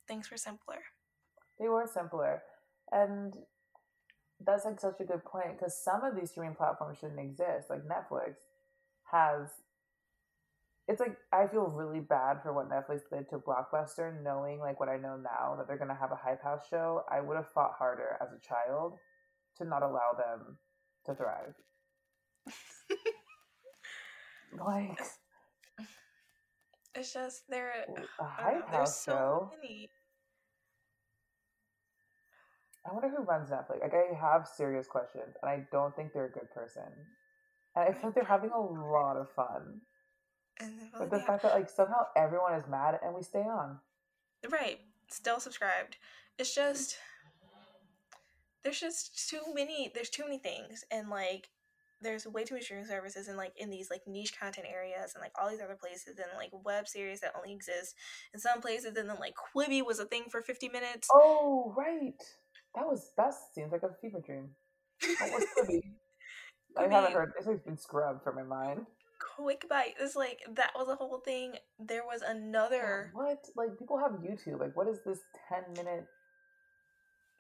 Things 0.08 0.32
were 0.32 0.38
simpler. 0.38 0.82
They 1.60 1.68
were 1.68 1.86
simpler, 1.86 2.42
and 2.92 3.38
that's 4.44 4.66
like 4.66 4.80
such 4.80 5.00
a 5.00 5.04
good 5.04 5.24
point 5.24 5.60
because 5.60 5.78
some 5.78 6.04
of 6.04 6.16
these 6.16 6.32
streaming 6.32 6.56
platforms 6.56 6.98
shouldn't 6.98 7.20
exist. 7.20 7.70
Like 7.70 7.84
Netflix 7.84 8.38
has. 9.12 9.50
It's 10.88 11.00
like 11.00 11.18
I 11.32 11.48
feel 11.48 11.68
really 11.68 12.02
bad 12.02 12.42
for 12.44 12.54
what 12.54 12.70
Netflix 12.70 13.02
did 13.12 13.30
to 13.30 13.38
Blockbuster, 13.40 14.22
knowing 14.24 14.60
like 14.60 14.80
what 14.80 14.90
I 14.90 14.98
know 14.98 15.16
now 15.18 15.56
that 15.58 15.68
they're 15.68 15.78
gonna 15.78 15.96
have 16.00 16.12
a 16.12 16.16
hype 16.16 16.44
house 16.44 16.68
show. 16.70 17.04
I 17.10 17.22
would 17.22 17.38
have 17.38 17.50
fought 17.54 17.74
harder 17.78 18.18
as 18.22 18.30
a 18.34 18.40
child 18.40 19.00
to 19.58 19.66
not 19.66 19.84
allow 19.84 20.14
them 20.18 20.58
to 21.06 21.16
thrive. 21.16 21.54
like 24.60 25.00
It's 26.96 27.14
just 27.14 27.48
there. 27.50 27.74
a 28.20 28.24
know, 28.24 28.28
hype 28.28 28.68
there's 28.72 28.90
house 28.90 29.02
so 29.04 29.12
show. 29.12 29.52
many. 29.62 29.90
I 32.86 32.94
wonder 32.94 33.10
who 33.10 33.24
runs 33.24 33.50
Netflix. 33.50 33.82
Like, 33.82 33.94
I 33.94 34.14
have 34.20 34.48
serious 34.48 34.88
questions, 34.88 35.36
and 35.42 35.50
I 35.50 35.68
don't 35.72 35.96
think 35.96 36.14
they're 36.14 36.26
a 36.26 36.32
good 36.32 36.50
person. 36.52 36.84
And 37.76 37.88
I 37.88 37.92
feel 37.94 38.06
like 38.06 38.16
they're 38.16 38.24
having 38.24 38.52
a 38.52 38.60
lot 38.60 39.18
of 39.18 39.30
fun. 39.32 39.82
And 40.60 40.74
But 40.98 41.10
the 41.10 41.20
fact 41.20 41.44
that, 41.44 41.54
like, 41.54 41.70
somehow 41.70 42.06
everyone 42.16 42.54
is 42.54 42.68
mad 42.68 43.00
and 43.04 43.16
we 43.16 43.24
stay 43.24 43.40
on. 43.40 43.80
right, 44.50 44.80
still 45.10 45.40
subscribed. 45.40 45.98
It's 46.38 46.54
just 46.54 46.98
there's 48.64 48.80
just 48.80 49.30
too 49.30 49.42
many. 49.54 49.92
There's 49.94 50.10
too 50.10 50.24
many 50.24 50.38
things, 50.38 50.84
and 50.92 51.10
like 51.10 51.50
there's 52.02 52.26
way 52.26 52.44
too 52.44 52.56
many 52.56 52.64
streaming 52.64 52.86
services, 52.86 53.28
and 53.28 53.38
like 53.38 53.54
in 53.58 53.70
these 53.70 53.90
like 53.90 54.02
niche 54.08 54.40
content 54.40 54.68
areas, 54.72 55.14
and 55.14 55.22
like 55.22 55.32
all 55.40 55.50
these 55.50 55.62
other 55.62 55.78
places, 55.80 56.18
and 56.18 56.28
like 56.38 56.52
web 56.66 56.88
series 56.88 57.22
that 57.22 57.34
only 57.36 57.54
exist 57.54 57.96
in 58.34 58.40
some 58.40 58.62
places, 58.62 58.98
and 58.98 59.10
then 59.10 59.18
like 59.20 59.34
Quibi 59.56 59.86
was 59.86 60.00
a 60.00 60.06
thing 60.06 60.24
for 60.30 60.42
50 60.42 60.70
minutes. 60.70 61.08
Oh, 61.14 61.74
right. 61.78 62.14
That 62.76 62.86
was, 62.86 63.12
that 63.18 63.34
seems 63.54 63.72
like 63.72 63.84
a 63.84 63.90
fever 64.02 64.22
dream. 64.26 64.50
What 65.20 65.32
was 65.32 65.46
Quibi? 65.58 65.82
I 66.78 66.88
haven't 66.88 67.14
heard, 67.14 67.34
it's 67.38 67.48
like 67.48 67.66
been 67.66 67.78
scrubbed 67.78 68.24
from 68.24 68.36
my 68.36 68.44
mind. 68.44 68.86
Quick 69.36 69.68
Bite 69.70 69.96
is 70.02 70.16
like 70.16 70.40
that 70.56 70.72
was 70.76 70.88
a 70.88 70.96
whole 70.96 71.20
thing. 71.20 71.54
There 71.80 72.04
was 72.04 72.22
another. 72.22 73.12
What? 73.14 73.46
Like, 73.56 73.78
people 73.78 74.00
have 74.00 74.14
YouTube. 74.14 74.60
Like, 74.60 74.76
what 74.76 74.88
is 74.88 75.00
this 75.06 75.20
10 75.50 75.74
minute? 75.74 76.06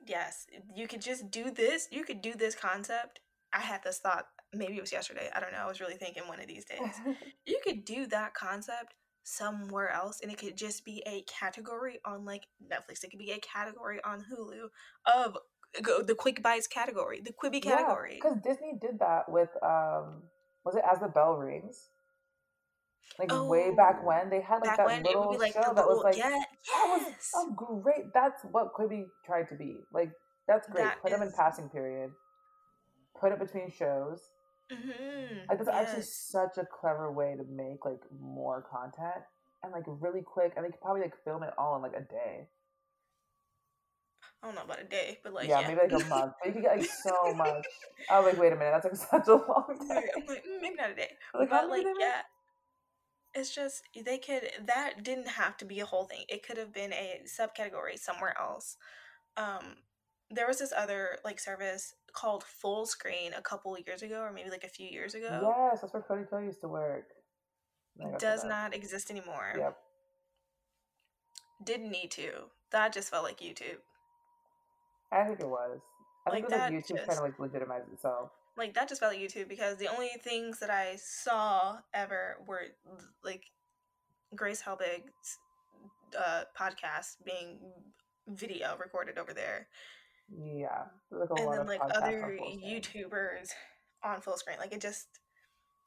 Yes, 0.07 0.47
you 0.75 0.87
could 0.87 1.01
just 1.01 1.29
do 1.31 1.51
this. 1.51 1.87
You 1.91 2.03
could 2.03 2.21
do 2.21 2.33
this 2.33 2.55
concept. 2.55 3.19
I 3.53 3.59
had 3.59 3.83
this 3.83 3.99
thought. 3.99 4.25
Maybe 4.53 4.77
it 4.77 4.81
was 4.81 4.91
yesterday. 4.91 5.29
I 5.33 5.39
don't 5.39 5.51
know. 5.51 5.59
I 5.59 5.67
was 5.67 5.79
really 5.79 5.95
thinking 5.95 6.27
one 6.27 6.39
of 6.39 6.47
these 6.47 6.65
days. 6.69 7.15
You 7.45 7.59
could 7.63 7.85
do 7.85 8.07
that 8.07 8.33
concept 8.33 8.95
somewhere 9.23 9.89
else, 9.89 10.19
and 10.21 10.31
it 10.31 10.37
could 10.37 10.57
just 10.57 10.83
be 10.83 11.03
a 11.05 11.23
category 11.23 11.99
on 12.05 12.25
like 12.25 12.47
Netflix. 12.63 13.03
It 13.03 13.11
could 13.11 13.19
be 13.19 13.31
a 13.31 13.39
category 13.39 13.99
on 14.03 14.19
Hulu 14.31 14.69
of 15.05 15.37
the 15.73 16.15
Quick 16.15 16.41
Bites 16.43 16.67
category, 16.67 17.21
the 17.21 17.33
Quibi 17.33 17.61
category. 17.61 18.15
Because 18.15 18.37
Disney 18.43 18.73
did 18.79 18.99
that 18.99 19.29
with, 19.29 19.49
um, 19.63 20.23
was 20.65 20.75
it 20.75 20.83
As 20.89 20.99
the 20.99 21.07
Bell 21.07 21.33
Rings? 21.33 21.89
Like, 23.19 23.29
way 23.31 23.73
back 23.75 23.99
Oh, 24.01 24.07
when, 24.07 24.29
they 24.29 24.41
had 24.41 24.59
like 24.63 24.77
that 24.77 25.03
little 25.03 25.37
like 25.37 25.53
show 25.53 25.73
that 25.75 25.85
was 25.85 26.01
like, 26.03 26.17
yeah, 26.17 26.29
That 26.29 26.87
was 26.87 27.01
yes. 27.07 27.45
great. 27.55 28.13
That's 28.13 28.41
what 28.51 28.73
Quibi 28.73 29.05
tried 29.25 29.49
to 29.49 29.55
be. 29.55 29.77
Like 29.93 30.11
that's 30.47 30.67
great. 30.67 30.83
That 30.83 31.01
Put 31.01 31.11
them 31.11 31.21
in 31.21 31.31
passing 31.35 31.69
period. 31.69 32.11
Put 33.19 33.31
it 33.33 33.39
between 33.39 33.69
shows. 33.69 34.21
Mm-hmm. 34.71 35.49
Like 35.49 35.57
that's 35.57 35.69
actually 35.69 36.03
such 36.03 36.57
a 36.57 36.65
clever 36.65 37.11
way 37.11 37.35
to 37.35 37.43
make 37.43 37.83
like 37.83 38.01
more 38.17 38.63
content 38.71 39.25
and 39.63 39.73
like 39.73 39.83
really 39.87 40.21
quick. 40.21 40.53
And 40.55 40.65
they 40.65 40.69
could 40.69 40.81
probably 40.81 41.01
like 41.01 41.15
film 41.25 41.43
it 41.43 41.53
all 41.57 41.75
in 41.75 41.81
like 41.81 41.93
a 41.93 42.01
day. 42.01 42.47
I 44.41 44.47
don't 44.47 44.55
know 44.55 44.63
about 44.63 44.81
a 44.81 44.85
day, 44.85 45.19
but 45.23 45.33
like 45.33 45.47
yeah, 45.47 45.59
yeah, 45.59 45.67
maybe 45.67 45.93
like 45.93 46.03
a 46.03 46.07
month. 46.07 46.33
But 46.39 46.47
you 46.47 46.53
could 46.53 46.63
get 46.63 46.77
like 46.77 46.89
so 47.03 47.33
much. 47.33 47.65
I 48.09 48.19
was 48.19 48.33
like, 48.33 48.41
wait 48.41 48.53
a 48.53 48.55
minute, 48.55 48.81
that's 48.81 48.85
like 49.13 49.25
such 49.25 49.27
a 49.27 49.35
long 49.35 49.87
time. 49.87 50.03
I'm 50.15 50.25
like 50.27 50.43
mm, 50.43 50.61
maybe 50.61 50.75
not 50.75 50.91
a 50.91 50.95
day, 50.95 51.11
Like, 51.33 51.49
but 51.49 51.69
like 51.69 51.83
they 51.83 51.93
make? 51.93 51.95
yeah. 51.99 52.21
It's 53.33 53.53
just 53.53 53.83
they 54.05 54.17
could 54.17 54.49
that 54.65 55.03
didn't 55.03 55.27
have 55.27 55.57
to 55.57 55.65
be 55.65 55.79
a 55.79 55.85
whole 55.85 56.05
thing. 56.05 56.23
It 56.27 56.45
could 56.45 56.57
have 56.57 56.73
been 56.73 56.91
a 56.91 57.21
subcategory 57.25 57.97
somewhere 57.97 58.35
else. 58.39 58.77
Um 59.37 59.77
there 60.29 60.47
was 60.47 60.59
this 60.59 60.73
other 60.75 61.17
like 61.23 61.39
service 61.39 61.93
called 62.13 62.43
Full 62.43 62.85
Screen 62.85 63.33
a 63.33 63.41
couple 63.41 63.77
years 63.85 64.01
ago 64.01 64.21
or 64.21 64.33
maybe 64.33 64.49
like 64.49 64.63
a 64.63 64.69
few 64.69 64.87
years 64.87 65.13
ago. 65.13 65.53
Yes, 65.71 65.81
that's 65.81 65.93
where 65.93 66.01
Cody 66.03 66.45
used 66.45 66.61
to 66.61 66.67
work. 66.67 67.05
Does 68.19 68.43
not 68.43 68.73
exist 68.73 69.11
anymore. 69.11 69.53
Yep. 69.57 69.77
Didn't 71.63 71.91
need 71.91 72.11
to. 72.11 72.31
That 72.71 72.93
just 72.93 73.09
felt 73.09 73.23
like 73.23 73.39
YouTube. 73.39 73.77
I 75.11 75.23
think 75.25 75.39
it 75.39 75.47
was. 75.47 75.79
I 76.27 76.31
think 76.31 76.45
it 76.45 76.51
was 76.51 76.59
like 76.59 76.71
YouTube 76.73 77.05
just- 77.05 77.17
to 77.17 77.23
like 77.23 77.39
legitimize 77.39 77.83
itself. 77.91 78.29
Like 78.57 78.73
that 78.73 78.89
just 78.89 78.99
felt 78.99 79.13
like 79.13 79.21
YouTube 79.21 79.47
because 79.47 79.77
the 79.77 79.87
only 79.87 80.09
things 80.23 80.59
that 80.59 80.69
I 80.69 80.97
saw 80.97 81.77
ever 81.93 82.37
were 82.45 82.63
like 83.23 83.45
Grace 84.35 84.61
Helbig's 84.61 85.37
uh, 86.19 86.43
podcast 86.59 87.15
being 87.25 87.59
video 88.27 88.75
recorded 88.77 89.17
over 89.17 89.33
there, 89.33 89.67
Yeah, 90.37 90.83
like 91.11 91.29
a 91.29 91.33
and 91.35 91.45
lot 91.45 91.51
then 91.53 91.61
of 91.61 91.67
like 91.67 91.81
on 91.81 91.91
other. 91.93 92.37
YouTubers 92.41 93.49
on 94.03 94.19
full 94.19 94.35
screen. 94.37 94.57
Like 94.59 94.73
it 94.73 94.81
just, 94.81 95.07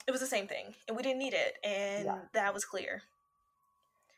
it 0.06 0.10
was 0.10 0.20
the 0.22 0.26
same 0.26 0.46
thing, 0.46 0.74
and 0.88 0.96
we 0.96 1.02
didn't 1.02 1.18
need 1.18 1.34
it, 1.34 1.58
and 1.62 2.06
Yeah. 2.06 2.18
that 2.32 2.54
was 2.54 2.64
clear. 2.64 3.02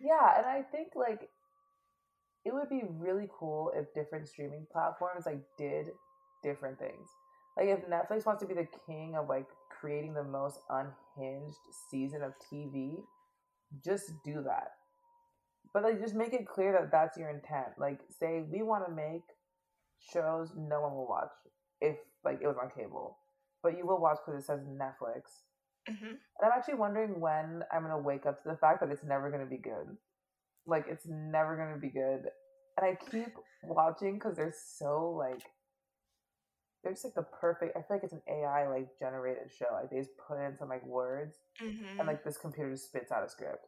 Yeah, 0.01 0.39
and 0.39 0.47
I 0.47 0.63
think 0.63 0.93
like 0.95 1.29
it 2.47 2.55
would 2.55 2.71
be 2.71 2.85
really 2.89 3.29
cool 3.39 3.73
if 3.77 3.95
different 3.95 4.29
streaming 4.29 4.67
platforms 4.73 5.27
like 5.27 5.43
did 5.59 5.89
different 6.45 6.79
things. 6.79 7.09
Like 7.59 7.69
if 7.69 7.81
Netflix 7.89 8.27
wants 8.27 8.43
to 8.43 8.49
be 8.49 8.55
the 8.55 8.69
king 8.87 9.17
of 9.17 9.29
like 9.29 9.49
creating 9.81 10.15
the 10.15 10.25
most 10.25 10.61
unhinged 10.71 11.59
season 11.91 12.23
of 12.23 12.35
TV, 12.51 12.99
just 13.85 14.13
do 14.25 14.43
that. 14.45 14.73
But 15.73 15.85
like 15.85 16.01
just 16.01 16.15
make 16.15 16.33
it 16.35 16.49
clear 16.49 16.73
that 16.73 16.91
that's 16.91 17.17
your 17.17 17.31
intent. 17.31 17.79
Like 17.79 18.01
say 18.11 18.43
we 18.51 18.63
want 18.63 18.87
to 18.87 18.93
make 18.93 19.23
shows 19.99 20.53
no 20.57 20.83
one 20.83 20.95
will 20.95 21.09
watch 21.09 21.31
if 21.81 21.97
like 22.25 22.41
it 22.43 22.49
was 22.49 22.59
on 22.63 22.71
cable, 22.71 23.19
but 23.63 23.77
you 23.79 23.87
will 23.87 24.01
watch 24.01 24.19
because 24.25 24.43
it 24.43 24.47
says 24.47 24.61
Netflix. 24.63 25.23
hmm 25.89 26.07
And 26.07 26.19
I'm 26.45 26.53
actually 26.53 26.75
wondering 26.77 27.21
when 27.21 27.65
I'm 27.73 27.83
gonna 27.83 27.99
wake 27.99 28.27
up 28.27 28.43
to 28.43 28.51
the 28.51 28.57
fact 28.57 28.81
that 28.81 28.91
it's 28.91 29.05
never 29.05 29.31
gonna 29.31 29.47
be 29.47 29.59
good. 29.59 29.97
Like 30.67 30.87
it's 30.89 31.07
never 31.07 31.57
gonna 31.57 31.79
be 31.81 31.89
good. 31.91 32.29
And 32.77 32.85
I 32.87 32.97
keep 33.11 33.35
watching 33.63 34.15
because 34.15 34.37
they're 34.37 34.55
so 34.77 35.11
like 35.19 35.43
they're 36.83 36.93
just 36.93 37.05
like 37.05 37.15
the 37.15 37.23
perfect 37.23 37.77
I 37.77 37.81
feel 37.81 37.97
like 37.97 38.05
it's 38.05 38.13
an 38.13 38.23
AI 38.29 38.69
like 38.69 38.89
generated 38.99 39.51
show. 39.57 39.67
Like 39.73 39.91
they 39.91 39.99
just 39.99 40.11
put 40.29 40.39
in 40.39 40.57
some 40.57 40.69
like 40.69 40.85
words 40.87 41.37
hmm 41.59 41.99
and 41.99 42.07
like 42.07 42.25
this 42.25 42.39
computer 42.39 42.71
just 42.71 42.87
spits 42.87 43.11
out 43.13 43.25
a 43.25 43.29
script. 43.29 43.67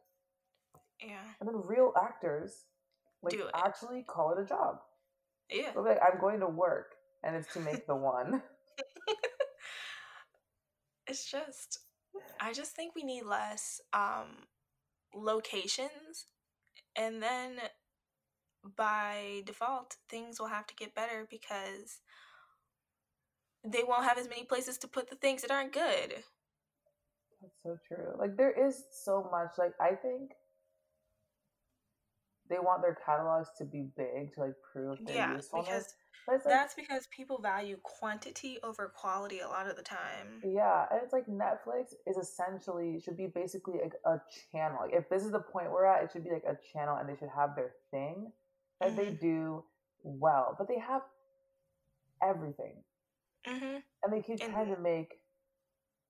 yeah, 1.01 1.23
And 1.39 1.47
then 1.49 1.61
real 1.65 1.93
actors 2.01 2.65
like 3.23 3.39
actually 3.53 4.03
call 4.07 4.31
it 4.33 4.41
a 4.41 4.45
job. 4.45 4.77
yeah. 5.49 5.71
So 5.73 5.81
like 5.81 5.99
I'm 6.01 6.19
going 6.19 6.39
to 6.39 6.47
work 6.47 6.93
and 7.23 7.35
it's 7.35 7.51
to 7.53 7.59
make 7.59 7.85
the 7.87 7.95
one. 7.95 8.41
it's 11.07 11.29
just 11.29 11.79
I 12.39 12.53
just 12.53 12.71
think 12.75 12.95
we 12.95 13.03
need 13.03 13.23
less 13.25 13.81
um 13.93 14.45
locations 15.15 16.25
and 16.99 17.23
then 17.23 17.53
by 18.75 19.41
default 19.45 19.95
things 20.09 20.39
will 20.39 20.47
have 20.47 20.67
to 20.67 20.75
get 20.75 20.93
better 20.93 21.25
because 21.29 21.99
they 23.63 23.83
won't 23.87 24.03
have 24.03 24.17
as 24.17 24.27
many 24.29 24.43
places 24.43 24.77
to 24.77 24.87
put 24.87 25.09
the 25.09 25.15
things 25.15 25.41
that 25.41 25.51
aren't 25.51 25.73
good. 25.73 26.15
That's 27.41 27.55
so 27.63 27.77
true. 27.87 28.13
Like 28.19 28.35
there 28.35 28.51
is 28.51 28.83
so 28.91 29.29
much. 29.31 29.51
Like 29.57 29.73
I 29.79 29.95
think 29.95 30.31
they 32.49 32.59
want 32.59 32.81
their 32.81 32.97
catalogs 33.05 33.49
to 33.57 33.65
be 33.65 33.87
big 33.95 34.33
to 34.35 34.41
like 34.41 34.53
prove 34.73 34.97
their 35.05 35.15
Yeah, 35.15 35.35
usefulness. 35.35 35.67
because 35.67 35.93
like 36.27 36.43
that's 36.43 36.75
because 36.75 37.07
people 37.07 37.39
value 37.41 37.77
quantity 37.83 38.57
over 38.63 38.91
quality 38.95 39.39
a 39.39 39.47
lot 39.47 39.67
of 39.67 39.75
the 39.75 39.81
time. 39.81 40.41
yeah, 40.43 40.85
and 40.91 41.01
it's 41.03 41.13
like 41.13 41.25
Netflix 41.27 41.93
is 42.07 42.17
essentially 42.17 42.99
should 43.03 43.17
be 43.17 43.27
basically 43.27 43.79
like 43.81 43.93
a 44.05 44.19
channel. 44.51 44.79
Like 44.81 44.93
if 44.93 45.09
this 45.09 45.23
is 45.23 45.31
the 45.31 45.39
point 45.39 45.71
we're 45.71 45.85
at, 45.85 46.03
it 46.03 46.11
should 46.11 46.23
be 46.23 46.31
like 46.31 46.45
a 46.47 46.57
channel, 46.73 46.97
and 46.97 47.07
they 47.09 47.15
should 47.17 47.29
have 47.35 47.55
their 47.55 47.71
thing 47.91 48.31
that 48.81 48.95
they 48.95 49.11
do 49.11 49.63
well. 50.03 50.55
But 50.57 50.67
they 50.67 50.79
have 50.79 51.01
everything, 52.21 52.83
hmm 53.45 53.77
and 54.03 54.13
they 54.13 54.21
keep 54.21 54.39
trying 54.39 54.73
to 54.75 54.81
make. 54.81 55.13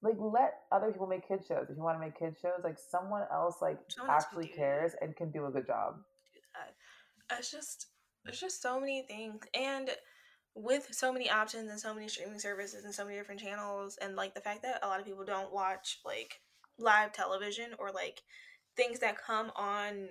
Like 0.02 0.16
let 0.18 0.54
other 0.72 0.92
people 0.92 1.08
make 1.08 1.28
kid 1.28 1.42
shows. 1.46 1.68
If 1.70 1.76
you 1.76 1.84
want 1.84 1.98
to 1.98 2.00
make 2.00 2.18
kid 2.18 2.36
shows, 2.42 2.62
like 2.64 2.78
someone 2.80 3.24
else 3.34 3.56
like 3.62 3.80
Someone 3.90 4.16
actually 4.16 4.48
cares 4.48 4.94
and 5.02 5.16
can 5.16 5.30
do 5.32 5.46
a 5.46 5.52
good 5.52 5.68
job. 5.68 5.96
It's 7.32 7.52
just 7.52 7.88
there's 8.24 8.40
just 8.40 8.62
so 8.62 8.80
many 8.80 9.04
things 9.04 9.44
and 9.54 9.90
with 10.56 10.88
so 10.92 11.14
many 11.14 11.30
options 11.30 11.70
and 11.70 11.80
so 11.80 11.94
many 11.94 12.08
streaming 12.08 12.40
services 12.40 12.84
and 12.84 12.94
so 12.94 13.06
many 13.06 13.18
different 13.18 13.40
channels 13.40 13.98
and 14.02 14.16
like 14.16 14.34
the 14.34 14.42
fact 14.42 14.62
that 14.64 14.80
a 14.84 14.88
lot 14.88 15.00
of 15.00 15.06
people 15.06 15.24
don't 15.24 15.54
watch 15.54 16.00
like 16.04 16.42
live 16.78 17.14
television 17.14 17.72
or 17.78 17.92
like 17.92 18.22
things 18.76 19.00
that 19.00 19.22
come 19.22 19.52
on 19.56 20.10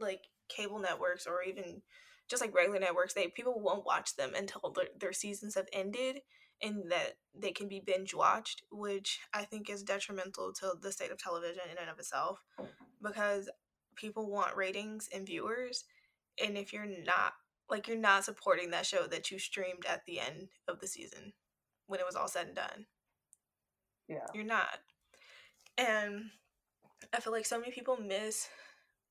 like 0.00 0.22
cable 0.48 0.78
networks 0.78 1.26
or 1.26 1.42
even 1.42 1.82
just 2.28 2.42
like 2.42 2.54
regular 2.54 2.78
networks 2.78 3.14
they 3.14 3.28
people 3.28 3.60
won't 3.60 3.86
watch 3.86 4.16
them 4.16 4.32
until 4.36 4.72
their, 4.74 4.86
their 4.98 5.12
seasons 5.12 5.54
have 5.54 5.66
ended 5.72 6.20
and 6.62 6.90
that 6.90 7.14
they 7.34 7.52
can 7.52 7.68
be 7.68 7.82
binge 7.84 8.14
watched 8.14 8.62
which 8.70 9.20
i 9.34 9.44
think 9.44 9.68
is 9.68 9.82
detrimental 9.82 10.52
to 10.52 10.72
the 10.80 10.92
state 10.92 11.10
of 11.10 11.18
television 11.18 11.62
in 11.70 11.78
and 11.78 11.90
of 11.90 11.98
itself 11.98 12.40
because 13.02 13.48
people 13.94 14.30
want 14.30 14.56
ratings 14.56 15.08
and 15.14 15.26
viewers 15.26 15.84
and 16.42 16.56
if 16.56 16.72
you're 16.72 16.86
not 16.86 17.32
like 17.68 17.88
you're 17.88 17.96
not 17.96 18.24
supporting 18.24 18.70
that 18.70 18.86
show 18.86 19.06
that 19.06 19.30
you 19.30 19.38
streamed 19.38 19.84
at 19.88 20.02
the 20.06 20.20
end 20.20 20.48
of 20.68 20.80
the 20.80 20.86
season 20.86 21.32
when 21.86 22.00
it 22.00 22.06
was 22.06 22.16
all 22.16 22.28
said 22.28 22.46
and 22.46 22.56
done. 22.56 22.86
Yeah. 24.08 24.26
you're 24.34 24.44
not. 24.44 24.78
And 25.78 26.30
i 27.12 27.20
feel 27.20 27.32
like 27.32 27.44
so 27.44 27.58
many 27.58 27.70
people 27.70 27.98
miss 27.98 28.48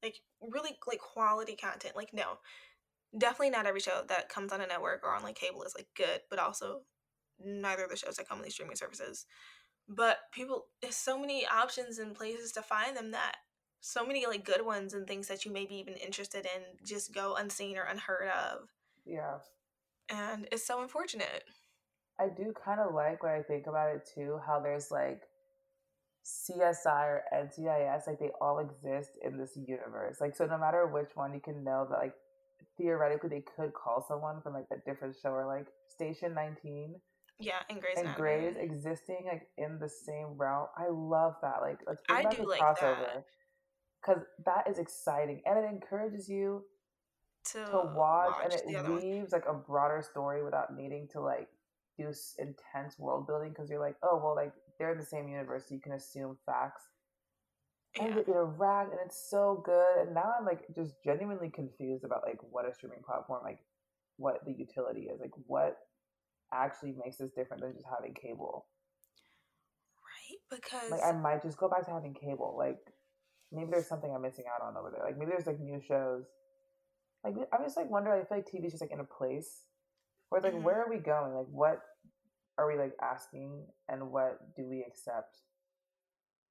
like 0.01 0.15
really 0.41 0.78
like 0.88 0.99
quality 0.99 1.55
content. 1.55 1.95
Like 1.95 2.13
no 2.13 2.38
definitely 3.17 3.51
not 3.51 3.65
every 3.65 3.80
show 3.80 4.01
that 4.07 4.30
comes 4.30 4.51
on 4.51 4.61
a 4.61 4.67
network 4.67 5.01
or 5.03 5.13
on 5.13 5.23
like 5.23 5.36
cable 5.36 5.63
is 5.63 5.76
like 5.76 5.88
good 5.95 6.21
but 6.30 6.39
also 6.39 6.82
neither 7.39 7.84
of 7.84 7.89
the 7.89 7.95
shows 7.95 8.15
that 8.15 8.28
come 8.28 8.38
on 8.39 8.43
these 8.43 8.53
streaming 8.53 8.76
services. 8.76 9.26
But 9.88 10.17
people 10.32 10.65
there's 10.82 10.95
so 10.95 11.19
many 11.19 11.45
options 11.45 11.99
and 11.99 12.15
places 12.15 12.51
to 12.53 12.61
find 12.61 12.95
them 12.97 13.11
that 13.11 13.36
so 13.86 14.05
many 14.05 14.25
like 14.25 14.43
good 14.43 14.65
ones 14.65 14.93
and 14.93 15.05
things 15.07 15.27
that 15.27 15.45
you 15.45 15.51
may 15.51 15.65
be 15.65 15.75
even 15.75 15.93
interested 15.95 16.45
in 16.45 16.61
just 16.86 17.13
go 17.13 17.36
unseen 17.36 17.77
or 17.77 17.83
unheard 17.83 18.29
of 18.29 18.69
Yeah. 19.05 19.38
and 20.09 20.47
it's 20.51 20.65
so 20.65 20.81
unfortunate 20.81 21.43
I 22.19 22.29
do 22.29 22.53
kind 22.63 22.79
of 22.79 22.93
like 22.93 23.21
when 23.23 23.33
I 23.33 23.41
think 23.41 23.67
about 23.67 23.93
it 23.93 24.09
too, 24.15 24.39
how 24.47 24.61
there's 24.61 24.89
like 24.89 25.23
CSI 26.25 27.03
or 27.05 27.23
NCIS, 27.33 28.07
like 28.07 28.19
they 28.19 28.31
all 28.41 28.59
exist 28.59 29.11
in 29.21 29.38
this 29.38 29.57
universe. 29.67 30.17
Like, 30.21 30.36
so 30.36 30.45
no 30.45 30.57
matter 30.57 30.88
which 30.88 31.09
one, 31.13 31.33
you 31.33 31.39
can 31.41 31.63
know 31.63 31.86
that, 31.89 31.97
like, 31.99 32.13
theoretically, 32.77 33.29
they 33.29 33.43
could 33.55 33.73
call 33.73 34.03
someone 34.07 34.41
from 34.41 34.53
like 34.53 34.65
a 34.71 34.77
different 34.89 35.15
show 35.21 35.29
or 35.29 35.45
like 35.45 35.67
Station 35.88 36.33
19 36.33 36.95
yeah 37.39 37.55
and 37.69 37.81
Grey's 37.81 37.97
and. 37.97 38.15
Grey's 38.15 38.55
existing 38.57 39.25
like 39.25 39.49
in 39.57 39.77
the 39.79 39.89
same 39.89 40.38
realm. 40.38 40.67
I 40.77 40.88
love 40.89 41.36
that. 41.41 41.57
Like, 41.61 41.79
let's 41.86 42.01
bring 42.07 42.19
I 42.19 42.23
back 42.23 42.38
do 42.38 42.47
like 42.47 42.61
crossover. 42.61 43.13
that. 43.13 43.25
Because 44.06 44.24
that 44.45 44.68
is 44.70 44.78
exciting 44.78 45.41
and 45.45 45.58
it 45.58 45.66
encourages 45.68 46.30
you 46.30 46.64
to, 47.51 47.66
to 47.66 47.91
watch, 47.95 48.36
and 48.43 48.53
it 48.53 48.89
leaves 48.89 49.32
like 49.32 49.45
a 49.47 49.53
broader 49.53 50.03
story 50.08 50.43
without 50.43 50.76
needing 50.76 51.08
to 51.14 51.22
like 51.22 51.47
do 51.97 52.12
intense 52.39 52.99
world 52.99 53.26
building 53.28 53.49
because 53.49 53.70
you're 53.70 53.80
like 53.80 53.95
oh 54.03 54.20
well 54.22 54.36
like 54.36 54.51
they're 54.78 54.91
in 54.91 54.97
the 54.97 55.06
same 55.06 55.30
universe 55.30 55.64
so 55.68 55.76
you 55.76 55.82
can 55.82 55.93
assume 55.93 56.38
facts. 56.45 56.84
And 57.97 58.10
yeah. 58.10 58.16
they 58.16 58.32
interact 58.32 58.91
and 58.91 58.99
it's 59.06 59.30
so 59.30 59.62
good 59.64 60.02
and 60.02 60.14
now 60.14 60.34
i'm 60.38 60.45
like 60.45 60.65
just 60.76 60.95
genuinely 61.03 61.49
confused 61.49 62.03
about 62.03 62.23
like 62.27 62.40
what 62.52 62.68
a 62.68 62.73
streaming 62.73 62.99
platform 63.06 63.41
like 63.44 63.60
what 64.18 64.44
the 64.45 64.52
utility 64.52 65.03
is 65.03 65.22
like 65.22 65.32
what 65.48 65.77
actually 66.53 66.94
makes 67.02 67.18
this 67.18 67.32
different 67.32 67.64
than 67.64 67.73
just 67.73 67.86
having 67.90 68.14
cable. 68.14 68.65
Right 70.03 70.60
because 70.60 70.91
like 70.91 71.03
i 71.03 71.11
might 71.11 71.41
just 71.41 71.57
go 71.57 71.69
back 71.69 71.86
to 71.86 71.91
having 71.91 72.14
cable 72.14 72.56
like 72.57 72.80
maybe 73.56 73.69
there's 73.72 73.88
something 73.88 74.11
i'm 74.14 74.22
missing 74.22 74.45
out 74.53 74.65
on 74.65 74.77
over 74.77 74.91
there. 74.91 75.03
Like 75.06 75.18
maybe 75.18 75.32
there's 75.32 75.48
like 75.48 75.60
new 75.60 75.82
shows. 75.82 76.26
Like 77.23 77.36
i'm 77.53 77.64
just 77.64 77.77
like 77.77 77.90
wondering 77.90 78.22
i 78.22 78.26
feel 78.26 78.38
like 78.38 78.48
tv's 78.52 78.72
just 78.73 78.82
like 78.82 78.91
in 78.91 78.99
a 78.99 79.03
place 79.06 79.64
where 80.30 80.41
like 80.41 80.53
Mhm. 80.53 80.64
where 80.64 80.82
are 80.84 80.90
we 80.90 80.98
going? 80.98 81.34
Like 81.34 81.48
what 81.49 81.82
are 82.57 82.68
we 82.68 82.77
like 82.77 82.94
asking 83.02 83.65
and 83.90 84.11
what 84.11 84.56
do 84.56 84.68
we 84.69 84.84
accept 84.88 85.38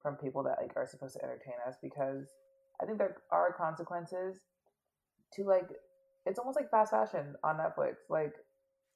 from 0.03 0.17
people 0.17 0.43
that 0.45 0.59
like 0.61 0.73
are 0.77 0.87
supposed 0.87 1.15
to 1.17 1.23
entertain 1.23 1.55
us? 1.67 1.77
Because 1.83 2.27
i 2.83 2.85
think 2.87 2.99
there 2.99 3.17
are 3.31 3.53
consequences 3.53 4.41
to 5.35 5.45
like 5.45 5.69
it's 6.27 6.39
almost 6.39 6.57
like 6.59 6.71
fast 6.71 6.91
fashion 6.91 7.35
on 7.45 7.57
netflix. 7.57 7.97
Like 8.09 8.35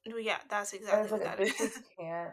yeah 0.05 0.39
that's 0.49 0.73
exactly 0.73 1.11
what 1.13 1.21
like 1.21 1.37
that 1.39 1.41
is 1.47 1.55
just 1.57 1.81
can't 1.99 2.33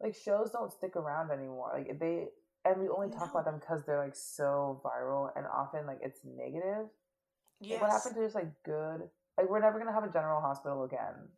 like 0.00 0.14
shows 0.14 0.50
don't 0.52 0.72
stick 0.72 0.96
around 0.96 1.30
anymore. 1.30 1.70
Like 1.74 1.98
they 2.00 2.28
and 2.64 2.80
we 2.80 2.88
only 2.88 3.10
talk 3.10 3.30
about 3.30 3.44
them 3.44 3.58
because 3.58 3.84
they're 3.84 4.02
like 4.02 4.16
so 4.16 4.80
viral 4.84 5.30
and 5.36 5.46
often 5.46 5.86
like 5.86 5.98
it's 6.02 6.20
negative. 6.24 6.86
Like, 7.62 7.80
what 7.80 7.90
happened 7.90 8.14
to 8.16 8.22
just 8.22 8.34
like 8.34 8.50
good? 8.64 9.08
Like 9.38 9.48
we're 9.48 9.60
never 9.60 9.78
gonna 9.78 9.92
have 9.92 10.04
a 10.04 10.12
general 10.12 10.40
hospital 10.40 10.84
again. 10.84 11.28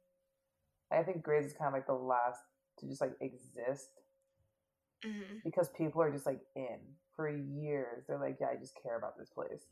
I 0.90 1.02
think 1.02 1.22
Grey's 1.22 1.46
is 1.46 1.52
kind 1.52 1.68
of 1.68 1.74
like 1.74 1.86
the 1.86 1.94
last 1.94 2.40
to 2.78 2.86
just 2.86 3.00
like 3.00 3.12
exist 3.20 3.88
hmm 5.04 5.38
because 5.44 5.68
people 5.70 6.00
are 6.00 6.10
just 6.10 6.26
like 6.26 6.40
in 6.54 6.78
for 7.16 7.28
years. 7.28 8.04
They're 8.06 8.18
like, 8.18 8.38
yeah, 8.40 8.48
I 8.52 8.56
just 8.56 8.80
care 8.82 8.96
about 8.96 9.18
this 9.18 9.30
place. 9.30 9.66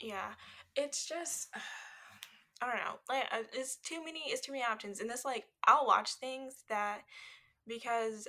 Yeah, 0.00 0.32
it's 0.76 1.06
just 1.06 1.48
I 2.62 2.66
don't 2.66 2.76
know. 2.76 2.98
Like 3.08 3.24
uh, 3.32 3.44
it's 3.52 3.76
too 3.76 4.04
many. 4.04 4.20
It's 4.26 4.40
too 4.40 4.52
many 4.52 4.64
options, 4.64 5.00
and 5.00 5.10
this 5.10 5.24
like 5.24 5.44
I'll 5.66 5.86
watch 5.86 6.14
things 6.14 6.64
that 6.68 7.02
because 7.66 8.28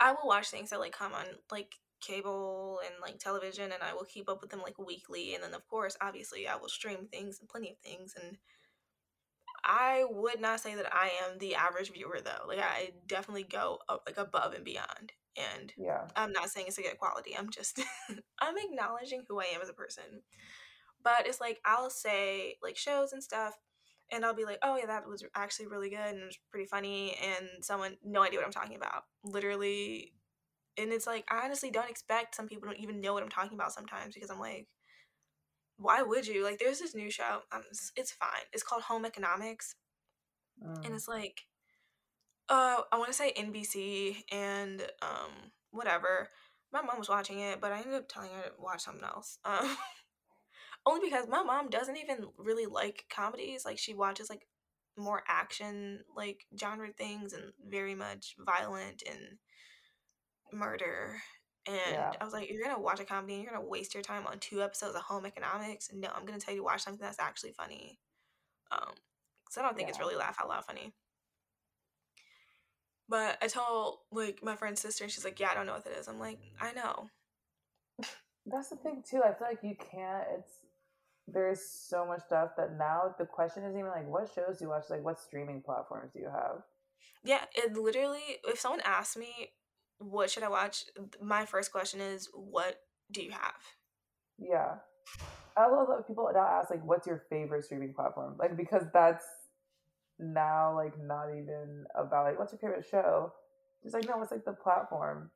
I 0.00 0.12
will 0.12 0.26
watch 0.26 0.48
things 0.50 0.70
that 0.70 0.80
like 0.80 0.92
come 0.92 1.12
on 1.12 1.26
like 1.50 1.74
cable 2.00 2.80
and 2.84 2.94
like 3.00 3.18
television, 3.18 3.72
and 3.72 3.82
I 3.82 3.94
will 3.94 4.04
keep 4.04 4.28
up 4.28 4.40
with 4.40 4.50
them 4.50 4.62
like 4.62 4.78
weekly, 4.78 5.34
and 5.34 5.42
then 5.42 5.54
of 5.54 5.66
course, 5.68 5.96
obviously, 6.00 6.46
I 6.46 6.56
will 6.56 6.68
stream 6.68 7.08
things 7.10 7.38
and 7.40 7.48
plenty 7.48 7.70
of 7.70 7.78
things, 7.78 8.14
and 8.20 8.38
I 9.64 10.04
would 10.08 10.40
not 10.40 10.60
say 10.60 10.74
that 10.74 10.92
I 10.92 11.10
am 11.26 11.38
the 11.38 11.54
average 11.54 11.92
viewer 11.92 12.20
though. 12.24 12.46
Like 12.46 12.60
I 12.60 12.92
definitely 13.06 13.44
go 13.44 13.78
up 13.88 14.02
like 14.06 14.16
above 14.16 14.54
and 14.54 14.64
beyond, 14.64 15.12
and 15.36 15.72
Yeah. 15.76 16.06
I'm 16.16 16.32
not 16.32 16.50
saying 16.50 16.66
it's 16.68 16.78
a 16.78 16.82
good 16.82 16.98
quality. 16.98 17.36
I'm 17.36 17.50
just 17.50 17.80
I'm 18.40 18.56
acknowledging 18.56 19.24
who 19.28 19.40
I 19.40 19.46
am 19.54 19.62
as 19.62 19.68
a 19.68 19.74
person. 19.74 20.22
But 21.02 21.26
it's 21.26 21.40
like 21.40 21.58
I'll 21.64 21.90
say 21.90 22.56
like 22.62 22.76
shows 22.76 23.12
and 23.12 23.22
stuff 23.22 23.54
and 24.10 24.24
I'll 24.24 24.34
be 24.34 24.44
like, 24.44 24.58
"Oh 24.62 24.76
yeah, 24.76 24.86
that 24.86 25.08
was 25.08 25.24
actually 25.34 25.66
really 25.66 25.90
good 25.90 25.98
and 25.98 26.18
it 26.18 26.24
was 26.26 26.38
pretty 26.50 26.66
funny." 26.66 27.16
And 27.22 27.64
someone 27.64 27.96
no 28.04 28.22
idea 28.22 28.38
what 28.38 28.46
I'm 28.46 28.52
talking 28.52 28.76
about. 28.76 29.04
Literally 29.24 30.12
and 30.78 30.92
it's 30.92 31.06
like 31.06 31.24
I 31.30 31.44
honestly 31.44 31.70
don't 31.70 31.90
expect 31.90 32.34
some 32.36 32.46
people 32.48 32.68
don't 32.68 32.80
even 32.80 33.00
know 33.00 33.12
what 33.12 33.22
I'm 33.22 33.28
talking 33.28 33.54
about 33.54 33.72
sometimes 33.72 34.14
because 34.14 34.30
I'm 34.30 34.40
like 34.40 34.68
why 35.78 36.02
would 36.02 36.26
you? 36.26 36.42
Like 36.42 36.58
there's 36.58 36.80
this 36.80 36.94
new 36.94 37.10
show. 37.10 37.40
Um, 37.52 37.62
it's, 37.70 37.92
it's 37.96 38.10
fine. 38.12 38.42
It's 38.52 38.64
called 38.64 38.82
Home 38.82 39.04
Economics 39.04 39.74
and 40.84 40.92
Mm. 40.92 40.96
it's 40.96 41.08
like 41.08 41.42
uh 42.48 42.82
I 42.92 42.98
want 42.98 43.08
to 43.08 43.16
say 43.16 43.32
NBC 43.32 44.24
and 44.32 44.82
um 45.02 45.52
whatever. 45.70 46.28
My 46.72 46.82
mom 46.82 46.98
was 46.98 47.08
watching 47.08 47.38
it, 47.40 47.60
but 47.60 47.72
I 47.72 47.78
ended 47.78 47.94
up 47.94 48.08
telling 48.08 48.30
her 48.30 48.42
to 48.42 48.52
watch 48.58 48.82
something 48.82 49.04
else. 49.04 49.38
Um, 49.44 49.76
only 50.88 51.08
because 51.08 51.28
my 51.28 51.42
mom 51.42 51.68
doesn't 51.68 51.98
even 51.98 52.28
really 52.38 52.66
like 52.66 53.04
comedies. 53.10 53.64
Like 53.64 53.78
she 53.78 53.94
watches 53.94 54.30
like 54.30 54.46
more 54.96 55.22
action 55.28 56.00
like 56.16 56.44
genre 56.58 56.88
things 56.92 57.32
and 57.32 57.52
very 57.68 57.94
much 57.94 58.34
violent 58.44 59.02
and 59.08 59.38
murder. 60.52 61.20
And 61.66 61.76
Yeah. 61.92 62.12
I 62.20 62.24
was 62.24 62.32
like, 62.32 62.50
you're 62.50 62.62
gonna 62.62 62.80
watch 62.80 63.00
a 63.00 63.04
comedy 63.04 63.34
and 63.34 63.42
you're 63.42 63.52
gonna 63.52 63.66
waste 63.66 63.94
your 63.94 64.02
time 64.02 64.26
on 64.26 64.38
two 64.38 64.62
episodes 64.62 64.96
of 64.96 65.02
Home 65.02 65.26
Economics. 65.26 65.90
No, 65.92 66.08
I'm 66.14 66.24
gonna 66.24 66.40
tell 66.40 66.54
you 66.54 66.60
to 66.60 66.64
watch 66.64 66.82
something 66.82 67.00
that's 67.00 67.20
actually 67.20 67.52
funny. 67.52 67.98
Um, 68.70 68.94
because 69.44 69.58
I 69.58 69.62
don't 69.62 69.76
think 69.76 69.88
it's 69.88 69.98
really 69.98 70.16
laugh 70.16 70.38
out 70.40 70.48
loud 70.48 70.64
funny. 70.64 70.94
But 73.08 73.38
I 73.42 73.48
told 73.48 73.98
like 74.10 74.40
my 74.42 74.56
friend's 74.56 74.80
sister, 74.80 75.04
and 75.04 75.12
she's 75.12 75.24
like, 75.24 75.40
"Yeah, 75.40 75.50
I 75.50 75.54
don't 75.54 75.66
know 75.66 75.72
what 75.74 75.86
it 75.86 75.96
is." 75.98 76.08
I'm 76.08 76.18
like, 76.18 76.38
"I 76.60 76.72
know." 76.72 77.08
That's 78.46 78.70
the 78.70 78.76
thing 78.76 79.02
too. 79.08 79.22
I 79.24 79.32
feel 79.32 79.48
like 79.48 79.62
you 79.62 79.76
can't. 79.76 80.24
It's 80.38 80.52
there's 81.32 81.60
so 81.62 82.06
much 82.06 82.20
stuff 82.26 82.50
that 82.56 82.76
now 82.76 83.14
the 83.18 83.26
question 83.26 83.64
isn't 83.64 83.78
even 83.78 83.90
like 83.90 84.08
what 84.08 84.30
shows 84.34 84.58
do 84.58 84.64
you 84.64 84.68
watch. 84.70 84.84
Like 84.90 85.04
what 85.04 85.18
streaming 85.18 85.62
platforms 85.62 86.12
do 86.12 86.20
you 86.20 86.30
have? 86.30 86.62
Yeah, 87.24 87.44
it 87.54 87.76
literally. 87.76 88.38
If 88.44 88.60
someone 88.60 88.80
asks 88.84 89.16
me, 89.16 89.52
"What 89.98 90.30
should 90.30 90.42
I 90.42 90.48
watch?" 90.48 90.84
My 91.20 91.44
first 91.44 91.72
question 91.72 92.00
is, 92.00 92.28
"What 92.32 92.80
do 93.10 93.22
you 93.22 93.32
have?" 93.32 93.60
Yeah. 94.38 94.76
I 95.56 95.66
love 95.66 95.88
that 95.88 96.06
people 96.06 96.30
now 96.32 96.46
ask 96.46 96.70
like, 96.70 96.84
"What's 96.84 97.06
your 97.06 97.24
favorite 97.28 97.64
streaming 97.64 97.94
platform?" 97.94 98.36
Like 98.38 98.56
because 98.56 98.84
that's 98.92 99.24
now 100.18 100.74
like 100.74 100.98
not 100.98 101.30
even 101.30 101.86
about 101.94 102.24
like, 102.24 102.38
"What's 102.38 102.52
your 102.52 102.60
favorite 102.60 102.86
show?" 102.86 103.32
Just 103.82 103.94
like 103.94 104.08
no, 104.08 104.22
it's 104.22 104.32
like 104.32 104.44
the 104.44 104.52
platform. 104.52 105.30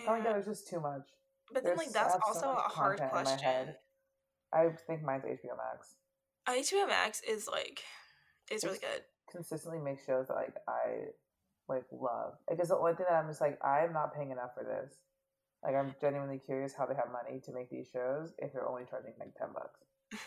Oh 0.00 0.06
my 0.06 0.18
god, 0.20 0.34
there's 0.34 0.46
just 0.46 0.68
too 0.68 0.80
much. 0.80 1.08
but 1.52 1.64
then, 1.64 1.76
like, 1.76 1.90
that's 1.90 2.12
have 2.12 2.22
so 2.32 2.48
also 2.48 2.50
a 2.52 2.68
hard 2.68 2.98
content 2.98 3.12
in 3.12 3.24
my 3.24 3.36
question. 3.36 3.74
I 4.54 4.68
think 4.86 5.02
mine's 5.02 5.24
HBO 5.24 5.56
Max. 5.58 5.96
HBO 6.48 6.88
Max 6.88 7.20
is 7.28 7.48
like, 7.50 7.82
it's 8.50 8.64
really 8.64 8.78
good. 8.78 9.02
Consistently 9.30 9.80
makes 9.80 10.04
shows 10.04 10.28
that 10.28 10.34
like 10.34 10.54
I 10.68 11.10
like 11.68 11.84
love. 11.90 12.34
Like 12.48 12.60
it's 12.60 12.68
the 12.68 12.76
only 12.76 12.94
thing 12.94 13.06
that 13.08 13.16
I'm 13.16 13.28
just 13.28 13.40
like 13.40 13.58
I'm 13.64 13.92
not 13.92 14.14
paying 14.14 14.30
enough 14.30 14.54
for 14.54 14.64
this. 14.64 14.94
Like 15.62 15.74
I'm 15.74 15.94
genuinely 16.00 16.38
curious 16.38 16.74
how 16.76 16.86
they 16.86 16.94
have 16.94 17.10
money 17.10 17.40
to 17.44 17.52
make 17.52 17.70
these 17.70 17.88
shows 17.92 18.32
if 18.38 18.52
they're 18.52 18.68
only 18.68 18.84
charging 18.88 19.14
like 19.18 19.34
ten 19.34 19.48
bucks. 19.52 19.80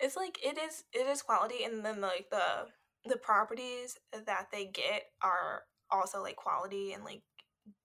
It's 0.00 0.14
like 0.14 0.38
it 0.44 0.56
is, 0.58 0.84
it 0.92 1.08
is 1.08 1.22
quality, 1.22 1.64
and 1.64 1.84
then 1.84 2.00
like 2.00 2.26
the 2.30 2.68
the 3.04 3.16
properties 3.16 3.98
that 4.12 4.46
they 4.52 4.66
get 4.66 5.02
are 5.22 5.62
also 5.90 6.22
like 6.22 6.36
quality 6.36 6.92
and 6.92 7.04
like 7.04 7.22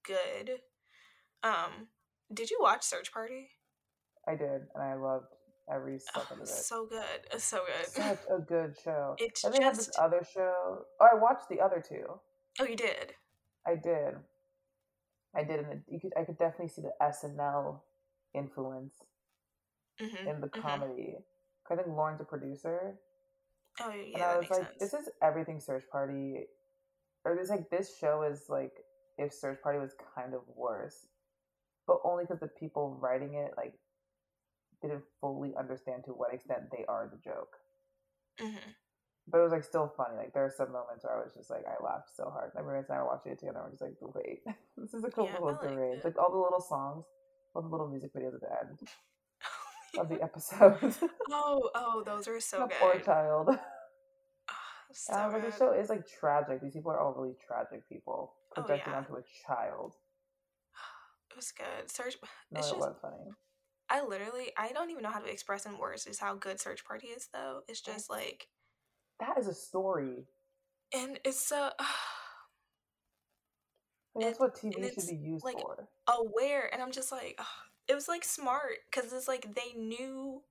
good. 0.06 0.60
Um, 1.42 1.88
did 2.32 2.52
you 2.52 2.60
watch 2.62 2.84
Search 2.84 3.12
Party? 3.12 3.50
I 4.28 4.36
did, 4.36 4.62
and 4.76 4.84
I 4.84 4.94
loved 4.94 5.26
every 5.72 6.00
Oh, 6.16 6.22
of 6.32 6.42
it. 6.42 6.48
so 6.48 6.86
good, 6.86 7.28
it's 7.32 7.44
so 7.44 7.60
good. 7.66 7.88
Such 7.88 8.20
a 8.30 8.40
good 8.40 8.76
show. 8.84 9.16
It's 9.20 9.44
and 9.44 9.54
they 9.54 9.64
have 9.64 9.78
this 9.78 9.92
other 9.98 10.24
show. 10.34 10.86
Oh, 11.00 11.08
I 11.12 11.16
watched 11.16 11.50
the 11.50 11.60
other 11.62 11.82
two. 11.88 12.20
oh, 12.60 12.66
you 12.66 12.76
did. 12.76 13.16
I 13.66 13.76
did. 13.76 14.16
I 15.36 15.44
did, 15.44 15.60
and 15.62 15.84
you 15.88 16.00
could 16.00 16.14
I 16.18 16.24
could 16.26 16.38
definitely 16.38 16.70
see 16.70 16.82
the 16.82 16.94
SNL 17.02 17.82
influence 18.34 18.94
hmm 20.00 20.28
in 20.28 20.42
the 20.42 20.50
comedy. 20.50 21.18
'Cause 21.66 21.80
I 21.80 21.84
think 21.84 21.96
Lorne's 21.96 22.20
a 22.22 22.26
producer, 22.26 23.00
Oh 23.80 23.92
yeah, 23.92 24.16
and 24.16 24.24
I 24.24 24.38
was 24.38 24.42
makes 24.42 24.58
like, 24.58 24.68
sense. 24.80 24.92
this 24.92 24.94
is 24.94 25.10
everything 25.22 25.60
Search 25.60 25.88
Party, 25.90 26.48
or 27.26 27.36
this 27.36 27.50
like 27.50 27.70
this 27.70 27.98
show 27.98 28.24
is 28.24 28.50
like 28.50 28.74
if 29.18 29.34
Search 29.34 29.62
Party 29.62 29.80
was 29.80 29.94
kind 30.16 30.34
of 30.34 30.42
worse, 30.50 31.08
but 31.88 32.00
only 32.04 32.26
because 32.26 32.40
the 32.42 32.48
people 32.50 32.96
writing 33.02 33.36
it 33.36 33.56
like 33.58 33.74
didn't 34.84 35.04
fully 35.20 35.56
understand 35.58 36.04
to 36.06 36.12
what 36.12 36.34
extent 36.34 36.70
they 36.72 36.86
are 36.88 37.10
the 37.12 37.18
joke. 37.24 37.58
hmm 38.40 38.72
But 39.28 39.40
it 39.40 39.44
was 39.44 39.52
like 39.52 39.64
still 39.64 39.92
funny. 39.98 40.18
Like 40.18 40.34
there 40.34 40.46
are 40.46 40.54
some 40.56 40.72
moments 40.72 41.04
where 41.04 41.18
I 41.18 41.24
was 41.24 41.34
just 41.34 41.50
like 41.50 41.66
I 41.66 41.82
laughed 41.84 42.12
so 42.16 42.30
hard. 42.30 42.52
My 42.56 42.62
roommates 42.62 42.90
and 42.90 43.00
I 43.00 43.02
were 43.02 43.08
watching 43.08 43.32
it 43.32 43.40
together. 43.40 43.60
and 43.60 43.66
We're 43.68 43.72
just 43.78 43.82
like, 43.82 43.98
wait, 44.16 44.40
this 44.78 44.94
is 44.94 45.04
a 45.04 45.10
cool 45.12 45.26
Yeah, 45.26 45.40
little 45.40 45.76
range. 45.76 46.04
Like 46.04 46.18
all 46.20 46.32
the 46.32 46.38
little 46.38 46.62
songs, 46.62 47.06
all 47.56 47.62
the 47.62 47.70
little 47.70 47.88
music 47.90 48.14
videos 48.14 48.36
at 48.36 48.42
the 48.42 48.52
end 48.62 48.80
of 50.00 50.10
the 50.10 50.22
episode. 50.22 50.96
oh, 51.32 51.70
oh, 51.76 52.04
those 52.06 52.28
are 52.28 52.40
so 52.40 52.68
good. 52.68 52.78
poor 52.80 53.00
child. 53.00 53.50
Ah, 54.50 54.86
so 54.92 55.14
like, 55.34 55.42
the 55.52 55.58
show 55.58 55.72
is 55.74 55.90
like 55.90 56.06
tragic. 56.08 56.62
These 56.62 56.74
people 56.74 56.92
are 56.92 57.00
all 57.00 57.14
really 57.14 57.36
tragic 57.48 57.88
people 57.90 58.36
Oh, 58.56 58.62
projecting 58.62 58.94
yeah. 58.94 58.98
onto 59.00 59.16
a 59.16 59.24
child. 59.48 59.96
It 61.32 61.36
was 61.36 61.52
good. 61.52 61.90
Search. 61.90 62.18
No, 62.52 62.60
it's 62.60 62.68
it 62.68 62.76
just 62.76 62.80
was 62.80 62.96
funny. 63.02 63.32
I 63.90 64.04
literally 64.06 64.52
I 64.58 64.72
don't 64.72 64.90
even 64.90 65.04
know 65.04 65.12
how 65.12 65.20
to 65.20 65.32
express 65.32 65.66
in 65.66 65.78
words 65.78 66.06
just 66.06 66.20
how 66.20 66.36
good 66.36 66.60
Search 66.60 66.84
Party 66.86 67.08
is 67.08 67.28
though. 67.34 67.62
It's 67.68 67.82
just 67.82 68.10
like 68.10 68.48
That 69.20 69.38
is 69.38 69.48
a 69.48 69.54
story. 69.54 70.26
and 70.94 71.20
it's 71.24 71.46
so 71.46 71.70
Like, 74.16 74.26
that's 74.26 74.40
what 74.40 74.56
TV 74.56 74.94
should 74.94 75.08
be 75.08 75.16
used 75.16 75.44
like, 75.44 75.60
for. 75.60 75.88
aware 76.08 76.72
and 76.72 76.84
I'm 76.84 76.92
just 76.92 77.12
like 77.12 77.40
it 77.88 77.96
was 77.96 78.08
like 78.08 78.24
smart 78.24 78.78
because 78.92 79.12
it's 79.12 79.28
like 79.28 79.56
they 79.56 79.74
knew 79.76 80.42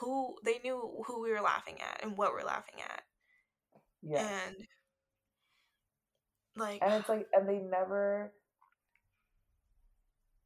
who 0.00 0.34
they 0.44 0.58
knew 0.64 1.02
who 1.06 1.22
we 1.22 1.30
were 1.30 1.40
laughing 1.40 1.76
at 1.80 2.02
and 2.02 2.16
what 2.16 2.32
we're 2.32 2.42
laughing 2.44 2.80
at 2.88 3.02
Yeah. 4.02 4.28
and 4.46 4.56
like 6.56 6.80
and 6.82 6.94
it's 7.00 7.08
like 7.08 7.26
and 7.32 7.48
they 7.48 7.58
never 7.58 8.32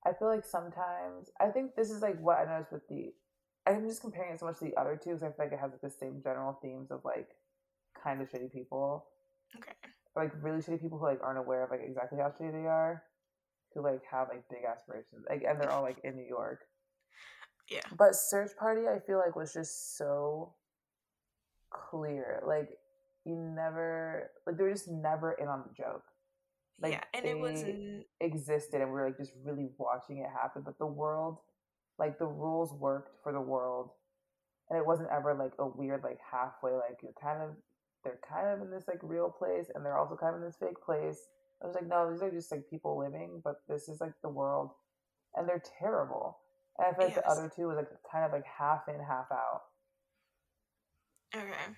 i 0.06 0.12
feel 0.12 0.28
like 0.28 0.44
sometimes 0.44 1.30
i 1.40 1.48
think 1.48 1.74
this 1.74 1.90
is 1.90 2.00
like 2.00 2.18
what 2.20 2.38
i 2.38 2.44
noticed 2.44 2.72
with 2.72 2.86
the 2.88 3.12
i'm 3.66 3.86
just 3.86 4.00
comparing 4.00 4.32
it 4.32 4.38
so 4.38 4.46
much 4.46 4.58
to 4.58 4.64
the 4.64 4.76
other 4.80 4.98
two 5.02 5.10
because 5.10 5.22
i 5.22 5.26
feel 5.26 5.46
like 5.46 5.52
it 5.52 5.58
has 5.58 5.72
like 5.72 5.80
the 5.80 5.90
same 5.90 6.20
general 6.22 6.58
themes 6.62 6.90
of 6.90 7.00
like 7.04 7.28
kind 8.02 8.20
of 8.20 8.30
shitty 8.30 8.52
people. 8.52 9.06
Okay. 9.56 9.72
Or 10.14 10.24
like 10.24 10.32
really 10.42 10.60
shitty 10.60 10.80
people 10.80 10.98
who 10.98 11.06
like 11.06 11.20
aren't 11.22 11.38
aware 11.38 11.64
of 11.64 11.70
like 11.70 11.80
exactly 11.84 12.18
how 12.18 12.28
shitty 12.28 12.52
they 12.52 12.66
are 12.66 13.02
who 13.74 13.82
like 13.82 14.00
have 14.10 14.28
like 14.28 14.48
big 14.48 14.60
aspirations 14.64 15.24
like 15.28 15.44
and 15.46 15.60
they're 15.60 15.70
all 15.70 15.82
like 15.82 15.98
in 16.04 16.16
new 16.16 16.26
york. 16.26 16.60
Yeah. 17.70 17.80
But 17.98 18.14
search 18.14 18.50
party 18.58 18.82
i 18.86 18.98
feel 19.06 19.18
like 19.18 19.36
was 19.36 19.52
just 19.52 19.98
so 19.98 20.54
clear 21.70 22.42
like 22.46 22.70
you 23.24 23.34
never 23.34 24.30
like 24.46 24.56
they 24.56 24.62
were 24.62 24.72
just 24.72 24.88
never 24.88 25.32
in 25.32 25.48
on 25.48 25.64
the 25.66 25.74
joke 25.74 26.04
like, 26.80 26.92
yeah 26.92 27.04
and 27.14 27.24
it 27.24 27.38
was 27.38 27.64
existed 28.20 28.80
and 28.80 28.90
we 28.90 28.94
were 28.94 29.06
like 29.06 29.16
just 29.16 29.32
really 29.44 29.68
watching 29.78 30.18
it 30.18 30.28
happen 30.30 30.62
but 30.64 30.78
the 30.78 30.86
world 30.86 31.38
like 31.98 32.18
the 32.18 32.26
rules 32.26 32.72
worked 32.74 33.10
for 33.22 33.32
the 33.32 33.40
world 33.40 33.90
and 34.68 34.78
it 34.78 34.86
wasn't 34.86 35.08
ever 35.12 35.34
like 35.34 35.52
a 35.58 35.66
weird 35.66 36.02
like 36.02 36.18
halfway 36.30 36.72
like 36.72 36.98
you're 37.02 37.12
kind 37.20 37.42
of 37.42 37.50
they're 38.04 38.20
kind 38.28 38.48
of 38.48 38.60
in 38.60 38.70
this 38.70 38.86
like 38.86 38.98
real 39.02 39.30
place 39.30 39.66
and 39.74 39.84
they're 39.84 39.98
also 39.98 40.16
kind 40.16 40.34
of 40.34 40.40
in 40.40 40.46
this 40.46 40.56
fake 40.60 40.80
place. 40.84 41.26
I 41.62 41.66
was 41.66 41.74
like 41.74 41.88
no 41.88 42.10
these 42.10 42.22
are 42.22 42.30
just 42.30 42.52
like 42.52 42.68
people 42.68 42.98
living 42.98 43.40
but 43.42 43.56
this 43.68 43.88
is 43.88 44.00
like 44.00 44.12
the 44.22 44.28
world 44.28 44.70
and 45.34 45.48
they're 45.48 45.62
terrible 45.80 46.38
and 46.78 46.86
i 46.86 46.96
feel 46.96 47.06
like 47.06 47.14
the 47.14 47.28
other 47.28 47.50
two 47.54 47.68
was 47.68 47.76
like 47.76 47.88
kind 48.10 48.24
of 48.24 48.32
like 48.32 48.44
half 48.44 48.82
in 48.88 49.00
half 49.00 49.26
out. 49.32 49.62
Okay 51.34 51.76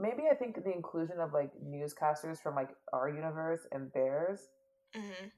maybe 0.00 0.24
i 0.30 0.34
think 0.34 0.56
the 0.64 0.72
inclusion 0.72 1.20
of 1.20 1.32
like 1.32 1.50
newscasters 1.64 2.40
from 2.42 2.54
like 2.54 2.70
our 2.92 3.08
universe 3.08 3.60
and 3.72 3.90
theirs 3.94 4.40
hmm 4.94 5.28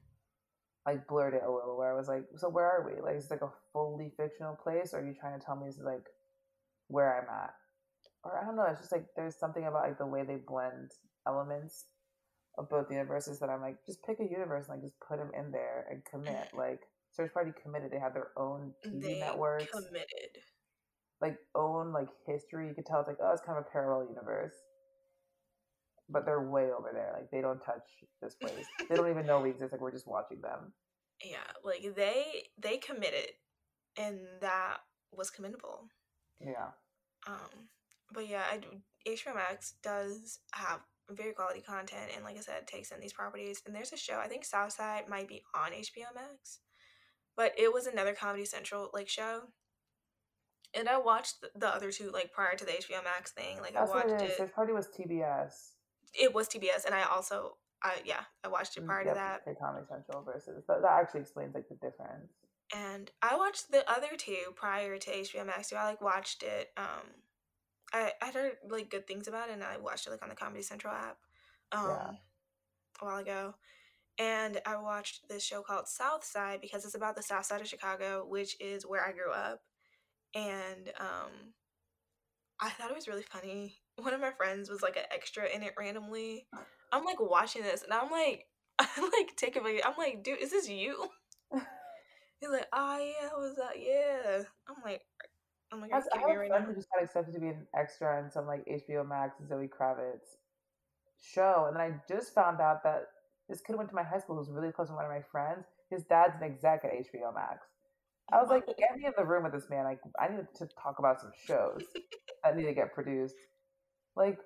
like 0.85 1.07
blurred 1.07 1.33
it 1.33 1.43
a 1.47 1.51
little 1.51 1.77
where 1.77 1.93
I 1.93 1.97
was 1.97 2.07
like, 2.07 2.23
so 2.35 2.49
where 2.49 2.65
are 2.65 2.83
we? 2.85 3.01
Like 3.01 3.15
is 3.15 3.25
it 3.25 3.31
like 3.31 3.41
a 3.41 3.53
fully 3.71 4.11
fictional 4.17 4.57
place 4.61 4.93
or 4.93 4.99
are 4.99 5.07
you 5.07 5.15
trying 5.19 5.39
to 5.39 5.45
tell 5.45 5.55
me 5.55 5.67
this 5.67 5.77
is 5.77 5.85
like 5.85 6.03
where 6.87 7.21
I'm 7.21 7.29
at? 7.29 7.53
Or 8.23 8.37
I 8.39 8.45
don't 8.45 8.55
know, 8.55 8.65
it's 8.69 8.79
just 8.79 8.91
like 8.91 9.05
there's 9.15 9.39
something 9.39 9.65
about 9.65 9.83
like 9.83 9.97
the 9.97 10.07
way 10.07 10.23
they 10.23 10.37
blend 10.45 10.91
elements 11.27 11.85
of 12.57 12.69
both 12.69 12.91
universes 12.91 13.39
that 13.39 13.49
I'm 13.49 13.61
like, 13.61 13.77
just 13.85 14.03
pick 14.03 14.19
a 14.19 14.29
universe 14.29 14.67
and 14.67 14.77
like 14.77 14.83
just 14.83 14.99
put 14.99 15.17
them 15.17 15.31
in 15.37 15.51
there 15.51 15.87
and 15.89 16.03
commit. 16.05 16.49
Like 16.53 16.81
Search 17.11 17.33
Party 17.33 17.51
committed, 17.61 17.91
they 17.91 17.99
had 17.99 18.13
their 18.13 18.31
own 18.37 18.73
TV 18.85 19.01
they 19.01 19.19
networks, 19.19 19.71
committed 19.71 20.35
like 21.23 21.37
own 21.55 21.93
like 21.93 22.09
history. 22.27 22.67
You 22.67 22.75
could 22.75 22.85
tell 22.85 22.99
it's 22.99 23.07
like, 23.07 23.17
oh, 23.23 23.31
it's 23.31 23.41
kind 23.41 23.57
of 23.57 23.65
a 23.65 23.71
parallel 23.71 24.09
universe. 24.09 24.53
but 26.09 26.25
they're 26.25 26.41
way 26.41 26.69
over 26.77 26.91
there. 26.93 27.13
Like 27.13 27.31
they 27.31 27.41
don't 27.41 27.63
touch 27.63 27.87
this 28.21 28.35
place. 28.35 28.65
they 28.89 28.95
don't 28.95 29.09
even 29.09 29.25
know 29.25 29.39
we 29.39 29.51
exist. 29.51 29.71
Like 29.71 29.81
we're 29.81 29.91
just 29.91 30.07
watching 30.07 30.41
them. 30.41 30.73
Yeah, 31.23 31.47
like 31.63 31.95
they 31.95 32.49
they 32.61 32.77
committed, 32.77 33.29
and 33.97 34.19
that 34.41 34.79
was 35.15 35.29
commendable. 35.29 35.87
Yeah. 36.41 36.71
Um, 37.25 37.69
but 38.13 38.27
yeah, 38.27 38.43
I 38.51 38.57
do, 38.57 38.67
HBO 39.07 39.35
Max 39.35 39.75
does 39.81 40.39
have 40.51 40.81
very 41.09 41.31
quality 41.31 41.61
content, 41.61 42.11
and 42.15 42.25
like 42.25 42.37
I 42.37 42.41
said, 42.41 42.57
it 42.59 42.67
takes 42.67 42.91
in 42.91 42.99
these 42.99 43.13
properties. 43.13 43.61
And 43.65 43.73
there's 43.73 43.93
a 43.93 43.97
show 43.97 44.19
I 44.19 44.27
think 44.27 44.43
Southside 44.43 45.07
might 45.07 45.29
be 45.29 45.41
on 45.55 45.71
HBO 45.71 46.13
Max, 46.13 46.59
but 47.37 47.53
it 47.57 47.73
was 47.73 47.87
another 47.87 48.13
Comedy 48.13 48.43
Central 48.43 48.89
like 48.93 49.07
show. 49.07 49.43
And 50.75 50.89
I 50.89 50.97
watched 50.97 51.41
the- 51.41 51.51
the 51.55 51.67
other 51.67 51.91
two 51.91 52.09
like 52.11 52.31
prior 52.31 52.55
to 52.55 52.65
the 52.65 52.71
HBO 52.71 53.03
Max 53.03 53.31
thing. 53.31 53.61
Like 53.61 53.73
That's 53.73 53.91
I 53.91 53.95
what 53.95 54.07
watched 54.09 54.21
it 54.21 54.25
is. 54.25 54.31
it. 54.31 54.37
Search 54.37 54.53
Party 54.53 54.73
was 54.73 54.87
TBS. 54.87 55.73
It 56.13 56.33
was 56.33 56.47
TBS, 56.47 56.85
and 56.85 56.93
I 56.95 57.03
also 57.03 57.57
I 57.81 58.01
yeah 58.05 58.23
I 58.43 58.47
watched 58.47 58.77
it 58.77 58.85
prior 58.85 59.03
to 59.03 59.09
Yep, 59.09 59.15
that. 59.15 59.45
say 59.45 59.55
Comedy 59.55 59.85
Central 59.89 60.21
versus 60.23 60.63
that, 60.67 60.81
that 60.81 60.91
actually 60.91 61.21
explains 61.21 61.53
like 61.55 61.67
the 61.69 61.75
difference. 61.75 62.31
and 62.73 63.11
I 63.21 63.35
watched 63.37 63.71
the 63.71 63.87
other 63.89 64.15
two 64.17 64.53
prior 64.55 64.97
to 64.97 65.11
HBO 65.11 65.43
Max. 65.45 65.69
So 65.69 65.75
I 65.75 65.83
like 65.85 66.01
watched 66.01 66.41
it. 66.43 66.71
Um, 66.77 67.13
I 67.91 68.13
I 68.21 68.31
heard 68.31 68.57
like 68.67 68.89
good 68.89 69.05
things 69.05 69.27
about 69.27 69.49
it, 69.49 69.53
and 69.53 69.63
I 69.63 69.77
watched 69.77 70.07
it 70.07 70.11
like 70.11 70.23
on 70.23 70.29
the 70.29 70.35
Comedy 70.35 70.63
Central 70.63 70.93
app. 70.93 71.17
Um, 71.71 71.87
Yeah. 71.89 72.11
a 73.01 73.05
while 73.05 73.17
ago, 73.17 73.55
and 74.17 74.61
I 74.65 74.75
watched 74.77 75.27
this 75.27 75.43
show 75.43 75.61
called 75.63 75.87
South 75.87 76.23
Side 76.23 76.61
because 76.61 76.85
it's 76.85 76.95
about 76.95 77.15
the 77.15 77.23
South 77.23 77.45
Side 77.45 77.61
of 77.61 77.67
Chicago, 77.67 78.23
which 78.25 78.55
is 78.61 78.85
where 78.85 79.03
I 79.05 79.11
grew 79.11 79.31
up, 79.31 79.63
and 80.35 80.89
um, 80.99 81.31
I 82.59 82.69
thought 82.69 82.89
it 82.89 82.95
was 82.95 83.07
really 83.07 83.23
funny. 83.23 83.75
One 83.97 84.13
of 84.13 84.21
my 84.21 84.31
friends 84.31 84.69
was 84.69 84.81
like 84.81 84.97
an 84.97 85.03
extra 85.13 85.45
in 85.53 85.63
it 85.63 85.73
randomly. 85.77 86.47
I'm 86.91 87.05
like 87.05 87.19
watching 87.19 87.61
this, 87.63 87.83
and 87.83 87.93
I'm 87.93 88.09
like, 88.11 88.47
I'm 88.79 89.03
like 89.03 89.35
take 89.35 89.55
a 89.55 89.61
video. 89.61 89.81
I'm 89.85 89.93
like, 89.97 90.23
dude, 90.23 90.39
is 90.39 90.51
this 90.51 90.69
you? 90.69 91.07
He's 92.39 92.49
like, 92.49 92.67
oh 92.73 92.97
yeah, 92.99 93.29
I 93.33 93.39
was 93.39 93.55
that 93.55 93.79
yeah. 93.79 94.43
I'm 94.67 94.75
like, 94.83 95.01
I'm 95.71 95.81
like, 95.81 95.91
I, 95.93 95.97
are 95.97 95.99
was- 95.99 96.09
you 96.13 96.19
I 96.19 96.19
have 96.21 96.35
a 96.35 96.39
right 96.39 96.47
friend 96.49 96.63
now? 96.63 96.69
who 96.69 96.75
just 96.75 96.87
got 96.93 97.03
accepted 97.03 97.33
to 97.35 97.39
be 97.39 97.47
an 97.49 97.67
extra 97.75 98.23
in 98.23 98.29
some 98.31 98.45
like 98.47 98.65
HBO 98.65 99.07
Max 99.07 99.35
Zoe 99.47 99.67
Kravitz 99.69 100.37
show, 101.21 101.65
and 101.67 101.75
then 101.75 101.81
I 101.81 101.93
just 102.11 102.33
found 102.33 102.59
out 102.59 102.83
that 102.83 103.07
this 103.49 103.61
kid 103.61 103.75
went 103.75 103.89
to 103.89 103.95
my 103.95 104.03
high 104.03 104.19
school 104.19 104.37
who's 104.37 104.49
really 104.49 104.71
close 104.71 104.87
to 104.89 104.93
one 104.93 105.05
of 105.05 105.11
my 105.11 105.21
friends. 105.31 105.65
His 105.89 106.03
dad's 106.03 106.35
an 106.37 106.43
exec 106.43 106.83
at 106.85 106.91
HBO 106.91 107.33
Max. 107.33 107.67
I 108.31 108.37
was 108.37 108.49
like, 108.49 108.65
get 108.65 108.95
me 108.97 109.05
in 109.05 109.13
the 109.17 109.25
room 109.25 109.43
with 109.43 109.53
this 109.53 109.69
man. 109.69 109.83
Like, 109.83 109.99
I 110.19 110.29
need 110.29 110.45
to 110.55 110.67
talk 110.81 110.99
about 110.99 111.19
some 111.19 111.31
shows 111.45 111.83
that 112.43 112.55
need 112.55 112.65
to 112.65 112.73
get 112.73 112.93
produced. 112.93 113.35
Like, 114.15 114.37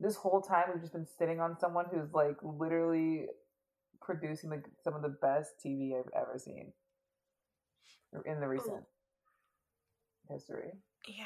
this 0.00 0.16
whole 0.16 0.40
time 0.40 0.64
we've 0.72 0.80
just 0.80 0.92
been 0.92 1.06
sitting 1.18 1.40
on 1.40 1.58
someone 1.58 1.86
who's 1.90 2.12
like 2.12 2.36
literally 2.42 3.26
producing 4.02 4.50
like 4.50 4.64
some 4.84 4.94
of 4.94 5.02
the 5.02 5.16
best 5.22 5.52
TV 5.64 5.98
I've 5.98 6.10
ever 6.14 6.38
seen 6.38 6.72
in 8.24 8.40
the 8.40 8.46
oh. 8.46 8.50
recent 8.50 8.84
history. 10.30 10.70
Yeah, 11.08 11.24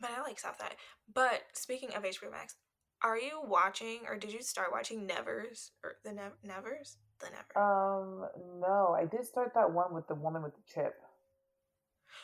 but 0.00 0.10
I 0.16 0.22
like 0.22 0.38
Southside. 0.38 0.76
But 1.12 1.42
speaking 1.54 1.90
of 1.94 2.02
HBO 2.02 2.30
Max, 2.30 2.56
are 3.02 3.18
you 3.18 3.40
watching 3.42 4.00
or 4.08 4.16
did 4.16 4.32
you 4.32 4.42
start 4.42 4.72
watching 4.72 5.06
Nevers 5.06 5.72
or 5.82 5.94
the 6.04 6.12
Nev- 6.12 6.36
Nevers? 6.44 6.98
The 7.20 7.26
Never. 7.30 7.58
Um, 7.58 8.26
no, 8.60 8.96
I 8.98 9.04
did 9.04 9.24
start 9.24 9.52
that 9.54 9.70
one 9.72 9.94
with 9.94 10.08
the 10.08 10.14
woman 10.14 10.42
with 10.42 10.54
the 10.54 10.62
chip. 10.72 10.94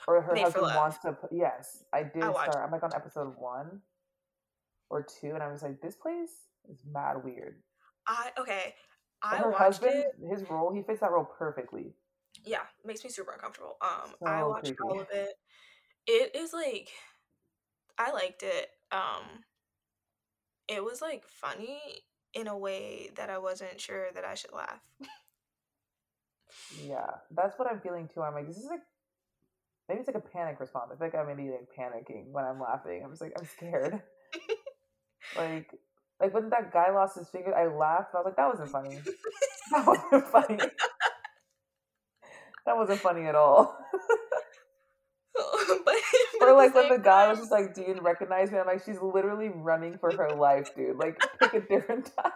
Or 0.08 0.20
her 0.22 0.32
Made 0.32 0.44
husband 0.44 0.66
wants 0.74 0.98
to. 0.98 1.12
Put, 1.12 1.30
yes, 1.32 1.84
I 1.92 2.02
did 2.02 2.22
I 2.22 2.32
start. 2.32 2.56
I'm 2.56 2.70
like 2.70 2.82
on 2.82 2.94
episode 2.94 3.34
one 3.38 3.80
or 4.90 5.06
two, 5.20 5.32
and 5.34 5.42
I 5.42 5.50
was 5.50 5.62
like, 5.62 5.80
this 5.80 5.96
place 5.96 6.30
is 6.70 6.80
mad 6.90 7.24
weird. 7.24 7.56
I 8.06 8.30
okay. 8.38 8.74
I 9.22 9.38
her 9.38 9.52
husband, 9.52 9.94
it. 9.94 10.30
his 10.30 10.48
role, 10.48 10.72
he 10.72 10.82
fits 10.82 11.00
that 11.00 11.10
role 11.10 11.24
perfectly. 11.24 11.94
Yeah, 12.44 12.62
makes 12.84 13.02
me 13.02 13.10
super 13.10 13.32
uncomfortable. 13.32 13.76
Um, 13.80 14.12
I 14.24 14.40
So 14.40 14.48
watched 14.48 14.74
all 14.82 15.00
of 15.00 15.08
it. 15.12 15.34
It 16.06 16.36
is 16.36 16.52
like, 16.52 16.90
I 17.98 18.12
liked 18.12 18.42
it. 18.42 18.68
Um, 18.92 19.44
it 20.68 20.84
was 20.84 21.00
like 21.00 21.24
funny 21.26 21.80
in 22.36 22.46
a 22.46 22.56
way 22.56 23.10
that 23.16 23.30
I 23.30 23.38
wasn't 23.38 23.80
sure 23.80 24.12
that 24.14 24.24
I 24.24 24.34
should 24.34 24.52
laugh. 24.52 24.80
Yeah, 26.82 27.10
that's 27.32 27.58
what 27.58 27.68
I'm 27.70 27.80
feeling 27.80 28.08
too. 28.08 28.22
I'm 28.22 28.32
like, 28.32 28.46
this 28.46 28.56
is 28.56 28.66
like, 28.70 28.80
maybe 29.88 30.00
it's 30.00 30.06
like 30.06 30.16
a 30.16 30.20
panic 30.20 30.58
response. 30.60 30.90
I 30.92 30.96
feel 30.96 31.08
like 31.08 31.14
I 31.14 31.24
may 31.24 31.34
be 31.34 31.50
like 31.50 31.68
panicking 31.76 32.30
when 32.30 32.44
I'm 32.44 32.60
laughing. 32.60 33.02
I'm 33.04 33.10
just 33.10 33.20
like, 33.20 33.34
I'm 33.38 33.46
scared. 33.46 34.00
like, 35.36 35.68
like 36.20 36.32
when 36.32 36.48
that 36.50 36.72
guy 36.72 36.92
lost 36.92 37.18
his 37.18 37.28
finger, 37.28 37.54
I 37.54 37.66
laughed. 37.66 38.14
I 38.14 38.18
was 38.18 38.24
like, 38.26 38.36
that 38.36 38.48
wasn't 38.48 38.70
funny. 38.70 38.98
That 39.72 39.86
wasn't 39.86 40.28
funny. 40.28 40.58
that 42.64 42.76
wasn't 42.76 43.00
funny 43.00 43.26
at 43.26 43.34
all. 43.34 43.76
Or 46.46 46.54
like 46.56 46.74
when 46.74 46.88
the 46.88 46.98
guy 46.98 47.28
was 47.28 47.38
just 47.38 47.50
like, 47.50 47.74
"Do 47.74 47.82
you 47.82 47.98
recognize 48.02 48.50
me?" 48.50 48.58
I'm 48.58 48.66
like, 48.66 48.84
"She's 48.84 49.00
literally 49.00 49.50
running 49.50 49.98
for 49.98 50.12
her 50.12 50.30
life, 50.36 50.74
dude. 50.76 50.96
Like, 50.96 51.18
pick 51.40 51.54
a 51.54 51.60
different 51.60 52.06
time." 52.16 52.32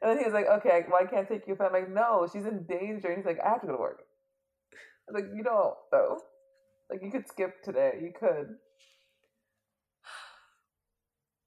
And 0.00 0.10
then 0.10 0.18
he 0.18 0.24
was 0.24 0.32
like, 0.34 0.46
"Okay, 0.46 0.84
well, 0.90 1.00
I 1.02 1.06
can't 1.06 1.28
take 1.28 1.46
you." 1.46 1.54
But 1.56 1.66
I'm 1.68 1.72
like, 1.72 1.90
"No, 1.90 2.26
she's 2.32 2.46
in 2.46 2.64
danger." 2.64 3.08
And 3.08 3.16
he's 3.18 3.26
like, 3.26 3.40
"I 3.44 3.48
have 3.50 3.60
to 3.62 3.66
go 3.66 3.72
to 3.74 3.78
work." 3.80 4.04
I 5.08 5.12
was 5.12 5.22
like, 5.22 5.30
"You 5.34 5.42
don't, 5.42 5.74
though. 5.90 6.18
Like, 6.90 7.02
you 7.02 7.10
could 7.10 7.28
skip 7.28 7.62
today. 7.62 7.98
You 8.02 8.12
could." 8.18 8.56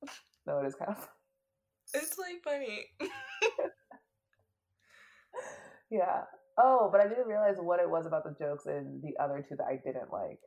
No, 0.48 0.60
it 0.60 0.65
is 0.68 0.76
kind 0.76 0.90
of. 0.91 1.07
it's 1.94 2.18
like 2.18 2.41
funny. 2.44 2.86
Yeah. 5.91 6.23
Oh, 6.57 6.90
but 6.91 7.02
I 7.02 7.07
didn't 7.07 7.28
realize 7.28 7.56
what 7.60 7.80
it 7.80 7.90
was 7.90 8.06
about 8.06 8.23
the 8.23 8.36
jokes 8.38 8.65
in 8.68 9.02
the 9.03 9.18
other 9.22 9.45
two 9.48 9.56
that 9.56 9.65
I 9.68 9.78
didn't 9.84 10.11
like. 10.11 10.40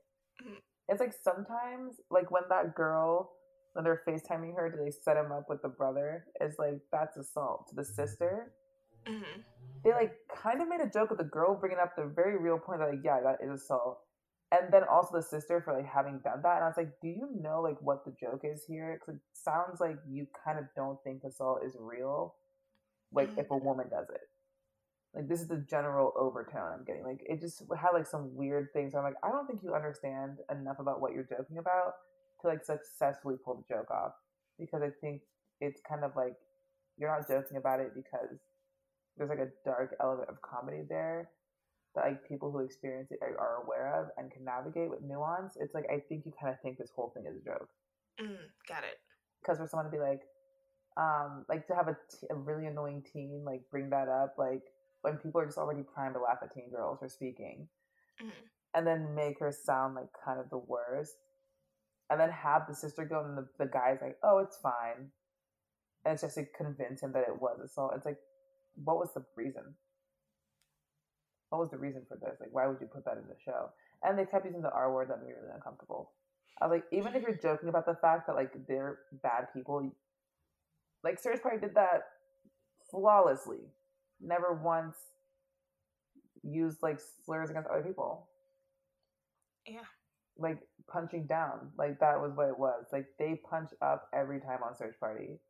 Mhm. 0.42 0.62
It's 0.88 1.00
like 1.00 1.14
sometimes, 1.14 2.00
like 2.10 2.30
when 2.30 2.44
that 2.50 2.74
girl, 2.74 3.32
when 3.72 3.84
they're 3.84 4.02
FaceTiming 4.06 4.54
her, 4.56 4.70
do 4.70 4.76
they 4.84 4.90
set 4.90 5.16
him 5.16 5.32
up 5.32 5.48
with 5.48 5.62
the 5.62 5.68
brother? 5.68 6.26
It's 6.40 6.58
like 6.58 6.80
that's 6.92 7.16
assault 7.16 7.68
to 7.68 7.74
the 7.74 7.84
sister. 7.84 8.52
hmm 9.06 9.40
They 9.82 9.92
like 9.92 10.14
kind 10.34 10.62
of 10.62 10.68
made 10.68 10.80
a 10.80 10.88
joke 10.90 11.10
with 11.10 11.18
the 11.18 11.24
girl 11.24 11.54
bringing 11.54 11.78
up 11.78 11.94
the 11.96 12.06
very 12.06 12.38
real 12.38 12.58
point 12.58 12.80
that 12.80 12.90
like, 12.90 13.04
yeah, 13.04 13.20
that 13.20 13.38
is 13.44 13.62
assault. 13.62 14.00
And 14.52 14.72
then 14.72 14.84
also 14.84 15.16
the 15.16 15.22
sister 15.22 15.60
for 15.62 15.74
like 15.74 15.86
having 15.86 16.20
done 16.20 16.42
that. 16.42 16.56
And 16.56 16.64
I 16.64 16.68
was 16.68 16.76
like, 16.76 16.92
do 17.02 17.08
you 17.08 17.28
know 17.40 17.60
like 17.62 17.80
what 17.82 18.04
the 18.04 18.12
joke 18.20 18.42
is 18.44 18.64
here? 18.66 18.98
Because 19.00 19.16
it 19.16 19.22
sounds 19.34 19.80
like 19.80 19.96
you 20.08 20.26
kind 20.44 20.58
of 20.58 20.66
don't 20.76 20.98
think 21.04 21.24
assault 21.24 21.64
is 21.64 21.76
real, 21.78 22.34
like 23.12 23.30
if 23.36 23.50
a 23.50 23.56
woman 23.56 23.88
does 23.90 24.08
it 24.10 24.20
like 25.14 25.28
this 25.28 25.40
is 25.40 25.48
the 25.48 25.64
general 25.68 26.12
overtone 26.18 26.72
I'm 26.72 26.84
getting. 26.84 27.04
Like 27.04 27.20
it 27.28 27.40
just 27.40 27.62
had 27.76 27.90
like 27.92 28.06
some 28.06 28.34
weird 28.34 28.68
things. 28.72 28.94
I'm 28.94 29.04
like, 29.04 29.14
I 29.22 29.30
don't 29.30 29.46
think 29.46 29.60
you 29.62 29.74
understand 29.74 30.38
enough 30.50 30.78
about 30.78 31.00
what 31.00 31.12
you're 31.12 31.24
joking 31.28 31.58
about 31.58 31.94
to 32.42 32.48
like 32.48 32.64
successfully 32.64 33.36
pull 33.44 33.56
the 33.68 33.74
joke 33.74 33.90
off. 33.90 34.12
Because 34.58 34.82
I 34.82 34.90
think 35.00 35.22
it's 35.60 35.80
kind 35.88 36.04
of 36.04 36.12
like 36.16 36.34
you're 36.98 37.10
not 37.10 37.28
joking 37.28 37.56
about 37.56 37.80
it 37.80 37.94
because 37.94 38.38
there's 39.16 39.30
like 39.30 39.38
a 39.38 39.48
dark 39.64 39.94
element 40.00 40.28
of 40.28 40.40
comedy 40.42 40.82
there 40.88 41.30
that 41.94 42.04
like 42.04 42.28
people 42.28 42.50
who 42.50 42.60
experience 42.60 43.10
it 43.12 43.18
are, 43.22 43.38
are 43.38 43.62
aware 43.64 44.00
of 44.02 44.08
and 44.16 44.30
can 44.32 44.44
navigate 44.44 44.90
with 44.90 45.02
nuance. 45.02 45.56
It's 45.60 45.74
like 45.74 45.86
I 45.90 46.00
think 46.08 46.26
you 46.26 46.32
kind 46.40 46.52
of 46.52 46.60
think 46.60 46.78
this 46.78 46.90
whole 46.94 47.10
thing 47.14 47.24
is 47.26 47.36
a 47.40 47.44
joke 47.44 47.68
Mm, 48.20 48.38
got 48.68 48.84
it. 48.84 48.98
because 49.42 49.58
for 49.58 49.66
someone 49.68 49.86
to 49.86 49.90
be 49.90 49.98
like, 49.98 50.22
um, 50.96 51.44
like 51.48 51.66
to 51.66 51.74
have 51.74 51.88
a, 51.88 51.96
t- 52.10 52.26
a 52.30 52.34
really 52.34 52.66
annoying 52.66 53.02
teen 53.12 53.42
like 53.44 53.62
bring 53.70 53.90
that 53.90 54.08
up, 54.08 54.34
like 54.38 54.62
when 55.04 55.18
people 55.18 55.38
are 55.40 55.44
just 55.44 55.58
already 55.58 55.82
primed 55.82 56.14
to 56.14 56.20
laugh 56.20 56.38
at 56.42 56.52
teen 56.54 56.70
girls 56.70 56.98
for 56.98 57.08
speaking, 57.08 57.68
Mhm. 58.20 58.32
and 58.72 58.86
then 58.86 59.14
make 59.14 59.38
her 59.38 59.52
sound 59.52 59.94
like 59.94 60.10
kind 60.24 60.40
of 60.40 60.48
the 60.48 60.58
worst, 60.58 61.14
and 62.08 62.18
then 62.18 62.30
have 62.30 62.66
the 62.66 62.74
sister 62.74 63.04
go 63.04 63.22
and 63.22 63.36
the, 63.36 63.46
the 63.58 63.66
guy's 63.66 64.00
like, 64.00 64.18
oh, 64.22 64.38
it's 64.38 64.56
fine, 64.56 65.12
and 66.04 66.12
it's 66.14 66.22
just 66.22 66.36
to 66.36 66.46
convince 66.46 67.02
him 67.02 67.12
that 67.12 67.28
it 67.28 67.38
was 67.40 67.60
assault. 67.60 67.92
It's 67.94 68.06
like, 68.06 68.18
what 68.82 68.96
was 68.96 69.12
the 69.12 69.24
reason? 69.36 69.76
What 71.50 71.60
was 71.60 71.70
the 71.70 71.78
reason 71.78 72.06
for 72.08 72.16
this? 72.16 72.40
Like, 72.40 72.52
why 72.52 72.66
would 72.66 72.80
you 72.80 72.86
put 72.86 73.04
that 73.04 73.18
in 73.18 73.28
the 73.28 73.36
show? 73.38 73.70
And 74.02 74.18
they 74.18 74.24
kept 74.24 74.46
using 74.46 74.62
the 74.62 74.72
R 74.72 74.90
word 74.92 75.10
that 75.10 75.18
made 75.20 75.28
me 75.28 75.34
really 75.34 75.54
uncomfortable. 75.54 76.12
I 76.60 76.66
was 76.66 76.76
like, 76.76 76.84
even 76.92 77.14
if 77.14 77.22
you're 77.22 77.36
joking 77.36 77.68
about 77.68 77.84
the 77.84 77.96
fact 77.96 78.26
that 78.26 78.36
like 78.36 78.66
they're 78.66 79.00
bad 79.22 79.52
people, 79.52 79.92
like 81.02 81.18
Search 81.20 81.42
Party 81.42 81.58
did 81.58 81.74
that 81.74 82.08
flawlessly. 82.90 83.70
Never 84.20 84.60
once 84.62 84.96
used 86.42 86.78
like 86.82 87.00
slurs 87.24 87.50
against 87.50 87.68
other 87.68 87.82
people. 87.82 88.28
Yeah. 89.66 89.86
Like 90.38 90.58
punching 90.90 91.26
down. 91.26 91.70
Like 91.78 92.00
that 92.00 92.20
was 92.20 92.32
what 92.34 92.48
it 92.48 92.58
was. 92.58 92.86
Like 92.92 93.06
they 93.18 93.40
punch 93.48 93.70
up 93.82 94.08
every 94.14 94.40
time 94.40 94.60
on 94.66 94.74
Search 94.76 94.94
Party. 95.00 95.40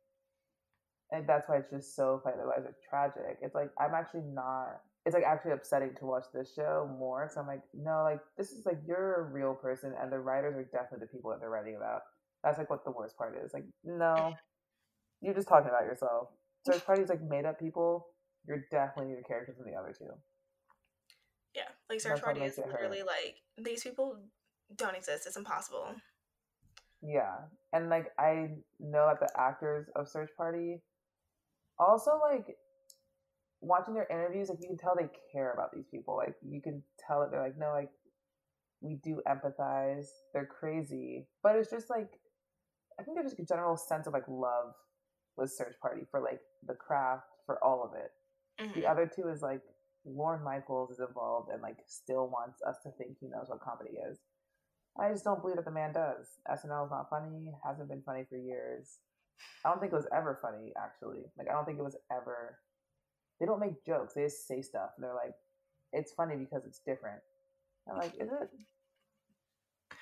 And 1.11 1.27
that's 1.27 1.47
why 1.47 1.57
it's 1.57 1.71
just 1.71 1.95
so 1.95 2.21
funny. 2.23 2.37
Lives 2.37 2.65
are 2.65 2.75
tragic. 2.89 3.39
It's 3.41 3.55
like 3.55 3.69
I'm 3.79 3.93
actually 3.93 4.23
not 4.23 4.81
it's 5.05 5.13
like 5.13 5.23
actually 5.23 5.51
upsetting 5.51 5.93
to 5.99 6.05
watch 6.05 6.25
this 6.33 6.51
show 6.55 6.89
more. 6.97 7.29
So 7.31 7.39
I'm 7.39 7.47
like, 7.47 7.61
no, 7.75 8.01
like 8.03 8.19
this 8.37 8.51
is 8.51 8.65
like 8.65 8.79
you're 8.87 9.21
a 9.21 9.23
real 9.23 9.53
person 9.53 9.93
and 10.01 10.11
the 10.11 10.17
writers 10.17 10.55
are 10.55 10.63
definitely 10.63 11.05
the 11.05 11.15
people 11.15 11.29
that 11.29 11.39
they're 11.39 11.49
writing 11.49 11.75
about. 11.75 12.01
That's 12.43 12.57
like 12.57 12.69
what 12.71 12.83
the 12.83 12.91
worst 12.91 13.15
part 13.15 13.37
is. 13.43 13.53
Like, 13.53 13.65
no, 13.83 14.33
you're 15.21 15.35
just 15.35 15.47
talking 15.47 15.69
about 15.69 15.85
yourself. 15.85 16.29
Search 16.65 16.83
parties 16.85 17.09
like 17.09 17.21
made 17.21 17.45
up 17.45 17.59
people. 17.59 18.07
You're 18.47 18.65
definitely 18.71 19.15
the 19.15 19.23
characters 19.23 19.57
in 19.59 19.71
the 19.71 19.77
other 19.77 19.93
two. 19.97 20.11
Yeah, 21.55 21.63
like 21.89 22.01
search 22.01 22.21
party 22.21 22.41
is 22.41 22.57
it 22.57 22.65
hurt. 22.65 22.73
literally 22.73 23.03
like 23.03 23.41
these 23.57 23.83
people 23.83 24.17
don't 24.75 24.95
exist. 24.95 25.25
It's 25.25 25.37
impossible. 25.37 25.95
Yeah, 27.01 27.35
and 27.73 27.89
like 27.89 28.11
I 28.19 28.49
know 28.79 29.07
that 29.07 29.19
the 29.19 29.39
actors 29.39 29.87
of 29.95 30.07
Search 30.07 30.29
Party 30.35 30.81
also 31.79 32.19
like 32.31 32.57
watching 33.61 33.93
their 33.93 34.07
interviews, 34.09 34.49
like 34.49 34.59
you 34.61 34.67
can 34.67 34.77
tell 34.77 34.95
they 34.95 35.09
care 35.31 35.53
about 35.53 35.71
these 35.73 35.85
people. 35.89 36.15
Like 36.17 36.35
you 36.47 36.61
can 36.61 36.83
tell 37.05 37.21
that 37.21 37.31
they're 37.31 37.41
like, 37.41 37.57
no, 37.57 37.71
like 37.71 37.89
we 38.81 38.99
do 39.03 39.21
empathize. 39.27 40.07
They're 40.33 40.45
crazy, 40.45 41.27
but 41.41 41.55
it's 41.55 41.69
just 41.69 41.89
like 41.89 42.19
I 42.99 43.03
think 43.03 43.17
there's 43.17 43.31
just 43.31 43.39
a 43.39 43.45
general 43.45 43.77
sense 43.77 44.07
of 44.07 44.13
like 44.13 44.27
love 44.27 44.73
with 45.37 45.51
Search 45.51 45.75
Party 45.81 46.01
for 46.09 46.21
like 46.21 46.39
the 46.65 46.73
craft 46.73 47.27
for 47.45 47.63
all 47.63 47.83
of 47.83 47.97
it. 47.99 48.11
The 48.57 48.63
mm-hmm. 48.63 48.87
other 48.89 49.11
two 49.13 49.27
is 49.29 49.41
like 49.41 49.61
Lorne 50.05 50.43
Michaels 50.43 50.91
is 50.91 50.99
involved 50.99 51.49
and 51.51 51.61
like 51.61 51.77
still 51.87 52.27
wants 52.27 52.61
us 52.67 52.77
to 52.83 52.91
think 52.91 53.17
he 53.19 53.27
knows 53.27 53.47
what 53.47 53.59
comedy 53.61 53.97
is. 54.09 54.19
I 54.97 55.09
just 55.09 55.25
don't 55.25 55.41
believe 55.41 55.57
that 55.57 55.65
the 55.65 55.71
man 55.71 55.91
does. 55.91 56.39
SNL 56.49 56.85
is 56.85 56.91
not 56.91 57.09
funny, 57.09 57.51
hasn't 57.65 57.89
been 57.89 58.01
funny 58.05 58.23
for 58.29 58.37
years. 58.37 58.99
I 59.65 59.69
don't 59.69 59.81
think 59.81 59.91
it 59.91 59.95
was 59.95 60.07
ever 60.15 60.39
funny, 60.41 60.71
actually. 60.81 61.23
Like 61.37 61.49
I 61.49 61.53
don't 61.53 61.65
think 61.65 61.79
it 61.79 61.83
was 61.83 61.97
ever 62.09 62.59
they 63.39 63.45
don't 63.45 63.59
make 63.59 63.85
jokes, 63.85 64.13
they 64.13 64.23
just 64.23 64.47
say 64.47 64.61
stuff. 64.61 64.91
And 64.95 65.03
they're 65.03 65.13
like, 65.13 65.33
it's 65.91 66.13
funny 66.13 66.35
because 66.35 66.65
it's 66.65 66.79
different. 66.79 67.19
I'm 67.89 67.97
like, 67.97 68.13
is 68.15 68.29
it 68.29 68.49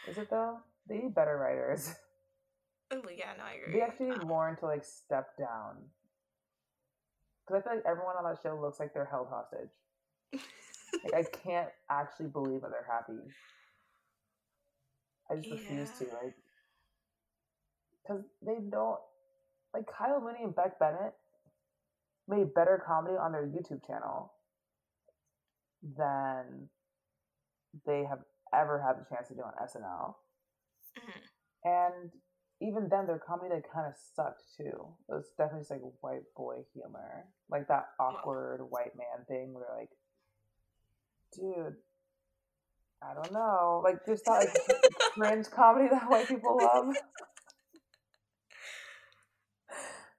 is 0.10 0.18
it 0.18 0.30
though? 0.30 0.58
They 0.88 0.98
need 0.98 1.16
better 1.16 1.38
writers. 1.38 1.94
Ooh, 2.94 3.04
yeah, 3.16 3.34
no, 3.38 3.44
I 3.44 3.62
agree. 3.62 3.74
They 3.74 3.82
actually 3.82 4.08
need 4.08 4.22
um 4.22 4.28
Lauren 4.28 4.56
to 4.58 4.66
like 4.66 4.84
step 4.84 5.38
down. 5.38 5.78
Because 7.46 7.62
I 7.62 7.70
feel 7.70 7.76
like 7.78 7.86
everyone 7.86 8.16
on 8.18 8.24
that 8.24 8.42
show 8.42 8.60
looks 8.60 8.80
like 8.80 8.94
they're 8.94 9.06
held 9.10 9.28
hostage. 9.30 9.70
Like 11.04 11.14
I 11.14 11.24
can't 11.44 11.70
actually 11.90 12.28
believe 12.30 12.62
that 12.62 12.72
they're 12.72 12.88
happy. 12.90 13.20
I 15.30 15.36
just 15.36 15.50
refuse 15.52 15.90
to 16.00 16.06
like, 16.06 16.36
because 18.02 18.24
they 18.46 18.58
don't 18.70 19.00
like 19.74 19.86
Kyle 19.88 20.22
Mooney 20.22 20.44
and 20.44 20.56
Beck 20.56 20.80
Bennett 20.80 21.14
made 22.28 22.54
better 22.54 22.82
comedy 22.86 23.16
on 23.16 23.32
their 23.32 23.46
YouTube 23.46 23.86
channel 23.86 24.32
than 25.98 26.70
they 27.86 28.06
have 28.08 28.20
ever 28.54 28.82
had 28.82 29.00
the 29.00 29.06
chance 29.14 29.28
to 29.30 29.34
do 29.36 29.42
on 29.42 29.54
SNL. 29.62 30.16
Mhm. 30.98 31.22
And 31.66 32.12
even 32.64 32.88
then, 32.90 33.06
their 33.06 33.20
comedy 33.20 33.54
like 33.54 33.66
kind 33.72 33.88
of 33.88 33.94
sucked 34.16 34.44
too. 34.58 34.88
It 35.10 35.14
was 35.14 35.30
definitely 35.38 35.62
just 35.62 35.72
like 35.72 35.82
white 36.02 36.24
boy 36.36 36.64
humor, 36.74 37.26
like 37.50 37.68
that 37.68 37.88
awkward 38.00 38.62
white 38.70 38.96
man 38.98 39.26
thing. 39.28 39.54
Where 39.54 39.66
like, 39.78 39.90
dude, 41.36 41.76
I 43.02 43.14
don't 43.14 43.34
know, 43.34 43.82
like 43.84 44.06
just 44.06 44.26
that 44.26 44.46
like 44.46 44.54
cringe 45.14 45.48
comedy 45.52 45.90
that 45.92 46.10
white 46.10 46.28
people 46.28 46.58
love. 46.62 46.96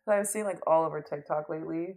that 0.06 0.18
I've 0.18 0.26
seen 0.26 0.44
like 0.44 0.60
all 0.66 0.84
over 0.84 1.00
TikTok 1.00 1.48
lately. 1.48 1.96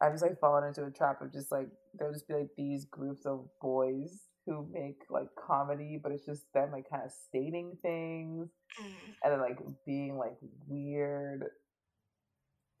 I've 0.00 0.12
just 0.12 0.22
like 0.22 0.40
fallen 0.40 0.64
into 0.64 0.84
a 0.84 0.90
trap 0.90 1.20
of 1.22 1.32
just 1.32 1.52
like 1.52 1.68
there'll 1.94 2.12
just 2.12 2.28
be 2.28 2.34
like 2.34 2.50
these 2.56 2.86
groups 2.86 3.26
of 3.26 3.46
boys 3.60 4.22
who 4.46 4.66
make 4.72 5.02
like 5.10 5.28
comedy, 5.34 5.98
but 6.02 6.12
it's 6.12 6.24
just 6.24 6.50
them 6.54 6.70
like 6.72 6.88
kind 6.88 7.02
of 7.04 7.10
stating 7.12 7.76
things 7.82 8.48
Mhm. 8.80 9.14
and 9.24 9.32
then 9.32 9.40
like 9.40 9.58
being 9.84 10.16
like 10.16 10.36
weird. 10.68 11.50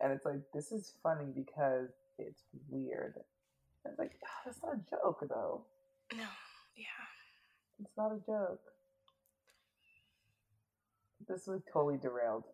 And 0.00 0.12
it's 0.12 0.24
like 0.24 0.40
this 0.54 0.72
is 0.72 0.94
funny 1.02 1.32
because 1.34 1.90
it's 2.18 2.44
weird. 2.68 3.14
And 3.84 3.92
it's 3.92 3.98
like 3.98 4.12
"Ah, 4.24 4.28
that's 4.44 4.62
not 4.62 4.74
a 4.74 4.80
joke 4.90 5.24
though. 5.28 5.64
No, 6.14 6.28
yeah. 6.76 6.84
It's 7.80 7.96
not 7.96 8.12
a 8.12 8.20
joke. 8.26 8.60
This 11.28 11.46
was 11.46 11.62
totally 11.72 11.98
derailed. 11.98 12.44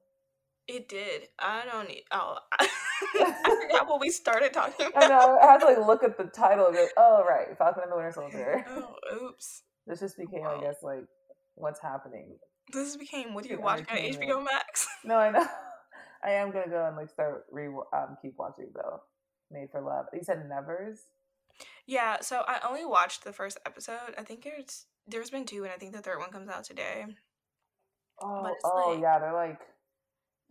It 0.75 0.89
did. 0.89 1.29
I 1.39 1.65
don't 1.71 1.87
need. 1.89 2.05
Oh, 2.11 2.39
I 2.59 2.69
forgot 3.45 3.89
what 3.89 4.01
we 4.01 4.09
started 4.11 4.53
talking 4.55 4.87
I 4.97 5.05
about. 5.05 5.09
know. 5.11 5.39
I 5.39 5.47
had 5.53 5.59
to 5.59 5.67
like 5.67 5.79
look 5.87 6.03
at 6.03 6.17
the 6.17 6.25
title 6.25 6.71
be 6.73 6.79
like, 6.79 6.93
oh 6.97 7.23
right, 7.29 7.57
Falcon 7.59 7.83
and 7.83 7.93
the 7.93 7.97
Winter 7.97 8.13
Soldier. 8.13 8.65
Oh, 8.71 9.27
oops. 9.29 9.63
This 9.87 9.99
just 10.01 10.17
became, 10.17 10.43
Wow. 10.43 10.59
I 10.59 10.61
guess, 10.63 10.77
like 10.83 11.05
what's 11.57 11.81
happening. 11.83 12.37
This 12.73 12.97
became 12.97 13.35
what 13.35 13.45
you're 13.45 13.57
Good 13.57 13.65
watching 13.65 13.87
on. 13.91 13.97
HBO 13.99 14.45
Max. 14.45 14.87
No, 15.05 15.17
I 15.17 15.31
know. 15.31 15.45
I 16.25 16.31
am 16.31 16.53
gonna 16.53 16.69
go 16.71 16.87
and 16.87 16.97
like 16.97 17.11
start 17.11 17.45
re 17.51 17.67
um 17.67 18.17
keep 18.23 18.35
watching 18.39 18.71
though. 18.75 19.01
Made 19.51 19.69
for 19.73 19.81
Love. 19.83 20.07
You 20.15 20.21
said 20.23 20.49
Nevers. 20.49 21.01
Yeah, 21.87 22.19
so 22.21 22.45
I 22.47 22.61
only 22.67 22.85
watched 22.87 23.25
the 23.25 23.33
first 23.33 23.59
episode. 23.67 24.15
I 24.17 24.23
think 24.23 24.45
there's 24.45 24.87
there's 25.09 25.31
been 25.31 25.45
two, 25.45 25.65
and 25.65 25.73
I 25.73 25.77
think 25.77 25.93
the 25.93 26.01
third 26.01 26.19
one 26.21 26.31
comes 26.31 26.49
out 26.49 26.63
today. 26.65 27.05
Oh, 28.23 28.43
But 28.45 28.53
oh 28.65 28.91
like- 28.93 29.03
yeah, 29.03 29.19
they're 29.19 29.35
like 29.35 29.59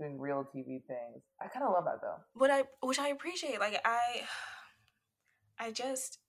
doing 0.02 0.20
real 0.20 0.44
TV 0.56 0.84
things. 0.86 1.24
I 1.40 1.48
kind 1.48 1.66
of 1.66 1.72
love 1.74 1.86
that 1.86 2.02
though. 2.02 2.18
What 2.34 2.52
I 2.52 2.64
which 2.82 3.00
I 3.00 3.10
appreciate. 3.10 3.60
Like 3.60 3.80
I, 3.86 4.22
I 5.60 5.72
just. 5.72 6.20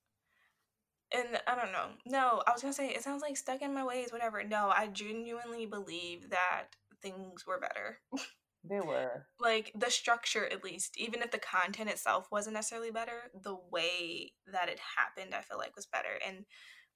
And 1.15 1.39
I 1.47 1.55
don't 1.55 1.73
know. 1.73 1.89
No, 2.07 2.43
I 2.47 2.53
was 2.53 2.63
gonna 2.63 2.73
say 2.73 2.89
it 2.89 3.03
sounds 3.03 3.21
like 3.23 3.37
stuck 3.37 3.61
in 3.63 3.75
my 3.75 3.85
ways, 3.85 4.13
whatever. 4.13 4.43
No, 4.45 4.71
I 4.75 4.87
genuinely 4.87 5.67
believe 5.67 6.31
that 6.31 6.69
things 7.03 7.47
were 7.47 7.61
better. 7.61 7.99
They 8.65 8.79
were. 8.79 9.27
like 9.41 9.73
the 9.75 9.91
structure 9.91 10.47
at 10.47 10.63
least 10.63 10.95
even 10.97 11.21
if 11.21 11.33
the 11.33 11.41
content 11.41 11.91
itself 11.91 12.29
wasn't 12.31 12.55
necessarily 12.55 12.93
better 12.93 13.23
the 13.35 13.57
way 13.73 14.35
that 14.53 14.69
it 14.69 14.79
happened 14.97 15.35
i 15.35 15.41
feel 15.41 15.59
like 15.59 15.75
was 15.75 15.87
better 15.87 16.21
and 16.25 16.45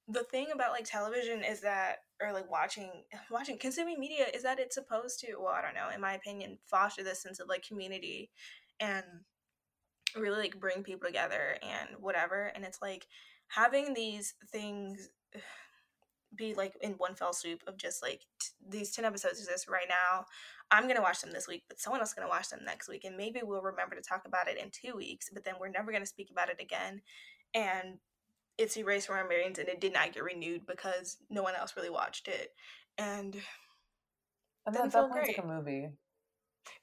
the 0.07 0.23
thing 0.23 0.47
about 0.53 0.71
like 0.71 0.85
television 0.85 1.43
is 1.43 1.61
that 1.61 1.97
or 2.21 2.31
like 2.31 2.49
watching 2.49 2.89
watching 3.31 3.57
consuming 3.57 3.99
media 3.99 4.25
is 4.33 4.43
that 4.43 4.59
it's 4.59 4.75
supposed 4.75 5.19
to 5.19 5.35
well 5.37 5.53
i 5.53 5.61
don't 5.61 5.75
know 5.75 5.89
in 5.93 6.01
my 6.01 6.13
opinion 6.13 6.57
foster 6.65 7.03
this 7.03 7.21
sense 7.21 7.39
of 7.39 7.49
like 7.49 7.67
community 7.67 8.29
and 8.79 9.03
really 10.15 10.39
like 10.39 10.59
bring 10.59 10.83
people 10.83 11.07
together 11.07 11.57
and 11.61 11.89
whatever. 11.99 12.51
And 12.55 12.63
it's 12.63 12.81
like 12.81 13.07
having 13.47 13.93
these 13.93 14.35
things 14.51 15.09
be 16.35 16.53
like 16.53 16.73
in 16.81 16.91
one 16.93 17.15
fell 17.15 17.33
swoop 17.33 17.63
of 17.67 17.77
just 17.77 18.03
like 18.03 18.21
t- 18.39 18.49
these 18.69 18.91
10 18.91 19.05
episodes 19.05 19.39
exist 19.39 19.67
right 19.67 19.87
now. 19.87 20.25
I'm 20.69 20.87
gonna 20.87 21.01
watch 21.01 21.21
them 21.21 21.31
this 21.31 21.47
week 21.47 21.63
but 21.67 21.79
someone 21.79 22.01
else 22.01 22.09
is 22.09 22.15
gonna 22.15 22.27
watch 22.27 22.49
them 22.49 22.59
next 22.65 22.89
week 22.89 23.05
and 23.05 23.15
maybe 23.15 23.39
we'll 23.43 23.61
remember 23.61 23.95
to 23.95 24.01
talk 24.01 24.23
about 24.25 24.49
it 24.49 24.57
in 24.57 24.69
two 24.69 24.95
weeks 24.95 25.29
but 25.33 25.45
then 25.45 25.55
we're 25.59 25.69
never 25.69 25.91
gonna 25.91 26.05
speak 26.05 26.29
about 26.29 26.49
it 26.49 26.59
again. 26.61 27.01
And 27.53 27.99
it's 28.57 28.77
erased 28.77 29.07
from 29.07 29.17
our 29.17 29.27
brains 29.27 29.59
and 29.59 29.67
it 29.69 29.79
did 29.81 29.93
not 29.93 30.13
get 30.13 30.23
renewed 30.23 30.65
because 30.65 31.17
no 31.29 31.43
one 31.43 31.55
else 31.55 31.75
really 31.75 31.89
watched 31.89 32.27
it 32.27 32.49
and 32.97 33.35
And 34.65 34.75
then 34.75 34.85
at 34.85 34.91
that 34.91 35.09
point, 35.09 35.27
it's 35.29 35.37
like 35.37 35.45
a 35.45 35.47
movie. 35.47 35.89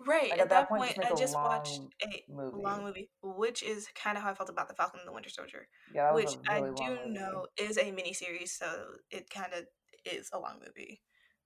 right 0.06 0.30
Like, 0.30 0.32
at, 0.32 0.40
at 0.40 0.48
that, 0.48 0.60
that 0.62 0.68
point, 0.68 0.82
point, 0.82 0.94
just 0.96 1.10
make 1.10 1.18
just 1.18 1.34
watched 1.34 1.80
a 2.02 2.24
movie. 2.32 2.62
long 2.62 2.84
movie 2.84 3.10
which 3.22 3.62
is 3.62 3.88
kind 3.94 4.16
of 4.16 4.22
how 4.24 4.30
i 4.30 4.34
felt 4.34 4.48
about 4.48 4.68
the 4.68 4.74
falcon 4.74 5.01
and 5.01 5.09
the 5.09 5.12
winter 5.12 5.28
soldier 5.30 5.68
Yeah, 5.94 6.12
which 6.14 6.36
really 6.48 6.70
I 6.70 6.74
do 6.74 6.88
movie. 6.96 7.10
know 7.10 7.46
is 7.59 7.76
a 7.76 7.92
miniseries, 7.92 8.48
so 8.51 8.86
it 9.10 9.28
kind 9.30 9.52
of 9.52 9.64
is 10.10 10.30
a 10.32 10.38
long 10.38 10.60
movie. 10.64 11.02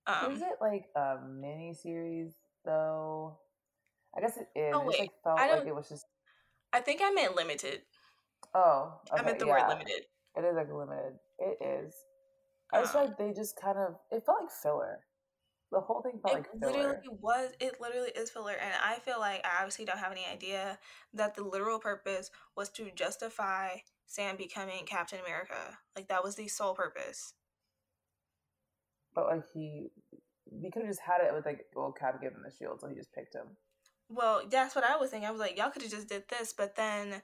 Um, 0.07 0.33
is 0.33 0.41
it 0.41 0.57
like 0.61 0.85
a 0.95 1.17
mini 1.27 1.73
series 1.73 2.33
though? 2.65 3.37
I 4.17 4.21
guess 4.21 4.37
it 4.37 4.47
is. 4.57 4.73
Oh, 4.73 4.81
it 4.81 4.85
just 4.85 4.87
wait, 4.87 4.99
like 4.99 5.11
felt 5.23 5.39
I 5.39 5.55
like 5.55 5.67
it 5.67 5.75
was 5.75 5.89
just. 5.89 6.05
I 6.73 6.79
think 6.81 7.01
I 7.03 7.11
meant 7.11 7.35
limited. 7.35 7.81
Oh, 8.55 8.99
okay, 9.11 9.21
I 9.21 9.25
meant 9.25 9.39
the 9.39 9.45
yeah. 9.45 9.51
word 9.53 9.69
limited. 9.69 10.05
It 10.35 10.41
is 10.41 10.55
like 10.55 10.71
limited. 10.71 11.13
It 11.39 11.57
is. 11.61 11.93
I 12.71 12.81
just 12.81 12.93
feel 12.93 13.05
like 13.05 13.17
they 13.17 13.33
just 13.33 13.59
kind 13.59 13.77
of. 13.77 13.95
It 14.11 14.25
felt 14.25 14.41
like 14.41 14.51
filler. 14.51 14.99
The 15.71 15.79
whole 15.79 16.01
thing 16.01 16.19
felt 16.21 16.33
It 16.33 16.37
like 16.37 16.49
filler. 16.59 16.71
It 16.71 16.77
literally 16.77 17.17
was. 17.19 17.51
It 17.59 17.81
literally 17.81 18.11
is 18.15 18.29
filler, 18.29 18.53
and 18.53 18.73
I 18.83 18.99
feel 18.99 19.19
like 19.19 19.45
I 19.45 19.57
obviously 19.59 19.85
don't 19.85 19.99
have 19.99 20.11
any 20.11 20.25
idea 20.25 20.77
that 21.13 21.35
the 21.35 21.43
literal 21.43 21.79
purpose 21.79 22.31
was 22.55 22.69
to 22.71 22.91
justify 22.95 23.77
Sam 24.05 24.37
becoming 24.37 24.85
Captain 24.85 25.19
America. 25.19 25.77
Like 25.95 26.07
that 26.07 26.23
was 26.23 26.35
the 26.35 26.47
sole 26.47 26.73
purpose. 26.73 27.33
But 29.13 29.27
like 29.27 29.43
he, 29.53 29.89
we 30.51 30.71
could 30.71 30.83
have 30.83 30.91
just 30.91 31.01
had 31.01 31.21
it 31.25 31.33
with 31.33 31.45
like 31.45 31.65
well, 31.75 31.91
Cap 31.91 32.21
gave 32.21 32.31
him 32.31 32.43
the 32.43 32.51
shield, 32.51 32.81
so 32.81 32.87
he 32.87 32.95
just 32.95 33.13
picked 33.13 33.35
him. 33.35 33.47
Well, 34.09 34.41
that's 34.49 34.75
what 34.75 34.83
I 34.83 34.97
was 34.97 35.11
thinking. 35.11 35.27
I 35.27 35.31
was 35.31 35.39
like, 35.39 35.57
y'all 35.57 35.69
could 35.69 35.83
have 35.83 35.91
just 35.91 36.09
did 36.09 36.23
this, 36.29 36.53
but 36.53 36.75
then 36.75 37.21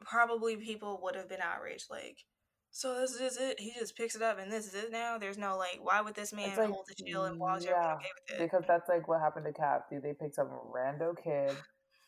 probably 0.00 0.56
people 0.56 1.00
would 1.02 1.16
have 1.16 1.28
been 1.28 1.40
outraged. 1.40 1.86
Like, 1.90 2.24
so 2.72 2.98
this 2.98 3.12
is 3.20 3.36
it. 3.38 3.60
He 3.60 3.72
just 3.78 3.96
picks 3.96 4.16
it 4.16 4.22
up, 4.22 4.38
and 4.38 4.50
this 4.50 4.66
is 4.66 4.74
it 4.74 4.90
now. 4.90 5.18
There's 5.18 5.38
no 5.38 5.56
like, 5.56 5.78
why 5.80 6.00
would 6.00 6.14
this 6.14 6.32
man 6.32 6.56
like, 6.56 6.70
hold 6.70 6.86
the 6.88 7.04
shield 7.04 7.26
and 7.26 7.40
is 7.56 7.64
yeah, 7.64 7.94
okay 7.94 8.08
with 8.30 8.40
it? 8.40 8.42
because 8.42 8.64
that's 8.66 8.88
like 8.88 9.06
what 9.06 9.20
happened 9.20 9.46
to 9.46 9.52
Cap. 9.52 9.90
Dude, 9.90 10.02
they 10.02 10.14
picked 10.14 10.38
up 10.38 10.48
a 10.50 10.76
rando 10.76 11.14
kid 11.22 11.56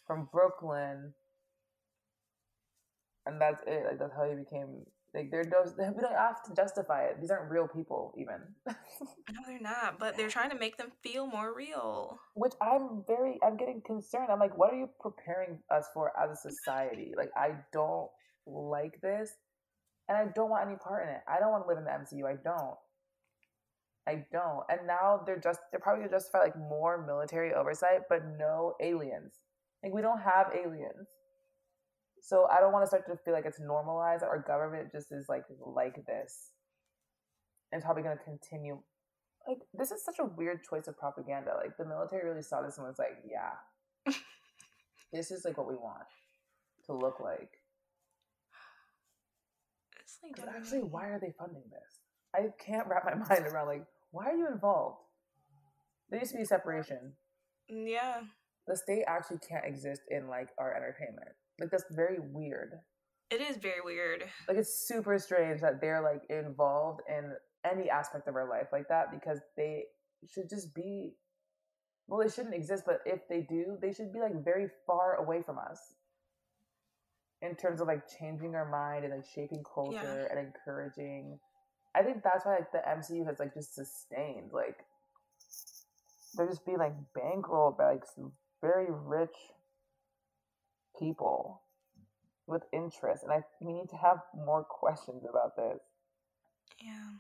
from 0.07 0.29
Brooklyn 0.33 1.15
and 3.27 3.41
that's 3.41 3.63
it. 3.67 3.85
Like 3.87 3.99
that's 3.99 4.15
how 4.15 4.29
he 4.29 4.35
became. 4.35 4.85
Like 5.15 5.31
they're 5.31 5.45
those. 5.45 5.75
We 5.79 5.85
don't 5.85 6.13
have 6.13 6.43
to 6.45 6.55
justify 6.55 7.05
it. 7.05 7.21
These 7.21 7.31
aren't 7.31 7.51
real 7.51 7.69
people, 7.69 8.15
even. 8.19 8.41
No, 8.67 9.41
they're 9.47 9.61
not, 9.61 9.99
but 9.99 10.17
they're 10.17 10.29
trying 10.37 10.51
to 10.51 10.59
make 10.59 10.77
them 10.77 10.93
feel 11.03 11.27
more 11.27 11.55
real. 11.55 12.19
Which 12.35 12.53
I'm 12.61 13.05
very. 13.07 13.39
I'm 13.47 13.57
getting 13.57 13.81
concerned. 13.87 14.29
I'm 14.31 14.41
like, 14.41 14.57
what 14.59 14.73
are 14.73 14.77
you 14.77 14.89
preparing 15.01 15.61
us 15.71 15.87
for 15.95 16.13
as 16.21 16.31
a 16.31 16.51
society? 16.51 17.13
Like, 17.17 17.31
I 17.37 17.53
don't 17.73 18.09
like 18.47 19.01
this, 19.01 19.31
and 20.09 20.19
I 20.19 20.27
don't 20.35 20.51
want 20.51 20.67
any 20.67 20.77
part 20.77 21.09
in 21.09 21.15
it. 21.15 21.23
I 21.27 21.39
don't 21.39 21.51
want 21.51 21.65
to 21.65 21.69
live 21.69 21.79
in 21.79 21.85
the 21.85 21.91
MCU. 21.91 22.29
I 22.29 22.37
don't. 22.43 22.77
I 24.07 24.25
don't. 24.33 24.65
And 24.69 24.87
now 24.87 25.23
they're 25.25 25.41
just 25.41 25.61
they're 25.71 25.81
probably 25.81 26.05
gonna 26.05 26.17
justify 26.17 26.41
like 26.41 26.59
more 26.59 27.05
military 27.07 27.55
oversight, 27.55 28.03
but 28.09 28.21
no 28.39 28.75
aliens. 28.81 29.41
Like 29.83 29.95
we 29.95 30.03
don't 30.03 30.21
have 30.21 30.49
aliens. 30.55 31.09
So 32.21 32.47
I 32.51 32.61
don't 32.61 32.73
want 32.73 32.85
to 32.85 32.87
start 32.87 33.07
to 33.07 33.17
feel 33.25 33.35
like 33.35 33.47
it's 33.47 33.61
normalized 33.61 34.23
that 34.23 34.29
our 34.29 34.39
government 34.39 34.93
just 34.93 35.11
is 35.11 35.27
like 35.29 35.45
like 35.65 36.05
this. 36.07 36.51
And 37.73 37.79
it's 37.79 37.85
probably 37.85 38.03
gonna 38.03 38.17
continue. 38.23 38.79
Like 39.49 39.59
this 39.73 39.91
is 39.91 40.05
such 40.05 40.19
a 40.19 40.25
weird 40.25 40.65
choice 40.69 40.87
of 40.87 40.99
propaganda. 40.99 41.53
Like 41.57 41.77
the 41.79 41.87
military 41.87 42.29
really 42.29 42.43
saw 42.43 42.61
this 42.61 42.77
and 42.77 42.87
was 42.87 42.99
like, 42.99 43.17
yeah. 43.27 44.13
this 45.13 45.31
is 45.31 45.47
like 45.47 45.57
what 45.57 45.69
we 45.69 45.75
want 45.75 46.05
to 46.87 46.93
look 46.93 47.21
like. 47.21 47.51
It's 50.05 50.19
like 50.23 50.37
'Cause 50.37 50.45
I 50.49 50.53
don't 50.53 50.63
actually, 50.63 50.81
know. 50.81 50.87
why 50.87 51.09
are 51.09 51.19
they 51.19 51.33
funding 51.39 51.65
this? 51.71 52.01
I 52.35 52.49
can't 52.59 52.87
wrap 52.89 53.05
my 53.05 53.15
mind 53.29 53.47
around 53.47 53.67
like 53.69 53.85
why 54.11 54.27
are 54.27 54.37
you 54.37 54.49
involved? 54.49 54.99
There 56.11 56.19
needs 56.21 56.33
to 56.33 56.39
be 56.39 56.45
separation. 56.45 57.15
Mm, 57.73 57.89
yeah, 57.91 58.23
The 58.67 58.77
state 58.77 59.05
actually 59.09 59.39
can't 59.39 59.65
exist 59.65 60.03
in 60.11 60.29
like 60.29 60.51
our 60.59 60.75
entertainment. 60.75 61.31
Like 61.59 61.71
that's 61.71 61.85
very 61.91 62.19
weird. 62.21 62.75
it 63.31 63.41
is 63.41 63.57
very 63.57 63.81
weird. 63.83 64.25
Like 64.49 64.59
it's 64.59 64.87
super 64.87 65.19
strange 65.19 65.61
that 65.63 65.81
they're 65.81 66.03
like 66.03 66.23
involved 66.29 67.01
in 67.09 67.33
any 67.65 67.89
aspect 67.89 68.29
of 68.29 68.37
our 68.37 68.49
life 68.49 68.69
like 68.73 68.89
that 68.89 69.11
because 69.11 69.41
they 69.57 69.85
should 70.27 70.49
just 70.51 70.75
be 70.75 71.17
well, 72.07 72.21
they 72.21 72.29
shouldn't 72.29 72.55
exist, 72.55 72.85
but 72.85 73.01
if 73.07 73.27
they 73.31 73.41
do, 73.41 73.79
they 73.81 73.91
should 73.91 74.13
be 74.13 74.21
like 74.21 74.45
very 74.45 74.69
far 74.87 75.15
away 75.15 75.41
from 75.41 75.59
us. 75.59 75.95
In 77.45 77.55
terms 77.57 77.81
of 77.81 77.87
like 77.87 78.03
changing 78.19 78.55
our 78.55 78.69
mind 78.69 79.05
and 79.05 79.15
like 79.15 79.27
shaping 79.35 79.63
culture 79.75 80.29
and 80.31 80.39
encouraging. 80.39 81.39
I 81.95 82.03
think 82.03 82.23
that's 82.23 82.45
why 82.45 82.57
like 82.57 82.73
the 82.73 82.79
MCU 82.79 83.27
has 83.27 83.39
like 83.39 83.55
just 83.55 83.75
sustained. 83.75 84.51
Like 84.53 84.79
they're 86.37 86.49
just 86.49 86.65
being 86.65 86.79
like 86.79 86.95
bankrolled 87.17 87.77
by 87.79 87.93
like 87.93 88.05
some 88.15 88.33
very 88.61 88.87
rich 88.91 89.37
people 90.99 91.61
with 92.47 92.63
interest, 92.73 93.23
and 93.23 93.33
I 93.33 93.43
we 93.61 93.73
need 93.73 93.89
to 93.91 93.97
have 93.97 94.19
more 94.35 94.65
questions 94.65 95.25
about 95.29 95.57
this. 95.57 95.81
Yeah. 96.81 96.93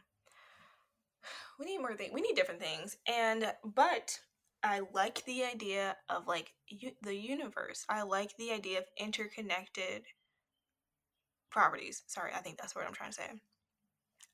We 1.57 1.67
need 1.67 1.79
more 1.79 1.95
things. 1.95 2.13
We 2.13 2.21
need 2.21 2.35
different 2.35 2.61
things. 2.61 2.97
And 3.07 3.53
but 3.65 4.19
I 4.65 4.81
like 4.95 5.23
the 5.27 5.45
idea 5.45 5.97
of 6.09 6.27
like 6.27 6.55
u- 6.69 6.97
the 7.03 7.15
universe. 7.15 7.85
I 7.89 8.03
like 8.03 8.35
the 8.39 8.51
idea 8.51 8.79
of 8.79 8.85
interconnected 8.99 10.05
properties. 11.51 12.03
Sorry, 12.07 12.33
I 12.35 12.39
think 12.39 12.57
that's 12.59 12.75
what 12.75 12.87
I'm 12.87 12.95
trying 12.95 13.11
to 13.11 13.17
say. 13.17 13.31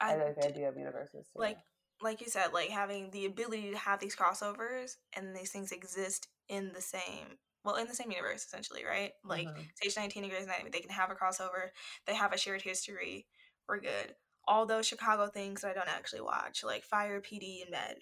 I, 0.00 0.14
like 0.16 0.40
the 0.40 0.48
idea 0.48 0.68
of 0.68 0.76
universes. 0.76 1.26
Too. 1.26 1.40
like 1.40 1.58
like 2.00 2.20
you 2.20 2.28
said, 2.28 2.52
like 2.54 2.70
having 2.70 3.10
the 3.10 3.26
ability 3.26 3.72
to 3.72 3.76
have 3.76 4.00
these 4.00 4.16
crossovers 4.16 4.92
and 5.14 5.36
these 5.36 5.50
things 5.50 5.72
exist 5.72 6.28
in 6.48 6.72
the 6.72 6.80
same 6.80 7.38
well, 7.62 7.76
in 7.76 7.86
the 7.88 7.94
same 7.94 8.10
universe 8.10 8.44
essentially, 8.44 8.84
right? 8.86 9.12
Like 9.22 9.48
Mhm. 9.48 9.66
Stage 9.76 9.96
19 9.96 10.22
and 10.24 10.32
Grey's 10.32 10.46
Anatomy, 10.46 10.70
they 10.70 10.80
can 10.80 10.90
have 10.90 11.10
a 11.10 11.14
crossover, 11.14 11.70
they 12.06 12.14
have 12.14 12.32
a 12.32 12.38
shared 12.38 12.62
history, 12.62 13.26
we're 13.68 13.80
good. 13.80 14.14
All 14.48 14.64
those 14.64 14.86
Chicago 14.86 15.26
things 15.28 15.60
that 15.60 15.72
I 15.72 15.74
don't 15.74 15.88
actually 15.88 16.22
watch, 16.22 16.64
like 16.64 16.84
Fire, 16.84 17.20
PD, 17.20 17.60
and 17.62 17.70
Med, 17.70 17.98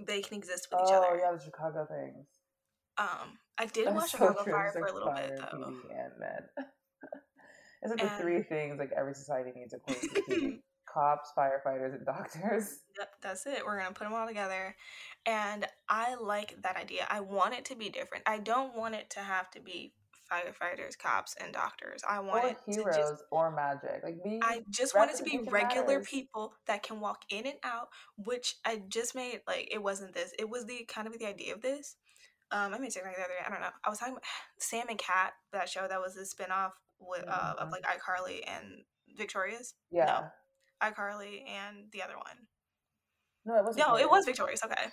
they 0.00 0.22
can 0.22 0.38
exist 0.38 0.68
with 0.70 0.80
each 0.82 0.88
oh 0.90 1.02
other. 1.02 1.18
yeah, 1.18 1.32
the 1.36 1.42
Chicago 1.42 1.86
things. 1.88 2.26
Um, 2.98 3.38
I 3.58 3.66
did 3.66 3.94
watch 3.94 4.10
so 4.12 4.18
Chicago. 4.18 4.50
Fire 4.50 4.72
for 4.72 4.86
a 4.86 4.92
little 4.92 5.12
bit 5.12 5.38
though. 5.38 5.74
And 5.90 6.12
med. 6.18 6.44
it's 7.82 7.90
like 7.90 8.00
the 8.00 8.22
three 8.22 8.42
things 8.42 8.78
like 8.78 8.92
every 8.96 9.14
society 9.14 9.50
needs 9.54 9.74
according 9.74 10.08
to. 10.26 10.58
Cops, 10.92 11.30
firefighters, 11.36 11.94
and 11.94 12.04
doctors. 12.04 12.80
Yep, 12.98 13.08
that's 13.22 13.46
it. 13.46 13.64
We're 13.64 13.78
gonna 13.78 13.94
put 13.94 14.04
them 14.04 14.12
all 14.12 14.26
together, 14.26 14.76
and 15.24 15.66
I 15.88 16.14
like 16.16 16.60
that 16.62 16.76
idea. 16.76 17.06
I 17.08 17.20
want 17.20 17.54
it 17.54 17.64
to 17.66 17.74
be 17.74 17.88
different. 17.88 18.24
I 18.26 18.36
don't 18.36 18.76
want 18.76 18.94
it 18.94 19.08
to 19.10 19.20
have 19.20 19.50
to 19.52 19.60
be 19.60 19.94
firefighters, 20.32 20.96
cops, 20.98 21.34
and 21.40 21.52
doctors. 21.52 22.02
I 22.08 22.20
wanted 22.20 22.44
Or 22.44 22.50
it 22.50 22.58
to 22.72 22.80
heroes 22.80 22.96
just. 22.96 23.24
or 23.30 23.50
magic. 23.50 24.00
Like 24.02 24.16
we 24.24 24.40
I 24.42 24.62
just 24.70 24.94
wanted 24.94 25.16
to 25.16 25.24
be 25.24 25.38
regular 25.50 25.86
matters. 25.98 26.08
people 26.08 26.54
that 26.66 26.82
can 26.82 27.00
walk 27.00 27.22
in 27.28 27.46
and 27.46 27.58
out, 27.64 27.88
which 28.16 28.54
I 28.64 28.82
just 28.88 29.14
made 29.14 29.40
like 29.46 29.68
it 29.72 29.82
wasn't 29.82 30.14
this. 30.14 30.32
It 30.38 30.48
was 30.48 30.64
the 30.66 30.84
kind 30.88 31.06
of 31.06 31.18
the 31.18 31.26
idea 31.26 31.54
of 31.54 31.60
this. 31.62 31.96
Um, 32.50 32.74
I 32.74 32.78
made 32.78 32.92
something 32.92 33.08
like 33.10 33.16
the 33.16 33.22
other 33.24 33.32
day. 33.38 33.44
I 33.46 33.50
don't 33.50 33.60
know. 33.60 33.70
I 33.84 33.88
was 33.90 33.98
talking 33.98 34.14
about 34.14 34.24
Sam 34.58 34.86
and 34.88 34.98
Cat, 34.98 35.32
that 35.52 35.68
show 35.68 35.86
that 35.88 36.00
was 36.00 36.16
a 36.16 36.22
spinoff 36.24 36.72
with 37.00 37.24
uh, 37.28 37.54
of 37.58 37.68
Mhm. 37.68 37.72
like 37.72 37.82
iCarly 37.84 38.40
and 38.46 38.84
Victorious. 39.16 39.74
Yeah. 39.90 40.28
iCarly 40.82 41.46
and 41.48 41.90
the 41.92 42.02
other 42.02 42.16
one. 42.16 42.46
No, 43.44 43.56
it 43.56 43.64
wasn't. 43.64 43.86
No, 43.86 43.96
it 43.98 44.10
was 44.10 44.24
Victorious. 44.24 44.62
Okay. 44.64 44.86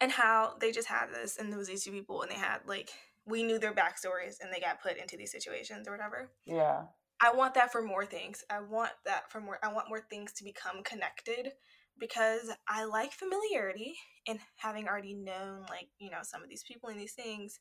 And 0.00 0.12
how 0.12 0.54
they 0.60 0.70
just 0.70 0.88
had 0.88 1.06
this, 1.12 1.36
and 1.38 1.50
there 1.50 1.58
was 1.58 1.66
these 1.68 1.82
two 1.84 1.90
people, 1.90 2.22
and 2.22 2.30
they 2.30 2.36
had 2.36 2.58
like 2.66 2.90
we 3.28 3.42
knew 3.42 3.58
their 3.58 3.74
backstories, 3.74 4.36
and 4.40 4.52
they 4.52 4.60
got 4.60 4.82
put 4.82 4.96
into 4.96 5.16
these 5.16 5.32
situations 5.32 5.86
or 5.86 5.92
whatever. 5.92 6.30
Yeah. 6.46 6.82
I 7.20 7.32
want 7.32 7.54
that 7.54 7.72
for 7.72 7.82
more 7.82 8.06
things. 8.06 8.44
I 8.48 8.60
want 8.60 8.92
that 9.04 9.30
for 9.30 9.40
more. 9.40 9.58
I 9.62 9.72
want 9.72 9.88
more 9.88 10.00
things 10.00 10.32
to 10.34 10.44
become 10.44 10.82
connected 10.84 11.52
because 11.98 12.50
I 12.68 12.84
like 12.84 13.12
familiarity 13.12 13.94
and 14.28 14.38
having 14.56 14.86
already 14.86 15.14
known 15.14 15.66
like 15.68 15.88
you 15.98 16.10
know 16.10 16.20
some 16.22 16.42
of 16.42 16.48
these 16.48 16.62
people 16.62 16.88
and 16.88 16.98
these 16.98 17.14
things. 17.14 17.58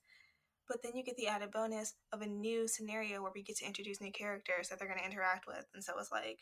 But 0.68 0.84
then 0.84 0.96
you 0.96 1.04
get 1.04 1.16
the 1.18 1.28
added 1.28 1.52
bonus 1.52 1.96
of 2.12 2.22
a 2.22 2.28
new 2.28 2.68
scenario 2.68 3.22
where 3.22 3.32
we 3.34 3.42
get 3.42 3.58
to 3.58 3.66
introduce 3.66 4.02
new 4.02 4.12
characters 4.12 4.68
that 4.68 4.78
they're 4.78 4.88
going 4.88 5.00
to 5.00 5.06
interact 5.06 5.48
with, 5.48 5.66
and 5.74 5.84
so 5.84 5.94
it's 5.98 6.12
like 6.12 6.40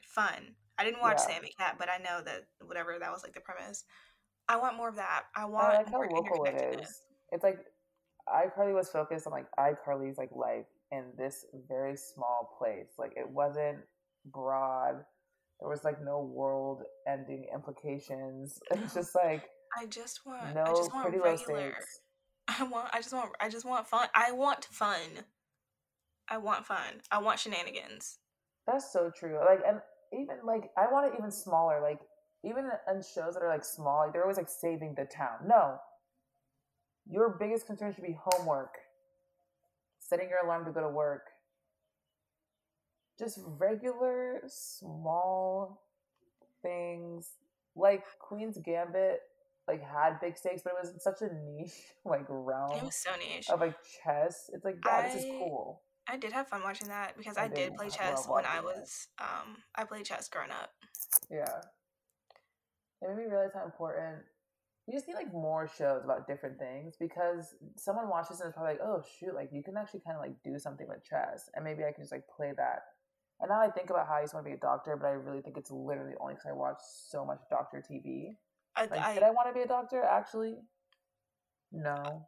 fun. 0.00 0.54
I 0.78 0.84
didn't 0.84 1.00
watch 1.02 1.18
Yeah. 1.18 1.34
Sam 1.34 1.42
and 1.42 1.56
Cat, 1.58 1.76
but 1.78 1.88
I 1.90 1.98
know 1.98 2.22
that 2.24 2.46
whatever 2.64 2.96
that 2.98 3.12
was 3.12 3.22
like 3.22 3.34
the 3.34 3.40
premise. 3.40 3.84
I 4.48 4.56
want 4.56 4.76
more 4.76 4.88
of 4.88 4.96
that. 4.96 5.24
I 5.36 5.42
I 5.42 5.44
want 5.46 5.74
like 5.74 5.86
how 5.86 5.92
more 5.92 6.08
local 6.10 6.44
it 6.44 6.54
interconnectedness. 6.54 6.88
It's 7.30 7.44
like 7.44 7.58
iCarly 8.28 8.74
was 8.74 8.88
focused 8.88 9.26
on 9.26 9.32
like 9.32 9.46
iCarly's 9.58 10.18
like 10.18 10.30
life 10.34 10.66
in 10.90 11.04
this 11.18 11.44
very 11.68 11.96
small 11.96 12.56
place. 12.58 12.88
Like 12.98 13.12
it 13.16 13.28
wasn't 13.28 13.78
broad. 14.26 15.04
There 15.60 15.68
was 15.68 15.84
like 15.84 16.02
no 16.02 16.20
world 16.20 16.82
ending 17.06 17.46
implications. 17.54 18.60
It's 18.70 18.94
just 18.94 19.14
like 19.14 19.44
I 19.76 19.86
just 19.86 20.24
want. 20.26 20.54
no 20.54 20.62
I 20.62 20.68
just 20.74 20.92
want 20.92 21.06
pretty 21.08 21.18
low 21.18 21.32
regular. 21.32 21.72
stakes. 21.72 22.00
I 22.48 22.62
want 22.64 22.88
I 22.92 22.98
just 22.98 23.12
want 23.12 23.30
I 23.40 23.48
just 23.48 23.64
want 23.64 23.86
fun. 23.86 24.08
I 24.14 24.32
want 24.32 24.64
fun. 24.66 25.24
I 26.28 26.38
want 26.38 26.64
fun. 26.66 27.02
I 27.10 27.18
want 27.18 27.38
shenanigans. 27.38 28.18
That's 28.66 28.92
so 28.92 29.10
true. 29.18 29.38
Like 29.44 29.60
and 29.66 29.80
even 30.12 30.36
like 30.44 30.70
I 30.78 30.90
want 30.90 31.12
it 31.12 31.18
even 31.18 31.30
smaller. 31.30 31.80
Like 31.82 32.00
even 32.44 32.64
in 32.90 33.02
shows 33.02 33.34
that 33.34 33.42
are 33.42 33.48
like 33.48 33.64
small, 33.64 34.04
like 34.04 34.12
they're 34.12 34.22
always 34.22 34.36
like 34.36 34.48
saving 34.48 34.94
the 34.96 35.04
town. 35.04 35.46
No. 35.46 35.78
Your 37.08 37.36
biggest 37.38 37.66
concern 37.66 37.92
should 37.94 38.04
be 38.04 38.16
homework. 38.18 38.74
Setting 39.98 40.28
your 40.28 40.44
alarm 40.44 40.64
to 40.66 40.72
go 40.72 40.80
to 40.80 40.88
work. 40.88 41.22
Just 43.18 43.38
regular 43.44 44.42
small 44.46 45.82
things. 46.62 47.30
Like 47.76 48.04
Queen's 48.20 48.58
Gambit 48.58 49.20
like 49.66 49.82
had 49.82 50.20
big 50.20 50.36
stakes, 50.36 50.62
but 50.62 50.74
it 50.74 50.76
was 50.80 50.92
in 50.92 51.00
such 51.00 51.22
a 51.22 51.28
niche 51.32 51.72
like 52.04 52.26
realm 52.28 52.76
It 52.76 52.84
was 52.84 52.96
so 52.96 53.10
niche. 53.16 53.48
of 53.50 53.60
like 53.60 53.76
chess. 54.02 54.50
It's 54.52 54.64
like 54.64 54.76
yeah, 54.84 55.08
this 55.08 55.24
is 55.24 55.30
cool. 55.30 55.82
I 56.06 56.18
did 56.18 56.32
have 56.32 56.48
fun 56.48 56.62
watching 56.62 56.88
that 56.88 57.16
because 57.16 57.38
I 57.38 57.44
I, 57.44 57.48
did 57.48 57.54
did 57.54 57.74
play 57.76 57.88
chess 57.88 58.26
when 58.28 58.44
I 58.44 58.60
was 58.60 59.08
um 59.18 59.56
I 59.74 59.84
played 59.84 60.04
chess 60.04 60.28
growing 60.28 60.50
up. 60.50 60.70
Yeah. 61.30 61.44
It 63.00 63.08
made 63.08 63.16
me 63.16 63.30
realize 63.30 63.50
how 63.54 63.64
important 63.64 64.22
we 64.86 64.92
just 64.92 65.08
need 65.08 65.14
like 65.14 65.32
more 65.32 65.66
shows 65.66 66.02
about 66.04 66.26
different 66.26 66.58
things 66.58 66.94
because 67.00 67.54
someone 67.76 68.08
watches 68.08 68.40
and 68.40 68.48
is 68.48 68.54
probably 68.54 68.72
like, 68.72 68.82
oh 68.82 69.02
shoot, 69.18 69.34
like 69.34 69.48
you 69.52 69.62
can 69.62 69.76
actually 69.76 70.00
kind 70.00 70.16
of 70.16 70.22
like 70.22 70.34
do 70.44 70.58
something 70.58 70.86
with 70.88 71.02
chess 71.04 71.48
and 71.54 71.64
maybe 71.64 71.84
I 71.84 71.92
can 71.92 72.02
just 72.02 72.12
like 72.12 72.24
play 72.36 72.52
that. 72.56 72.80
And 73.40 73.48
now 73.48 73.60
I 73.60 73.70
think 73.70 73.90
about 73.90 74.06
how 74.06 74.14
I 74.14 74.20
used 74.20 74.32
to 74.32 74.36
want 74.36 74.46
to 74.46 74.50
be 74.50 74.56
a 74.56 74.60
doctor, 74.60 74.96
but 74.96 75.06
I 75.06 75.12
really 75.12 75.40
think 75.42 75.56
it's 75.56 75.70
literally 75.70 76.14
only 76.20 76.34
because 76.34 76.46
I 76.48 76.52
watch 76.52 76.78
so 77.08 77.24
much 77.24 77.40
doctor 77.50 77.82
TV. 77.82 78.36
I, 78.76 78.86
Like, 78.86 79.00
I 79.00 79.14
did 79.14 79.22
I 79.22 79.30
want 79.30 79.48
to 79.48 79.54
be 79.54 79.60
a 79.62 79.66
doctor? 79.66 80.02
Actually, 80.02 80.56
no. 81.72 82.26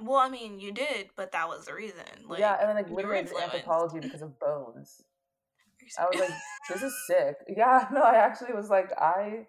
well, 0.00 0.16
I 0.18 0.28
mean, 0.28 0.60
you 0.60 0.72
did, 0.72 1.08
but 1.16 1.32
that 1.32 1.48
was 1.48 1.66
the 1.66 1.74
reason. 1.74 2.04
Like, 2.26 2.38
yeah, 2.40 2.56
and 2.58 2.68
then 2.68 2.76
like 2.76 2.90
literally 2.90 3.18
I 3.18 3.22
did 3.22 3.28
influenced. 3.30 3.54
anthropology 3.54 4.00
because 4.00 4.22
of 4.22 4.38
bones. 4.38 5.02
I 5.98 6.04
was 6.04 6.20
like, 6.20 6.30
this 6.68 6.82
is 6.82 6.94
sick. 7.06 7.36
Yeah, 7.56 7.88
no, 7.92 8.02
I 8.02 8.16
actually 8.16 8.52
was 8.52 8.70
like, 8.70 8.90
I. 8.98 9.46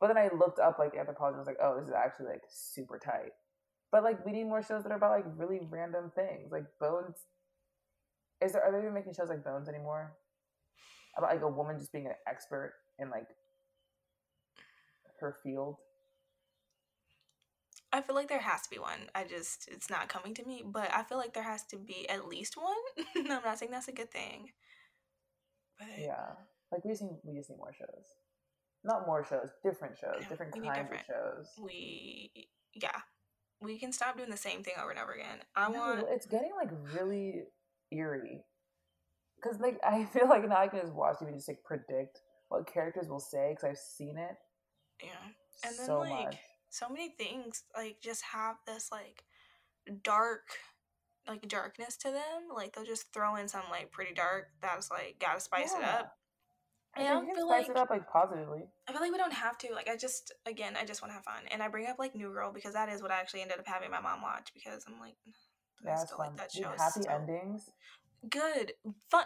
But 0.00 0.08
then 0.08 0.18
I 0.18 0.28
looked 0.34 0.58
up 0.58 0.78
like 0.78 0.96
anthropology 0.96 1.34
and 1.34 1.40
was 1.40 1.46
like, 1.46 1.62
oh, 1.62 1.78
this 1.78 1.88
is 1.88 1.94
actually 1.94 2.26
like 2.26 2.42
super 2.48 2.98
tight. 2.98 3.32
But 3.92 4.02
like, 4.02 4.24
we 4.26 4.32
need 4.32 4.44
more 4.44 4.62
shows 4.62 4.82
that 4.82 4.92
are 4.92 4.96
about 4.96 5.12
like 5.12 5.24
really 5.36 5.60
random 5.70 6.10
things. 6.14 6.50
Like 6.50 6.64
Bones 6.80 7.16
Is 8.40 8.52
there 8.52 8.62
are 8.62 8.72
they 8.72 8.78
even 8.78 8.92
making 8.94 9.14
shows 9.14 9.28
like 9.28 9.44
Bones 9.44 9.68
anymore? 9.68 10.14
About 11.16 11.30
like 11.30 11.42
a 11.42 11.48
woman 11.48 11.78
just 11.78 11.92
being 11.92 12.06
an 12.06 12.14
expert 12.28 12.74
in 12.98 13.08
like 13.10 13.28
her 15.20 15.36
field. 15.42 15.76
I 17.92 18.00
feel 18.00 18.16
like 18.16 18.28
there 18.28 18.40
has 18.40 18.62
to 18.62 18.70
be 18.70 18.80
one. 18.80 19.08
I 19.14 19.22
just 19.22 19.68
it's 19.70 19.88
not 19.88 20.08
coming 20.08 20.34
to 20.34 20.44
me, 20.44 20.64
but 20.66 20.92
I 20.92 21.04
feel 21.04 21.16
like 21.16 21.32
there 21.32 21.44
has 21.44 21.62
to 21.66 21.76
be 21.76 22.08
at 22.08 22.26
least 22.26 22.56
one. 22.56 23.06
I'm 23.16 23.44
not 23.44 23.58
saying 23.58 23.70
that's 23.70 23.86
a 23.86 23.92
good 23.92 24.10
thing. 24.10 24.50
But 25.78 25.88
Yeah, 25.96 26.34
like 26.72 26.84
we 26.84 26.90
just 26.90 27.02
need 27.02 27.18
we 27.22 27.36
just 27.36 27.50
need 27.50 27.58
more 27.58 27.72
shows. 27.72 28.23
Not 28.84 29.06
more 29.06 29.24
shows, 29.24 29.48
different 29.62 29.96
shows, 29.96 30.16
Yeah, 30.20 30.28
different 30.28 30.52
kinds 30.52 30.66
different. 30.66 31.00
of 31.00 31.06
shows. 31.06 31.48
we 31.60 32.30
yeah. 32.74 33.00
We 33.60 33.78
can 33.78 33.92
stop 33.92 34.16
doing 34.18 34.30
the 34.30 34.36
same 34.36 34.62
thing 34.62 34.74
over 34.80 34.90
and 34.90 34.98
over 35.00 35.12
again. 35.12 35.38
I 35.56 35.70
No, 35.70 35.78
want 35.78 36.06
it's 36.10 36.26
getting 36.26 36.52
like 36.56 36.68
really 36.94 37.44
eerie. 37.90 38.44
Cause 39.42 39.58
like 39.60 39.78
I 39.84 40.04
feel 40.12 40.28
like 40.28 40.46
now 40.48 40.56
I 40.58 40.68
can 40.68 40.80
just 40.80 40.92
watch 40.94 41.16
TV 41.16 41.28
and 41.28 41.36
just 41.36 41.48
like 41.48 41.62
predict 41.64 42.20
what 42.48 42.66
characters 42.66 43.08
will 43.08 43.20
say 43.20 43.50
because 43.52 43.64
I've 43.70 43.78
seen 43.78 44.18
it 44.18 44.36
yeah. 45.02 45.08
And 45.68 45.76
then 45.78 45.86
so 45.86 45.98
like 46.00 46.26
much. 46.26 46.36
so 46.70 46.88
many 46.88 47.10
things 47.18 47.64
like 47.76 47.96
just 48.02 48.22
have 48.22 48.56
this 48.66 48.90
like 48.92 49.24
dark 50.02 50.42
like 51.26 51.48
darkness 51.48 51.96
to 51.98 52.10
them. 52.10 52.48
Like 52.54 52.74
they'll 52.74 52.84
just 52.84 53.12
throw 53.12 53.36
in 53.36 53.48
some 53.48 53.62
like 53.70 53.90
pretty 53.90 54.14
dark 54.14 54.48
that's 54.60 54.90
like 54.90 55.16
gotta 55.20 55.40
spice 55.40 55.72
it 55.74 55.82
up. 55.84 56.12
I 56.96 57.02
I 57.02 57.04
don't 57.10 57.26
feel 57.34 57.46
spice 57.48 57.62
like 57.62 57.70
it 57.70 57.76
up 57.76 57.90
like 57.90 58.08
positively. 58.10 58.62
I 58.88 58.92
feel 58.92 59.00
like 59.00 59.12
we 59.12 59.18
don't 59.18 59.32
have 59.32 59.58
to. 59.58 59.72
Like 59.74 59.88
I 59.88 59.96
just 59.96 60.32
again 60.46 60.76
I 60.80 60.84
just 60.84 61.02
want 61.02 61.10
to 61.10 61.14
have 61.14 61.24
fun. 61.24 61.44
And 61.50 61.62
I 61.62 61.68
bring 61.68 61.86
up 61.86 61.98
like 61.98 62.14
New 62.14 62.30
Girl 62.32 62.52
because 62.52 62.74
that 62.74 62.88
is 62.88 63.02
what 63.02 63.10
I 63.10 63.20
actually 63.20 63.42
ended 63.42 63.58
up 63.58 63.66
having 63.66 63.90
my 63.90 64.00
mom 64.00 64.22
watch 64.22 64.50
because 64.54 64.84
I'm 64.86 64.98
like 65.00 65.16
Yeah, 65.84 65.92
it's 65.92 66.04
still 66.04 66.18
fun. 66.18 66.28
like 66.28 66.36
that 66.36 66.52
show. 66.52 66.70
It's 66.72 66.82
happy 66.82 67.02
so 67.02 67.10
endings. 67.10 67.70
good. 68.28 68.72
Fun. 69.10 69.24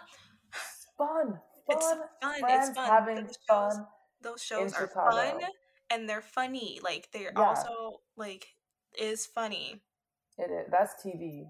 Fun. 0.97 1.39
It's 1.69 1.85
Fun. 1.85 1.99
fun. 2.21 2.39
Friends 2.39 2.69
It's 2.69 2.77
fun. 2.77 2.89
having 2.89 3.15
Those 3.15 3.37
shows, 3.47 3.73
fun. 3.73 3.85
those 4.21 4.43
shows 4.43 4.73
are 4.73 4.87
Chicago. 4.87 5.11
fun 5.15 5.41
and 5.89 6.09
they're 6.09 6.21
funny. 6.21 6.79
Like 6.83 7.09
they're 7.13 7.33
Yeah. 7.35 7.47
also 7.47 8.01
like 8.17 8.47
is 8.97 9.25
funny. 9.25 9.81
It 10.37 10.49
is. 10.51 10.67
That's 10.71 10.93
TV. 11.03 11.47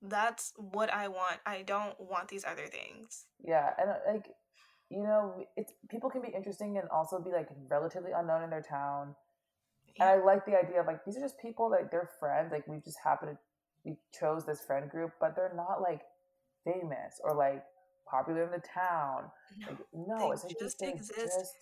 That's 0.00 0.52
what 0.56 0.92
I 0.92 1.08
want. 1.08 1.40
I 1.44 1.62
don't 1.62 1.98
want 2.00 2.28
these 2.28 2.44
other 2.44 2.66
things. 2.66 3.26
Yeah, 3.44 3.70
and 3.78 3.90
uh, 3.90 3.94
like 4.12 4.26
you 4.90 5.02
know, 5.02 5.44
it's 5.56 5.72
people 5.90 6.10
can 6.10 6.22
be 6.22 6.28
interesting 6.28 6.78
and 6.78 6.88
also 6.90 7.20
be 7.20 7.30
like 7.30 7.48
relatively 7.68 8.12
unknown 8.16 8.42
in 8.42 8.50
their 8.50 8.62
town. 8.62 9.14
And 10.00 10.08
I 10.08 10.16
like 10.24 10.46
the 10.46 10.56
idea 10.56 10.80
of 10.80 10.86
like 10.86 11.04
these 11.04 11.16
are 11.16 11.20
just 11.20 11.38
people 11.40 11.70
that 11.70 11.90
they're 11.90 12.10
friends. 12.20 12.52
Like 12.52 12.66
we've 12.68 12.84
just 12.84 12.98
happened 13.02 13.32
to 13.32 13.38
we 13.84 13.96
chose 14.18 14.44
this 14.44 14.60
friend 14.62 14.90
group, 14.90 15.12
but 15.20 15.34
they're 15.36 15.52
not 15.54 15.80
like 15.80 16.02
famous 16.64 17.20
or 17.22 17.34
like 17.34 17.64
popular 18.10 18.44
in 18.44 18.50
the 18.50 18.62
town. 18.74 19.24
No, 19.58 19.66
Like 19.68 19.78
no, 19.94 20.18
they 20.18 20.32
it's 20.34 20.44
like 20.44 20.58
just 20.58 20.82
exist. 20.82 21.18
just 21.38 21.54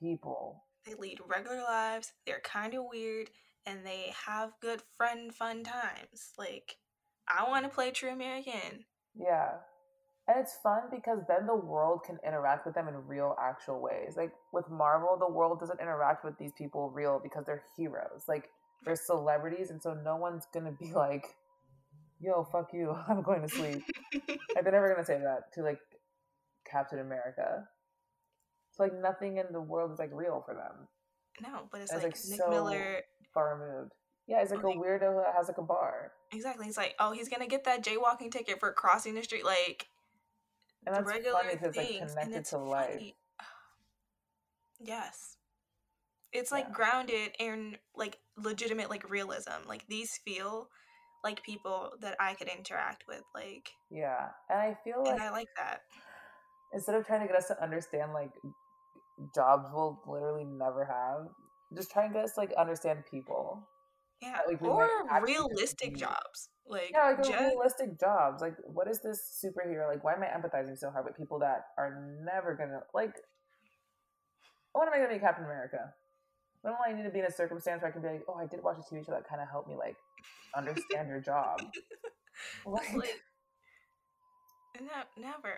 people. 0.00 0.64
they 0.86 0.94
lead 0.94 1.20
regular 1.26 1.62
lives. 1.62 2.12
They're 2.26 2.40
kind 2.40 2.74
of 2.74 2.84
weird 2.90 3.30
and 3.66 3.86
they 3.86 4.12
have 4.26 4.52
good 4.60 4.82
friend 4.96 5.32
fun 5.32 5.62
times. 5.64 6.32
Like 6.38 6.76
I 7.28 7.48
want 7.48 7.64
to 7.64 7.70
play 7.70 7.90
True 7.90 8.10
American. 8.10 8.84
Yeah. 9.14 9.52
And 10.28 10.38
it's 10.38 10.56
fun 10.62 10.82
because 10.90 11.18
then 11.26 11.46
the 11.46 11.56
world 11.56 12.00
can 12.06 12.18
interact 12.26 12.64
with 12.64 12.74
them 12.76 12.86
in 12.86 12.94
real, 13.08 13.34
actual 13.40 13.80
ways. 13.82 14.14
Like 14.16 14.32
with 14.52 14.70
Marvel, 14.70 15.16
the 15.18 15.30
world 15.32 15.58
doesn't 15.58 15.80
interact 15.80 16.24
with 16.24 16.38
these 16.38 16.52
people 16.56 16.90
real 16.90 17.20
because 17.22 17.44
they're 17.44 17.64
heroes. 17.76 18.24
Like 18.28 18.48
they're 18.84 18.94
celebrities, 18.96 19.70
and 19.70 19.82
so 19.82 19.94
no 19.94 20.16
one's 20.16 20.46
gonna 20.54 20.72
be 20.72 20.92
like, 20.94 21.26
"Yo, 22.20 22.44
fuck 22.52 22.70
you, 22.72 22.94
I'm 23.08 23.22
going 23.22 23.42
to 23.42 23.48
sleep." 23.48 23.82
like 24.54 24.62
they're 24.62 24.72
never 24.72 24.92
gonna 24.94 25.04
say 25.04 25.18
that 25.18 25.52
to 25.54 25.62
like 25.62 25.80
Captain 26.70 27.00
America. 27.00 27.64
So 28.72 28.84
like 28.84 28.94
nothing 28.94 29.36
in 29.38 29.46
the 29.52 29.60
world 29.60 29.92
is 29.92 29.98
like 29.98 30.10
real 30.12 30.42
for 30.46 30.54
them. 30.54 30.88
No, 31.42 31.64
but 31.70 31.80
it's 31.80 31.92
It's, 31.92 32.02
like, 32.04 32.14
like, 32.14 32.24
Nick 32.28 32.40
so- 32.40 32.50
Miller. 32.50 33.00
Far 33.34 33.58
removed. 33.58 33.92
Yeah, 34.28 34.40
it's 34.40 34.52
like 34.52 34.60
a 34.60 34.66
weirdo 34.66 35.12
who 35.14 35.22
has 35.36 35.48
like 35.48 35.58
a 35.58 35.62
bar, 35.62 36.12
Exactly. 36.32 36.64
He's 36.66 36.76
like, 36.76 36.94
oh, 37.00 37.12
he's 37.12 37.28
gonna 37.28 37.48
get 37.48 37.64
that 37.64 37.82
jaywalking 37.84 38.30
ticket 38.30 38.60
for 38.60 38.72
crossing 38.72 39.14
the 39.14 39.22
street. 39.22 39.44
Like 39.44 39.88
and 40.86 40.94
that's 40.96 41.06
regular 41.06 41.38
funny 41.40 41.54
because 41.54 41.76
like 41.76 41.88
things, 41.88 42.00
and 42.00 42.10
connected 42.10 42.38
it's 42.40 42.50
to 42.50 42.58
life. 42.58 42.88
funny. 42.94 43.16
Yes. 44.84 45.36
It's 46.32 46.50
like 46.50 46.66
Yeah. 46.66 46.72
grounded 46.74 47.30
in 47.38 47.76
like 47.94 48.18
legitimate 48.36 48.90
like 48.90 49.08
realism. 49.08 49.66
Like 49.68 49.86
these 49.86 50.18
feel 50.24 50.68
like 51.22 51.42
people 51.44 51.92
that 52.00 52.16
I 52.18 52.34
could 52.34 52.48
interact 52.48 53.04
with. 53.06 53.22
Like 53.34 53.70
Yeah, 53.90 54.28
and 54.50 54.58
I 54.58 54.76
feel 54.82 55.02
like 55.04 55.12
and 55.12 55.22
I 55.22 55.30
like 55.30 55.48
that. 55.56 55.82
instead 56.72 56.94
of 56.96 57.06
trying 57.06 57.20
to 57.20 57.26
get 57.28 57.36
us 57.36 57.46
to 57.48 57.62
understand 57.62 58.12
like 58.12 58.32
jobs 59.34 59.68
we'll 59.72 60.00
literally 60.06 60.44
never 60.44 60.84
have, 60.84 61.28
just 61.76 61.90
try 61.90 62.04
and 62.04 62.14
get 62.14 62.24
us 62.24 62.32
to 62.34 62.40
like 62.40 62.52
understand 62.54 63.04
people. 63.10 63.62
Yeah. 64.22 64.38
like, 64.46 64.62
or 64.62 64.78
might 64.78 65.06
actually 65.10 65.34
just 65.34 65.48
realistic 65.50 65.96
jobs. 65.96 66.48
Like 66.66 66.90
Yeah, 66.92 67.14
like 67.18 67.24
just, 67.24 67.38
realistic 67.38 67.98
jobs. 67.98 68.40
Like, 68.40 68.54
what 68.64 68.88
is 68.88 69.00
this 69.00 69.20
superhero? 69.44 69.88
Like, 69.88 70.04
why 70.04 70.14
am 70.14 70.22
I 70.22 70.26
empathizing 70.26 70.78
so 70.78 70.90
hard 70.90 71.04
with 71.04 71.16
people 71.16 71.40
that 71.40 71.66
are 71.76 72.16
never 72.24 72.54
gonna 72.54 72.80
like? 72.94 73.16
When 74.72 74.86
am 74.86 74.94
I 74.94 74.98
gonna 74.98 75.12
be 75.12 75.18
Captain 75.18 75.44
America? 75.44 75.92
When 76.62 76.74
will 76.74 76.80
I 76.86 76.92
need 76.92 77.02
to 77.02 77.10
be 77.10 77.18
in 77.18 77.24
a 77.26 77.32
circumstance 77.32 77.82
where 77.82 77.90
I 77.90 77.92
can 77.92 78.00
be 78.02 78.08
like, 78.08 78.22
oh, 78.28 78.34
I 78.34 78.46
did 78.46 78.62
watch 78.62 78.78
a 78.78 78.94
TV 78.94 79.04
show 79.04 79.12
that 79.12 79.28
kind 79.28 79.42
of 79.42 79.48
helped 79.50 79.68
me 79.68 79.74
like 79.76 79.96
understand 80.56 81.08
your 81.08 81.20
job. 81.20 81.60
Like, 82.64 82.94
like 82.96 83.20
ne- 84.80 85.22
never. 85.22 85.54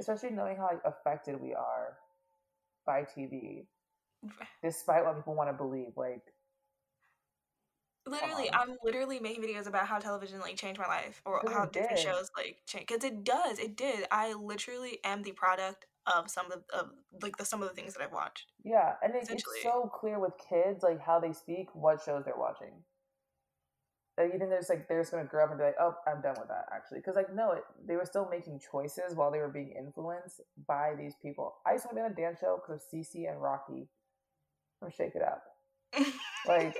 especially 0.00 0.30
knowing 0.30 0.56
how 0.56 0.64
like 0.64 0.80
affected 0.84 1.40
we 1.40 1.52
are 1.54 1.98
by 2.86 3.02
TV, 3.04 3.66
despite 4.62 5.04
what 5.04 5.16
people 5.16 5.34
want 5.34 5.50
to 5.50 5.52
believe. 5.52 5.92
Like, 5.96 6.22
Literally, 8.08 8.50
on. 8.50 8.60
I'm 8.60 8.76
literally 8.82 9.20
making 9.20 9.42
videos 9.42 9.66
about 9.66 9.86
how 9.86 9.98
television 9.98 10.40
like 10.40 10.56
changed 10.56 10.80
my 10.80 10.86
life 10.86 11.22
or 11.24 11.42
how 11.48 11.66
different 11.66 11.96
did. 11.96 12.04
shows 12.04 12.30
like 12.36 12.58
change 12.66 12.86
because 12.86 13.04
it 13.04 13.24
does. 13.24 13.58
It 13.58 13.76
did. 13.76 14.06
I 14.10 14.34
literally 14.34 14.98
am 15.04 15.22
the 15.22 15.32
product 15.32 15.86
of 16.06 16.30
some 16.30 16.50
of 16.50 16.62
of 16.72 16.90
like 17.22 17.36
the 17.36 17.44
some 17.44 17.62
of 17.62 17.68
the 17.68 17.74
things 17.74 17.94
that 17.94 18.02
I've 18.02 18.12
watched. 18.12 18.52
Yeah, 18.64 18.94
and 19.02 19.14
it, 19.14 19.28
it's 19.30 19.44
so 19.62 19.90
clear 19.92 20.18
with 20.18 20.32
kids, 20.48 20.82
like 20.82 21.00
how 21.00 21.20
they 21.20 21.32
speak, 21.32 21.68
what 21.74 22.00
shows 22.04 22.24
they're 22.24 22.34
watching. 22.36 22.72
Like 24.16 24.32
you 24.32 24.38
think 24.38 24.50
they're 24.50 24.58
just 24.58 24.70
like 24.70 24.88
they're 24.88 25.00
just 25.00 25.12
gonna 25.12 25.24
grow 25.24 25.44
up 25.44 25.50
and 25.50 25.58
be 25.58 25.64
like, 25.64 25.76
oh, 25.80 25.94
I'm 26.06 26.20
done 26.20 26.34
with 26.38 26.48
that 26.48 26.66
actually, 26.74 26.98
because 26.98 27.14
like 27.14 27.32
no, 27.34 27.52
it, 27.52 27.62
they 27.86 27.96
were 27.96 28.06
still 28.06 28.28
making 28.28 28.60
choices 28.72 29.14
while 29.14 29.30
they 29.30 29.38
were 29.38 29.48
being 29.48 29.74
influenced 29.78 30.40
by 30.66 30.94
these 30.98 31.14
people. 31.22 31.54
I 31.66 31.74
just 31.74 31.86
want 31.86 31.96
to 31.96 32.02
be 32.02 32.04
on 32.04 32.12
a 32.12 32.14
dance 32.14 32.40
show 32.40 32.60
because 32.60 32.82
of 32.82 32.88
Cece 32.92 33.30
and 33.30 33.40
Rocky 33.40 33.88
from 34.80 34.90
Shake 34.90 35.14
It 35.14 35.22
Up. 35.22 35.42
Like 36.46 36.76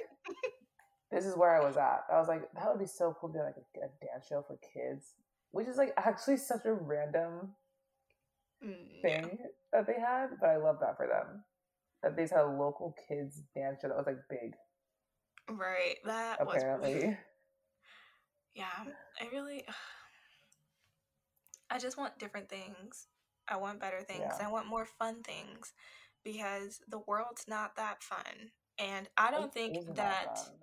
this 1.10 1.24
is 1.24 1.36
where 1.36 1.54
I 1.60 1.64
was 1.64 1.76
at. 1.76 2.04
I 2.12 2.18
was 2.18 2.28
like, 2.28 2.42
that 2.54 2.68
would 2.68 2.78
be 2.80 2.86
so 2.86 3.16
cool 3.20 3.30
to 3.30 3.34
be 3.34 3.38
like 3.40 3.54
a, 3.56 3.78
a 3.80 3.88
dance 4.06 4.26
show 4.28 4.44
for 4.46 4.58
kids, 4.74 5.14
which 5.52 5.68
is 5.68 5.76
like 5.76 5.92
actually 5.96 6.36
such 6.36 6.64
a 6.66 6.72
random 6.72 7.50
Mm, 8.64 8.74
yeah. 9.04 9.20
thing 9.22 9.38
that 9.72 9.86
they 9.86 10.00
had, 10.00 10.30
but 10.40 10.48
I 10.48 10.56
love 10.56 10.78
that 10.80 10.96
for 10.96 11.06
them. 11.06 11.44
That 12.02 12.16
they 12.16 12.22
just 12.24 12.34
had 12.34 12.42
a 12.44 12.48
local 12.48 12.92
kids 13.08 13.42
dance 13.54 13.78
show 13.80 13.88
that 13.88 13.96
was 13.96 14.06
like 14.06 14.18
big, 14.28 14.54
Right. 15.48 15.96
That 16.04 16.44
was 16.44 16.56
apparently. 16.56 17.16
Yeah, 18.54 18.64
I 19.20 19.28
really. 19.32 19.64
I 21.70 21.78
just 21.78 21.98
want 21.98 22.18
different 22.18 22.48
things. 22.48 23.06
I 23.46 23.56
want 23.56 23.80
better 23.80 24.00
things. 24.00 24.22
Yeah. 24.40 24.46
I 24.46 24.50
want 24.50 24.66
more 24.66 24.86
fun 24.86 25.22
things 25.22 25.72
because 26.24 26.80
the 26.88 26.98
world's 27.06 27.44
not 27.46 27.76
that 27.76 28.02
fun. 28.02 28.50
And 28.78 29.08
I 29.16 29.30
don't 29.30 29.44
It 29.44 29.54
think 29.54 29.94
that 29.96 30.38
fun. 30.38 30.54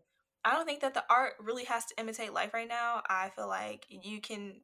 I 0.46 0.54
don't 0.54 0.66
think 0.66 0.82
that 0.82 0.94
the 0.94 1.04
art 1.10 1.34
really 1.40 1.66
has 1.66 1.86
to 1.88 1.96
imitate 2.00 2.34
life 2.34 2.54
right 2.54 2.68
now. 2.70 3.02
I 3.10 3.32
feel 3.36 3.48
like 3.48 3.88
you 3.90 4.22
can 4.22 4.62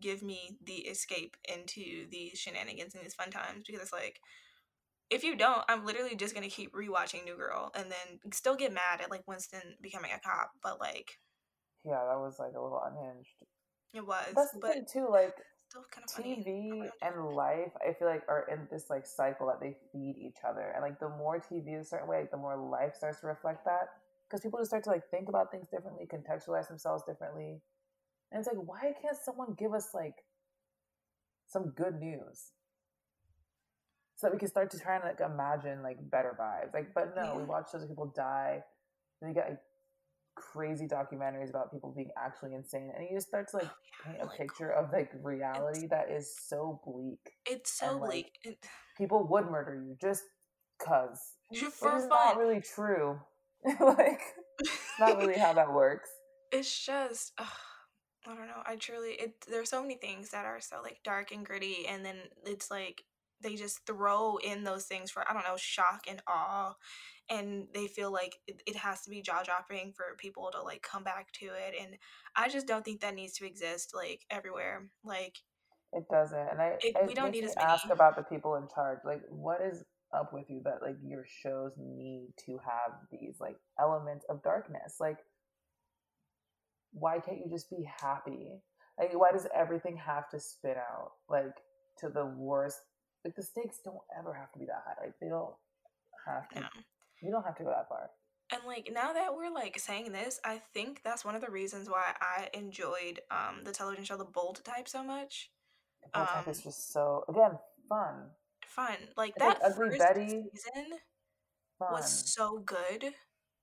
give 0.00 0.22
me 0.22 0.58
the 0.64 0.76
escape 0.76 1.36
into 1.48 2.08
these 2.10 2.38
shenanigans 2.38 2.94
and 2.94 3.04
these 3.04 3.14
fun 3.14 3.30
times 3.30 3.64
because 3.66 3.82
it's 3.82 3.92
like 3.92 4.20
if 5.10 5.24
you 5.24 5.36
don't, 5.36 5.64
I'm 5.68 5.84
literally 5.86 6.16
just 6.16 6.34
gonna 6.34 6.48
keep 6.48 6.74
rewatching 6.74 7.24
New 7.24 7.36
Girl 7.36 7.70
and 7.74 7.90
then 7.90 8.32
still 8.32 8.56
get 8.56 8.72
mad 8.72 9.00
at 9.02 9.10
like 9.10 9.28
Winston 9.28 9.76
becoming 9.82 10.12
a 10.12 10.20
cop. 10.20 10.52
But 10.62 10.80
like 10.80 11.18
Yeah, 11.84 12.04
that 12.08 12.18
was 12.18 12.38
like 12.38 12.54
a 12.56 12.60
little 12.62 12.80
unhinged. 12.84 13.36
it 13.94 14.06
was, 14.06 14.34
That's 14.34 14.52
the 14.52 14.60
but 14.60 14.72
thing 14.72 14.86
too. 14.90 15.08
Like 15.10 15.36
still 15.68 15.84
kind 15.90 16.04
of. 16.04 16.24
TV 16.24 16.90
and 17.02 17.34
life, 17.34 17.72
I 17.86 17.92
feel 17.94 18.08
like 18.08 18.22
are 18.28 18.46
in 18.50 18.68
this 18.70 18.88
like 18.90 19.06
cycle 19.06 19.46
that 19.48 19.60
they 19.60 19.76
feed 19.92 20.16
each 20.18 20.38
other, 20.46 20.72
and 20.74 20.82
like 20.82 20.98
the 21.00 21.08
more 21.10 21.38
TV 21.40 21.74
is 21.74 21.86
a 21.86 21.88
certain 21.90 22.08
way, 22.08 22.20
like, 22.20 22.30
the 22.30 22.36
more 22.36 22.56
life 22.56 22.94
starts 22.94 23.20
to 23.20 23.26
reflect 23.26 23.64
that. 23.66 23.88
Because 24.28 24.42
people 24.42 24.58
just 24.58 24.70
start 24.70 24.84
to 24.84 24.90
like 24.90 25.02
think 25.10 25.28
about 25.28 25.50
things 25.50 25.68
differently, 25.70 26.06
contextualize 26.06 26.68
themselves 26.68 27.04
differently, 27.06 27.60
and 28.32 28.38
it's 28.40 28.48
like, 28.48 28.56
why 28.66 28.92
can't 29.00 29.16
someone 29.22 29.54
give 29.58 29.72
us 29.74 29.88
like 29.94 30.24
some 31.46 31.72
good 31.76 32.00
news? 32.00 32.52
So 34.16 34.26
that 34.26 34.32
we 34.32 34.38
can 34.38 34.48
start 34.48 34.70
to 34.70 34.78
try 34.78 34.94
and 34.96 35.04
like 35.04 35.20
imagine 35.20 35.82
like 35.82 35.98
better 36.10 36.36
vibes. 36.40 36.72
Like, 36.72 36.94
but 36.94 37.14
no, 37.16 37.34
we 37.36 37.42
Yeah. 37.42 37.48
watch 37.48 37.70
shows 37.72 37.80
where 37.82 37.88
people 37.88 38.12
die. 38.16 38.62
Then 39.20 39.30
you 39.30 39.34
get 39.34 39.48
like 39.50 39.60
crazy 40.36 40.86
documentaries 40.86 41.50
about 41.50 41.72
people 41.72 41.92
being 41.94 42.10
actually 42.16 42.54
insane, 42.54 42.90
and 42.96 43.06
you 43.08 43.16
just 43.16 43.28
start 43.28 43.48
to 43.50 43.56
like 43.58 43.68
oh, 43.68 44.04
paint 44.04 44.22
a 44.22 44.26
like, 44.26 44.38
picture 44.38 44.70
of 44.70 44.92
like 44.92 45.10
reality 45.22 45.86
that 45.88 46.10
is 46.10 46.34
so 46.48 46.80
bleak. 46.84 47.18
It's 47.46 47.78
so 47.78 47.90
And, 47.90 48.00
like, 48.00 48.10
bleak. 48.10 48.38
It, 48.44 48.66
People 48.96 49.26
would 49.28 49.50
murder 49.50 49.74
you 49.74 49.96
just 50.00 50.22
cause, 50.78 51.20
for 51.72 51.96
is 51.96 52.02
fun. 52.02 52.08
not 52.08 52.36
really 52.36 52.60
true. 52.60 53.18
like, 53.80 54.20
not 55.00 55.18
really 55.18 55.38
how 55.38 55.52
that 55.54 55.72
works. 55.72 56.10
it's 56.52 56.84
just 56.84 57.32
ugh, 57.38 57.46
I 58.26 58.34
don't 58.34 58.46
know. 58.46 58.62
I 58.64 58.76
truly 58.76 59.12
it 59.12 59.34
there's 59.48 59.70
so 59.70 59.82
many 59.82 59.96
things 59.96 60.30
that 60.30 60.44
are 60.44 60.60
so 60.60 60.80
like 60.82 60.98
dark 61.04 61.32
and 61.32 61.44
gritty 61.44 61.86
and 61.88 62.04
then 62.04 62.16
it's 62.46 62.70
like 62.70 63.02
they 63.40 63.56
just 63.56 63.84
throw 63.86 64.36
in 64.38 64.64
those 64.64 64.84
things 64.84 65.10
for 65.10 65.28
I 65.28 65.34
don't 65.34 65.44
know 65.46 65.56
shock 65.56 66.04
and 66.08 66.22
awe 66.26 66.74
and 67.28 67.66
they 67.74 67.86
feel 67.88 68.12
like 68.12 68.36
it, 68.46 68.62
it 68.66 68.76
has 68.76 69.02
to 69.02 69.10
be 69.10 69.22
jaw 69.22 69.42
dropping 69.42 69.92
for 69.92 70.04
people 70.18 70.50
to 70.52 70.62
like 70.62 70.82
come 70.82 71.04
back 71.04 71.32
to 71.32 71.46
it 71.46 71.74
and 71.80 71.96
I 72.36 72.48
just 72.48 72.66
don't 72.66 72.84
think 72.84 73.00
that 73.00 73.14
needs 73.14 73.34
to 73.34 73.46
exist 73.46 73.92
like 73.94 74.22
everywhere 74.30 74.88
like 75.04 75.38
It 75.92 76.04
doesn't, 76.10 76.38
and 76.38 76.60
I 76.60 76.78
It- 76.82 76.96
it, 76.96 77.06
we 77.06 77.14
don't 77.14 77.30
need 77.30 77.46
to 77.48 77.62
ask 77.62 77.88
about 77.90 78.16
the 78.16 78.22
people 78.22 78.56
in 78.56 78.66
charge. 78.74 78.98
Like, 79.04 79.22
what 79.28 79.60
is 79.60 79.84
up 80.14 80.32
with 80.32 80.48
you 80.48 80.60
that 80.64 80.82
like 80.82 80.96
your 81.02 81.24
shows 81.26 81.72
need 81.78 82.28
to 82.46 82.58
have 82.64 82.92
these 83.10 83.36
like 83.40 83.56
elements 83.80 84.24
of 84.28 84.42
darkness? 84.42 84.96
Like, 85.00 85.18
why 86.92 87.18
can't 87.18 87.38
you 87.38 87.50
just 87.50 87.70
be 87.70 87.84
happy? 88.00 88.60
Like, 88.98 89.10
why 89.12 89.32
does 89.32 89.46
everything 89.54 89.96
have 89.96 90.28
to 90.30 90.38
spin 90.38 90.76
out 90.76 91.12
like 91.28 91.56
to 91.98 92.08
the 92.08 92.26
worst? 92.26 92.78
Like, 93.24 93.34
the 93.34 93.42
stakes 93.42 93.78
don't 93.84 93.96
ever 94.18 94.34
have 94.34 94.52
to 94.52 94.58
be 94.58 94.66
that 94.66 94.82
high. 94.86 95.06
Like, 95.06 95.14
they 95.20 95.28
don't 95.28 95.54
have 96.26 96.48
to. 96.50 96.68
You 97.22 97.30
don't 97.30 97.44
have 97.44 97.56
to 97.56 97.64
go 97.64 97.70
that 97.70 97.88
far. 97.88 98.10
And 98.52 98.60
like 98.66 98.90
now 98.92 99.12
that 99.14 99.34
we're 99.34 99.50
like 99.52 99.78
saying 99.78 100.12
this, 100.12 100.38
I 100.44 100.60
think 100.74 101.00
that's 101.02 101.24
one 101.24 101.34
of 101.34 101.40
the 101.40 101.50
reasons 101.50 101.88
why 101.88 102.14
I 102.20 102.50
enjoyed 102.52 103.20
um 103.30 103.64
the 103.64 103.72
television 103.72 104.04
show 104.04 104.16
The 104.16 104.24
Bold 104.24 104.62
Type 104.64 104.86
so 104.86 105.02
much. 105.02 105.50
The 106.02 106.10
Bold 106.18 106.28
Type 106.28 106.48
is 106.48 106.58
Um, 106.58 106.62
just 106.64 106.92
so 106.92 107.24
again 107.28 107.58
fun. 107.88 108.26
Fun. 108.68 108.96
Like 109.16 109.36
that 109.36 109.60
Ugly 109.64 109.88
first 109.90 109.98
Betty. 109.98 110.28
season 110.28 110.98
Fun. 111.78 111.92
was 111.92 112.34
so 112.34 112.58
good. 112.58 113.14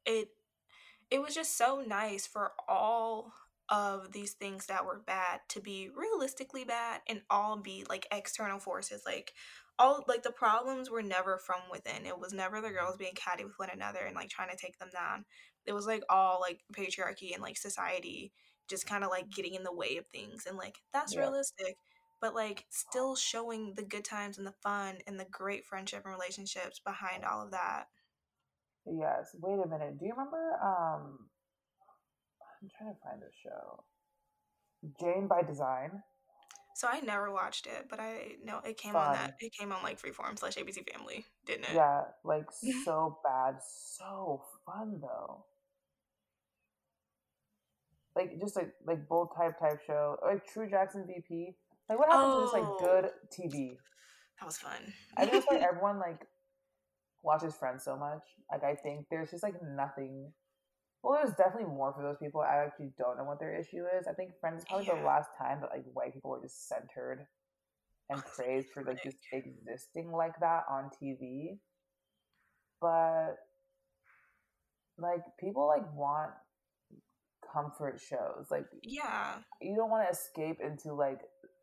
It 0.06 0.30
it 1.10 1.22
was 1.22 1.36
just 1.36 1.58
so 1.58 1.84
nice 1.86 2.28
for 2.28 2.52
all 2.68 3.34
of 3.70 4.12
these 4.12 4.34
things 4.34 4.66
that 4.68 4.86
were 4.86 5.02
bad 5.06 5.40
to 5.50 5.62
be 5.62 5.90
realistically 5.96 6.64
bad 6.66 7.02
and 7.08 7.22
all 7.30 7.58
be 7.58 7.86
like 7.90 8.06
external 8.12 8.60
forces 8.60 9.04
like 9.06 9.34
all 9.80 10.04
like 10.08 10.24
the 10.24 10.32
problems 10.32 10.90
were 10.90 11.02
never 11.02 11.38
from 11.38 11.62
within 11.72 12.06
it 12.06 12.20
was 12.20 12.34
never 12.34 12.60
the 12.60 12.70
girls 12.70 12.98
being 12.98 13.14
catty 13.16 13.46
with 13.46 13.54
one 13.58 13.70
another 13.74 14.00
and 14.06 14.16
like 14.16 14.30
trying 14.30 14.50
to 14.50 14.58
take 14.58 14.78
them 14.80 14.90
down 14.94 15.24
it 15.66 15.74
was 15.74 15.86
like 15.86 16.04
all 16.10 16.40
like 16.42 16.60
patriarchy 16.76 17.34
and 17.34 17.42
like 17.42 17.58
society 17.58 18.34
just 18.70 18.86
kind 18.86 19.04
of 19.04 19.10
like 19.10 19.30
getting 19.30 19.54
in 19.54 19.64
the 19.64 19.74
way 19.74 19.96
of 19.98 20.06
things 20.08 20.46
and 20.48 20.58
like 20.58 20.76
that's 20.92 21.16
Yeah. 21.16 21.22
realistic 21.22 21.76
but 22.22 22.36
like 22.36 22.66
still 22.70 23.16
showing 23.16 23.74
the 23.76 23.84
good 23.84 24.06
times 24.06 24.38
and 24.38 24.48
the 24.48 24.54
fun 24.64 24.98
and 25.08 25.20
the 25.20 25.26
great 25.32 25.66
friendship 25.66 26.04
and 26.06 26.14
relationships 26.14 26.80
behind 26.80 27.26
all 27.26 27.44
of 27.44 27.52
that 27.52 27.88
Yes. 28.86 29.36
Wait 29.40 29.60
a 29.64 29.68
minute. 29.68 30.00
Do 30.00 30.06
you 30.06 30.12
remember? 30.12 30.54
Um, 30.64 31.20
I'm 32.62 32.70
trying 32.78 32.94
to 32.94 33.00
find 33.04 33.22
this 33.22 33.34
show. 33.44 33.84
Jane 35.00 35.28
by 35.28 35.44
Design. 35.44 36.04
So 36.76 36.88
I 36.90 37.02
never 37.02 37.32
watched 37.32 37.68
it, 37.68 37.88
but 37.90 38.00
I 38.00 38.38
know 38.44 38.60
it 38.66 38.78
came 38.78 38.96
on 38.96 39.14
that 39.14 39.36
it 39.40 39.52
came 39.54 39.72
on 39.72 39.84
like 39.84 40.02
Freeform 40.02 40.40
slash 40.40 40.56
ABC 40.56 40.90
Family, 40.90 41.26
didn't 41.46 41.66
it? 41.66 41.76
Yeah, 41.76 42.04
like 42.24 42.46
so 42.86 43.20
bad, 43.24 43.58
so 43.62 44.42
fun 44.66 45.00
though. 45.02 45.46
Like 48.16 48.40
just 48.40 48.56
like 48.56 48.72
like 48.88 49.08
bold 49.08 49.30
type 49.38 49.60
type 49.60 49.82
show, 49.86 50.18
like 50.26 50.48
True 50.48 50.70
Jackson 50.70 51.06
VP. 51.06 51.56
Like 51.92 52.00
what 52.00 52.10
happens 52.10 52.36
to 52.36 52.42
just 52.44 52.54
like 52.54 52.64
Oh. 52.64 52.78
good 52.80 53.12
TV? 53.36 53.78
That 54.40 54.46
was 54.46 54.58
fun. 54.58 54.94
I 55.18 55.26
think 55.26 55.34
that's 55.34 55.46
why 55.46 55.58
everyone 55.70 56.00
like 56.00 56.26
watches 57.22 57.54
Friends 57.54 57.84
so 57.84 57.98
much. 57.98 58.24
Like 58.50 58.64
I 58.64 58.76
think 58.76 59.08
there's 59.12 59.30
just 59.32 59.44
like 59.44 59.62
nothing. 59.62 60.32
Well, 61.04 61.20
there's 61.22 61.36
definitely 61.36 61.76
more 61.76 61.94
for 61.94 62.02
those 62.02 62.16
people. 62.18 62.40
I 62.40 62.64
actually 62.64 62.94
don't 62.98 63.18
know 63.18 63.26
what 63.26 63.40
their 63.40 63.60
issue 63.60 63.84
is. 64.00 64.08
I 64.08 64.14
think 64.14 64.32
Friends 64.40 64.62
is 64.62 64.68
probably 64.70 64.86
the 64.86 65.06
last 65.06 65.32
time 65.38 65.60
that 65.60 65.72
like 65.72 65.84
white 65.92 66.14
people 66.14 66.32
were 66.32 66.42
just 66.42 66.70
centered 66.70 67.28
and 68.10 68.24
oh, 68.26 68.30
praised 68.38 68.70
for 68.74 68.86
like 68.86 69.04
just 69.04 69.18
existing 69.34 70.14
like 70.14 70.40
that 70.40 70.64
on 70.70 70.92
TV. 71.04 71.58
But 72.80 73.36
like 74.98 75.24
people 75.42 75.68
like 75.68 75.94
want 75.94 76.32
comfort 77.52 78.00
shows. 78.00 78.48
Like 78.50 78.68
yeah. 78.82 79.36
you 79.62 79.76
don't 79.76 79.90
want 79.90 80.08
to 80.08 80.12
escape 80.12 80.60
into 80.64 80.94
like 80.94 81.20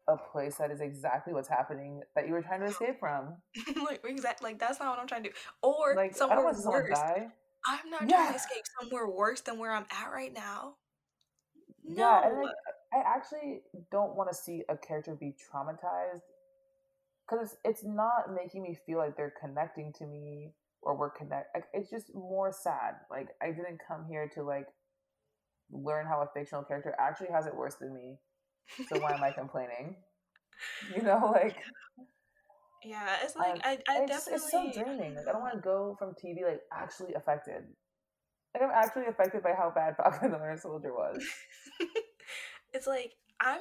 a 0.08 0.16
place 0.16 0.56
that 0.56 0.70
is 0.70 0.80
exactly 0.80 1.32
what's 1.32 1.48
happening 1.48 2.02
that 2.14 2.26
you 2.26 2.32
were 2.32 2.42
trying 2.42 2.60
to 2.60 2.66
escape 2.66 2.98
from. 2.98 3.36
like 3.84 4.00
exact 4.04 4.42
like 4.42 4.58
that's 4.58 4.80
not 4.80 4.90
what 4.90 4.98
I'm 4.98 5.06
trying 5.06 5.22
to 5.24 5.28
do. 5.28 5.34
Or 5.62 5.94
Like 5.94 6.12
I 6.14 6.16
somewhere 6.16 6.36
don't 6.36 6.44
want 6.44 6.62
to 6.62 6.68
worse. 6.68 6.98
die. 6.98 7.28
I'm 7.66 7.90
not 7.90 8.08
trying 8.08 8.30
to 8.30 8.36
escape 8.36 8.64
somewhere 8.80 9.08
worse 9.08 9.40
than 9.42 9.58
where 9.58 9.72
I'm 9.72 9.86
at 9.90 10.10
right 10.12 10.32
now. 10.32 10.74
No. 11.84 11.94
Yeah, 11.96 12.26
and 12.28 12.42
like, 12.42 12.54
I 12.92 13.02
actually 13.06 13.60
don't 13.90 14.16
want 14.16 14.30
to 14.30 14.34
see 14.34 14.62
a 14.68 14.76
character 14.76 15.14
be 15.14 15.34
traumatized 15.36 16.20
because 17.28 17.52
it's, 17.52 17.56
it's 17.64 17.84
not 17.84 18.34
making 18.34 18.62
me 18.62 18.78
feel 18.86 18.98
like 18.98 19.16
they're 19.16 19.34
connecting 19.40 19.92
to 19.98 20.06
me 20.06 20.52
or 20.82 20.96
we're 20.96 21.10
connect. 21.10 21.54
Like, 21.54 21.64
it's 21.74 21.90
just 21.90 22.14
more 22.14 22.52
sad. 22.52 22.94
Like 23.10 23.28
I 23.42 23.48
didn't 23.48 23.80
come 23.86 24.06
here 24.08 24.30
to 24.34 24.42
like 24.42 24.68
learn 25.70 26.06
how 26.06 26.22
a 26.22 26.28
fictional 26.38 26.62
character 26.64 26.94
actually 26.98 27.28
has 27.32 27.46
it 27.46 27.54
worse 27.54 27.74
than 27.74 27.94
me. 27.94 28.18
So 28.88 29.00
why 29.00 29.12
am 29.12 29.22
I 29.22 29.32
complaining? 29.32 29.96
You 30.92 31.02
know, 31.02 31.30
like 31.32 31.54
yeah, 32.84 33.16
it's 33.22 33.36
like 33.36 33.54
um, 33.54 33.60
I, 33.64 33.78
I 33.88 34.02
it's, 34.02 34.10
definitely 34.10 34.34
it's 34.34 34.50
so 34.50 34.82
draining. 34.82 35.14
Like 35.16 35.28
I 35.28 35.32
don't 35.32 35.40
want 35.40 35.54
to 35.54 35.60
go 35.60 35.96
from 35.98 36.14
TV 36.14 36.44
like 36.44 36.60
actually 36.72 37.14
affected. 37.14 37.64
Like 38.54 38.62
I'm 38.62 38.70
actually 38.70 39.06
affected 39.06 39.42
by 39.42 39.52
how 39.56 39.72
bad 39.74 39.96
Falcon 40.02 40.30
the 40.30 40.38
Winter 40.38 40.58
Soldier 40.60 40.92
was. 40.92 41.24
it's 42.72 42.86
like 42.86 43.14
I'm 43.40 43.60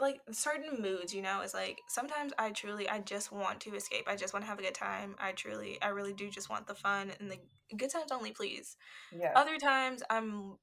like 0.00 0.20
certain 0.30 0.80
moods, 0.80 1.14
you 1.14 1.22
know, 1.22 1.40
it's 1.42 1.54
like 1.54 1.78
sometimes 1.88 2.32
I 2.38 2.50
truly 2.50 2.88
I 2.88 3.00
just 3.00 3.32
want 3.32 3.60
to 3.60 3.74
escape. 3.74 4.04
I 4.06 4.16
just 4.16 4.32
want 4.32 4.44
to 4.44 4.48
have 4.48 4.58
a 4.58 4.62
good 4.62 4.74
time. 4.74 5.16
I 5.18 5.32
truly 5.32 5.78
I 5.82 5.88
really 5.88 6.12
do 6.12 6.30
just 6.30 6.48
want 6.48 6.66
the 6.66 6.74
fun 6.74 7.12
and 7.18 7.30
the 7.30 7.38
good 7.76 7.90
times 7.90 8.12
only, 8.12 8.30
please. 8.30 8.76
Yeah. 9.16 9.32
Other 9.34 9.58
times 9.58 10.02
I'm 10.08 10.56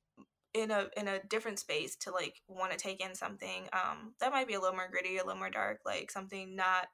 in 0.54 0.72
a 0.72 0.88
in 0.98 1.08
a 1.08 1.24
different 1.30 1.60
space 1.60 1.96
to 1.96 2.12
like 2.12 2.42
want 2.48 2.72
to 2.72 2.78
take 2.78 3.02
in 3.04 3.16
something 3.16 3.70
um 3.74 4.14
that 4.20 4.32
might 4.32 4.48
be 4.48 4.54
a 4.54 4.60
little 4.60 4.76
more 4.76 4.90
gritty, 4.90 5.18
a 5.18 5.24
little 5.24 5.40
more 5.40 5.50
dark, 5.50 5.80
like 5.86 6.12
something 6.12 6.56
not 6.56 6.88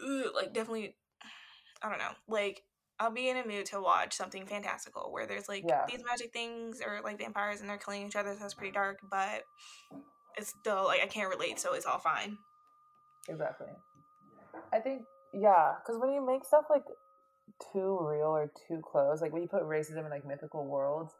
ugh, 0.00 0.32
like 0.34 0.52
definitely 0.52 0.96
I 1.82 1.88
don't 1.88 1.98
know. 1.98 2.12
Like 2.28 2.62
I'll 3.00 3.12
be 3.12 3.28
in 3.28 3.36
a 3.36 3.46
mood 3.46 3.66
to 3.66 3.80
watch 3.80 4.14
something 4.14 4.44
fantastical 4.46 5.12
where 5.12 5.26
there's 5.26 5.48
like 5.48 5.64
Yeah. 5.66 5.86
these 5.88 6.02
magic 6.04 6.32
things 6.32 6.80
or 6.84 7.00
like 7.02 7.18
vampires 7.18 7.60
and 7.60 7.68
they're 7.68 7.76
killing 7.76 8.06
each 8.06 8.16
other. 8.16 8.32
So 8.34 8.40
that's 8.40 8.54
pretty 8.54 8.72
dark, 8.72 8.98
but 9.08 9.44
it's 10.36 10.54
still 10.60 10.84
like 10.84 11.02
I 11.02 11.06
can't 11.06 11.28
relate, 11.30 11.58
so 11.60 11.74
it's 11.74 11.86
all 11.86 11.98
fine. 11.98 12.38
Exactly. 13.28 13.68
I 14.72 14.78
think 14.80 15.02
yeah, 15.32 15.74
because 15.80 16.00
when 16.00 16.12
you 16.12 16.24
make 16.24 16.44
stuff 16.44 16.64
like 16.70 16.84
too 17.72 17.98
real 18.00 18.28
or 18.28 18.50
too 18.66 18.80
close, 18.82 19.20
like 19.20 19.32
when 19.32 19.42
you 19.42 19.48
put 19.48 19.62
racism 19.62 20.04
in 20.04 20.10
like 20.10 20.26
mythical 20.26 20.64
worlds, 20.66 21.14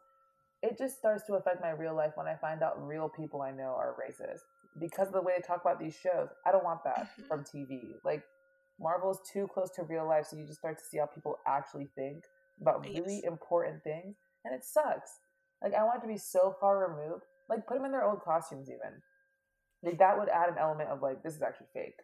it 0.61 0.77
just 0.77 0.97
starts 0.97 1.23
to 1.27 1.35
affect 1.35 1.61
my 1.61 1.71
real 1.71 1.95
life 1.95 2.13
when 2.15 2.27
I 2.27 2.35
find 2.35 2.61
out 2.63 2.85
real 2.85 3.09
people 3.09 3.41
I 3.41 3.51
know 3.51 3.75
are 3.77 3.95
racist 3.99 4.39
because 4.79 5.07
of 5.07 5.13
the 5.13 5.21
way 5.21 5.33
they 5.37 5.41
talk 5.41 5.61
about 5.61 5.79
these 5.79 5.95
shows. 5.95 6.29
I 6.45 6.51
don't 6.51 6.63
want 6.63 6.83
that 6.83 7.09
Mhm. 7.17 7.27
from 7.27 7.43
TV. 7.43 7.99
Like 8.03 8.23
Marvel's 8.79 9.21
too 9.31 9.47
close 9.47 9.71
to 9.71 9.83
real 9.83 10.05
life, 10.07 10.25
so 10.27 10.37
you 10.37 10.45
just 10.45 10.59
start 10.59 10.77
to 10.77 10.83
see 10.85 10.97
how 10.97 11.05
people 11.05 11.39
actually 11.47 11.87
think 11.95 12.23
about 12.61 12.85
really 12.85 13.23
important 13.23 13.83
things, 13.83 14.17
and 14.45 14.53
it 14.53 14.63
sucks. 14.63 15.19
Like 15.61 15.73
I 15.73 15.83
want 15.83 15.99
it 15.99 16.01
to 16.01 16.07
be 16.07 16.17
so 16.17 16.55
far 16.59 16.77
removed. 16.89 17.25
Like 17.49 17.65
put 17.67 17.75
them 17.75 17.85
in 17.85 17.91
their 17.91 18.03
old 18.05 18.21
costumes, 18.21 18.69
even. 18.69 19.01
Like 19.81 19.99
that 19.99 20.17
would 20.17 20.29
add 20.29 20.49
an 20.49 20.57
element 20.57 20.89
of 20.89 21.01
like 21.01 21.23
this 21.23 21.35
is 21.35 21.41
actually 21.41 21.67
fake 21.73 21.95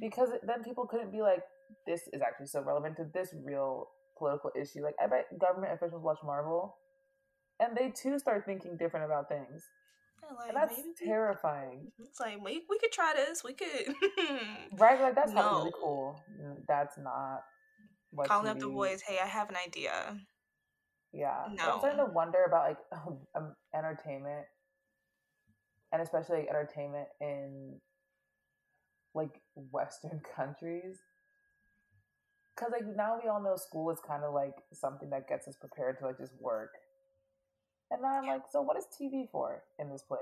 because 0.00 0.30
then 0.42 0.62
people 0.64 0.86
couldn't 0.86 1.12
be 1.12 1.20
like 1.22 1.42
this 1.86 2.02
is 2.12 2.20
actually 2.22 2.46
so 2.46 2.62
relevant 2.62 2.96
to 2.96 3.04
this 3.12 3.34
real 3.44 3.88
political 4.18 4.50
issue 4.60 4.82
like 4.82 4.94
i 5.02 5.06
bet 5.06 5.26
government 5.38 5.72
officials 5.72 6.02
watch 6.02 6.18
marvel 6.24 6.76
and 7.62 7.76
they 7.76 7.90
too 7.90 8.18
start 8.18 8.44
thinking 8.44 8.76
different 8.76 9.06
about 9.06 9.28
things. 9.28 9.68
Yeah, 10.22 10.36
like, 10.36 10.48
and 10.48 10.56
that's 10.56 10.76
maybe 10.76 11.10
terrifying. 11.10 11.92
It's 12.04 12.20
like 12.20 12.42
we 12.42 12.62
we 12.68 12.78
could 12.78 12.92
try 12.92 13.12
this. 13.14 13.42
We 13.44 13.54
could 13.54 13.68
right? 14.78 15.00
Like 15.00 15.14
that's 15.14 15.32
not 15.32 15.58
really 15.58 15.72
cool. 15.80 16.20
Mm, 16.40 16.56
that's 16.66 16.98
not 16.98 17.42
what 18.10 18.28
calling 18.28 18.48
up 18.48 18.58
the 18.58 18.68
boys. 18.68 19.02
Hey, 19.02 19.18
I 19.22 19.26
have 19.26 19.48
an 19.48 19.56
idea. 19.66 20.18
yeah. 21.12 21.44
No. 21.54 21.72
i'm 21.72 21.78
starting 21.78 22.04
to 22.04 22.12
wonder 22.12 22.44
about 22.46 22.68
like 22.68 22.78
um, 23.36 23.54
entertainment. 23.74 24.46
And 25.92 26.00
especially 26.00 26.38
like, 26.38 26.48
entertainment 26.48 27.08
in 27.20 27.78
like 29.14 29.40
western 29.54 30.20
countries. 30.36 30.98
Because 32.54 32.72
like 32.72 32.96
now 32.96 33.18
we 33.22 33.28
all 33.28 33.42
know 33.42 33.56
school 33.56 33.90
is 33.90 33.98
kind 34.06 34.24
of 34.24 34.34
like 34.34 34.54
something 34.72 35.10
that 35.10 35.28
gets 35.28 35.48
us 35.48 35.56
prepared 35.56 35.98
to 35.98 36.06
like 36.06 36.18
just 36.18 36.32
work 36.40 36.70
And 37.92 38.02
then 38.02 38.10
I'm 38.10 38.26
like, 38.26 38.42
so 38.50 38.62
what 38.62 38.78
is 38.78 38.86
TV 38.86 39.28
for 39.30 39.62
in 39.78 39.90
this 39.90 40.02
place? 40.02 40.18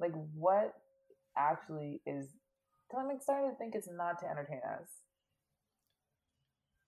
Like, 0.00 0.12
what 0.34 0.74
actually 1.36 2.00
is? 2.04 2.26
I'm 2.96 3.06
starting 3.20 3.50
to 3.50 3.56
think 3.56 3.76
it's 3.76 3.88
not 3.88 4.18
to 4.20 4.26
entertain 4.28 4.60
us. 4.66 4.88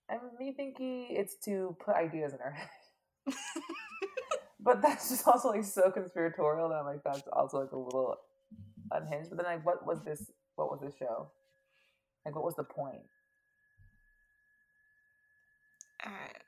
And 0.09 0.19
me 0.37 0.51
thinking 0.51 1.07
it's 1.11 1.35
to 1.45 1.77
put 1.83 1.95
ideas 1.95 2.33
in 2.33 2.39
our 2.43 2.51
head. 2.51 2.67
but 4.59 4.81
that's 4.81 5.09
just 5.09 5.25
also 5.25 5.49
like 5.49 5.63
so 5.63 5.89
conspiratorial 5.91 6.67
that 6.67 6.75
I'm 6.75 6.85
like, 6.85 7.03
that's 7.05 7.21
also 7.31 7.61
like 7.61 7.71
a 7.71 7.77
little 7.77 8.17
unhinged. 8.91 9.29
But 9.29 9.37
then 9.37 9.45
like, 9.45 9.65
what 9.65 9.85
was 9.87 9.99
this? 10.03 10.29
What 10.55 10.69
was 10.69 10.81
this 10.81 10.93
show? 10.99 11.29
Like, 12.25 12.35
what 12.35 12.43
was 12.43 12.55
the 12.55 12.63
point? 12.65 13.03
Alright. 16.05 16.43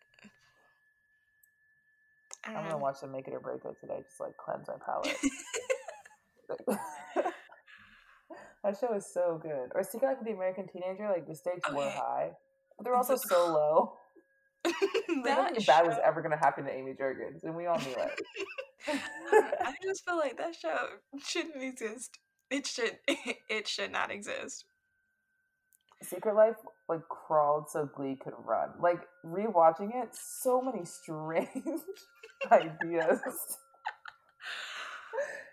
I 2.31 2.33
I'm 2.47 2.53
gonna 2.53 2.67
uh-huh. 2.67 2.77
watch 2.77 3.01
the 3.01 3.07
Make 3.07 3.27
It 3.27 3.33
or 3.33 3.39
Break 3.39 3.65
It 3.65 3.75
today, 3.81 4.01
just 4.07 4.19
like 4.19 4.37
cleanse 4.37 4.67
my 4.67 4.75
palate. 4.85 5.17
that 8.63 8.77
show 8.79 8.93
is 8.93 9.11
so 9.11 9.39
good. 9.41 9.71
Or 9.73 9.83
Secret 9.83 10.09
Life 10.09 10.19
of 10.19 10.25
the 10.25 10.33
American 10.33 10.67
Teenager, 10.67 11.09
like 11.09 11.27
the 11.27 11.35
stakes 11.35 11.67
oh, 11.69 11.75
were 11.75 11.89
high, 11.89 12.31
but 12.77 12.83
they're 12.83 12.95
also 12.95 13.15
so 13.15 13.45
low. 13.53 13.93
That 14.63 15.51
nothing 15.51 15.63
bad 15.65 15.85
was 15.87 15.97
ever 16.03 16.21
gonna 16.21 16.37
happen 16.37 16.65
to 16.65 16.71
Amy 16.71 16.93
Juergens, 16.93 17.43
and 17.43 17.55
we 17.55 17.65
all 17.65 17.79
knew 17.79 17.95
it. 17.97 18.21
I 19.61 19.73
just 19.83 20.05
feel 20.05 20.17
like 20.17 20.37
that 20.37 20.55
show 20.55 20.77
shouldn't 21.23 21.63
exist. 21.63 22.19
It 22.51 22.67
should 22.67 22.99
it 23.07 23.67
should 23.67 23.91
not 23.91 24.11
exist. 24.11 24.65
Secret 26.03 26.35
Life 26.35 26.57
like 26.87 27.07
crawled 27.09 27.69
so 27.69 27.89
Glee 27.95 28.17
could 28.21 28.33
run. 28.45 28.69
Like 28.81 29.01
rewatching 29.25 29.91
it, 29.95 30.09
so 30.13 30.61
many 30.61 30.85
strange 30.85 31.49
ideas. 32.51 33.19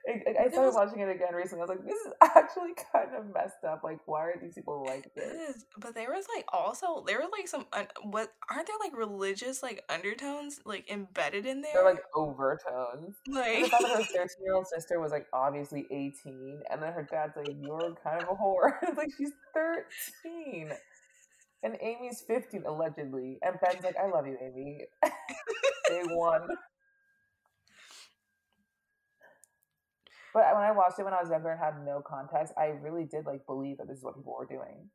I, 0.09 0.11
I- 0.11 0.45
I 0.47 0.49
started 0.51 0.67
was- 0.67 0.75
watching 0.75 0.99
it 0.99 1.09
again 1.09 1.33
recently. 1.33 1.61
I 1.63 1.67
was 1.67 1.69
like, 1.77 1.85
this 1.87 1.95
is 1.95 2.13
actually 2.21 2.73
kind 2.93 3.15
of 3.17 3.33
messed 3.33 3.63
up. 3.65 3.83
Like, 3.85 3.99
why 4.07 4.23
are 4.25 4.35
these 4.43 4.55
people 4.55 4.85
like 4.85 5.09
this? 5.15 5.57
is, 5.57 5.65
but 5.79 5.95
there 5.95 6.11
was 6.11 6.27
like 6.35 6.45
also 6.53 7.05
there 7.07 7.19
were 7.19 7.29
like 7.31 7.47
some 7.47 7.67
un- 7.73 7.87
what 8.03 8.33
aren't 8.51 8.67
there 8.67 8.77
like 8.83 8.97
religious 8.99 9.63
like 9.63 9.85
undertones 9.89 10.59
like 10.65 10.91
embedded 10.91 11.47
in 11.47 11.61
there? 11.63 11.71
They're 11.75 11.85
like 11.85 12.03
overtones. 12.17 13.15
Like 13.29 13.67
fact 13.71 13.83
that 13.83 13.93
her 13.99 14.03
13 14.03 14.27
year 14.45 14.55
old 14.55 14.67
sister 14.67 14.99
was 15.01 15.13
like 15.13 15.27
obviously 15.33 15.87
18, 15.93 16.63
and 16.69 16.83
then 16.83 16.93
her 16.93 17.07
dad's 17.09 17.37
like, 17.37 17.47
You're 17.61 17.95
kind 18.03 18.21
of 18.21 18.29
a 18.29 18.33
whore. 18.35 18.73
it's 18.83 18.99
like, 18.99 19.11
she's 19.17 19.31
13. 19.55 20.73
And 21.63 21.77
Amy's 21.81 22.23
15, 22.27 22.65
allegedly. 22.67 23.39
And 23.43 23.57
Ben's 23.63 23.85
like, 23.85 23.97
I 23.97 24.09
love 24.09 24.27
you, 24.27 24.37
Amy. 24.43 24.81
Day 25.89 26.03
one. 26.07 26.49
But 30.35 30.45
when 30.55 30.63
I 30.63 30.73
watched 30.73 30.99
it 30.99 31.05
when 31.05 31.13
I 31.13 31.21
was 31.21 31.31
younger 31.31 31.51
and 31.51 31.61
had 31.61 31.85
no 31.85 32.03
context, 32.05 32.55
I 32.57 32.67
really 32.81 33.05
did 33.05 33.27
like 33.27 33.47
believe 33.47 33.79
that 33.79 33.87
this 33.87 33.99
is 33.99 34.05
what 34.05 34.17
people 34.17 34.35
were 34.39 34.47
doing. 34.47 34.89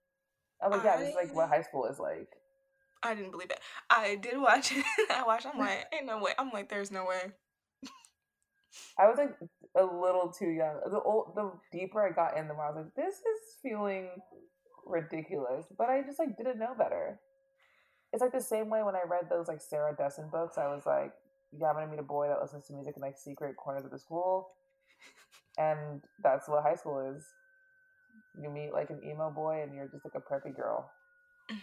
I 0.61 0.67
was 0.67 0.77
like, 0.77 0.85
yeah, 0.85 0.97
this 0.97 1.09
is 1.09 1.15
like 1.15 1.33
what 1.35 1.49
high 1.49 1.61
school 1.61 1.85
is 1.85 1.99
like. 1.99 2.29
I 3.03 3.13
didn't 3.13 3.31
believe 3.31 3.51
it. 3.51 3.59
I 3.89 4.15
did 4.15 4.39
watch 4.39 4.71
it. 4.71 4.83
I 5.11 5.23
watched. 5.23 5.45
I'm 5.45 5.59
like, 5.59 5.85
ain't 5.93 6.07
no 6.07 6.19
way. 6.19 6.31
I'm 6.39 6.49
like, 6.49 6.69
there's 6.69 6.91
no 6.91 7.05
way. 7.05 7.31
I 8.99 9.07
was 9.07 9.17
like 9.17 9.37
a 9.75 9.83
little 9.83 10.31
too 10.31 10.49
young. 10.49 10.79
The 10.89 10.99
old, 10.99 11.33
the 11.35 11.51
deeper 11.71 12.05
I 12.05 12.11
got 12.11 12.37
in, 12.37 12.47
the 12.47 12.55
more 12.55 12.65
I 12.65 12.71
was 12.71 12.85
like, 12.85 12.95
this 12.95 13.15
is 13.15 13.55
feeling 13.61 14.09
ridiculous. 14.89 15.65
But 15.77 15.89
I 15.89 16.01
just 16.03 16.19
like 16.19 16.37
didn't 16.37 16.59
know 16.59 16.73
better. 16.77 17.19
It's 18.13 18.21
like 18.21 18.31
the 18.31 18.41
same 18.41 18.69
way 18.69 18.83
when 18.83 18.95
I 18.95 19.01
read 19.07 19.29
those 19.29 19.47
like 19.47 19.61
Sarah 19.61 19.95
Dessen 19.97 20.29
books. 20.31 20.57
I 20.57 20.67
was 20.67 20.85
like, 20.85 21.13
yeah, 21.51 21.67
I'm 21.67 21.75
gonna 21.75 21.87
meet 21.87 21.99
a 21.99 22.03
boy 22.03 22.27
that 22.27 22.41
listens 22.41 22.67
to 22.67 22.73
music 22.73 22.95
in 22.95 23.01
like 23.01 23.17
secret 23.17 23.55
corners 23.57 23.85
of 23.85 23.91
the 23.91 23.99
school, 23.99 24.49
and 25.57 26.01
that's 26.23 26.47
what 26.47 26.63
high 26.63 26.75
school 26.75 26.99
is. 27.15 27.23
You 28.41 28.49
meet 28.49 28.71
like 28.73 28.89
an 28.89 29.01
emo 29.03 29.29
boy, 29.31 29.61
and 29.63 29.73
you're 29.75 29.87
just 29.87 30.05
like 30.05 30.15
a 30.15 30.21
preppy 30.21 30.55
girl. 30.55 30.89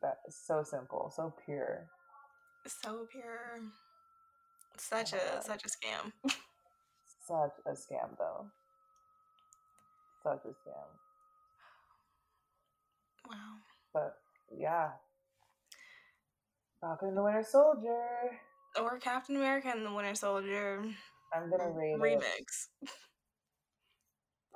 That 0.00 0.18
is 0.28 0.36
so 0.36 0.62
simple, 0.62 1.12
so 1.14 1.34
pure. 1.44 1.86
So 2.66 3.06
pure. 3.10 3.60
Such 4.76 5.12
Oh 5.12 5.16
a 5.16 5.34
God. 5.34 5.44
such 5.44 5.64
a 5.64 5.68
scam. 5.68 6.12
Such 7.26 7.52
a 7.66 7.72
scam, 7.72 8.16
though. 8.16 8.46
Such 10.22 10.44
a 10.44 10.48
scam. 10.48 10.86
Wow. 13.28 13.56
But 13.92 14.16
yeah. 14.56 14.90
Falcon 16.80 17.08
and 17.08 17.16
the 17.16 17.22
Winter 17.22 17.44
Soldier. 17.48 18.38
Or 18.80 18.98
Captain 18.98 19.36
America 19.36 19.72
and 19.74 19.84
the 19.84 19.92
Winter 19.92 20.14
Soldier 20.14 20.84
I'm 21.34 21.50
gonna 21.50 21.70
rate 21.70 21.92
it 21.92 22.00
remix. 22.00 22.68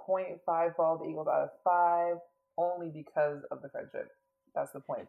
0.5 0.08 0.76
bald 0.76 1.06
eagles 1.08 1.28
out 1.28 1.42
of 1.42 1.50
5 1.64 2.16
only 2.58 2.90
because 2.90 3.42
of 3.50 3.62
the 3.62 3.68
friendship. 3.68 4.08
That's 4.54 4.72
the 4.72 4.80
0.5. 4.80 5.06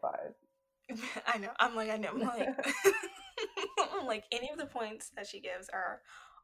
I 1.26 1.38
know. 1.38 1.50
I'm 1.58 1.74
like, 1.74 1.90
I 1.90 1.96
know. 1.96 2.10
I'm 2.10 2.20
like, 2.20 2.48
I'm 3.98 4.06
like, 4.06 4.24
any 4.30 4.50
of 4.50 4.58
the 4.58 4.66
points 4.66 5.10
that 5.16 5.26
she 5.26 5.40
gives 5.40 5.68
are 5.68 6.00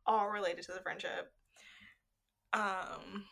all 0.06 0.28
related 0.28 0.64
to 0.64 0.72
the 0.72 0.80
friendship. 0.80 1.32
Um, 2.52 3.24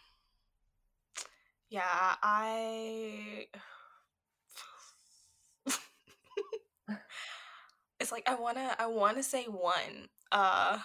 yeah, 1.71 1.83
I. 2.23 3.47
it's 8.09 8.13
like 8.13 8.27
I 8.27 8.37
wanna, 8.37 8.75
I 8.79 8.87
wanna 8.87 9.23
say 9.23 9.45
one. 9.45 10.09
Uh, 10.33 10.79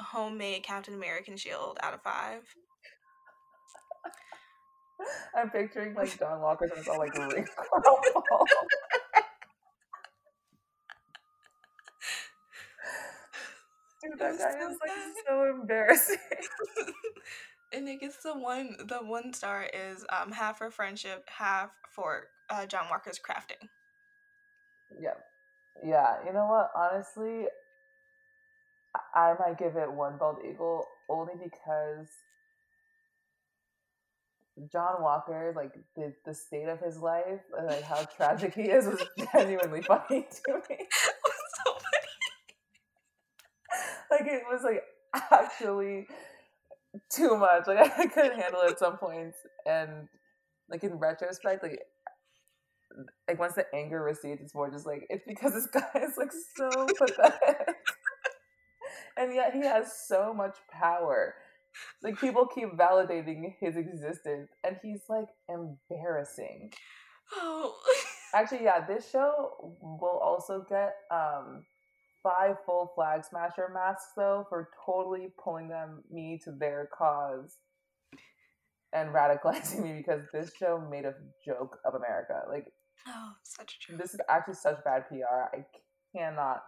homemade 0.00 0.64
Captain 0.64 0.94
American 0.94 1.36
shield 1.36 1.78
out 1.80 1.94
of 1.94 2.02
five. 2.02 2.42
I'm 5.36 5.48
picturing 5.50 5.94
like 5.94 6.18
John 6.18 6.40
Walker's 6.40 6.70
and 6.72 6.80
it's 6.80 6.88
all 6.88 6.98
like 6.98 7.16
wrinkled. 7.16 7.44
Dude, 14.02 14.18
that 14.18 14.36
guy 14.38 14.50
so 14.50 14.70
is 14.70 14.78
like 14.80 14.88
bad. 14.88 15.12
so 15.28 15.50
embarrassing. 15.60 16.16
and 17.72 17.88
it 17.88 18.00
gets 18.00 18.16
the 18.24 18.36
one 18.36 18.74
the 18.88 18.96
one 18.98 19.32
star 19.32 19.68
is 19.72 20.04
um 20.10 20.32
half 20.32 20.58
for 20.58 20.72
friendship 20.72 21.22
half 21.28 21.70
for 21.88 22.24
uh 22.48 22.66
john 22.66 22.86
walker's 22.90 23.20
crafting 23.20 23.68
Yeah. 25.00 25.14
Yeah. 25.84 26.16
You 26.26 26.32
know 26.32 26.46
what? 26.46 26.70
Honestly, 26.76 27.46
I 29.14 29.34
might 29.38 29.58
give 29.58 29.76
it 29.76 29.92
one 29.92 30.16
bald 30.18 30.38
eagle 30.48 30.86
only 31.08 31.34
because 31.42 32.08
John 34.70 35.02
Walker, 35.02 35.52
like 35.56 35.72
the, 35.96 36.12
the 36.24 36.34
state 36.34 36.68
of 36.68 36.80
his 36.80 36.98
life, 36.98 37.40
and, 37.56 37.66
like 37.66 37.82
how 37.82 38.04
tragic 38.16 38.54
he 38.54 38.62
is, 38.62 38.86
was 38.86 39.02
genuinely 39.32 39.82
funny 39.86 40.26
to 40.46 40.54
me. 40.68 40.76
so 41.64 41.72
funny. 41.72 42.08
Like 44.10 44.26
it 44.26 44.42
was 44.50 44.62
like 44.64 44.82
actually 45.32 46.06
too 47.10 47.36
much. 47.36 47.66
Like 47.66 47.78
I 47.98 48.06
couldn't 48.06 48.38
handle 48.40 48.60
it 48.62 48.72
at 48.72 48.78
some 48.78 48.96
points, 48.98 49.38
and 49.66 50.08
like 50.68 50.84
in 50.84 50.94
retrospect, 50.94 51.62
like 51.62 51.80
like 53.28 53.38
once 53.38 53.54
the 53.54 53.66
anger 53.74 54.02
recedes, 54.02 54.40
it's 54.42 54.54
more 54.54 54.70
just 54.70 54.86
like 54.86 55.06
it's 55.10 55.24
because 55.26 55.52
this 55.54 55.66
guy 55.72 56.00
is 56.02 56.16
like 56.16 56.32
so 56.56 56.86
pathetic, 56.98 57.76
and 59.16 59.34
yet 59.34 59.54
he 59.54 59.60
has 59.60 59.92
so 60.06 60.34
much 60.34 60.56
power. 60.70 61.34
Like 62.02 62.18
people 62.18 62.46
keep 62.46 62.76
validating 62.76 63.54
his 63.60 63.76
existence, 63.76 64.50
and 64.64 64.76
he's 64.82 65.02
like 65.08 65.28
embarrassing. 65.48 66.72
oh 67.34 67.74
Actually, 68.34 68.62
yeah, 68.64 68.86
this 68.86 69.10
show 69.10 69.74
will 69.80 70.20
also 70.22 70.64
get 70.68 70.94
um 71.10 71.64
five 72.22 72.56
full 72.66 72.92
flag 72.94 73.24
smasher 73.24 73.70
masks 73.72 74.12
though 74.16 74.44
for 74.48 74.68
totally 74.84 75.32
pulling 75.42 75.68
them 75.68 76.02
me 76.10 76.38
to 76.44 76.52
their 76.52 76.88
cause 76.96 77.56
and 78.92 79.10
radicalizing 79.10 79.82
me 79.84 79.94
because 79.96 80.22
this 80.32 80.52
show 80.58 80.78
made 80.90 81.04
a 81.04 81.14
joke 81.44 81.78
of 81.84 81.94
America. 81.94 82.42
Like 82.48 82.72
oh 83.08 83.32
such 83.42 83.76
a 83.76 83.92
joke 83.92 84.00
this 84.00 84.14
is 84.14 84.20
actually 84.28 84.54
such 84.54 84.82
bad 84.84 85.08
PR. 85.08 85.56
I 85.56 85.64
cannot 86.16 86.62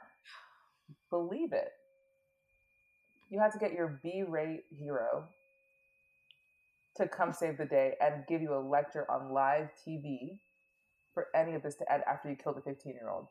believe 1.11 1.53
it. 1.53 1.71
You 3.31 3.41
had 3.41 3.53
to 3.53 3.59
get 3.59 3.73
your 3.73 4.01
B-rate 4.03 4.65
hero 4.71 5.25
to 6.97 7.09
come 7.09 7.33
save 7.33 7.57
the 7.57 7.65
day 7.65 7.95
and 8.01 8.27
give 8.29 8.43
you 8.43 8.55
a 8.55 8.61
lecture 8.61 9.11
on 9.11 9.33
live 9.33 9.69
TV 9.87 10.39
for 11.15 11.29
any 11.35 11.55
of 11.55 11.63
this 11.63 11.77
to 11.77 11.93
end 11.93 12.03
after 12.07 12.29
you 12.29 12.37
killed 12.37 12.57
a 12.59 12.69
15-year-old. 12.69 13.29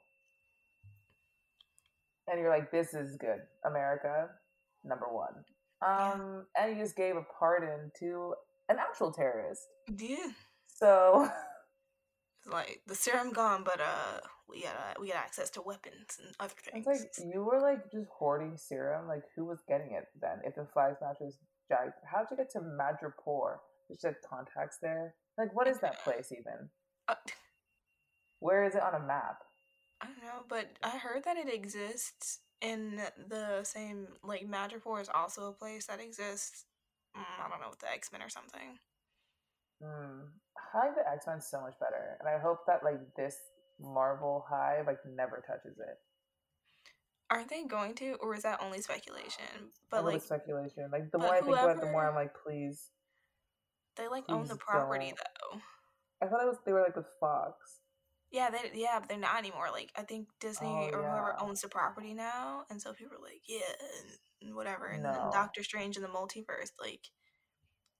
And 2.27 2.39
you're 2.39 2.49
like, 2.49 2.71
this 2.71 2.93
is 2.93 3.15
good. 3.17 3.41
America, 3.65 4.29
number 4.83 5.07
one. 5.11 5.33
Um, 5.85 6.45
and 6.57 6.75
you 6.75 6.83
just 6.83 6.95
gave 6.95 7.15
a 7.15 7.25
pardon 7.37 7.91
to 7.99 8.33
an 8.69 8.77
actual 8.79 9.11
terrorist. 9.11 9.61
yeah 9.97 10.31
So 10.67 11.29
like 12.45 12.81
the 12.87 12.95
serum 12.95 13.31
gone 13.31 13.63
but 13.63 13.79
uh 13.79 14.19
we 14.51 14.63
got 14.63 14.75
uh, 14.75 14.99
we 14.99 15.07
got 15.07 15.17
access 15.17 15.49
to 15.51 15.61
weapons 15.61 16.17
and 16.19 16.35
other 16.39 16.53
things. 16.59 16.85
It's 16.87 17.19
like 17.19 17.33
you 17.33 17.43
were 17.43 17.61
like 17.61 17.89
just 17.91 18.09
hoarding 18.09 18.57
serum. 18.57 19.07
Like 19.07 19.23
who 19.35 19.45
was 19.45 19.59
getting 19.67 19.93
it 19.93 20.05
then? 20.19 20.39
If 20.43 20.55
the 20.55 20.67
flag 20.73 20.95
smashers 20.99 21.37
jagged, 21.69 21.93
how'd 22.11 22.27
you 22.29 22.37
get 22.37 22.49
to 22.51 22.59
Madripoor? 22.59 23.57
Just 23.89 24.03
had 24.03 24.15
contacts 24.27 24.77
there. 24.81 25.15
Like 25.37 25.55
what 25.55 25.67
is 25.67 25.79
that 25.79 25.99
place 26.03 26.31
even? 26.31 26.69
Uh, 27.07 27.15
Where 28.39 28.65
is 28.65 28.75
it 28.75 28.81
on 28.83 28.95
a 28.95 29.05
map? 29.05 29.37
I 30.01 30.07
don't 30.07 30.23
know, 30.23 30.43
but 30.49 30.67
I 30.83 30.97
heard 30.97 31.23
that 31.25 31.37
it 31.37 31.53
exists 31.53 32.39
in 32.61 33.01
the 33.29 33.63
same 33.63 34.07
like 34.23 34.45
Madripoor 34.47 35.01
is 35.01 35.09
also 35.13 35.47
a 35.47 35.53
place 35.53 35.85
that 35.85 36.01
exists. 36.01 36.65
mm, 37.15 37.45
I 37.45 37.49
don't 37.49 37.61
know 37.61 37.69
with 37.69 37.79
the 37.79 37.91
X 37.91 38.11
Men 38.11 38.21
or 38.21 38.29
something. 38.29 38.79
Hmm. 39.81 40.27
I 40.73 40.87
like 40.87 40.95
the 40.95 41.09
X 41.11 41.27
Men 41.27 41.41
so 41.41 41.61
much 41.61 41.73
better, 41.79 42.17
and 42.19 42.29
I 42.29 42.39
hope 42.39 42.59
that 42.67 42.83
like 42.83 42.99
this 43.15 43.35
Marvel 43.79 44.45
hive 44.49 44.87
like 44.87 44.99
never 45.05 45.43
touches 45.45 45.77
it. 45.79 45.97
Aren't 47.29 47.49
they 47.49 47.63
going 47.63 47.95
to, 47.95 48.17
or 48.21 48.35
is 48.35 48.43
that 48.43 48.61
only 48.61 48.81
speculation? 48.81 49.71
But 49.89 50.05
like 50.05 50.21
speculation. 50.21 50.89
Like 50.91 51.11
the 51.11 51.17
more 51.17 51.33
I 51.35 51.41
think 51.41 51.55
about 51.55 51.77
it, 51.77 51.81
the 51.81 51.91
more 51.91 52.07
I'm 52.07 52.15
like, 52.15 52.33
please. 52.45 52.89
they 53.95 54.07
like 54.07 54.25
own 54.29 54.47
the 54.47 54.55
property 54.55 55.07
don't. 55.07 55.17
though. 55.17 55.61
I 56.21 56.29
thought 56.29 56.43
it 56.43 56.47
was 56.47 56.57
they 56.65 56.73
were 56.73 56.81
like 56.81 56.95
with 56.95 57.05
Fox. 57.19 57.79
Yeah, 58.31 58.49
they 58.49 58.71
yeah, 58.73 58.99
but 58.99 59.09
they're 59.09 59.17
not 59.17 59.37
anymore. 59.39 59.67
Like 59.71 59.91
I 59.95 60.03
think 60.03 60.27
Disney 60.39 60.67
Oh, 60.67 60.97
or 60.97 61.01
whoever 61.03 61.35
owns 61.41 61.61
the 61.61 61.67
property 61.69 62.13
now, 62.13 62.63
and 62.69 62.81
so 62.81 62.93
people 62.93 63.17
are 63.17 63.21
like, 63.21 63.41
yeah, 63.47 63.59
and, 64.41 64.55
whatever. 64.55 64.87
And 64.87 65.03
then 65.03 65.13
No. 65.13 65.29
Doctor 65.33 65.63
Strange 65.63 65.97
in 65.97 66.01
the 66.01 66.09
multiverse, 66.09 66.71
like, 66.79 67.01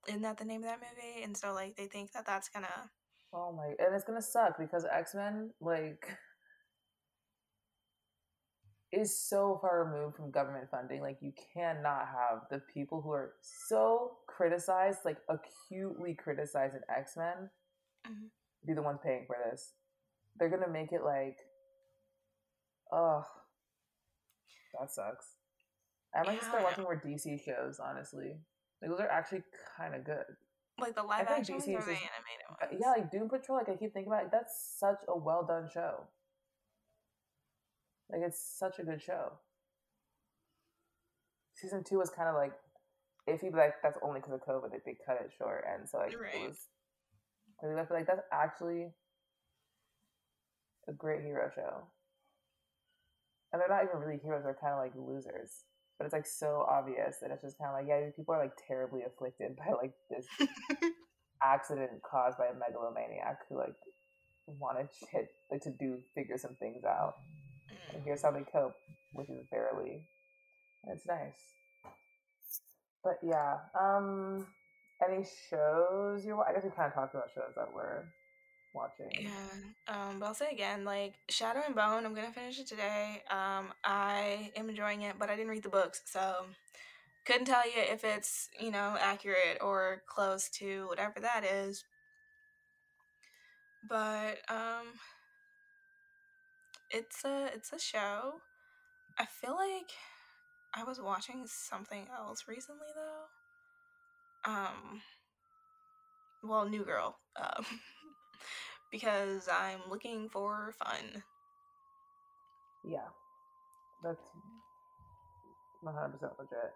isn't 0.08 0.22
that 0.22 0.38
the 0.38 0.46
name 0.46 0.62
of 0.64 0.70
that 0.70 0.80
movie? 0.80 1.24
And 1.24 1.36
so 1.36 1.54
like 1.54 1.76
they 1.76 1.88
think 1.88 2.12
that 2.14 2.26
that's 2.26 2.50
gonna. 2.50 2.90
Oh 3.34 3.52
my! 3.54 3.68
And 3.84 3.96
it's 3.96 4.04
gonna 4.04 4.22
suck 4.22 4.58
because 4.58 4.86
X 4.86 5.16
Men 5.16 5.52
like 5.62 6.18
is 8.92 9.18
so 9.18 9.58
far 9.62 9.86
removed 9.86 10.18
from 10.18 10.32
government 10.32 10.70
funding. 10.70 11.02
Like 11.02 11.18
you 11.22 11.32
cannot 11.54 12.08
have 12.08 12.42
the 12.50 12.60
people 12.74 13.02
who 13.02 13.12
are 13.12 13.34
so 13.42 14.18
criticized, 14.28 15.00
like 15.06 15.18
acutely 15.30 16.14
criticized 16.14 16.76
in 16.76 16.82
X 16.94 17.16
Men, 17.16 17.50
Mhm. 18.06 18.32
be 18.66 18.74
the 18.74 18.82
ones 18.82 19.00
paying 19.02 19.26
for 19.26 19.38
this. 19.50 19.74
They're 20.36 20.50
gonna 20.50 20.68
make 20.68 20.92
it 20.92 21.04
like, 21.04 21.38
oh, 22.92 23.26
that 24.80 24.92
sucks. 24.92 25.36
I 26.14 26.24
might 26.24 26.36
just 26.36 26.48
Yeah, 26.48 26.50
start 26.50 26.64
watching 26.64 26.84
more 26.84 26.96
DC 26.96 27.38
shows. 27.38 27.80
Honestly, 27.80 28.38
like 28.82 28.90
those 28.92 29.00
are 29.00 29.10
actually 29.10 29.44
kind 29.78 29.96
of 29.96 30.04
good. 30.04 30.24
Like 30.80 30.96
the 30.96 31.04
live 31.04 31.28
action 31.28 31.56
DC 31.56 31.68
or 31.76 31.82
the 31.82 31.92
animated 31.92 32.48
Uh, 32.50 32.56
ones? 32.72 32.80
Yeah, 32.82 32.90
like 32.90 33.12
Doom 33.12 33.30
Patrol. 33.30 33.58
Like 33.58 33.70
I 33.70 33.76
keep 33.76 33.94
thinking 33.94 34.12
about 34.12 34.26
it. 34.26 34.32
That's 34.32 34.76
such 34.80 35.02
a 35.08 35.16
well 35.18 35.46
done 35.46 35.70
show. 35.72 36.06
Like 38.10 38.22
it's 38.26 38.42
such 38.42 38.80
a 38.80 38.84
good 38.84 39.02
show. 39.02 39.34
Season 41.54 41.84
two 41.84 42.00
was 42.00 42.10
kind 42.10 42.28
of 42.28 42.36
like 42.36 42.54
iffy, 43.30 43.52
but 43.52 43.60
like 43.60 43.76
that's 43.84 44.00
only 44.02 44.20
because 44.20 44.34
of 44.34 44.42
COVID. 44.42 44.72
Like 44.72 44.84
they 44.84 44.98
cut 45.06 45.22
it 45.24 45.32
short, 45.38 45.64
and 45.72 45.88
so 45.88 46.00
like 46.00 46.20
Right. 46.20 46.36
it 46.44 46.48
was. 46.48 46.68
I 47.64 47.86
feel 47.86 47.96
like 47.98 48.08
that's 48.08 48.24
actually 48.32 48.90
a 50.88 50.94
great 50.94 51.22
hero 51.22 51.52
show. 51.54 51.84
And 53.54 53.62
they're 53.62 53.70
not 53.70 53.84
even 53.84 54.00
really 54.00 54.18
heroes; 54.18 54.44
they're 54.44 54.58
kind 54.60 54.74
of 54.74 54.80
like 54.80 54.94
losers. 54.96 55.66
But 56.02 56.06
it's 56.08 56.14
like 56.14 56.26
so 56.26 56.66
obvious 56.68 57.18
that 57.22 57.30
it's 57.30 57.44
just 57.44 57.60
kind 57.60 57.70
of 57.70 57.76
like, 57.76 57.86
yeah, 57.88 58.04
these 58.04 58.16
people 58.16 58.34
are 58.34 58.42
like 58.42 58.58
terribly 58.68 59.04
afflicted 59.04 59.56
by 59.60 59.72
like 59.80 59.94
this 60.10 60.26
accident 61.44 61.92
caused 62.02 62.40
by 62.40 62.48
a 62.48 62.58
megalomaniac 62.58 63.38
who 63.48 63.60
like 63.60 63.76
wanted 64.48 64.88
shit 65.12 65.30
like 65.52 65.62
to 65.62 65.70
do 65.70 66.00
figure 66.16 66.40
some 66.40 66.56
things 66.56 66.84
out. 66.86 67.18
And 67.94 68.02
here's 68.04 68.24
how 68.24 68.32
they 68.32 68.42
cope, 68.52 68.74
which 69.14 69.30
is 69.30 69.46
barely. 69.52 70.02
And 70.86 70.98
it's 70.98 71.06
nice. 71.06 71.38
But 73.04 73.20
yeah, 73.22 73.58
um 73.80 74.48
any 75.08 75.24
shows 75.52 76.26
you 76.26 76.42
I 76.42 76.52
guess 76.52 76.64
we 76.64 76.72
kind 76.72 76.88
of 76.88 76.96
talked 76.96 77.14
about 77.14 77.30
shows 77.36 77.54
that 77.56 77.72
we're 77.76 78.06
watching. 78.74 79.12
Yeah. 79.20 79.30
Um, 79.88 80.20
but 80.20 80.28
I'll 80.28 80.34
say 80.34 80.50
again, 80.52 80.86
like 80.86 81.16
Shadow 81.30 81.62
and 81.66 81.76
Bone, 81.76 82.06
I'm 82.06 82.14
gonna 82.14 82.32
finish 82.32 82.60
it 82.60 82.68
today. 82.68 83.24
Um, 83.30 83.74
I 83.84 84.52
am 84.56 84.70
enjoying 84.70 85.02
it, 85.04 85.16
but 85.20 85.30
I 85.30 85.36
didn't 85.36 85.52
read 85.52 85.64
the 85.64 85.70
books, 85.70 86.02
so 86.06 86.46
couldn't 87.26 87.46
tell 87.46 87.66
you 87.66 87.74
if 87.78 88.04
it's 88.04 88.50
you 88.60 88.72
know 88.72 88.98
accurate 89.00 89.60
or 89.62 90.04
close 90.08 90.50
to 90.60 90.88
whatever 90.88 91.20
that 91.20 91.44
is. 91.44 91.84
But 93.88 94.38
um, 94.50 94.94
it's 96.90 97.24
a 97.26 97.50
it's 97.54 97.74
a 97.74 97.80
show. 97.80 98.42
I 99.18 99.26
feel 99.26 99.56
like 99.56 99.92
I 100.74 100.84
was 100.84 101.00
watching 101.02 101.46
something 101.48 102.08
else 102.18 102.46
recently 102.48 102.88
though. 102.96 104.52
Um, 104.52 105.02
well, 106.44 106.68
New 106.68 106.84
Girl. 106.84 107.18
Um, 107.36 107.66
because 108.92 109.48
I'm 109.52 109.80
looking 109.90 110.30
for 110.30 110.74
fun. 110.78 111.24
Yeah. 112.84 113.08
That's 114.04 114.22
100% 115.84 116.22
legit. 116.40 116.74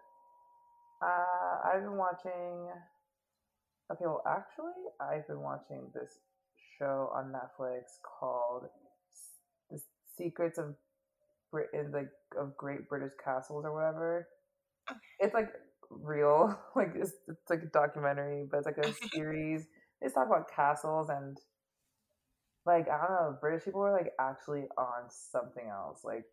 Uh, 1.02 1.68
I've 1.68 1.82
been 1.82 1.96
watching. 1.96 2.68
Okay, 3.92 4.04
well, 4.04 4.22
actually, 4.26 4.72
I've 5.00 5.26
been 5.28 5.40
watching 5.40 5.90
this 5.94 6.18
show 6.78 7.10
on 7.14 7.32
Netflix 7.32 7.82
called 8.02 8.64
"The 9.70 9.80
Secrets 10.16 10.58
of 10.58 10.74
Britain," 11.50 11.92
like 11.92 12.10
of 12.38 12.56
Great 12.56 12.88
British 12.88 13.12
Castles 13.22 13.64
or 13.64 13.72
whatever. 13.74 14.28
Okay. 14.90 14.98
It's 15.20 15.34
like 15.34 15.50
real, 15.90 16.58
like 16.76 16.92
it's, 16.94 17.12
it's 17.28 17.50
like 17.50 17.62
a 17.62 17.66
documentary, 17.66 18.46
but 18.50 18.58
it's 18.58 18.66
like 18.66 18.78
a 18.78 18.92
series. 19.14 19.66
They 20.00 20.08
talk 20.08 20.26
about 20.26 20.50
castles 20.54 21.08
and 21.10 21.38
like 22.66 22.88
I 22.88 22.98
don't 23.06 23.10
know, 23.10 23.38
British 23.40 23.64
people 23.64 23.80
are 23.82 23.92
like 23.92 24.12
actually 24.20 24.64
on 24.76 25.08
something 25.08 25.66
else. 25.68 26.00
Like 26.04 26.24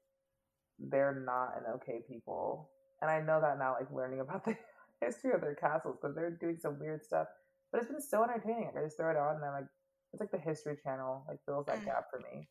they're 0.80 1.24
not 1.26 1.58
an 1.58 1.72
okay 1.76 2.02
people, 2.08 2.70
and 3.02 3.10
I 3.12 3.22
know 3.22 3.40
that 3.42 3.60
now. 3.60 3.76
Like 3.80 3.92
learning 3.92 4.20
about 4.20 4.44
the 4.46 4.58
history 5.02 5.32
of 5.34 5.42
their 5.42 5.56
castles 5.56 5.98
because 6.02 6.16
they're 6.16 6.32
doing 6.32 6.58
some 6.60 6.80
weird 6.80 7.04
stuff. 7.04 7.28
But 7.72 7.82
it's 7.82 7.92
been 7.92 8.02
so 8.02 8.24
entertaining. 8.24 8.66
Like, 8.66 8.78
I 8.78 8.86
just 8.86 8.98
throw 8.98 9.12
it 9.12 9.18
on 9.18 9.36
and 9.36 9.46
I'm 9.46 9.54
like, 9.54 9.70
it's 10.12 10.20
like 10.20 10.32
the 10.32 10.38
History 10.38 10.78
Channel 10.84 11.26
like 11.28 11.40
fills 11.46 11.66
that 11.68 11.80
Mm. 11.80 11.86
gap 11.86 12.06
for 12.10 12.20
me. 12.20 12.48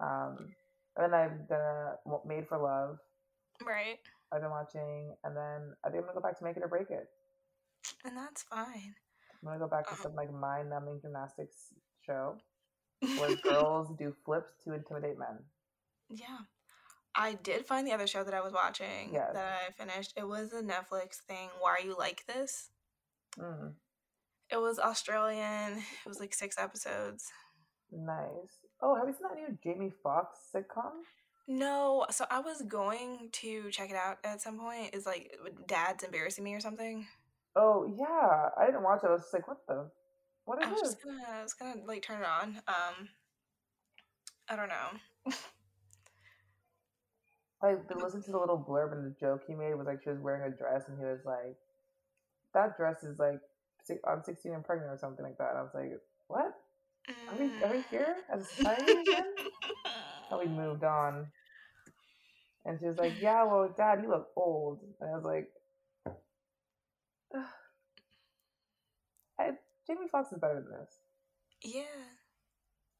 Um, 0.00 0.54
and 0.96 1.12
then 1.12 1.14
I've 1.14 1.48
done 1.48 1.94
Made 2.26 2.46
for 2.48 2.58
Love. 2.58 2.98
Right. 3.66 3.98
I've 4.32 4.42
been 4.42 4.50
watching, 4.50 5.14
and 5.24 5.36
then 5.36 5.74
I 5.84 5.88
think 5.88 6.00
I'm 6.02 6.08
gonna 6.08 6.14
go 6.14 6.20
back 6.20 6.38
to 6.38 6.44
Make 6.44 6.56
It 6.56 6.62
or 6.62 6.68
Break 6.68 6.90
It. 6.90 7.08
And 8.04 8.16
that's 8.16 8.42
fine. 8.42 8.94
I'm 9.42 9.46
gonna 9.46 9.58
go 9.58 9.68
back 9.68 9.86
to 9.88 9.94
Uh-huh. 9.94 10.02
some 10.02 10.14
like 10.14 10.32
mind-numbing 10.32 11.00
gymnastics 11.00 11.72
show 12.04 12.36
where 13.00 13.36
girls 13.36 13.88
do 13.98 14.14
flips 14.24 14.52
to 14.64 14.72
intimidate 14.74 15.18
men. 15.18 15.38
yeah. 16.10 16.38
I 17.14 17.34
did 17.34 17.66
find 17.66 17.84
the 17.86 17.92
other 17.92 18.06
show 18.06 18.22
that 18.22 18.34
I 18.34 18.40
was 18.40 18.52
watching 18.52 19.10
Yes. 19.12 19.30
that 19.32 19.44
I 19.66 19.72
finished. 19.72 20.12
It 20.16 20.28
was 20.28 20.52
a 20.52 20.62
Netflix 20.62 21.16
thing. 21.26 21.48
Why 21.58 21.70
Are 21.72 21.80
You 21.80 21.96
Like 21.98 22.24
This? 22.26 22.68
Mm, 23.36 23.72
It 24.50 24.58
was 24.58 24.78
Australian. 24.78 25.78
It 25.78 26.06
was 26.08 26.20
like 26.20 26.32
six 26.32 26.56
episodes. 26.58 27.32
nice. 27.90 28.58
Oh, 28.80 28.94
have 28.94 29.08
you 29.08 29.14
seen 29.14 29.22
that 29.28 29.36
new 29.36 29.58
Jamie 29.64 29.92
Foxx 30.02 30.38
sitcom? 30.54 30.92
No, 31.48 32.06
so 32.10 32.24
I 32.30 32.38
was 32.40 32.62
going 32.62 33.30
to 33.32 33.70
check 33.70 33.90
it 33.90 33.96
out 33.96 34.18
at 34.22 34.40
some 34.40 34.58
point. 34.58 34.94
Is 34.94 35.06
like 35.06 35.34
Dad's 35.66 36.04
embarrassing 36.04 36.44
me 36.44 36.54
or 36.54 36.60
something. 36.60 37.06
Oh 37.56 37.92
yeah, 37.98 38.50
I 38.56 38.66
didn't 38.66 38.84
watch 38.84 39.00
it. 39.02 39.08
I 39.08 39.12
was 39.12 39.22
just 39.22 39.34
like, 39.34 39.48
what 39.48 39.66
the? 39.66 39.90
What 40.48 40.64
I 40.64 40.72
was 40.72 40.80
just 40.80 41.04
gonna, 41.04 41.22
I 41.30 41.42
was 41.42 41.52
gonna 41.52 41.82
like 41.86 42.02
turn 42.02 42.22
it 42.22 42.26
on. 42.26 42.56
Um, 42.66 43.10
I 44.48 44.56
don't 44.56 44.70
know. 44.70 45.34
Like, 47.60 47.88
to 47.88 47.98
listen 47.98 48.22
to 48.22 48.30
the 48.30 48.38
little 48.38 48.56
blurb 48.56 48.92
and 48.92 49.04
the 49.04 49.14
joke 49.18 49.42
he 49.46 49.54
made 49.54 49.74
was 49.74 49.86
like 49.86 50.02
she 50.02 50.10
was 50.10 50.20
wearing 50.20 50.50
a 50.50 50.56
dress 50.56 50.84
and 50.88 50.96
he 50.96 51.04
was 51.04 51.18
like, 51.26 51.56
that 52.54 52.76
dress 52.76 53.02
is 53.02 53.18
like, 53.18 53.40
I'm 54.08 54.22
16 54.22 54.54
and 54.54 54.64
pregnant 54.64 54.92
or 54.92 54.96
something 54.96 55.24
like 55.24 55.36
that. 55.38 55.50
And 55.50 55.58
I 55.58 55.62
was 55.62 55.72
like, 55.74 55.90
what? 56.28 56.54
Are 57.08 57.38
we 57.38 57.50
are 57.64 57.72
we 57.72 57.84
here 57.90 58.16
as 58.32 58.42
a 58.42 58.44
society 58.44 58.92
again? 58.92 59.24
And 60.30 60.40
we 60.40 60.46
moved 60.62 60.84
on. 60.84 61.26
And 62.64 62.78
she 62.78 62.86
was 62.86 62.96
like, 62.96 63.20
yeah, 63.20 63.44
well, 63.44 63.74
Dad, 63.76 64.00
you 64.02 64.08
look 64.08 64.28
old. 64.36 64.78
And 65.00 65.10
I 65.10 65.14
was 65.14 65.24
like, 65.24 65.50
I, 69.38 69.50
Jamie 69.88 70.08
Foxx 70.10 70.32
is 70.32 70.38
better 70.38 70.60
than 70.62 70.78
this. 70.80 70.98
Yeah. 71.62 71.82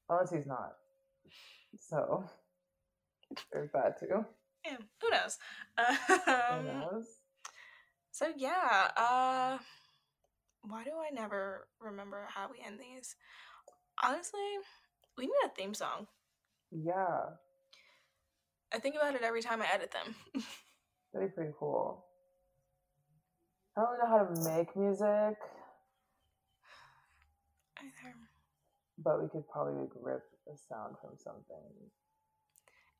Unless 0.09 0.31
he's 0.33 0.47
not. 0.47 0.73
So, 1.77 2.25
there's 3.53 3.71
that 3.73 4.01
too. 4.01 4.25
Yeah. 4.65 4.79
Who 5.03 5.11
knows? 5.11 5.39
Who 6.09 6.33
Um, 6.33 6.67
knows? 6.67 7.07
So 8.11 8.33
yeah, 8.37 8.91
uh 8.97 9.59
why 10.63 10.83
do 10.83 10.91
I 10.99 11.11
never 11.15 11.69
remember 11.81 12.27
how 12.29 12.49
we 12.51 12.65
end 12.67 12.81
these? 12.81 13.15
Honestly, 14.03 14.41
we 15.17 15.27
need 15.27 15.33
a 15.45 15.49
theme 15.51 15.75
song. 15.75 16.07
Yeah, 16.73 17.21
I 18.73 18.79
think 18.79 18.97
about 18.97 19.15
it 19.15 19.23
every 19.23 19.43
time 19.43 19.63
I 19.63 19.67
edit 19.73 19.93
them. 19.93 20.15
that'd 21.13 21.29
be 21.29 21.35
pretty 21.35 21.53
cool. 21.59 22.05
I 23.77 23.83
don't 23.83 23.99
know 23.99 24.19
how 24.19 24.25
to 24.25 24.51
make 24.57 24.75
music, 24.75 25.39
Either. 27.79 28.15
But 29.03 29.23
we 29.23 29.29
could 29.29 29.49
probably 29.49 29.81
like 29.81 29.91
rip 30.01 30.23
a 30.53 30.57
sound 30.57 30.97
from 31.01 31.13
something. 31.17 31.91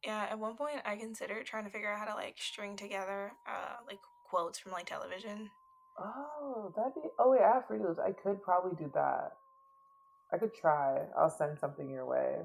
Yeah, 0.05 0.29
at 0.31 0.39
one 0.39 0.57
point 0.57 0.77
I 0.85 0.97
considered 0.97 1.47
trying 1.47 1.65
to 1.65 1.71
figure 1.71 1.93
out 1.93 1.99
how 1.99 2.05
to 2.07 2.15
like 2.15 2.37
string 2.39 2.77
together 2.77 3.33
uh 3.47 3.77
like 3.87 3.99
quotes 4.29 4.59
from 4.59 4.73
like 4.73 4.87
television. 4.87 5.51
Oh, 5.99 6.73
that'd 6.77 6.95
be. 6.95 7.01
Oh 7.19 7.31
wait, 7.33 7.41
I 7.43 7.55
have 7.55 7.65
Loops. 7.71 7.99
I 7.99 8.13
could 8.13 8.43
probably 8.43 8.77
do 8.79 8.91
that. 8.95 9.33
I 10.33 10.39
could 10.39 10.55
try. 10.55 10.99
I'll 11.17 11.31
send 11.31 11.59
something 11.59 11.91
your 11.91 12.07
way 12.07 12.37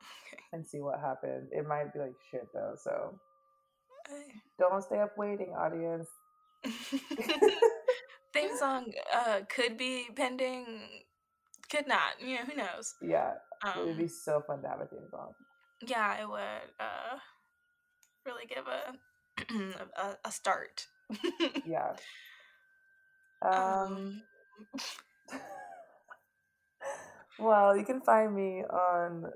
and 0.52 0.66
see 0.66 0.80
what 0.80 1.00
happens. 1.00 1.48
It 1.52 1.66
might 1.66 1.92
be 1.92 2.00
like 2.00 2.16
shit 2.30 2.46
though, 2.52 2.74
so 2.76 3.18
don't 4.58 4.82
stay 4.82 5.00
up 5.00 5.16
waiting, 5.16 5.54
audience. 5.56 6.08
Theme 8.34 8.56
song 8.58 8.92
uh 9.14 9.40
could 9.48 9.78
be 9.78 10.08
pending, 10.14 10.66
could 11.70 11.86
not. 11.86 12.20
You 12.20 12.36
know, 12.36 12.44
who 12.44 12.56
knows? 12.56 12.94
Yeah, 13.02 13.32
it 13.64 13.78
would 13.78 13.88
Um, 13.92 13.96
be 13.98 14.08
so 14.08 14.42
fun 14.46 14.62
to 14.62 14.68
have 14.68 14.80
a 14.80 14.86
theme 14.86 15.08
song. 15.10 15.32
yeah, 15.86 16.20
it 16.20 16.28
would 16.28 16.72
uh 16.80 17.18
really 18.26 18.46
give 18.46 18.66
a 18.66 18.94
a, 20.00 20.16
a 20.24 20.30
start. 20.32 20.86
Yeah. 21.66 21.92
Um. 23.40 23.52
um, 23.52 24.22
well, 27.38 27.76
you 27.76 27.84
can 27.84 28.00
find 28.00 28.34
me 28.34 28.64
on 28.64 29.26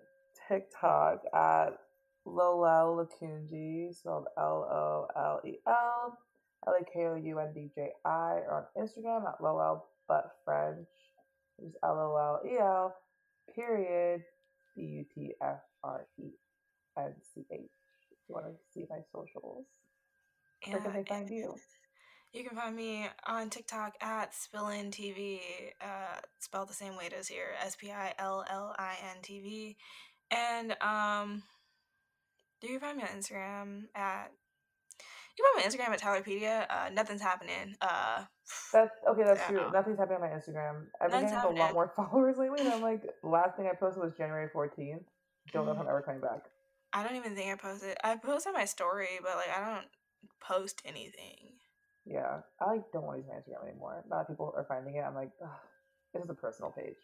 TikTok 0.48 1.22
at 1.32 1.68
Lolel 2.26 2.98
Lakoundji, 3.06 3.94
spelled 3.94 4.26
L 4.36 4.66
O 4.70 5.06
L 5.16 5.40
E 5.46 5.58
L 5.66 6.18
L 6.66 6.74
A 6.80 6.84
K 6.84 7.06
O 7.06 7.14
U 7.14 7.38
N 7.38 7.52
D 7.54 7.70
J 7.74 7.90
I, 8.04 8.10
or 8.48 8.68
on 8.76 8.82
Instagram 8.84 9.28
at 9.28 9.40
Lolel 9.40 9.82
But 10.08 10.32
French, 10.44 10.88
L 11.82 11.98
O 11.98 12.16
L 12.16 12.40
E 12.50 12.58
L 12.58 12.94
period 13.54 14.22
B 14.76 14.82
U 14.82 15.04
T 15.14 15.32
F 15.42 15.60
R 15.82 16.06
E 16.18 16.30
N 16.98 17.14
C 17.34 17.44
H. 17.50 17.60
If 18.10 18.18
you 18.28 18.34
want 18.34 18.46
to 18.46 18.52
see 18.72 18.86
my 18.88 19.00
socials, 19.12 19.66
yeah, 20.66 20.74
where 20.74 20.82
can 20.82 20.92
they 20.92 21.04
find 21.04 21.30
you? 21.30 21.54
You 22.34 22.44
can 22.44 22.56
find 22.56 22.74
me 22.74 23.06
on 23.26 23.50
TikTok 23.50 23.92
at 24.00 24.32
Spillin 24.32 24.90
TV, 24.90 25.40
uh, 25.82 26.18
spelled 26.38 26.70
the 26.70 26.72
same 26.72 26.96
way 26.96 27.04
it 27.04 27.12
is 27.12 27.28
here, 27.28 27.48
S 27.62 27.76
P 27.76 27.92
I 27.92 28.14
L 28.18 28.42
L 28.48 28.74
I 28.78 28.94
N 29.10 29.18
T 29.20 29.40
V, 29.40 29.76
and 30.30 30.74
um, 30.80 31.42
you 32.62 32.70
can 32.70 32.80
find 32.80 32.96
me 32.96 33.02
on 33.02 33.10
Instagram 33.10 33.82
at 33.94 34.32
you 35.38 35.44
me 35.56 35.62
on 35.62 35.70
Instagram 35.70 35.88
at 35.88 36.00
Tylerpedia. 36.00 36.66
Uh, 36.68 36.90
nothing's 36.92 37.20
happening. 37.20 37.74
Uh, 37.80 38.24
That's 38.72 38.90
okay. 39.08 39.24
That's 39.24 39.46
true. 39.46 39.70
Nothing's 39.72 39.98
happening 39.98 40.22
on 40.22 40.28
my 40.28 40.36
Instagram. 40.36 40.86
I've 41.00 41.10
been 41.10 41.22
getting 41.22 41.38
a 41.38 41.48
lot 41.48 41.72
more 41.72 41.92
followers 41.96 42.36
lately, 42.38 42.60
and 42.60 42.68
I'm 42.68 42.82
like, 42.82 43.02
last 43.22 43.56
thing 43.56 43.66
I 43.66 43.74
posted 43.74 44.02
was 44.02 44.12
January 44.16 44.48
14th. 44.54 45.04
Don't 45.52 45.66
know 45.66 45.72
if 45.72 45.78
I'm 45.78 45.88
ever 45.88 46.02
coming 46.02 46.20
back. 46.20 46.44
I 46.92 47.02
don't 47.02 47.16
even 47.16 47.34
think 47.34 47.50
I 47.50 47.56
posted. 47.56 47.96
I 48.04 48.16
posted 48.16 48.52
my 48.52 48.64
story, 48.64 49.18
but 49.22 49.36
like 49.36 49.48
I 49.56 49.74
don't 49.74 49.86
post 50.40 50.82
anything. 50.84 51.56
Yeah, 52.04 52.40
I 52.60 52.72
like 52.72 52.82
don't 52.92 53.04
want 53.04 53.16
to 53.16 53.22
use 53.22 53.28
my 53.28 53.36
Instagram 53.36 53.68
anymore. 53.68 54.04
Now 54.10 54.18
that 54.18 54.28
people 54.28 54.52
are 54.56 54.66
finding 54.68 54.96
it, 54.96 55.00
I'm 55.00 55.14
like, 55.14 55.30
this 56.12 56.24
is 56.24 56.30
a 56.30 56.34
personal 56.34 56.70
page. 56.70 56.96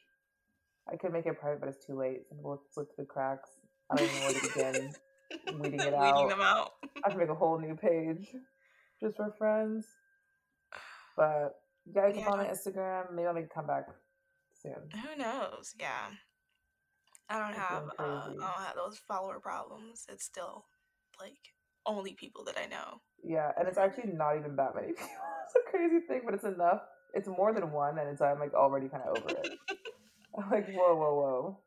I 0.91 0.97
could 0.97 1.13
make 1.13 1.27
it 1.27 1.41
private, 1.41 1.61
but 1.61 1.69
it's 1.69 1.85
too 1.85 1.99
late. 1.99 2.29
Some 2.29 2.39
people 2.39 2.63
slip 2.73 2.95
through 2.95 3.05
the 3.05 3.09
cracks. 3.09 3.51
I 3.91 3.97
don't 3.97 4.07
even 4.09 4.21
know 4.21 4.27
where 4.27 4.35
to 4.35 4.49
begin. 4.49 4.95
Weeding 5.61 5.81
it 5.81 5.95
out. 5.95 6.15
Weeding 6.15 6.29
them 6.29 6.41
out. 6.41 6.73
I 7.05 7.11
should 7.11 7.19
make 7.19 7.29
a 7.29 7.35
whole 7.35 7.59
new 7.61 7.75
page 7.77 8.29
just 9.01 9.17
for 9.17 9.33
friends. 9.39 9.87
But 11.17 11.55
yeah, 11.93 12.07
you 12.07 12.15
can 12.15 12.25
follow 12.25 12.37
me 12.39 12.45
Yeah. 12.45 12.51
on 12.51 12.55
Instagram. 12.57 13.13
Maybe 13.13 13.27
I'll 13.27 13.35
make 13.35 13.47
a 13.47 13.49
comeback 13.49 13.87
soon. 14.63 14.89
Who 15.03 15.17
knows? 15.21 15.75
Yeah. 15.79 16.11
I 17.29 17.39
don't 17.41 17.51
It's 17.51 17.59
have 17.59 17.83
uh, 17.99 18.03
I 18.03 18.27
don't 18.29 18.41
have 18.67 18.77
those 18.77 18.99
follower 19.09 19.41
problems. 19.41 20.07
It's 20.09 20.25
still 20.25 20.65
like 21.21 21.37
only 21.87 22.13
people 22.15 22.45
that 22.45 22.57
I 22.57 22.67
know. 22.67 23.01
Yeah, 23.25 23.51
and 23.59 23.67
it's 23.67 23.79
actually 23.79 24.13
not 24.13 24.37
even 24.39 24.55
that 24.57 24.75
many 24.77 24.89
people. 24.93 25.09
It's 25.45 25.55
a 25.57 25.71
crazy 25.71 26.01
thing, 26.07 26.23
but 26.25 26.35
it's 26.35 26.45
enough. 26.45 26.83
It's 27.15 27.27
more 27.27 27.53
than 27.53 27.73
one, 27.73 27.99
and 27.99 28.09
it's 28.09 28.21
I'm 28.23 28.39
like 28.39 28.55
already 28.55 28.89
kind 28.89 29.03
of 29.03 29.17
over 29.19 29.31
it. 29.31 29.59
I'm 30.39 30.51
like, 30.51 30.69
whoa, 30.73 30.95
whoa, 30.95 31.15
whoa. 31.15 31.59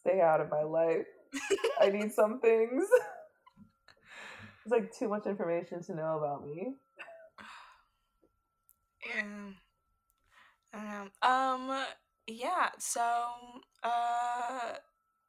Stay 0.00 0.20
out 0.20 0.40
of 0.40 0.50
my 0.50 0.62
life. 0.62 1.06
I 1.80 1.90
need 1.90 2.12
some 2.12 2.40
things. 2.40 2.84
It's 4.64 4.72
like 4.72 4.92
too 4.92 5.08
much 5.08 5.26
information 5.26 5.82
to 5.84 5.94
know 5.94 6.18
about 6.18 6.46
me. 6.46 6.74
Yeah. 9.06 9.50
I 10.72 10.78
don't 10.78 11.10
know. 11.22 11.28
Um 11.28 11.84
yeah, 12.26 12.68
so 12.78 13.02
uh 13.82 14.74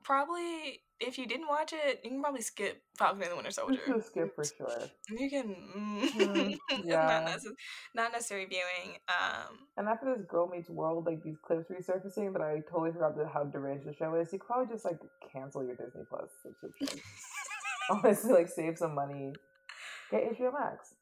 probably 0.04 0.82
if 1.02 1.18
you 1.18 1.26
didn't 1.26 1.48
watch 1.48 1.74
it, 1.74 2.00
you 2.04 2.10
can 2.12 2.22
probably 2.22 2.42
skip 2.42 2.82
Falcon 2.98 3.24
and 3.24 3.32
the 3.32 3.36
Winter 3.36 3.52
Soldier. 3.52 3.80
Just 3.88 4.08
skip 4.08 4.34
for 4.36 4.44
sure. 4.44 4.84
You 5.10 5.30
can 5.30 5.56
Mm, 5.76 6.58
yeah. 6.86 7.08
not, 7.26 7.26
necess- 7.28 7.56
not 7.96 8.12
necessary 8.14 8.46
viewing. 8.46 8.98
Um 9.10 9.58
And 9.78 9.88
after 9.90 10.16
this 10.16 10.26
Girl 10.30 10.48
Meets 10.48 10.70
World, 10.70 11.06
like 11.06 11.22
these 11.24 11.38
clips 11.46 11.70
resurfacing, 11.70 12.34
that 12.34 12.42
I 12.42 12.62
totally 12.72 12.92
forgot 12.92 13.18
that 13.18 13.28
how 13.34 13.44
deranged 13.44 13.86
the 13.88 13.94
show 13.94 14.16
is. 14.16 14.32
You 14.32 14.40
probably 14.40 14.74
just 14.74 14.86
like 14.86 15.00
cancel 15.34 15.64
your 15.66 15.76
Disney 15.76 16.04
Plus 16.10 16.30
subscription. 16.44 17.00
Honestly, 17.90 18.32
like 18.34 18.48
save 18.48 18.78
some 18.78 18.96
money. 18.96 19.34
Get 20.12 20.38
HBO 20.38 20.54
Max, 20.54 20.94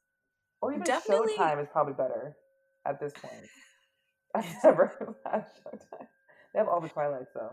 or 0.62 0.72
even 0.72 0.84
Definitely- 0.84 1.34
Showtime 1.36 1.60
is 1.62 1.68
probably 1.72 1.94
better 1.94 2.34
at 2.86 2.98
this 3.00 3.12
point. 3.12 3.46
I've 4.34 4.46
never 4.64 5.16
had 5.26 5.46
Showtime. 5.58 6.06
They 6.52 6.58
have 6.60 6.68
all 6.68 6.80
the 6.80 6.88
Twilights 6.88 7.30
though. 7.34 7.50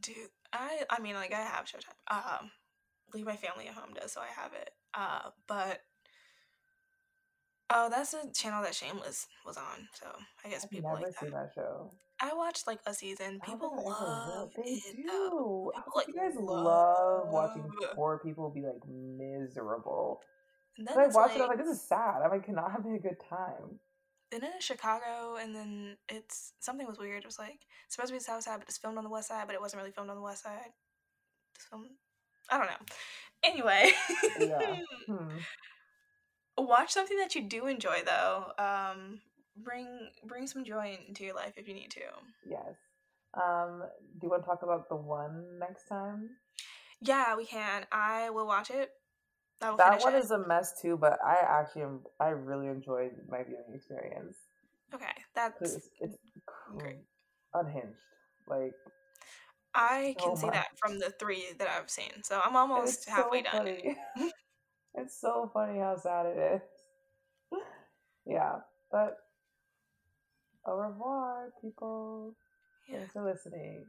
Dude, 0.00 0.30
I 0.52 0.82
I 0.90 1.00
mean 1.00 1.14
like 1.14 1.32
I 1.32 1.40
have 1.40 1.66
Showtime. 1.66 2.10
Um, 2.10 2.50
leave 3.14 3.26
my 3.26 3.36
family 3.36 3.68
at 3.68 3.74
home 3.74 3.94
does, 3.94 4.12
so 4.12 4.20
I 4.20 4.28
have 4.40 4.52
it. 4.52 4.70
Uh, 4.94 5.30
but 5.46 5.80
oh, 7.70 7.88
that's 7.90 8.14
a 8.14 8.30
channel 8.32 8.62
that 8.62 8.74
Shameless 8.74 9.26
was 9.44 9.56
on. 9.56 9.88
So 9.94 10.06
I 10.44 10.48
guess 10.48 10.64
I've 10.64 10.70
people 10.70 10.90
never 10.90 11.02
like 11.02 11.18
seen 11.18 11.30
that. 11.30 11.54
that 11.54 11.62
show. 11.62 11.92
I 12.20 12.32
watched 12.34 12.66
like 12.66 12.80
a 12.86 12.94
season. 12.94 13.40
People 13.44 13.70
think 13.70 13.72
I 13.72 13.84
ever 13.84 13.84
will. 13.84 14.38
love 14.40 14.50
They 14.56 14.62
it. 14.70 14.96
do. 14.96 15.70
People, 15.74 15.92
like, 15.94 16.08
you 16.08 16.14
guys 16.14 16.34
love 16.38 17.28
watching 17.28 17.70
poor 17.94 18.20
people 18.24 18.50
be 18.50 18.62
like 18.62 18.80
miserable. 18.88 20.22
And 20.78 20.88
I 20.88 21.06
watched 21.08 21.16
like, 21.16 21.36
it. 21.36 21.40
I 21.40 21.46
was 21.46 21.48
like, 21.48 21.58
this 21.58 21.76
is 21.76 21.82
sad. 21.82 22.22
I'm 22.24 22.30
like, 22.30 22.44
cannot 22.46 22.72
have 22.72 22.86
a 22.86 22.98
good 22.98 23.16
time. 23.28 23.80
Then 24.30 24.44
in 24.44 24.60
Chicago, 24.60 25.36
and 25.40 25.54
then 25.54 25.96
it's 26.08 26.52
something 26.60 26.86
was 26.86 26.98
weird. 26.98 27.22
It 27.22 27.26
was 27.26 27.38
like 27.38 27.60
supposed 27.88 28.08
to 28.08 28.12
be 28.14 28.18
the 28.18 28.24
South 28.24 28.42
Side, 28.42 28.58
but 28.58 28.68
it's 28.68 28.78
filmed 28.78 28.98
on 28.98 29.04
the 29.04 29.10
West 29.10 29.28
Side, 29.28 29.44
but 29.46 29.54
it 29.54 29.60
wasn't 29.60 29.80
really 29.80 29.92
filmed 29.92 30.10
on 30.10 30.16
the 30.16 30.22
West 30.22 30.42
Side. 30.42 30.72
Filmed. 31.70 31.90
I 32.50 32.58
don't 32.58 32.66
know. 32.66 32.86
Anyway. 33.42 33.90
Yeah. 34.40 34.76
Hmm. 35.06 35.38
watch 36.58 36.90
something 36.90 37.16
that 37.18 37.34
you 37.36 37.42
do 37.42 37.66
enjoy 37.68 38.02
though 38.04 38.46
um 38.58 39.20
bring 39.56 39.86
bring 40.24 40.48
some 40.48 40.64
joy 40.64 40.98
into 41.06 41.22
your 41.22 41.34
life 41.34 41.52
if 41.56 41.68
you 41.68 41.74
need 41.74 41.90
to 41.92 42.00
Yes. 42.48 42.74
Um, 43.34 43.82
do 44.18 44.26
you 44.26 44.30
want 44.30 44.42
to 44.42 44.46
talk 44.48 44.62
about 44.64 44.88
the 44.88 44.96
one 44.96 45.58
next 45.60 45.86
time? 45.86 46.30
yeah 47.00 47.36
we 47.36 47.44
can 47.44 47.86
i 47.92 48.30
will 48.30 48.46
watch 48.46 48.70
it 48.70 48.90
That 49.78 50.00
one 50.00 50.14
it. 50.14 50.24
is 50.24 50.30
a 50.30 50.38
mess 50.46 50.80
too, 50.80 50.96
but 50.96 51.18
I 51.24 51.36
actually 51.46 51.82
am, 51.82 52.00
I 52.20 52.28
really 52.28 52.68
enjoyed 52.68 53.12
my 53.28 53.42
viewing 53.42 53.74
experience. 53.74 54.36
Okay, 54.94 55.12
that's 55.34 55.60
It's, 55.60 55.88
it's 56.00 56.16
Great. 56.72 56.96
unhinged. 57.54 58.00
Like 58.48 58.74
i 59.74 60.14
so 60.18 60.28
can 60.28 60.36
see 60.36 60.48
that 60.50 60.68
from 60.78 60.98
the 60.98 61.10
three 61.18 61.44
that 61.58 61.68
i've 61.68 61.90
seen 61.90 62.22
so 62.22 62.40
i'm 62.44 62.56
almost 62.56 62.94
it's 62.94 63.08
halfway 63.08 63.42
so 63.42 63.58
done 63.58 63.66
it's 64.94 65.20
so 65.20 65.50
funny 65.52 65.78
how 65.78 65.96
sad 65.96 66.26
it 66.26 66.38
is. 67.52 67.60
yeah, 68.26 68.56
but 68.90 69.16
au 70.66 70.76
revoir, 70.76 71.50
people. 71.62 72.34
yeah 72.88 72.98
Thanks 72.98 73.12
for 73.12 73.24
listening. 73.24 73.86